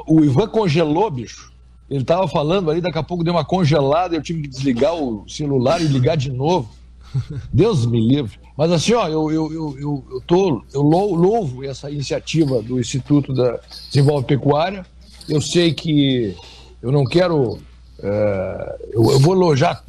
O 0.06 0.24
Ivan 0.24 0.48
congelou, 0.48 1.10
bicho. 1.10 1.52
Ele 1.88 2.04
tava 2.04 2.26
falando 2.26 2.70
ali, 2.70 2.80
daqui 2.80 2.98
a 2.98 3.02
pouco 3.02 3.22
deu 3.22 3.32
uma 3.32 3.44
congelada, 3.44 4.16
eu 4.16 4.22
tive 4.22 4.42
que 4.42 4.48
desligar 4.48 4.94
o 4.94 5.24
celular 5.28 5.80
e 5.80 5.84
ligar 5.84 6.16
de 6.16 6.32
novo. 6.32 6.68
Deus 7.52 7.86
me 7.86 8.00
livre. 8.00 8.38
Mas 8.56 8.72
assim, 8.72 8.94
ó, 8.94 9.06
eu, 9.06 9.30
eu, 9.30 9.52
eu, 9.52 9.78
eu, 9.78 10.04
eu, 10.10 10.20
tô, 10.26 10.64
eu 10.72 10.82
louvo 10.82 11.62
essa 11.62 11.90
iniciativa 11.90 12.60
do 12.62 12.80
Instituto 12.80 13.32
da 13.32 13.60
Desenvolve 13.92 14.26
Pecuária. 14.26 14.84
Eu 15.28 15.40
sei 15.40 15.72
que 15.72 16.34
eu 16.82 16.90
não 16.90 17.04
quero 17.04 17.58
eu, 18.02 19.10
eu, 19.12 19.20
vou 19.20 19.34
elogiar 19.34 19.82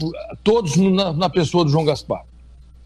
todos 0.43 0.75
na, 0.77 1.11
na, 1.11 1.29
pessoa 1.29 1.65
do 1.65 1.71
João 1.71 1.85
Gaspar. 1.85 2.23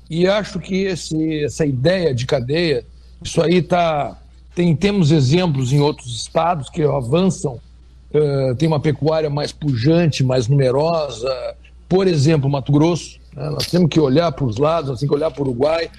E 0.09 0.27
acho 0.27 0.59
que 0.59 0.83
esse, 0.83 1.43
essa 1.43 1.65
ideia 1.65 2.13
de 2.13 2.25
cadeia, 2.25 2.85
isso 3.23 3.41
aí 3.41 3.61
tá. 3.61 4.17
Tem, 4.53 4.75
temos 4.75 5.11
exemplos 5.11 5.71
em 5.71 5.79
outros 5.79 6.13
estados 6.13 6.69
que 6.69 6.83
avançam, 6.83 7.59
uh, 8.13 8.53
tem 8.55 8.67
uma 8.67 8.79
pecuária 8.81 9.29
mais 9.29 9.53
pujante, 9.53 10.23
mais 10.23 10.47
numerosa. 10.47 11.33
Por 11.87 12.07
exemplo, 12.07 12.49
Mato 12.49 12.71
Grosso. 12.71 13.19
Né? 13.33 13.49
Nós 13.49 13.67
temos 13.67 13.89
que 13.89 13.99
olhar 13.99 14.31
para 14.33 14.45
os 14.45 14.57
lados, 14.57 14.89
nós 14.89 14.99
temos 14.99 15.11
que 15.11 15.17
olhar 15.17 15.31
para 15.31 15.41
o 15.41 15.47
Uruguai. 15.47 15.89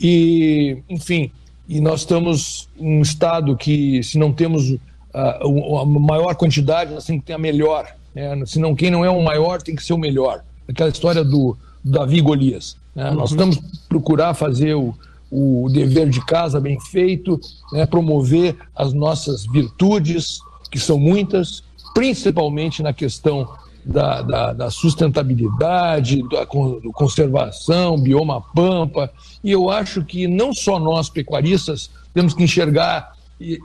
E, 0.00 0.78
enfim, 0.88 1.32
e 1.68 1.80
nós 1.80 2.00
estamos 2.00 2.68
um 2.78 3.02
estado 3.02 3.56
que, 3.56 4.02
se 4.04 4.16
não 4.16 4.32
temos 4.32 4.70
uh, 4.70 5.76
a 5.78 5.84
maior 5.84 6.36
quantidade, 6.36 6.94
nós 6.94 7.04
temos 7.04 7.22
que 7.22 7.26
ter 7.26 7.32
a 7.32 7.38
melhor. 7.38 7.97
É, 8.14 8.34
senão 8.46 8.74
quem 8.74 8.90
não 8.90 9.04
é 9.04 9.10
o 9.10 9.22
maior 9.22 9.62
tem 9.62 9.74
que 9.74 9.82
ser 9.82 9.92
o 9.92 9.98
melhor. 9.98 10.42
Aquela 10.68 10.90
história 10.90 11.24
do, 11.24 11.56
do 11.84 11.92
Davi 11.92 12.20
Golias. 12.20 12.76
Né? 12.94 13.10
Uhum. 13.10 13.16
Nós 13.16 13.30
estamos 13.30 13.58
procurar 13.88 14.34
fazer 14.34 14.74
o, 14.74 14.94
o 15.30 15.68
dever 15.70 16.08
de 16.08 16.24
casa 16.24 16.60
bem 16.60 16.80
feito, 16.80 17.40
né? 17.72 17.86
promover 17.86 18.56
as 18.74 18.92
nossas 18.92 19.46
virtudes, 19.46 20.40
que 20.70 20.78
são 20.78 20.98
muitas, 20.98 21.62
principalmente 21.94 22.82
na 22.82 22.92
questão 22.92 23.48
da, 23.84 24.20
da, 24.20 24.52
da, 24.52 24.70
sustentabilidade, 24.70 26.22
da 26.28 26.46
conservação, 26.46 27.98
bioma 27.98 28.42
pampa. 28.54 29.10
E 29.42 29.50
eu 29.50 29.70
acho 29.70 30.04
que 30.04 30.26
não 30.26 30.52
só 30.52 30.78
nós, 30.78 31.08
pecuaristas, 31.08 31.90
temos 32.12 32.34
que 32.34 32.42
enxergar 32.42 33.16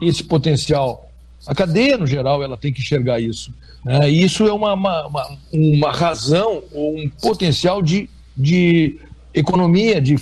esse 0.02 0.24
potencial. 0.24 1.10
A 1.45 1.53
cadeia, 1.53 1.98
no 1.98 2.07
geral, 2.07 2.41
ela 2.41 2.56
tem 2.56 2.72
que 2.72 2.80
enxergar 2.80 3.20
isso. 3.20 3.53
Né? 3.84 4.10
E 4.10 4.23
isso 4.23 4.47
é 4.47 4.53
uma, 4.53 4.73
uma, 4.73 5.38
uma, 5.51 5.91
razão 5.91 6.64
ou 6.72 6.97
um 6.97 7.10
potencial 7.22 7.81
de, 7.81 8.10
de 8.35 8.97
economia, 9.34 9.99
de, 9.99 10.15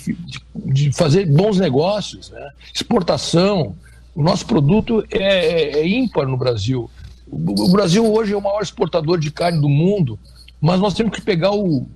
de, 0.54 0.92
fazer 0.92 1.26
bons 1.26 1.58
negócios, 1.58 2.30
né? 2.30 2.50
exportação. 2.74 3.76
O 4.14 4.22
nosso 4.22 4.44
produto 4.46 5.04
é, 5.10 5.18
é, 5.22 5.78
é 5.78 5.88
ímpar 5.88 6.26
no 6.26 6.36
Brasil. 6.36 6.90
O, 7.26 7.66
o, 7.66 7.70
Brasil 7.70 8.04
hoje 8.12 8.32
é 8.32 8.36
o 8.36 8.42
maior 8.42 8.62
exportador 8.62 9.18
de 9.18 9.30
carne 9.30 9.60
do 9.60 9.68
mundo, 9.68 10.18
mas 10.60 10.80
nós 10.80 10.94
temos 10.94 11.14
que 11.14 11.22
pegar 11.22 11.52
o, 11.52 11.86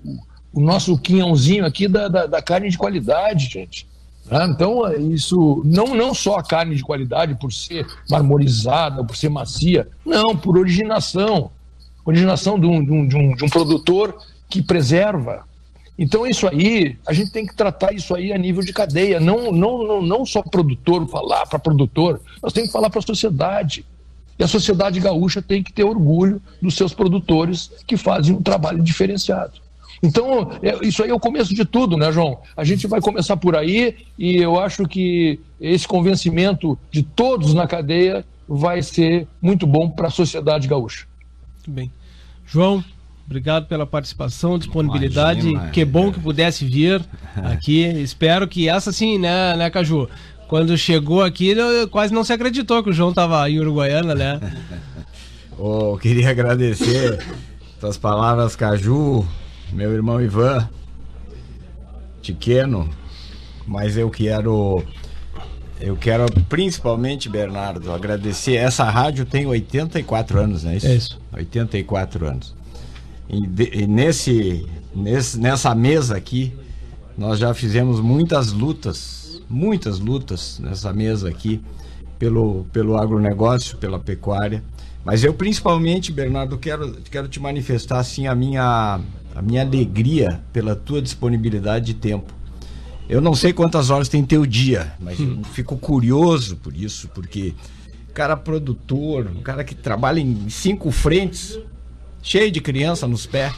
o, 0.52 0.60
nosso 0.60 0.96
quinhãozinho 0.96 1.66
aqui 1.66 1.88
da, 1.88 2.08
da, 2.08 2.26
da 2.26 2.40
carne 2.40 2.70
de 2.70 2.78
qualidade, 2.78 3.46
gente. 3.46 3.86
Né? 4.30 4.46
Então, 4.50 4.90
isso 5.12 5.62
não, 5.64 5.94
não 5.94 6.14
só 6.14 6.36
a 6.36 6.44
carne 6.44 6.76
de 6.76 6.82
qualidade 6.82 7.34
por 7.34 7.52
ser 7.52 7.86
marmorizada, 8.08 9.04
por 9.04 9.16
ser 9.16 9.28
macia, 9.28 9.88
não, 10.04 10.36
por 10.36 10.56
originação 10.56 11.50
originação 12.06 12.58
de 12.58 12.66
um, 12.66 12.84
de 12.84 12.92
um, 12.92 13.06
de 13.06 13.16
um, 13.16 13.34
de 13.34 13.44
um 13.44 13.48
produtor 13.48 14.16
que 14.48 14.62
preserva. 14.62 15.44
Então, 15.98 16.26
isso 16.26 16.46
aí, 16.46 16.96
a 17.06 17.12
gente 17.12 17.32
tem 17.32 17.46
que 17.46 17.56
tratar 17.56 17.92
isso 17.92 18.14
aí 18.14 18.32
a 18.32 18.38
nível 18.38 18.62
de 18.62 18.72
cadeia, 18.72 19.18
não, 19.18 19.50
não, 19.50 19.86
não, 19.86 20.02
não 20.02 20.26
só 20.26 20.42
produtor 20.42 21.08
falar 21.08 21.46
para 21.46 21.58
produtor, 21.58 22.20
nós 22.42 22.52
temos 22.52 22.68
que 22.68 22.72
falar 22.72 22.90
para 22.90 22.98
a 22.98 23.02
sociedade. 23.02 23.84
E 24.38 24.44
a 24.44 24.48
sociedade 24.48 25.00
gaúcha 25.00 25.40
tem 25.40 25.62
que 25.62 25.72
ter 25.72 25.84
orgulho 25.84 26.42
dos 26.60 26.74
seus 26.74 26.92
produtores 26.92 27.70
que 27.86 27.96
fazem 27.96 28.34
um 28.34 28.42
trabalho 28.42 28.82
diferenciado. 28.82 29.54
Então, 30.02 30.50
é, 30.62 30.86
isso 30.86 31.02
aí 31.02 31.08
é 31.08 31.14
o 31.14 31.20
começo 31.20 31.54
de 31.54 31.64
tudo, 31.64 31.96
né, 31.96 32.12
João? 32.12 32.40
A 32.54 32.62
gente 32.62 32.86
vai 32.86 33.00
começar 33.00 33.36
por 33.38 33.56
aí 33.56 33.96
e 34.18 34.36
eu 34.36 34.60
acho 34.60 34.86
que 34.86 35.40
esse 35.58 35.88
convencimento 35.88 36.78
de 36.90 37.02
todos 37.02 37.54
na 37.54 37.66
cadeia 37.66 38.24
vai 38.46 38.82
ser 38.82 39.26
muito 39.40 39.66
bom 39.66 39.88
para 39.88 40.08
a 40.08 40.10
sociedade 40.10 40.68
gaúcha. 40.68 41.06
Muito 41.56 41.70
bem. 41.70 41.90
João, 42.46 42.84
Obrigado 43.26 43.66
pela 43.66 43.84
participação, 43.84 44.56
disponibilidade. 44.56 45.48
Imagina, 45.48 45.70
que 45.70 45.84
bom 45.84 46.12
que 46.12 46.20
pudesse 46.20 46.64
vir 46.64 47.04
aqui. 47.34 47.82
Espero 47.82 48.46
que 48.46 48.68
essa 48.68 48.92
sim, 48.92 49.18
né, 49.18 49.56
né, 49.56 49.68
Caju? 49.68 50.08
Quando 50.46 50.78
chegou 50.78 51.24
aqui, 51.24 51.56
quase 51.90 52.14
não 52.14 52.22
se 52.22 52.32
acreditou 52.32 52.84
que 52.84 52.90
o 52.90 52.92
João 52.92 53.10
estava 53.10 53.50
em 53.50 53.58
Uruguaiana, 53.58 54.14
né? 54.14 54.40
oh, 55.58 55.98
queria 56.00 56.30
agradecer 56.30 57.18
tuas 57.80 57.98
palavras, 57.98 58.54
Caju, 58.54 59.26
meu 59.72 59.92
irmão 59.92 60.22
Ivan, 60.22 60.68
Tiqueno, 62.22 62.88
mas 63.66 63.96
eu 63.96 64.08
quero 64.08 64.84
eu 65.80 65.96
quero 65.96 66.26
principalmente, 66.48 67.28
Bernardo, 67.28 67.92
agradecer. 67.92 68.56
Essa 68.56 68.84
rádio 68.84 69.24
tem 69.24 69.46
84 69.46 70.38
anos, 70.38 70.64
não 70.64 70.70
é 70.70 70.76
isso? 70.76 70.86
É 70.86 70.94
isso. 70.94 71.20
84 71.32 72.26
anos. 72.26 72.54
E, 73.28 73.46
de, 73.46 73.70
e 73.72 73.86
nesse, 73.86 74.66
nesse, 74.94 75.38
nessa 75.38 75.74
mesa 75.74 76.16
aqui, 76.16 76.52
nós 77.16 77.38
já 77.38 77.52
fizemos 77.52 78.00
muitas 78.00 78.52
lutas, 78.52 79.42
muitas 79.48 79.98
lutas 79.98 80.58
nessa 80.58 80.92
mesa 80.92 81.28
aqui, 81.28 81.60
pelo, 82.18 82.64
pelo 82.72 82.96
agronegócio, 82.96 83.76
pela 83.76 83.98
pecuária. 83.98 84.62
Mas 85.04 85.22
eu 85.22 85.34
principalmente, 85.34 86.10
Bernardo, 86.10 86.58
quero, 86.58 86.96
quero 87.10 87.28
te 87.28 87.38
manifestar 87.38 87.98
assim 87.98 88.26
a 88.26 88.34
minha, 88.34 89.00
a 89.34 89.42
minha 89.42 89.62
alegria 89.62 90.40
pela 90.52 90.74
tua 90.74 91.00
disponibilidade 91.00 91.86
de 91.86 91.94
tempo. 91.94 92.35
Eu 93.08 93.20
não 93.20 93.34
sei 93.34 93.52
quantas 93.52 93.90
horas 93.90 94.08
tem 94.08 94.24
teu 94.24 94.44
dia, 94.44 94.92
mas 94.98 95.20
hum. 95.20 95.38
eu 95.38 95.44
fico 95.44 95.76
curioso 95.76 96.56
por 96.56 96.76
isso, 96.76 97.08
porque 97.08 97.54
cara 98.16 98.34
produtor, 98.34 99.30
um 99.36 99.42
cara 99.42 99.62
que 99.62 99.74
trabalha 99.74 100.20
em 100.20 100.48
cinco 100.48 100.90
frentes, 100.90 101.58
cheio 102.22 102.50
de 102.50 102.62
criança 102.62 103.06
nos 103.06 103.26
pés. 103.26 103.52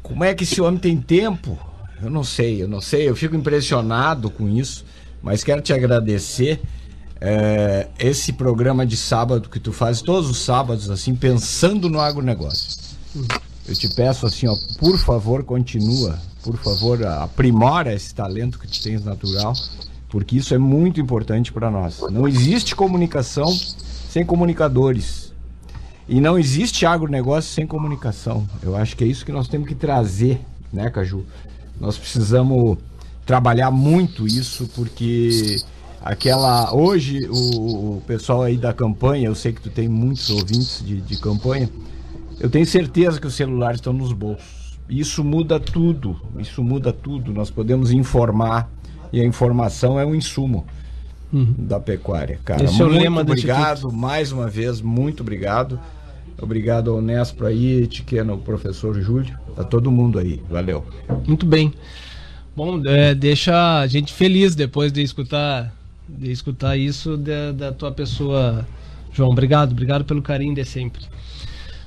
Como 0.00 0.22
é 0.22 0.32
que 0.32 0.44
esse 0.44 0.60
homem 0.60 0.78
tem 0.78 0.96
tempo? 0.96 1.58
Eu 2.00 2.08
não 2.08 2.22
sei, 2.22 2.62
eu 2.62 2.68
não 2.68 2.80
sei, 2.80 3.08
eu 3.08 3.16
fico 3.16 3.34
impressionado 3.34 4.30
com 4.30 4.48
isso, 4.48 4.84
mas 5.20 5.42
quero 5.42 5.60
te 5.60 5.72
agradecer 5.72 6.60
é, 7.20 7.88
esse 7.98 8.32
programa 8.32 8.86
de 8.86 8.96
sábado 8.96 9.48
que 9.48 9.58
tu 9.58 9.72
faz 9.72 10.00
todos 10.00 10.30
os 10.30 10.38
sábados, 10.38 10.88
assim, 10.88 11.14
pensando 11.16 11.90
no 11.90 12.00
agronegócio. 12.00 12.78
Eu 13.66 13.74
te 13.74 13.88
peço 13.94 14.24
assim, 14.24 14.46
ó, 14.46 14.56
por 14.78 14.96
favor, 14.98 15.42
continua, 15.42 16.16
por 16.48 16.56
favor, 16.56 17.04
aprimora 17.04 17.94
esse 17.94 18.14
talento 18.14 18.58
que 18.58 18.66
tu 18.66 18.82
tens 18.82 19.04
natural, 19.04 19.52
porque 20.08 20.34
isso 20.38 20.54
é 20.54 20.58
muito 20.58 20.98
importante 20.98 21.52
para 21.52 21.70
nós. 21.70 22.00
Não 22.10 22.26
existe 22.26 22.74
comunicação 22.74 23.54
sem 24.08 24.24
comunicadores. 24.24 25.30
E 26.08 26.22
não 26.22 26.38
existe 26.38 26.86
agronegócio 26.86 27.52
sem 27.52 27.66
comunicação. 27.66 28.48
Eu 28.62 28.74
acho 28.74 28.96
que 28.96 29.04
é 29.04 29.06
isso 29.06 29.26
que 29.26 29.32
nós 29.32 29.46
temos 29.46 29.68
que 29.68 29.74
trazer, 29.74 30.40
né, 30.72 30.88
Caju? 30.88 31.22
Nós 31.78 31.98
precisamos 31.98 32.78
trabalhar 33.26 33.70
muito 33.70 34.26
isso, 34.26 34.70
porque 34.74 35.56
aquela. 36.02 36.74
Hoje, 36.74 37.28
o, 37.28 37.96
o 37.98 38.02
pessoal 38.06 38.42
aí 38.42 38.56
da 38.56 38.72
campanha, 38.72 39.26
eu 39.26 39.34
sei 39.34 39.52
que 39.52 39.60
tu 39.60 39.68
tem 39.68 39.86
muitos 39.86 40.30
ouvintes 40.30 40.82
de, 40.82 40.98
de 41.02 41.20
campanha, 41.20 41.68
eu 42.40 42.48
tenho 42.48 42.64
certeza 42.64 43.20
que 43.20 43.26
os 43.26 43.34
celulares 43.34 43.80
estão 43.80 43.92
nos 43.92 44.14
bolsos. 44.14 44.57
Isso 44.88 45.22
muda 45.22 45.60
tudo. 45.60 46.16
Isso 46.38 46.62
muda 46.62 46.92
tudo. 46.92 47.32
Nós 47.32 47.50
podemos 47.50 47.92
informar 47.92 48.70
e 49.12 49.20
a 49.20 49.24
informação 49.24 49.98
é 49.98 50.04
um 50.04 50.14
insumo 50.14 50.66
uhum. 51.32 51.54
da 51.58 51.78
pecuária, 51.78 52.38
cara. 52.44 52.64
Esse 52.64 52.78
muito 52.78 52.94
é 52.94 52.96
o 52.96 53.00
lema 53.02 53.20
obrigado 53.20 53.92
mais 53.92 54.32
uma 54.32 54.48
vez, 54.48 54.80
muito 54.80 55.22
obrigado. 55.22 55.78
Obrigado 56.40 56.92
ao 56.92 57.02
Nespo 57.02 57.44
aí, 57.44 57.84
Tiqueno, 57.88 58.38
professor 58.38 58.94
Júlio, 59.00 59.36
a 59.56 59.64
todo 59.64 59.90
mundo 59.90 60.20
aí. 60.20 60.40
Valeu. 60.48 60.86
Muito 61.26 61.44
bem. 61.44 61.74
Bom, 62.54 62.80
é, 62.86 63.12
deixa 63.14 63.80
a 63.80 63.86
gente 63.88 64.12
feliz 64.12 64.54
depois 64.54 64.92
de 64.92 65.02
escutar, 65.02 65.74
de 66.08 66.30
escutar 66.30 66.76
isso 66.76 67.16
da, 67.16 67.52
da 67.52 67.72
tua 67.72 67.90
pessoa, 67.90 68.66
João. 69.12 69.30
Obrigado, 69.30 69.72
obrigado 69.72 70.04
pelo 70.04 70.22
carinho 70.22 70.54
de 70.54 70.64
sempre. 70.64 71.04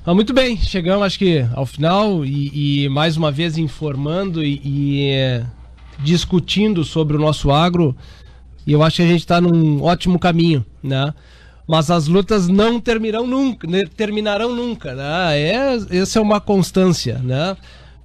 Ah, 0.04 0.16
muito 0.16 0.34
bem, 0.34 0.58
chegamos 0.58 1.06
acho 1.06 1.20
que 1.20 1.46
ao 1.54 1.66
final 1.66 2.26
e, 2.26 2.86
e 2.86 2.90
mais 2.90 3.18
uma 3.18 3.32
vez 3.32 3.58
informando 3.58 4.44
e, 4.44 4.60
e 4.64 5.10
é, 5.12 5.46
discutindo 6.00 6.84
sobre 6.84 7.16
o 7.16 7.20
nosso 7.20 7.52
agro. 7.52 7.96
E 8.66 8.72
eu 8.74 8.82
acho 8.82 8.98
que 8.98 9.02
a 9.04 9.08
gente 9.08 9.20
está 9.20 9.40
num 9.40 9.82
ótimo 9.84 10.18
caminho, 10.18 10.66
né? 10.82 11.14
mas 11.68 11.90
as 11.90 12.08
lutas 12.08 12.50
não 12.50 12.82
terminarão 12.82 13.26
nunca, 13.26 13.66
né, 13.66 13.84
terminarão 13.96 14.54
nunca, 14.54 14.94
né? 14.94 15.40
É, 15.40 15.78
essa 15.98 16.20
é 16.20 16.22
uma 16.22 16.42
constância, 16.42 17.20
né? 17.20 17.56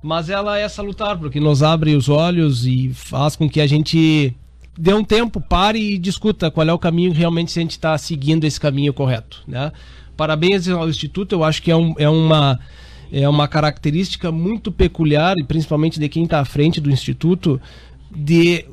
Mas 0.01 0.31
ela 0.31 0.57
é 0.57 0.69
salutar 0.69 1.19
porque 1.19 1.41
nos 1.41 1.65
abre 1.65 1.97
os 1.97 2.09
olhos 2.09 2.65
e 2.65 2.93
faz 2.95 3.35
com 3.35 3.49
que 3.49 3.61
a 3.61 3.67
gente 3.67 4.33
dê 4.79 4.95
um 4.95 5.03
tempo, 5.03 5.41
pare 5.41 5.81
e 5.81 5.99
discuta 5.99 6.49
qual 6.49 6.69
é 6.69 6.73
o 6.73 6.79
caminho 6.79 7.13
realmente 7.13 7.51
se 7.51 7.59
a 7.59 7.63
gente 7.63 7.73
está 7.73 7.99
seguindo 7.99 8.45
esse 8.45 8.61
caminho 8.61 8.93
correto, 8.93 9.43
né? 9.49 9.73
Parabéns 10.17 10.69
ao 10.69 10.89
Instituto, 10.89 11.35
eu 11.35 11.45
acho 11.45 11.63
que 11.63 11.71
é, 11.71 11.77
um, 11.77 11.95
é 11.99 12.09
uma 12.09 12.59
é 13.13 13.29
uma 13.29 13.47
característica 13.47 14.33
muito 14.33 14.73
peculiar 14.73 15.37
e 15.39 15.45
principalmente 15.45 16.01
de 16.01 16.09
quem 16.09 16.25
está 16.25 16.41
à 16.41 16.45
frente 16.45 16.81
do 16.81 16.91
Instituto 16.91 17.61
de 18.11 18.65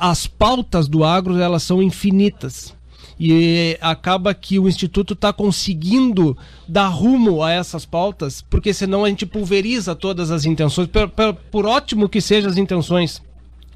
as 0.00 0.26
pautas 0.26 0.88
do 0.88 1.04
agro 1.04 1.38
elas 1.38 1.62
são 1.62 1.82
infinitas 1.82 2.74
e 3.18 3.76
acaba 3.80 4.34
que 4.34 4.58
o 4.58 4.68
Instituto 4.68 5.12
está 5.14 5.32
conseguindo 5.32 6.36
dar 6.66 6.88
rumo 6.88 7.42
a 7.42 7.52
essas 7.52 7.84
pautas, 7.84 8.42
porque 8.42 8.72
senão 8.72 9.04
a 9.04 9.08
gente 9.08 9.26
pulveriza 9.26 9.94
todas 9.94 10.30
as 10.30 10.44
intenções, 10.44 10.88
por, 10.88 11.08
por, 11.08 11.34
por 11.34 11.66
ótimo 11.66 12.08
que 12.08 12.20
sejam 12.20 12.50
as 12.50 12.56
intenções, 12.56 13.22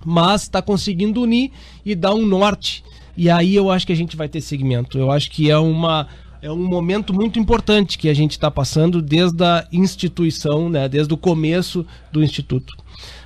mas 0.05 0.43
está 0.43 0.61
conseguindo 0.61 1.23
unir 1.23 1.53
e 1.85 1.95
dar 1.95 2.15
um 2.15 2.27
norte. 2.27 2.83
E 3.17 3.31
aí 3.31 3.55
eu 3.55 3.71
acho 3.71 3.87
que 3.87 3.93
a 3.93 3.97
gente 3.97 4.17
vai 4.17 4.29
ter 4.29 4.41
segmento. 4.41 4.99
Eu 4.99 5.11
acho 5.11 5.31
que 5.31 5.51
é 5.51 5.57
uma 5.57 6.09
é 6.43 6.51
um 6.51 6.67
momento 6.67 7.13
muito 7.13 7.39
importante 7.39 7.99
que 7.99 8.09
a 8.09 8.15
gente 8.15 8.33
está 8.33 8.51
passando 8.51 9.01
desde 9.01 9.43
a 9.43 9.67
instituição, 9.73 10.69
né, 10.69 10.89
desde 10.89 11.13
o 11.13 11.17
começo 11.17 11.87
do 12.13 12.23
Instituto. 12.23 12.77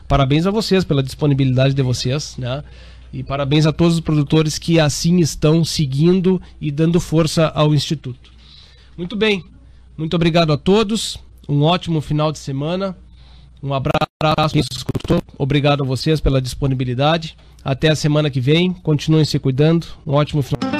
Parabéns 0.09 0.47
a 0.47 0.51
vocês 0.51 0.85
pela 0.85 1.03
disponibilidade 1.03 1.73
de 1.74 1.82
vocês, 1.82 2.37
né? 2.37 2.65
E 3.12 3.23
parabéns 3.23 3.66
a 3.66 3.73
todos 3.73 3.95
os 3.95 4.01
produtores 4.01 4.59
que 4.59 4.78
assim 4.81 5.19
estão 5.19 5.65
seguindo 5.65 6.41
e 6.61 6.70
dando 6.70 7.01
força 7.01 7.49
ao 7.49 7.74
Instituto. 7.74 8.31
Muito 8.97 9.16
bem, 9.16 9.45
muito 9.97 10.15
obrigado 10.15 10.53
a 10.53 10.57
todos. 10.57 11.19
Um 11.49 11.62
ótimo 11.62 12.01
final 12.01 12.32
de 12.32 12.39
semana. 12.39 12.97
Um 13.62 13.74
abraço. 13.74 14.55
Obrigado 15.37 15.82
a 15.82 15.87
vocês 15.87 16.20
pela 16.20 16.41
disponibilidade. 16.41 17.37
Até 17.65 17.89
a 17.89 17.97
semana 17.97 18.31
que 18.31 18.41
vem. 18.41 18.73
Continuem 18.73 19.24
se 19.24 19.39
cuidando. 19.39 19.87
Um 20.07 20.15
ótimo 20.15 20.43
final. 20.43 20.80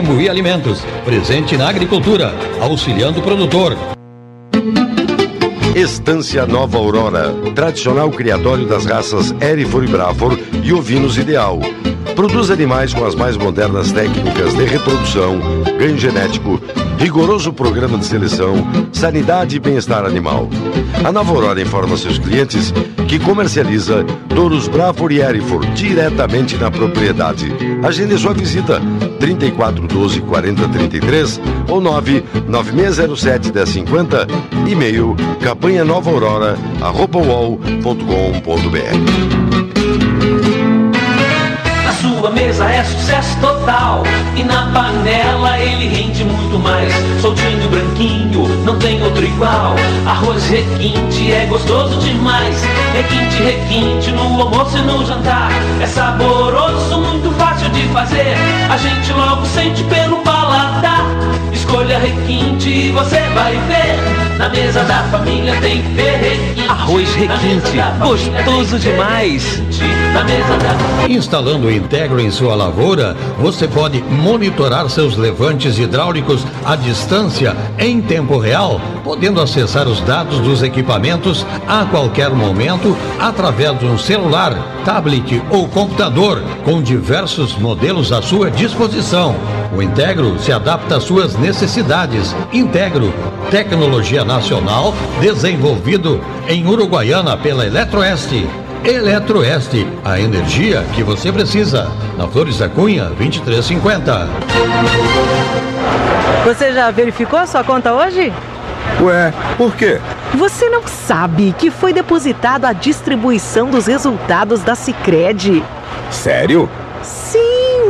e 0.19 0.27
Alimentos, 0.27 0.83
presente 1.05 1.55
na 1.55 1.69
agricultura, 1.69 2.33
auxiliando 2.59 3.19
o 3.19 3.23
produtor. 3.23 3.77
Estância 5.75 6.45
Nova 6.45 6.77
Aurora, 6.77 7.31
tradicional 7.53 8.09
criatório 8.09 8.65
das 8.65 8.85
raças 8.85 9.33
Erifor 9.39 9.83
e 9.83 9.87
Brafor 9.87 10.37
e 10.63 10.73
ovinos 10.73 11.17
ideal. 11.17 11.59
Produz 12.15 12.49
animais 12.49 12.93
com 12.93 13.05
as 13.05 13.13
mais 13.13 13.37
modernas 13.37 13.91
técnicas 13.91 14.55
de 14.55 14.65
reprodução, 14.65 15.39
ganho 15.77 15.97
genético, 15.97 16.59
rigoroso 17.01 17.51
programa 17.51 17.97
de 17.97 18.05
seleção, 18.05 18.53
sanidade 18.93 19.55
e 19.55 19.59
bem-estar 19.59 20.05
animal. 20.05 20.47
A 21.03 21.11
Nova 21.11 21.31
Aurora 21.31 21.59
informa 21.59 21.97
seus 21.97 22.19
clientes 22.19 22.71
que 23.07 23.17
comercializa 23.17 24.03
touros 24.29 24.67
Brafor 24.67 25.11
e 25.11 25.19
Erifor 25.19 25.65
diretamente 25.73 26.57
na 26.57 26.69
propriedade. 26.69 27.51
Agende 27.81 28.15
sua 28.19 28.35
visita 28.35 28.79
34 29.19 29.87
12 29.87 30.21
40 30.21 30.67
33 30.69 31.41
ou 31.69 31.81
9 31.81 32.23
9607 32.47 33.51
1050 33.51 34.27
e-mail 34.67 35.15
campanha 35.41 35.83
nova 35.83 36.11
aurora 36.11 36.55
sua 42.21 42.29
mesa 42.29 42.69
é 42.69 42.83
sucesso 42.83 43.35
total. 43.39 44.03
E 44.35 44.43
na 44.43 44.67
panela 44.71 45.57
ele 45.57 45.87
rende 45.87 46.23
muito 46.23 46.59
mais. 46.59 46.93
Soltinho, 47.19 47.67
branquinho, 47.67 48.47
não 48.63 48.77
tem 48.77 49.01
outro 49.01 49.25
igual. 49.25 49.75
Arroz 50.05 50.47
requinte 50.47 51.31
é 51.31 51.47
gostoso 51.47 51.99
demais. 51.99 52.61
Requinte, 52.93 53.41
requinte 53.41 54.11
no 54.11 54.43
almoço 54.43 54.77
e 54.77 54.81
no 54.81 55.03
jantar. 55.03 55.49
É 55.81 55.87
saboroso, 55.87 56.99
muito 56.99 57.31
fácil 57.39 57.69
de 57.69 57.81
fazer. 57.87 58.35
A 58.69 58.77
gente 58.77 59.11
logo 59.13 59.43
sente 59.47 59.83
pelo 59.85 60.17
paladar 60.17 61.20
Escolha 61.71 61.99
requinte 61.99 62.91
você 62.91 63.21
vai 63.33 63.53
ver 63.53 64.37
Na 64.37 64.49
mesa 64.49 64.83
da 64.83 65.03
família 65.03 65.55
tem 65.61 65.81
que 65.81 65.95
ter 65.95 66.17
requinte 66.17 66.67
Arroz 66.67 67.15
requinte, 67.15 67.77
gostoso 68.01 68.77
demais. 68.77 69.63
Na 70.13 70.23
mesa 70.25 70.57
da 70.57 71.07
Instalando 71.07 71.67
o 71.67 71.71
Integro 71.71 72.19
em 72.19 72.29
sua 72.29 72.55
lavoura, 72.55 73.15
você 73.39 73.69
pode 73.69 74.01
monitorar 74.03 74.89
seus 74.89 75.15
levantes 75.15 75.79
hidráulicos 75.79 76.45
à 76.65 76.75
distância 76.75 77.55
em 77.79 78.01
tempo 78.01 78.37
real, 78.37 78.81
podendo 79.03 79.41
acessar 79.41 79.87
os 79.87 80.01
dados 80.01 80.39
dos 80.39 80.61
equipamentos 80.61 81.45
a 81.67 81.85
qualquer 81.85 82.31
momento 82.31 82.97
através 83.17 83.79
de 83.79 83.85
um 83.85 83.97
celular, 83.97 84.53
tablet 84.83 85.41
ou 85.49 85.69
computador, 85.69 86.43
com 86.65 86.81
diversos 86.81 87.55
modelos 87.55 88.11
à 88.11 88.21
sua 88.21 88.51
disposição. 88.51 89.35
O 89.73 89.81
Integro 89.81 90.37
se 90.37 90.51
adapta 90.51 90.97
às 90.97 91.03
suas 91.03 91.37
necessidades. 91.37 92.35
Integro, 92.51 93.13
tecnologia 93.49 94.25
nacional 94.25 94.93
desenvolvido 95.21 96.19
em 96.47 96.67
Uruguaiana 96.67 97.37
pela 97.37 97.65
Eletroeste. 97.65 98.45
Eletroeste, 98.83 99.87
a 100.03 100.19
energia 100.19 100.83
que 100.93 101.03
você 101.03 101.31
precisa. 101.31 101.89
Na 102.17 102.27
Flores 102.27 102.57
da 102.57 102.67
Cunha, 102.67 103.05
2350. 103.17 104.27
Você 106.43 106.73
já 106.73 106.91
verificou 106.91 107.39
a 107.39 107.47
sua 107.47 107.63
conta 107.63 107.93
hoje? 107.93 108.33
Ué, 109.01 109.33
por 109.57 109.73
quê? 109.75 110.01
Você 110.33 110.69
não 110.69 110.85
sabe 110.85 111.55
que 111.57 111.71
foi 111.71 111.93
depositado 111.93 112.65
a 112.65 112.73
distribuição 112.73 113.69
dos 113.69 113.85
resultados 113.85 114.61
da 114.61 114.75
Sicredi? 114.75 115.63
Sério? 116.09 116.69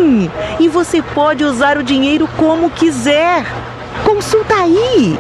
Sim! 0.02 0.30
E 0.60 0.68
você 0.68 1.00
pode 1.02 1.44
usar 1.44 1.78
o 1.78 1.84
dinheiro 1.84 2.28
como 2.36 2.72
quiser. 2.72 3.46
Consulta 4.04 4.56
aí. 4.56 5.16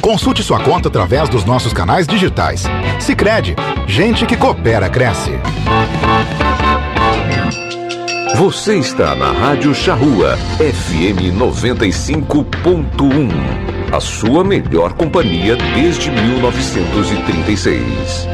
Consulte 0.00 0.42
sua 0.42 0.58
conta 0.58 0.88
através 0.88 1.28
dos 1.28 1.44
nossos 1.44 1.72
canais 1.72 2.08
digitais. 2.08 2.64
Sicredi, 2.98 3.54
gente 3.86 4.26
que 4.26 4.36
coopera 4.36 4.88
cresce. 4.88 5.30
Você 8.36 8.78
está 8.78 9.14
na 9.14 9.30
Rádio 9.30 9.72
Charrua, 9.74 10.36
FM 10.58 11.38
95.1. 11.38 13.30
A 13.92 14.00
sua 14.00 14.42
melhor 14.42 14.94
companhia 14.94 15.54
desde 15.74 16.10
1936. 16.10 18.26